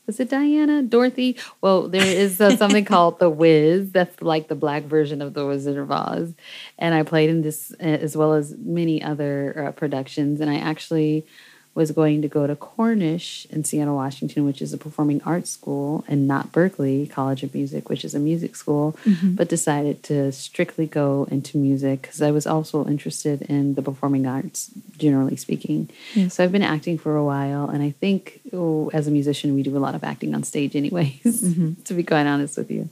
was 0.08 0.20
it 0.20 0.30
Diana? 0.30 0.82
Dorothy? 0.82 1.38
Well, 1.62 1.90
there 1.90 2.06
is 2.06 2.42
uh, 2.42 2.56
something 2.56 2.86
called 2.94 3.20
The 3.20 3.30
Wiz. 3.30 3.92
That's 3.92 4.22
like 4.22 4.48
the 4.48 4.56
black 4.56 4.84
version 4.86 5.22
of 5.22 5.34
The 5.34 5.46
Wizard 5.46 5.78
of 5.78 5.92
Oz. 5.92 6.34
And 6.80 6.96
I 6.96 7.04
played 7.04 7.30
in 7.30 7.42
this 7.42 7.74
uh, 7.80 7.84
as 7.84 8.16
well 8.18 8.34
as 8.34 8.56
many 8.58 9.04
other 9.04 9.68
uh, 9.68 9.72
productions. 9.74 10.42
And 10.42 10.50
I 10.50 10.56
actually 10.56 11.26
was 11.80 11.92
going 11.92 12.22
to 12.24 12.28
go 12.38 12.48
to 12.48 12.56
Cornish 12.56 13.46
in 13.54 13.64
Seattle, 13.64 13.96
Washington, 13.96 14.42
which 14.50 14.62
is 14.66 14.74
a 14.74 14.78
performing 14.86 15.22
arts 15.34 15.52
school, 15.58 16.04
and 16.08 16.28
not 16.34 16.52
Berklee 16.52 17.10
College 17.18 17.42
of 17.44 17.54
Music, 17.60 17.84
which 17.92 18.04
is 18.08 18.14
a 18.16 18.20
music 18.30 18.56
school, 18.56 18.86
Mm-hmm. 19.06 19.36
but 19.38 19.48
decided 19.58 19.96
to 20.10 20.32
strictly 20.32 20.88
go 21.02 21.28
into 21.36 21.52
music 21.70 21.98
because 22.02 22.22
I 22.22 22.32
was 22.32 22.46
also 22.54 22.78
interested 22.94 23.38
in 23.44 23.76
the 23.76 23.84
performing 23.90 24.26
arts, 24.38 24.60
generally 24.98 25.36
speaking. 25.46 25.90
Yes. 26.16 26.34
So 26.34 26.44
I've 26.44 26.52
been 26.58 26.70
acting 26.76 26.98
for 26.98 27.16
a 27.16 27.24
while, 27.34 27.66
and 27.74 27.82
I 27.84 27.92
think 28.02 28.42
oh, 28.54 28.90
as 29.00 29.06
a 29.08 29.12
musician, 29.12 29.54
we 29.56 29.62
do 29.64 29.78
a 29.78 29.84
lot 29.88 29.96
of 29.96 30.04
acting 30.04 30.34
on 30.36 30.42
stage, 30.44 30.76
anyways, 30.76 31.42
Mm-hmm. 31.48 31.70
to 31.88 31.94
be 31.94 32.04
quite 32.04 32.26
honest 32.34 32.58
with 32.58 32.72
you. 32.72 32.90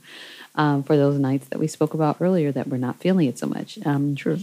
Um, 0.62 0.82
for 0.84 0.96
those 0.96 1.18
nights 1.18 1.46
that 1.50 1.58
we 1.58 1.66
spoke 1.66 1.92
about 1.92 2.16
earlier 2.20 2.50
that 2.56 2.66
we're 2.68 2.78
not 2.88 2.96
feeling 3.04 3.26
it 3.28 3.36
so 3.38 3.46
much. 3.46 3.70
Um, 3.84 4.14
True. 4.16 4.38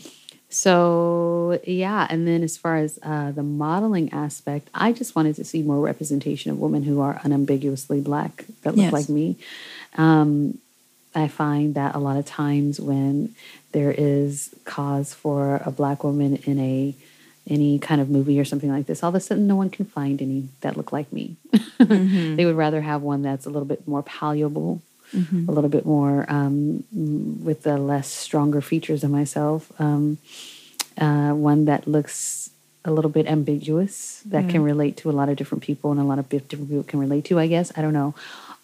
So 0.53 1.59
yeah, 1.65 2.05
and 2.09 2.27
then 2.27 2.43
as 2.43 2.57
far 2.57 2.77
as 2.77 2.99
uh, 3.03 3.31
the 3.31 3.43
modeling 3.43 4.13
aspect, 4.13 4.69
I 4.73 4.91
just 4.93 5.15
wanted 5.15 5.35
to 5.37 5.43
see 5.43 5.61
more 5.63 5.79
representation 5.79 6.51
of 6.51 6.59
women 6.59 6.83
who 6.83 7.01
are 7.01 7.19
unambiguously 7.23 8.01
black 8.01 8.45
that 8.61 8.71
look 8.75 8.83
Yes. 8.85 8.93
like 8.93 9.09
me. 9.09 9.35
Um, 9.97 10.59
I 11.15 11.27
find 11.27 11.75
that 11.75 11.95
a 11.95 11.99
lot 11.99 12.17
of 12.17 12.25
times 12.25 12.79
when 12.79 13.35
there 13.71 13.91
is 13.95 14.53
cause 14.65 15.13
for 15.13 15.61
a 15.65 15.71
black 15.71 16.03
woman 16.03 16.37
in 16.45 16.59
a 16.59 16.95
any 17.45 17.77
kind 17.77 17.99
of 17.99 18.09
movie 18.09 18.39
or 18.39 18.45
something 18.45 18.71
like 18.71 18.85
this, 18.85 19.03
all 19.03 19.09
of 19.09 19.15
a 19.15 19.19
sudden 19.19 19.45
no 19.47 19.55
one 19.55 19.69
can 19.69 19.85
find 19.85 20.21
any 20.21 20.47
that 20.61 20.77
look 20.77 20.91
like 20.93 21.11
me. 21.11 21.35
they 21.79 22.45
would 22.45 22.55
rather 22.55 22.81
have 22.81 23.01
one 23.01 23.21
that's 23.21 23.45
a 23.45 23.49
little 23.49 23.65
bit 23.65 23.85
more 23.87 24.01
palatable, 24.01 24.81
a 25.13 25.51
little 25.51 25.69
bit 25.69 25.85
more 25.85 26.25
um, 26.29 26.83
mm, 26.95 27.39
with 27.41 27.63
the 27.63 27.77
less 27.77 28.07
stronger 28.07 28.61
features 28.61 29.03
of 29.03 29.11
myself. 29.11 29.71
Um, 29.79 30.17
uh, 30.97 31.31
one 31.31 31.65
that 31.65 31.87
looks 31.87 32.49
a 32.85 32.91
little 32.91 33.09
bit 33.11 33.27
ambiguous 33.27 34.21
that 34.25 34.49
can 34.49 34.61
relate 34.61 34.97
to 34.97 35.09
a 35.09 35.13
lot 35.13 35.29
of 35.29 35.37
different 35.37 35.63
people 35.63 35.91
and 35.91 35.99
a 35.99 36.03
lot 36.03 36.19
of 36.19 36.27
different 36.27 36.67
people 36.67 36.83
can 36.83 36.99
relate 36.99 37.25
to. 37.25 37.39
I 37.39 37.47
guess 37.47 37.71
I 37.77 37.81
don't 37.81 37.93
know, 37.93 38.13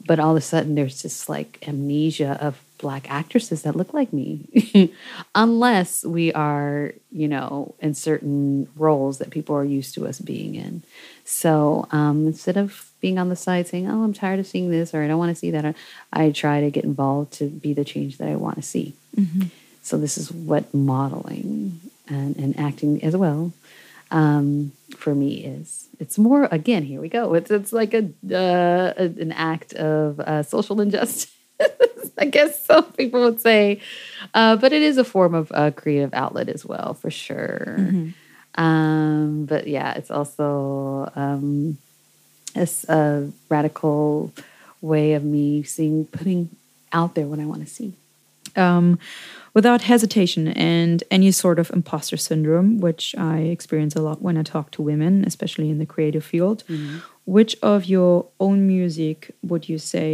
but 0.05 0.19
all 0.19 0.31
of 0.31 0.37
a 0.37 0.41
sudden 0.41 0.75
there's 0.75 1.01
this 1.03 1.29
like 1.29 1.59
amnesia 1.67 2.37
of 2.41 2.61
black 2.77 3.09
actresses 3.09 3.63
that 3.63 3.75
look 3.75 3.93
like 3.93 4.11
me, 4.11 4.93
unless 5.35 6.03
we 6.03 6.33
are 6.33 6.93
you 7.11 7.27
know 7.27 7.73
in 7.79 7.93
certain 7.93 8.67
roles 8.75 9.19
that 9.19 9.29
people 9.29 9.55
are 9.55 9.63
used 9.63 9.95
to 9.95 10.05
us 10.05 10.19
being 10.19 10.55
in. 10.55 10.83
So 11.23 11.87
um, 11.91 12.27
instead 12.27 12.57
of 12.57 12.88
being 13.01 13.17
on 13.17 13.29
the 13.29 13.35
side 13.35 13.67
saying, 13.67 13.87
"Oh, 13.89 14.03
I'm 14.03 14.13
tired 14.13 14.39
of 14.39 14.47
seeing 14.47 14.69
this," 14.71 14.93
or 14.93 15.03
"I 15.03 15.07
don't 15.07 15.19
want 15.19 15.29
to 15.31 15.35
see 15.35 15.51
that," 15.51 15.75
I 16.13 16.31
try 16.31 16.61
to 16.61 16.69
get 16.69 16.83
involved 16.83 17.33
to 17.33 17.45
be 17.47 17.73
the 17.73 17.85
change 17.85 18.17
that 18.17 18.27
I 18.27 18.35
want 18.35 18.55
to 18.55 18.61
see. 18.61 18.93
So 19.81 19.97
this 19.97 20.17
is 20.17 20.31
what 20.31 20.73
modeling 20.73 21.79
and, 22.07 22.35
and 22.37 22.59
acting 22.59 23.03
as 23.03 23.15
well 23.15 23.53
um, 24.11 24.71
for 24.97 25.15
me 25.15 25.43
is. 25.45 25.87
It's 25.99 26.17
more 26.17 26.47
again. 26.51 26.83
Here 26.83 27.01
we 27.01 27.09
go. 27.09 27.33
It's 27.33 27.51
it's 27.51 27.73
like 27.73 27.93
a, 27.93 28.09
uh, 28.31 28.93
an 28.97 29.31
act 29.33 29.73
of 29.73 30.19
uh, 30.19 30.43
social 30.43 30.79
injustice. 30.81 31.31
I 32.17 32.25
guess 32.25 32.63
some 32.65 32.85
people 32.93 33.21
would 33.21 33.41
say, 33.41 33.81
uh, 34.33 34.55
but 34.57 34.71
it 34.73 34.81
is 34.81 34.97
a 34.97 35.03
form 35.03 35.33
of 35.33 35.51
uh, 35.53 35.71
creative 35.71 36.13
outlet 36.13 36.49
as 36.49 36.65
well, 36.65 36.93
for 36.93 37.09
sure. 37.11 37.75
Um, 38.55 39.45
but 39.45 39.67
yeah, 39.67 39.93
it's 39.93 40.11
also 40.11 41.11
um, 41.15 41.77
it's 42.55 42.83
a 42.89 43.31
radical 43.49 44.33
way 44.81 45.13
of 45.13 45.23
me 45.23 45.63
seeing 45.63 46.05
putting 46.05 46.49
out 46.91 47.15
there 47.15 47.27
what 47.27 47.39
I 47.39 47.45
want 47.45 47.61
to 47.67 47.73
see. 47.73 47.93
um, 48.55 48.97
without 49.53 49.81
hesitation 49.83 50.47
and 50.49 51.03
any 51.11 51.31
sort 51.31 51.59
of 51.59 51.69
imposter 51.71 52.17
syndrome, 52.17 52.79
which 52.79 53.15
I 53.17 53.39
experience 53.39 53.95
a 53.95 54.01
lot 54.01 54.21
when 54.21 54.37
I 54.37 54.43
talk 54.43 54.71
to 54.71 54.81
women, 54.81 55.23
especially 55.25 55.69
in 55.69 55.79
the 55.79 55.85
creative 55.85 56.23
field. 56.23 56.63
Which 57.25 57.55
of 57.61 57.85
your 57.85 58.25
own 58.39 58.65
music 58.67 59.31
would 59.43 59.69
you 59.69 59.77
say 59.77 60.11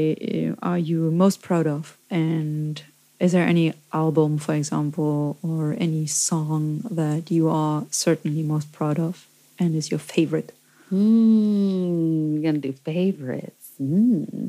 uh, 0.62 0.66
are 0.66 0.78
you 0.78 1.12
most 1.12 1.42
proud 1.42 1.66
of? 1.68 1.98
And 2.10 2.82
is 3.20 3.32
there 3.32 3.48
any 3.48 3.74
album, 3.94 4.38
for 4.38 4.54
example, 4.54 5.38
or 5.42 5.76
any 5.80 6.06
song 6.08 6.82
that 6.92 7.32
you 7.32 7.48
are 7.50 7.86
certainly 7.90 8.44
most 8.44 8.72
proud 8.74 9.00
of 9.00 9.26
and 9.58 9.76
is 9.76 9.90
your 9.92 10.00
favorite? 10.00 10.52
Hmm, 10.90 12.42
gonna 12.44 12.60
do 12.60 12.72
favorites. 12.74 13.72
Hmm. 13.78 14.48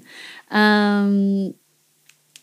Um, 0.50 1.54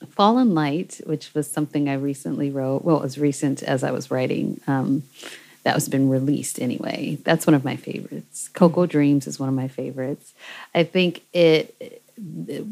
Fallen 0.09 0.53
Light, 0.53 0.99
which 1.05 1.33
was 1.33 1.49
something 1.49 1.87
I 1.87 1.93
recently 1.93 2.49
wrote. 2.49 2.83
Well, 2.83 2.97
it 2.97 3.03
was 3.03 3.17
recent 3.17 3.63
as 3.63 3.83
I 3.83 3.91
was 3.91 4.11
writing. 4.11 4.59
Um, 4.67 5.03
that 5.63 5.75
was 5.75 5.87
been 5.87 6.09
released 6.09 6.61
anyway. 6.61 7.17
That's 7.23 7.47
one 7.47 7.53
of 7.53 7.63
my 7.63 7.77
favorites. 7.77 8.49
Coco 8.49 8.85
Dreams 8.85 9.27
is 9.27 9.39
one 9.39 9.47
of 9.47 9.55
my 9.55 9.69
favorites. 9.69 10.33
I 10.75 10.83
think 10.83 11.23
it. 11.33 12.02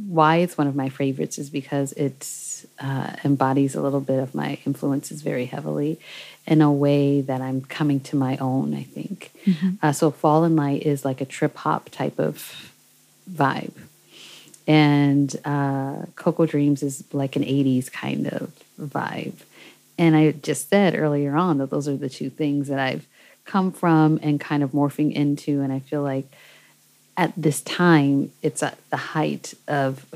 Why 0.08 0.38
it's 0.38 0.58
one 0.58 0.68
of 0.68 0.76
my 0.76 0.90
favorites 0.90 1.38
is 1.38 1.50
because 1.50 1.92
it 1.94 2.66
uh, 2.80 3.14
embodies 3.24 3.76
a 3.76 3.82
little 3.82 4.00
bit 4.00 4.20
of 4.20 4.34
my 4.34 4.60
influences 4.66 5.22
very 5.22 5.46
heavily 5.46 6.00
in 6.48 6.62
a 6.62 6.72
way 6.72 7.22
that 7.22 7.42
I'm 7.42 7.62
coming 7.62 8.00
to 8.02 8.16
my 8.16 8.38
own. 8.38 8.74
I 8.74 8.84
think. 8.84 9.32
Uh, 9.82 9.92
so 9.92 10.12
Fallen 10.12 10.56
Light 10.56 10.84
is 10.84 11.04
like 11.04 11.22
a 11.22 11.26
trip 11.26 11.56
hop 11.58 11.90
type 11.90 12.20
of 12.20 12.72
vibe 13.30 13.74
and 14.68 15.36
uh, 15.44 16.06
Coco 16.16 16.46
Dreams 16.46 16.84
is 16.84 17.04
like 17.12 17.36
an 17.36 17.44
80s 17.44 17.92
kind 17.92 18.28
of 18.28 18.52
vibe. 18.80 19.34
And 19.98 20.16
I 20.16 20.32
just 20.32 20.70
said 20.70 20.98
earlier 20.98 21.36
on 21.36 21.58
that 21.58 21.70
those 21.70 21.88
are 21.88 21.98
the 21.98 22.10
two 22.10 22.30
things 22.30 22.68
that 22.68 22.80
I've 22.80 23.06
come 23.46 23.72
from 23.72 24.20
and 24.22 24.40
kind 24.40 24.64
of 24.64 24.72
morphing 24.72 25.14
into. 25.14 25.62
And 25.62 25.74
I 25.74 25.80
feel 25.80 26.04
like 26.04 26.26
at 27.22 27.32
this 27.38 27.62
time, 27.62 28.32
it's 28.42 28.64
at 28.64 28.80
the 28.90 28.98
height 28.98 29.54
of, 29.68 30.08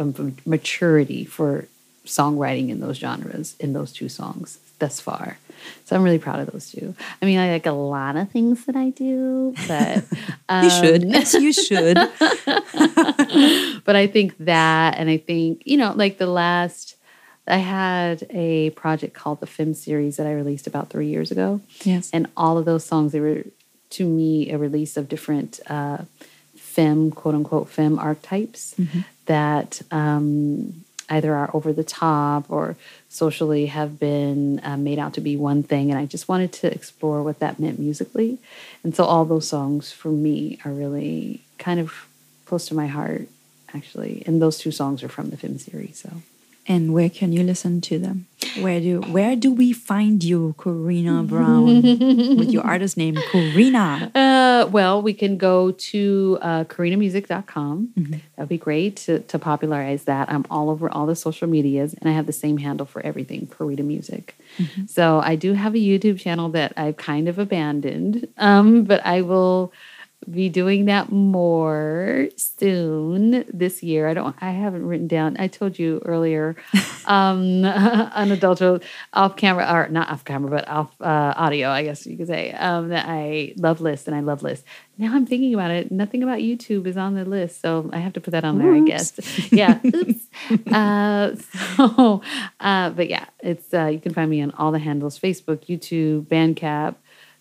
maturity 0.44 1.24
for 1.24 1.68
songwriting 2.04 2.70
in 2.70 2.80
those 2.80 2.98
genres, 2.98 3.56
in 3.60 3.74
those 3.74 3.94
two 3.94 4.10
songs 4.10 4.58
thus 4.80 5.00
far. 5.00 5.38
So 5.86 5.96
I'm 5.96 6.02
really 6.02 6.18
proud 6.18 6.40
of 6.40 6.52
those 6.52 6.72
two. 6.72 6.96
I 7.22 7.26
mean, 7.26 7.38
I 7.38 7.52
like 7.52 7.68
a 7.68 7.72
lot 7.72 8.16
of 8.16 8.32
things 8.32 8.66
that 8.66 8.76
I 8.76 8.90
do, 8.90 9.54
but 9.68 10.04
You 10.64 10.70
should, 10.72 11.04
um, 11.04 11.10
yes, 11.10 11.34
you 11.36 11.54
should. 11.54 11.96
but 13.86 13.96
I 13.96 14.08
think 14.08 14.36
that, 14.40 14.98
and 14.98 15.08
I 15.08 15.18
think, 15.18 15.62
you 15.64 15.78
know, 15.78 15.94
like 15.96 16.18
the 16.18 16.26
last, 16.26 16.96
I 17.48 17.58
had 17.58 18.26
a 18.32 18.72
project 18.72 19.14
called 19.14 19.42
the 19.42 19.48
Femme 19.48 19.76
series 19.76 20.18
that 20.18 20.26
I 20.26 20.34
released 20.34 20.66
about 20.66 20.90
three 20.90 21.08
years 21.08 21.30
ago. 21.30 21.62
Yes. 21.84 22.10
And 22.12 22.28
all 22.36 22.58
of 22.58 22.66
those 22.66 22.84
songs, 22.84 23.12
they 23.12 23.20
were 23.20 23.44
to 23.92 24.08
me 24.08 24.52
a 24.52 24.58
release 24.58 24.98
of 24.98 25.08
different 25.08 25.60
uh, 25.68 26.00
femme, 26.76 27.12
quote 27.12 27.36
unquote, 27.36 27.70
femme 27.70 27.98
archetypes 27.98 28.76
that 29.26 29.82
um, 29.92 30.84
either 31.10 31.34
are 31.34 31.50
over 31.54 31.72
the 31.74 31.84
top 31.84 32.44
or 32.50 32.76
socially 33.10 33.68
have 33.68 34.00
been 34.00 34.60
uh, 34.64 34.78
made 34.78 35.00
out 35.00 35.14
to 35.14 35.22
be 35.22 35.36
one 35.38 35.64
thing. 35.64 35.92
And 35.92 36.00
I 36.00 36.06
just 36.06 36.28
wanted 36.28 36.52
to 36.54 36.68
explore 36.72 37.24
what 37.24 37.40
that 37.40 37.60
meant 37.60 37.80
musically. 37.80 38.38
And 38.84 38.96
so 38.96 39.04
all 39.06 39.26
those 39.26 39.48
songs 39.48 39.92
for 39.92 40.10
me 40.10 40.60
are 40.66 40.72
really 40.72 41.42
kind 41.58 41.80
of 41.80 42.08
close 42.46 42.68
to 42.68 42.76
my 42.76 42.88
heart, 42.88 43.28
actually. 43.74 44.24
And 44.26 44.42
those 44.42 44.58
two 44.58 44.72
songs 44.72 45.04
are 45.04 45.10
from 45.10 45.30
the 45.30 45.38
Femme 45.38 45.58
series. 45.58 46.00
So. 46.00 46.10
And 46.68 46.94
where 46.94 47.10
can 47.10 47.32
you 47.32 47.44
listen 47.44 47.82
to 47.82 48.00
them? 48.00 48.26
Where 48.62 48.80
do 48.80 49.02
where 49.02 49.36
do 49.36 49.52
we 49.52 49.74
find 49.74 50.24
you, 50.24 50.56
Coreena 50.58 51.28
Brown, 51.28 51.66
with 52.38 52.52
your 52.52 52.64
artist 52.64 52.96
name, 52.98 53.16
Coreena? 53.16 54.12
Uh, 54.16 54.68
well, 54.68 55.02
we 55.02 55.14
can 55.14 55.38
go 55.38 55.72
to 55.72 56.38
uh, 56.42 56.64
coreenamusic.com. 56.66 57.94
That 57.96 58.22
would 58.38 58.50
be 58.50 58.58
great 58.58 58.96
to, 58.98 59.20
to 59.20 59.40
popularize 59.40 60.06
that. 60.06 60.30
I'm 60.32 60.46
all 60.50 60.70
over 60.70 60.90
all 60.90 61.06
the 61.06 61.16
social 61.16 61.48
medias, 61.48 61.94
and 61.96 62.10
I 62.10 62.14
have 62.14 62.26
the 62.28 62.34
same 62.34 62.58
handle 62.58 62.86
for 62.86 63.02
everything, 63.06 63.48
Coreena 63.48 63.84
Music. 63.84 64.36
So 64.88 65.20
I 65.20 65.36
do 65.36 65.54
have 65.54 65.76
a 65.76 65.80
YouTube 65.80 66.20
channel 66.20 66.50
that 66.50 66.74
I've 66.78 66.98
kind 66.98 67.28
of 67.28 67.38
abandoned, 67.40 68.28
um, 68.38 68.84
but 68.84 69.06
I 69.06 69.22
will 69.22 69.74
be 70.30 70.50
doing 70.50 70.86
that 70.86 71.12
more 71.12 72.28
soon 72.36 73.46
this 73.52 73.84
year. 73.84 74.08
I 74.08 74.14
don't. 74.14 74.36
I 74.42 74.52
haven't 74.52 74.86
written 74.86 75.08
down. 75.08 75.36
I 75.40 75.48
told 75.48 75.78
you 75.78 76.02
earlier, 76.06 76.56
um, 77.06 77.64
unadulterated 77.66 78.88
off 79.14 79.36
camera 79.36 79.68
or 79.72 79.88
not 79.90 80.10
off 80.10 80.26
camera, 80.26 80.50
but 80.50 80.68
off 80.68 80.90
uh, 81.02 81.34
audio. 81.36 81.70
I 81.70 81.84
guess 81.84 82.06
you 82.06 82.18
could 82.18 82.28
say 82.28 82.52
um, 82.54 82.90
that 82.90 83.06
I 83.08 83.54
love 83.58 83.82
lists 83.82 84.08
and 84.08 84.16
I 84.16 84.22
love 84.22 84.42
lists. 84.42 84.66
Now 84.98 85.14
I'm 85.14 85.26
thinking 85.26 85.54
about 85.54 85.72
it. 85.72 85.92
Nothing 85.92 86.24
about 86.24 86.40
YouTube 86.40 86.88
is 86.88 86.98
on 86.98 87.16
the 87.16 87.26
list, 87.26 87.62
so 87.62 87.90
I 87.94 87.98
have 87.98 88.14
to 88.14 88.22
put 88.22 88.32
that 88.32 88.46
on 88.46 88.58
there. 88.58 88.74
I 88.74 88.80
guess. 88.80 89.14
Yeah. 89.52 89.80
Oops. 89.86 90.72
uh, 90.72 91.36
so, 91.36 92.22
uh, 92.60 92.90
but 92.92 93.10
yeah, 93.10 93.26
it's 93.42 93.74
uh, 93.74 93.88
you 93.88 94.00
can 94.00 94.14
find 94.14 94.30
me 94.30 94.42
on 94.42 94.52
all 94.52 94.72
the 94.72 94.80
handles: 94.80 95.20
Facebook, 95.20 95.66
YouTube, 95.68 96.26
Bandcamp. 96.28 96.96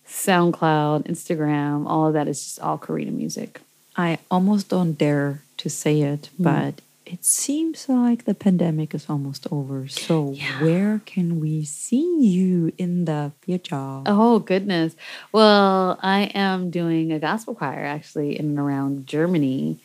SoundCloud, 0.07 1.07
Instagram, 1.07 1.87
all 1.87 2.07
of 2.07 2.13
that 2.13 2.27
is 2.27 2.43
just 2.43 2.59
all 2.59 2.77
Coreena 2.77 3.11
music. 3.11 3.61
I 3.95 4.19
almost 4.29 4.69
don't 4.69 4.93
dare 4.93 5.41
to 5.57 5.69
say 5.69 6.01
it, 6.01 6.29
mm. 6.39 6.43
but 6.43 6.81
it 7.05 7.23
seems 7.23 7.87
like 7.87 8.25
the 8.25 8.33
pandemic 8.33 8.93
is 8.95 9.05
almost 9.09 9.47
over. 9.51 9.87
So, 9.87 10.31
Yeah. 10.31 10.63
where 10.63 11.01
can 11.05 11.39
we 11.39 11.63
see 11.63 12.19
you 12.19 12.73
in 12.77 13.05
the 13.05 13.31
future? 13.41 14.01
Oh 14.05 14.39
goodness. 14.39 14.95
Well, 15.31 15.99
I 16.01 16.31
am 16.33 16.71
doing 16.71 17.11
a 17.11 17.19
gospel 17.19 17.53
choir 17.55 17.85
actually 17.85 18.37
in 18.39 18.45
and 18.47 18.59
around 18.59 19.07
Germany 19.07 19.77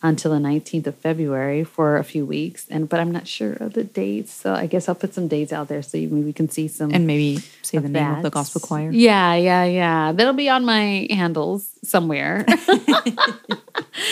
until 0.00 0.30
the 0.30 0.38
19th 0.38 0.86
of 0.86 0.94
February 0.96 1.64
for 1.64 1.96
a 1.96 2.04
few 2.04 2.24
weeks 2.24 2.66
and 2.70 2.88
but 2.88 3.00
I'm 3.00 3.10
not 3.10 3.26
sure 3.26 3.54
of 3.54 3.72
the 3.72 3.84
dates. 3.84 4.32
So 4.32 4.54
I 4.54 4.66
guess 4.66 4.88
I'll 4.88 4.94
put 4.94 5.12
some 5.14 5.26
dates 5.26 5.52
out 5.52 5.68
there 5.68 5.82
so 5.82 5.98
you 5.98 6.08
maybe 6.08 6.32
can 6.32 6.48
see 6.48 6.68
some 6.68 6.92
And 6.92 7.06
maybe 7.06 7.38
say 7.62 7.78
the 7.78 7.88
name 7.88 8.14
of 8.14 8.22
the 8.22 8.30
gospel 8.30 8.60
choir. 8.60 8.90
Yeah, 8.90 9.34
yeah, 9.34 9.64
yeah. 9.64 10.12
That'll 10.12 10.34
be 10.34 10.48
on 10.48 10.64
my 10.64 11.08
handles 11.10 11.68
somewhere. 11.82 12.46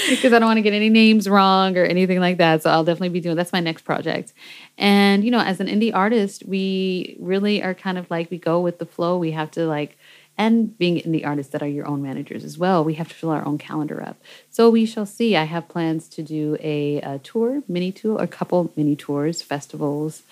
Because 0.08 0.32
I 0.32 0.38
don't 0.38 0.46
want 0.46 0.58
to 0.58 0.62
get 0.62 0.72
any 0.72 0.88
names 0.88 1.28
wrong 1.28 1.76
or 1.76 1.84
anything 1.84 2.20
like 2.20 2.38
that. 2.38 2.62
So 2.62 2.70
I'll 2.70 2.84
definitely 2.84 3.10
be 3.10 3.20
doing 3.20 3.36
that's 3.36 3.52
my 3.52 3.60
next 3.60 3.82
project. 3.82 4.32
And 4.78 5.24
you 5.24 5.30
know, 5.30 5.40
as 5.40 5.60
an 5.60 5.68
indie 5.68 5.94
artist, 5.94 6.44
we 6.46 7.16
really 7.20 7.62
are 7.62 7.74
kind 7.74 7.98
of 7.98 8.10
like 8.10 8.30
we 8.30 8.38
go 8.38 8.60
with 8.60 8.78
the 8.78 8.86
flow. 8.86 9.18
We 9.18 9.32
have 9.32 9.50
to 9.52 9.66
like 9.66 9.96
and 10.38 10.76
being 10.78 10.98
in 10.98 11.12
the 11.12 11.24
artists 11.24 11.52
that 11.52 11.62
are 11.62 11.68
your 11.68 11.86
own 11.86 12.02
managers 12.02 12.44
as 12.44 12.58
well, 12.58 12.84
we 12.84 12.94
have 12.94 13.08
to 13.08 13.14
fill 13.14 13.30
our 13.30 13.44
own 13.44 13.58
calendar 13.58 14.02
up. 14.02 14.16
So 14.50 14.70
we 14.70 14.86
shall 14.86 15.06
see. 15.06 15.36
I 15.36 15.44
have 15.44 15.68
plans 15.68 16.08
to 16.10 16.22
do 16.22 16.56
a, 16.60 17.00
a 17.00 17.18
tour, 17.18 17.62
mini 17.68 17.92
tour, 17.92 18.20
a 18.20 18.26
couple 18.26 18.72
mini 18.76 18.96
tours, 18.96 19.42
festivals, 19.42 20.22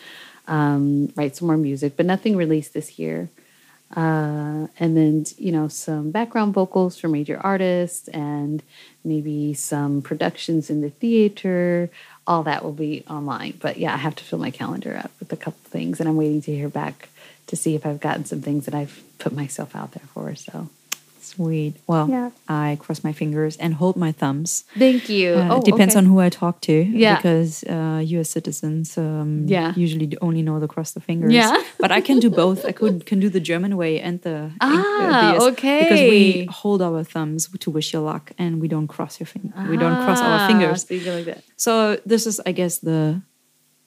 um, 0.47 1.12
write 1.16 1.36
some 1.36 1.48
more 1.48 1.56
music, 1.56 1.97
but 1.97 2.06
nothing 2.06 2.36
released 2.36 2.74
this 2.74 2.98
year 2.98 3.31
uh, 3.97 4.66
and 4.78 4.97
then 4.97 5.24
you 5.39 5.52
know 5.52 5.68
some 5.68 6.10
background 6.10 6.52
vocals 6.52 6.98
for 6.98 7.09
major 7.09 7.39
artists 7.39 8.09
and 8.09 8.62
maybe 9.05 9.55
some 9.55 10.02
productions 10.02 10.68
in 10.68 10.81
the 10.81 10.90
theater 10.90 11.90
all 12.26 12.43
that 12.43 12.64
will 12.64 12.72
be 12.72 13.05
online 13.09 13.56
but 13.60 13.76
yeah 13.76 13.94
i 13.94 13.97
have 13.97 14.16
to 14.16 14.24
fill 14.24 14.39
my 14.39 14.51
calendar 14.51 14.97
up 14.97 15.12
with 15.20 15.32
a 15.32 15.36
couple 15.36 15.60
things 15.64 16.01
and 16.01 16.09
i'm 16.09 16.16
waiting 16.16 16.43
to 16.43 16.55
hear 16.55 16.68
back 16.68 17.09
to 17.47 17.57
see 17.57 17.75
if 17.75 17.85
i've 17.87 18.01
gotten 18.01 18.25
some 18.25 18.41
things 18.43 18.65
that 18.66 18.75
i've 18.75 19.03
put 19.19 19.33
myself 19.33 19.75
out 19.77 19.93
there 19.93 20.07
for 20.12 20.35
so 20.35 20.69
Sweet. 21.25 21.75
Well, 21.87 22.07
Yeah. 22.09 22.31
I 22.49 22.77
cross 22.79 23.03
my 23.03 23.12
fingers 23.12 23.57
and 23.57 23.75
hold 23.75 23.97
my 23.97 24.12
thumbs. 24.12 24.65
thank 24.79 25.09
you 25.09 25.33
Uh, 25.35 25.57
it 25.59 25.65
depends 25.65 25.97
on 25.97 26.05
who 26.05 26.21
I 26.21 26.29
talk 26.29 26.61
to. 26.69 26.73
Yeah. 26.73 27.16
Because 27.16 27.65
uh, 27.65 28.01
U.S. 28.15 28.29
citizens 28.29 28.99
um, 28.99 29.47
Yeah. 29.49 29.73
usually 29.75 30.07
only 30.21 30.43
know 30.43 30.61
the 30.61 30.69
cross 30.69 30.93
the 30.93 31.01
fingers. 31.01 31.33
Yeah. 31.33 31.57
but 31.83 31.91
I 31.91 32.01
can 32.03 32.21
do 32.21 32.29
both. 32.29 32.66
I 32.66 32.73
could 32.73 33.07
can 33.07 33.21
do 33.21 33.29
the 33.31 33.41
German 33.41 33.73
way 33.83 34.01
and 34.07 34.21
the 34.21 34.51
Ah, 34.61 34.69
uh, 34.69 35.33
DS, 35.33 35.55
because 35.55 36.01
we 36.15 36.45
hold 36.61 36.81
our 36.83 37.03
thumbs 37.15 37.49
to 37.65 37.71
wish 37.71 37.95
you 37.95 38.01
luck 38.01 38.25
and 38.39 38.61
we 38.61 38.69
don't 38.69 38.89
cross 38.95 39.19
your 39.19 39.27
finger. 39.35 39.55
we 39.73 39.77
don't 39.79 39.99
cross 40.05 40.21
our 40.21 40.47
fingers. 40.51 40.85
Ah, 40.85 40.95
so 41.05 41.11
like 41.16 41.25
that 41.31 41.41
So 41.57 41.73
this 42.05 42.27
is, 42.27 42.37
I 42.45 42.53
guess, 42.53 42.75
the 42.89 43.23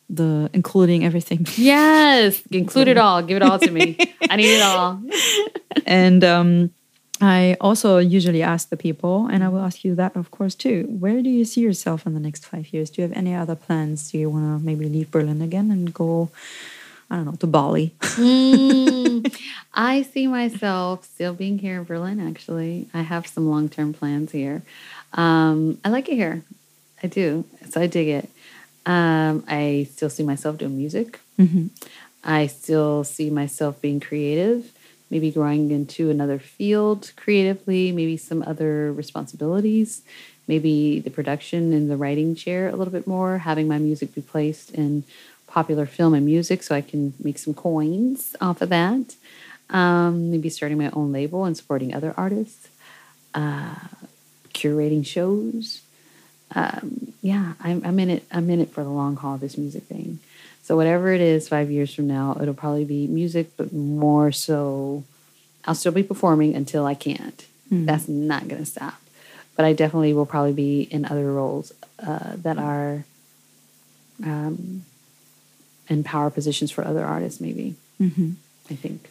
the 0.10 0.50
including 0.54 1.04
everything. 1.04 1.46
yes 1.56 2.42
include 2.52 2.88
it 2.88 2.98
all 2.98 3.22
give 3.22 3.38
it 3.38 3.44
all 3.44 3.60
to 3.60 3.72
me 3.72 3.98
i 4.30 4.36
need 4.36 4.56
it 4.56 4.62
all 4.62 5.02
and 5.86 6.24
um, 6.24 6.72
I 7.20 7.58
also 7.60 7.98
usually 7.98 8.44
ask 8.44 8.70
the 8.70 8.78
people, 8.78 9.28
and 9.28 9.44
I 9.44 9.50
will 9.50 9.62
ask 9.62 9.84
you 9.84 9.96
that, 9.96 10.16
of 10.16 10.30
course, 10.30 10.54
too. 10.54 10.86
Where 10.88 11.22
do 11.24 11.30
you 11.30 11.46
see 11.46 11.62
yourself 11.62 12.06
in 12.06 12.14
the 12.14 12.20
next 12.20 12.46
five 12.46 12.72
years? 12.72 12.92
Do 12.92 13.02
you 13.02 13.08
have 13.08 13.18
any 13.18 13.34
other 13.34 13.56
plans? 13.56 14.12
Do 14.12 14.20
you 14.20 14.30
want 14.30 14.46
to 14.46 14.64
maybe 14.64 14.88
leave 14.88 15.10
Berlin 15.10 15.42
again 15.42 15.72
and 15.72 15.92
go, 15.92 16.30
I 17.10 17.16
don't 17.16 17.26
know, 17.26 17.32
to 17.34 17.48
Bali? 17.48 17.96
Mm, 18.00 19.36
I 19.74 20.04
see 20.04 20.28
myself 20.28 21.06
still 21.06 21.34
being 21.34 21.58
here 21.58 21.80
in 21.80 21.86
Berlin, 21.86 22.20
actually. 22.20 22.88
I 22.94 23.02
have 23.02 23.26
some 23.26 23.50
long 23.50 23.68
term 23.68 23.94
plans 23.94 24.32
here. 24.32 24.62
Um, 25.14 25.80
I 25.84 25.90
like 25.90 26.10
it 26.10 26.16
here. 26.16 26.44
I 27.02 27.08
do. 27.08 27.46
So 27.70 27.82
I 27.82 27.88
dig 27.88 28.10
it. 28.10 28.30
Um, 28.88 29.44
I 29.48 29.88
still 29.92 30.10
see 30.10 30.24
myself 30.24 30.58
doing 30.58 30.78
music. 30.78 31.20
I 32.24 32.48
still 32.48 33.04
see 33.04 33.30
myself 33.30 33.80
being 33.82 34.00
creative, 34.00 34.72
maybe 35.12 35.30
growing 35.30 35.72
into 35.72 36.10
another 36.10 36.40
field 36.40 37.12
creatively, 37.18 37.92
maybe 37.92 38.16
some 38.18 38.42
other 38.48 38.92
responsibilities, 38.94 40.02
maybe 40.48 41.02
the 41.02 41.10
production 41.10 41.74
and 41.74 41.92
the 41.92 41.98
writing 41.98 42.34
chair 42.34 42.70
a 42.70 42.76
little 42.78 42.94
bit 42.94 43.06
more, 43.06 43.40
having 43.40 43.68
my 43.68 43.78
music 43.78 44.16
be 44.16 44.22
placed 44.22 44.72
in 44.72 45.04
popular 45.48 45.86
film 45.86 46.14
and 46.14 46.26
music 46.26 46.64
so 46.64 46.74
I 46.74 46.82
can 46.82 47.14
make 47.20 47.38
some 47.38 47.54
coins 47.54 48.36
off 48.40 48.62
of 48.62 48.70
that. 48.70 49.16
Um, 49.70 50.32
maybe 50.32 50.50
starting 50.50 50.78
my 50.78 50.90
own 50.92 51.12
label 51.12 51.44
and 51.44 51.58
supporting 51.58 51.94
other 51.94 52.14
artists, 52.16 52.70
uh, 53.36 53.76
curating 54.54 55.06
shows. 55.06 55.82
Um, 56.56 57.14
yeah, 57.22 57.54
I'm, 57.62 57.82
I'm 57.86 58.00
in 58.00 58.10
it. 58.10 58.24
I'm 58.32 58.50
in 58.50 58.62
it 58.62 58.70
for 58.70 58.84
the 58.84 58.90
long 58.90 59.16
haul. 59.18 59.38
This 59.38 59.58
music 59.58 59.84
thing. 59.84 60.20
So 60.64 60.76
whatever 60.76 61.12
it 61.12 61.22
is, 61.22 61.48
five 61.48 61.70
years 61.72 61.94
from 61.94 62.08
now, 62.08 62.38
it'll 62.42 62.54
probably 62.54 62.86
be 62.86 63.08
music, 63.08 63.52
but 63.58 63.72
more 63.74 64.32
so, 64.32 65.04
I'll 65.66 65.76
still 65.76 65.92
be 65.94 66.04
performing 66.04 66.56
until 66.56 66.86
I 66.86 66.94
can't. 66.94 67.46
That's 67.70 68.08
not 68.08 68.48
going 68.48 68.62
to 68.64 68.66
stop. 68.66 68.96
But 69.56 69.66
I 69.66 69.74
definitely 69.74 70.14
will 70.14 70.26
probably 70.26 70.54
be 70.54 70.82
in 70.84 71.04
other 71.06 71.32
roles 71.32 71.74
uh, 72.06 72.34
that 72.38 72.58
are 72.58 73.04
um, 74.24 74.84
in 75.90 76.04
power 76.04 76.30
positions 76.30 76.72
for 76.72 76.86
other 76.86 77.04
artists. 77.06 77.42
Maybe 77.42 77.76
Mm-hmm. 78.02 78.32
I 78.70 78.76
think. 78.76 79.10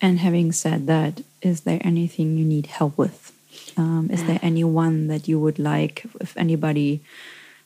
And 0.00 0.20
having 0.20 0.52
said 0.52 0.86
that, 0.86 1.22
is 1.42 1.62
there 1.62 1.80
anything 1.82 2.36
you 2.38 2.44
need 2.44 2.66
help 2.66 2.96
with? 2.96 3.32
Um, 3.76 4.10
is 4.12 4.24
there 4.24 4.40
anyone 4.42 5.06
that 5.08 5.28
you 5.28 5.38
would 5.38 5.58
like, 5.58 6.04
if 6.20 6.36
anybody 6.36 7.00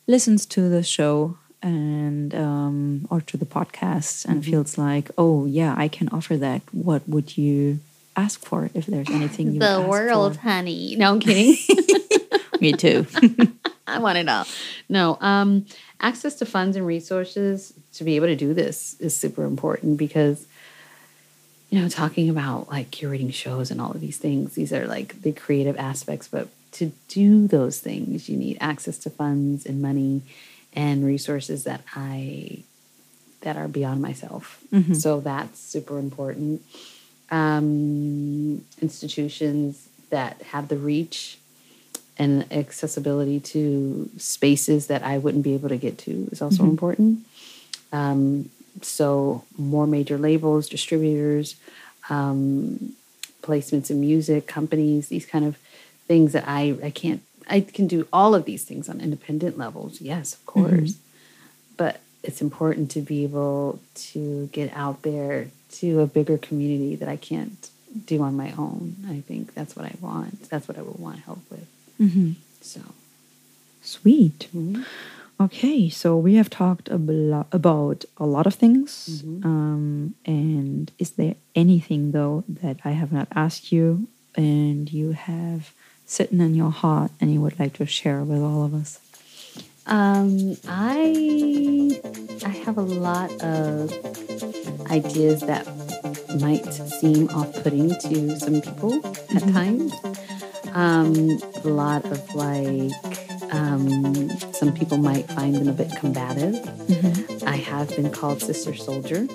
listens 0.07 0.45
to 0.47 0.69
the 0.69 0.83
show 0.83 1.39
and 1.63 2.35
um, 2.35 3.07
or 3.09 3.21
to 3.23 3.37
the 3.37 3.47
podcast 3.47 4.25
and 4.27 4.45
feels 4.45 4.77
like, 4.77 5.11
oh 5.17 5.47
yeah, 5.47 5.75
I 5.77 5.89
can 5.89 6.09
offer 6.11 6.37
that. 6.37 6.63
What 6.73 7.09
would 7.09 7.37
you 7.39 7.81
ask 8.17 8.45
for 8.45 8.71
if 8.75 8.87
there's 8.87 9.09
anything 9.11 9.53
you 9.53 9.61
would 9.61 9.63
ask 9.63 9.89
for? 10.37 10.41
honey. 10.41 10.97
No, 10.97 11.13
I'm 11.13 11.21
kidding. 11.21 11.57
Me 12.61 12.73
too. 12.73 13.07
I 13.87 13.99
want 13.99 14.19
it 14.19 14.29
all. 14.29 14.47
No, 14.89 15.19
um, 15.21 15.67
access 16.01 16.35
to 16.37 16.47
funds 16.47 16.77
and 16.77 16.87
resources 16.87 17.73
to 17.95 18.05
be 18.05 18.17
able 18.17 18.29
to 18.29 18.37
do 18.37 18.55
this 18.55 18.97
is 19.01 19.17
super 19.17 19.45
important 19.45 19.99
because, 19.99 20.47
you 21.73 21.81
know, 21.81 21.89
talking 21.89 22.29
about 22.29 22.69
like 22.71 22.91
curating 22.91 23.33
shows 23.33 23.71
and 23.71 23.81
all 23.81 23.93
of 23.93 24.01
these 24.03 24.19
things, 24.19 24.55
these 24.55 24.75
are 24.75 24.87
like 24.87 25.23
the 25.23 25.33
creative 25.33 25.79
aspects, 25.79 26.29
but 26.29 26.49
to 26.73 26.93
do 27.09 27.47
those 27.49 27.81
things, 27.81 28.29
you 28.29 28.37
need 28.37 28.59
access 28.61 28.99
to 28.99 29.09
funds 29.09 29.65
and 29.65 29.81
money 29.81 30.21
and 30.75 31.03
resources 31.03 31.65
that 31.65 31.81
I 31.97 32.59
that 33.41 33.57
are 33.57 33.69
beyond 33.69 34.03
myself. 34.03 34.63
So 34.95 35.21
that's 35.21 35.59
super 35.59 35.99
important. 35.99 36.63
Um, 37.31 38.65
institutions 38.83 39.89
that 40.11 40.43
have 40.43 40.69
the 40.69 40.77
reach 40.77 41.39
and 42.19 42.45
accessibility 42.53 43.41
to 43.41 44.11
spaces 44.19 44.89
that 44.89 45.03
I 45.03 45.17
wouldn't 45.17 45.43
be 45.43 45.55
able 45.55 45.71
to 45.71 45.79
get 45.79 45.97
to 46.01 46.29
is 46.31 46.43
also 46.43 46.65
important. 46.65 47.27
Um, 47.93 48.51
so, 48.81 49.45
more 49.59 49.87
major 49.87 50.17
labels, 50.19 50.69
distributors, 50.69 51.57
um, 52.09 52.95
placements 53.43 53.91
in 53.91 54.01
music, 54.01 54.47
companies, 54.47 55.09
these 55.09 55.27
kind 55.27 55.45
of 55.45 55.59
things 56.07 56.33
that 56.33 56.45
I, 56.47 56.77
I 56.83 56.91
can't, 56.91 57.23
I 57.49 57.61
can 57.61 57.87
do 57.87 58.09
all 58.13 58.35
of 58.35 58.45
these 58.45 58.65
things 58.65 58.89
on 58.89 59.01
independent 59.01 59.59
levels. 59.59 60.01
Yes, 60.01 60.35
of 60.35 60.47
course. 60.47 60.97
But 61.77 62.01
it's 62.23 62.41
important 62.41 62.91
to 62.93 63.01
be 63.01 63.25
able 63.25 63.81
to 64.13 64.49
get 64.53 64.73
out 64.75 65.03
there 65.03 65.49
to 65.73 66.01
a 66.01 66.07
bigger 66.07 66.39
community 66.39 66.97
that 66.97 67.09
I 67.09 67.17
can't 67.17 67.69
do 68.07 68.23
on 68.23 68.37
my 68.37 68.53
own. 68.57 68.97
I 69.09 69.21
think 69.21 69.55
that's 69.55 69.75
what 69.77 69.85
I 69.85 69.95
want. 70.01 70.49
That's 70.49 70.69
what 70.69 70.79
I 70.79 70.83
would 70.83 70.99
want 70.99 71.21
help 71.21 71.41
with. 71.51 71.67
So, 72.61 72.81
Sweet. 73.83 74.49
mhm. 74.55 74.85
Okay, 75.43 75.89
so 75.89 76.17
we 76.17 76.37
have 76.37 76.49
talked 76.49 76.89
about 76.89 78.05
a 78.17 78.27
lot 78.27 78.47
of 78.47 78.55
things. 78.55 79.25
Um, 79.43 80.15
and 80.25 80.93
is 81.01 81.13
there 81.13 81.35
anything, 81.57 82.13
though, 82.13 82.45
that 82.47 82.77
I 82.85 82.93
have 82.93 83.11
not 83.11 83.27
asked 83.35 83.73
you 83.73 84.07
and 84.37 84.93
you 84.93 85.13
have 85.13 85.75
sitting 86.07 86.41
in 86.41 86.55
your 86.55 86.71
heart 86.71 87.11
and 87.21 87.35
you 87.35 87.41
would 87.41 87.59
like 87.59 87.73
to 87.75 87.87
share 87.87 88.23
with 88.23 88.41
all 88.41 88.65
of 88.65 88.73
us? 88.73 89.01
Um, 89.87 90.57
I 90.69 91.91
I 92.47 92.51
have 92.65 92.79
a 92.79 92.83
lot 92.83 93.33
of 93.43 93.91
ideas 94.93 95.41
that 95.41 95.67
might 96.41 96.73
seem 96.73 97.29
off-putting 97.31 97.89
to 97.89 98.39
some 98.39 98.61
people 98.61 99.05
at 99.35 99.43
times. 99.53 99.93
Um, 100.73 101.41
a 101.65 101.69
lot 101.69 102.05
of 102.05 102.35
like 102.37 103.12
um, 103.53 104.29
some 104.53 104.73
people 104.73 104.97
might 104.99 105.27
find 105.29 105.55
them 105.55 105.69
a 105.69 105.73
bit 105.73 105.91
combative. 105.97 106.57
I 107.47 107.57
have 107.57 107.89
been 107.91 108.11
called 108.11 108.41
Sister 108.41 108.75
Soldier 108.75 109.27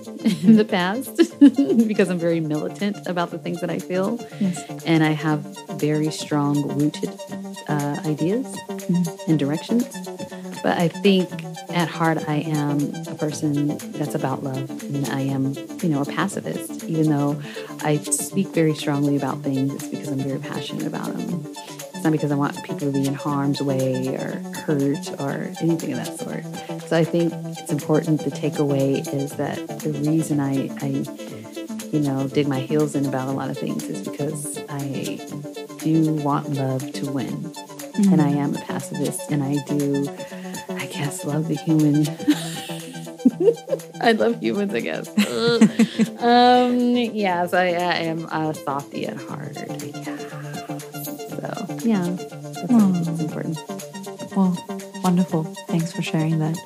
in 0.43 0.55
the 0.57 0.65
past 0.65 1.15
because 1.87 2.09
I'm 2.09 2.17
very 2.17 2.39
militant 2.39 2.97
about 3.07 3.31
the 3.31 3.37
things 3.37 3.61
that 3.61 3.69
I 3.69 3.79
feel, 3.79 4.19
Yes. 4.39 4.63
and 4.85 5.03
I 5.03 5.11
have 5.11 5.41
very 5.79 6.09
strong 6.11 6.67
rooted 6.77 7.11
uh, 7.67 7.97
ideas 8.05 8.45
and 9.27 9.37
directions. 9.37 9.85
But 10.63 10.77
I 10.79 10.87
think 10.87 11.29
at 11.69 11.87
heart, 11.87 12.27
I 12.27 12.37
am 12.37 12.93
a 13.07 13.15
person 13.15 13.77
that's 13.93 14.15
about 14.15 14.43
love, 14.43 14.69
and 14.83 15.05
I 15.07 15.21
am, 15.21 15.53
you 15.83 15.89
know, 15.89 16.01
a 16.01 16.05
pacifist. 16.05 16.83
Even 16.85 17.09
though 17.09 17.39
I 17.81 17.97
speak 17.97 18.47
very 18.49 18.73
strongly 18.73 19.15
about 19.15 19.41
things, 19.43 19.73
it's 19.75 19.87
because 19.87 20.09
I'm 20.09 20.19
very 20.19 20.39
passionate 20.39 20.87
about 20.87 21.13
them. 21.13 21.45
Not 22.07 22.13
because 22.13 22.31
I 22.31 22.35
want 22.35 22.55
people 22.63 22.79
to 22.79 22.91
be 22.93 23.05
in 23.05 23.13
harm's 23.13 23.61
way 23.61 24.07
or 24.15 24.39
hurt 24.61 25.19
or 25.19 25.51
anything 25.59 25.91
of 25.91 25.97
that 25.97 26.17
sort. 26.17 26.45
So 26.87 26.95
I 26.95 27.03
think 27.03 27.33
it's 27.59 27.69
important. 27.69 28.23
The 28.23 28.31
takeaway 28.31 29.05
is 29.13 29.33
that 29.33 29.57
the 29.79 29.91
reason 29.91 30.39
I, 30.39 30.69
I 30.79 31.03
you 31.91 31.99
know, 31.99 32.25
dig 32.29 32.47
my 32.47 32.61
heels 32.61 32.95
in 32.95 33.05
about 33.05 33.27
a 33.27 33.31
lot 33.31 33.49
of 33.49 33.57
things 33.57 33.83
is 33.89 34.07
because 34.07 34.57
I 34.69 35.19
do 35.79 36.13
want 36.23 36.53
love 36.53 36.93
to 36.93 37.11
win. 37.11 37.27
Mm-hmm. 37.27 38.13
And 38.13 38.21
I 38.21 38.29
am 38.29 38.55
a 38.55 38.59
pacifist 38.61 39.29
and 39.29 39.43
I 39.43 39.57
do, 39.65 40.07
I 40.69 40.85
guess, 40.85 41.25
love 41.25 41.49
the 41.49 41.55
human. 41.55 42.07
I 44.01 44.13
love 44.13 44.39
humans, 44.41 44.73
I 44.73 44.79
guess. 44.79 45.09
um, 46.23 46.79
yes, 46.95 47.53
I, 47.53 47.65
I, 47.65 47.95
am 48.05 48.25
a 48.27 48.53
softie 48.53 49.07
at 49.07 49.17
heart. 49.17 49.57
Yeah. 51.87 52.03
That's 52.09 53.19
important. 53.19 53.57
Well, 54.35 54.57
wonderful. 55.03 55.43
Thanks 55.67 55.91
for 55.91 56.01
sharing 56.01 56.39
that. 56.39 56.57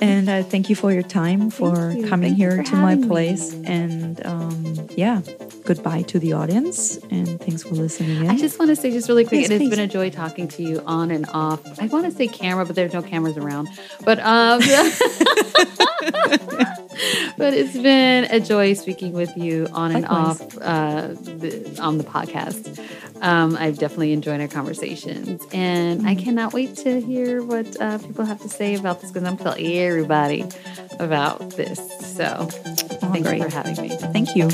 And 0.00 0.28
uh, 0.28 0.42
thank 0.44 0.70
you 0.70 0.76
for 0.76 0.92
your 0.92 1.02
time, 1.02 1.50
for 1.50 1.90
you. 1.90 2.06
coming 2.08 2.30
Thank 2.30 2.36
here 2.38 2.56
for 2.58 2.62
to 2.70 2.76
my 2.76 2.94
place. 2.96 3.52
me. 3.52 3.66
And 3.66 4.24
um, 4.26 4.88
yeah, 4.96 5.22
goodbye 5.64 6.02
to 6.02 6.18
the 6.20 6.34
audience. 6.34 6.96
And 7.10 7.40
thanks 7.40 7.64
for 7.64 7.74
listening 7.74 8.24
in. 8.24 8.30
I 8.30 8.36
just 8.36 8.58
want 8.60 8.68
to 8.70 8.76
say, 8.76 8.92
just 8.92 9.08
really 9.08 9.24
quick, 9.24 9.40
Yes, 9.40 9.50
it 9.50 9.54
has 9.54 9.60
please. 9.62 9.70
been 9.70 9.80
a 9.80 9.88
joy 9.88 10.10
talking 10.10 10.46
to 10.48 10.62
you 10.62 10.80
on 10.86 11.10
and 11.10 11.26
off. 11.32 11.60
I 11.80 11.86
want 11.86 12.04
to 12.04 12.12
say 12.12 12.28
camera, 12.28 12.64
but 12.64 12.76
there's 12.76 12.92
no 12.92 13.02
cameras 13.02 13.36
around. 13.36 13.68
But 14.04 14.20
um, 14.20 14.60
but 17.36 17.54
it's 17.54 17.76
been 17.76 18.24
a 18.24 18.40
joy 18.40 18.74
speaking 18.74 19.12
with 19.12 19.36
you 19.36 19.68
on 19.72 19.92
and 19.92 20.02
Likewise. 20.02 20.40
off 20.40 20.58
uh, 20.58 21.08
the, 21.08 21.78
on 21.80 21.98
the 21.98 22.04
podcast. 22.04 22.78
Um, 23.20 23.56
I've 23.56 23.78
definitely 23.78 24.12
enjoyed 24.12 24.40
our 24.40 24.48
conversations, 24.48 25.44
and 25.52 26.06
I 26.06 26.14
cannot 26.14 26.52
wait 26.52 26.76
to 26.76 27.00
hear 27.00 27.42
what 27.42 27.80
uh, 27.80 27.98
people 27.98 28.24
have 28.24 28.40
to 28.42 28.48
say 28.48 28.76
about 28.76 29.00
this 29.00 29.10
because 29.10 29.26
I'm 29.26 29.36
telling 29.36 29.66
everybody 29.66 30.44
about 31.00 31.50
this. 31.50 31.78
So, 32.16 32.46
thank 32.46 33.26
great. 33.26 33.38
you 33.38 33.48
for 33.48 33.54
having 33.54 33.82
me. 33.82 33.88
Thank 33.88 34.36
you. 34.36 34.48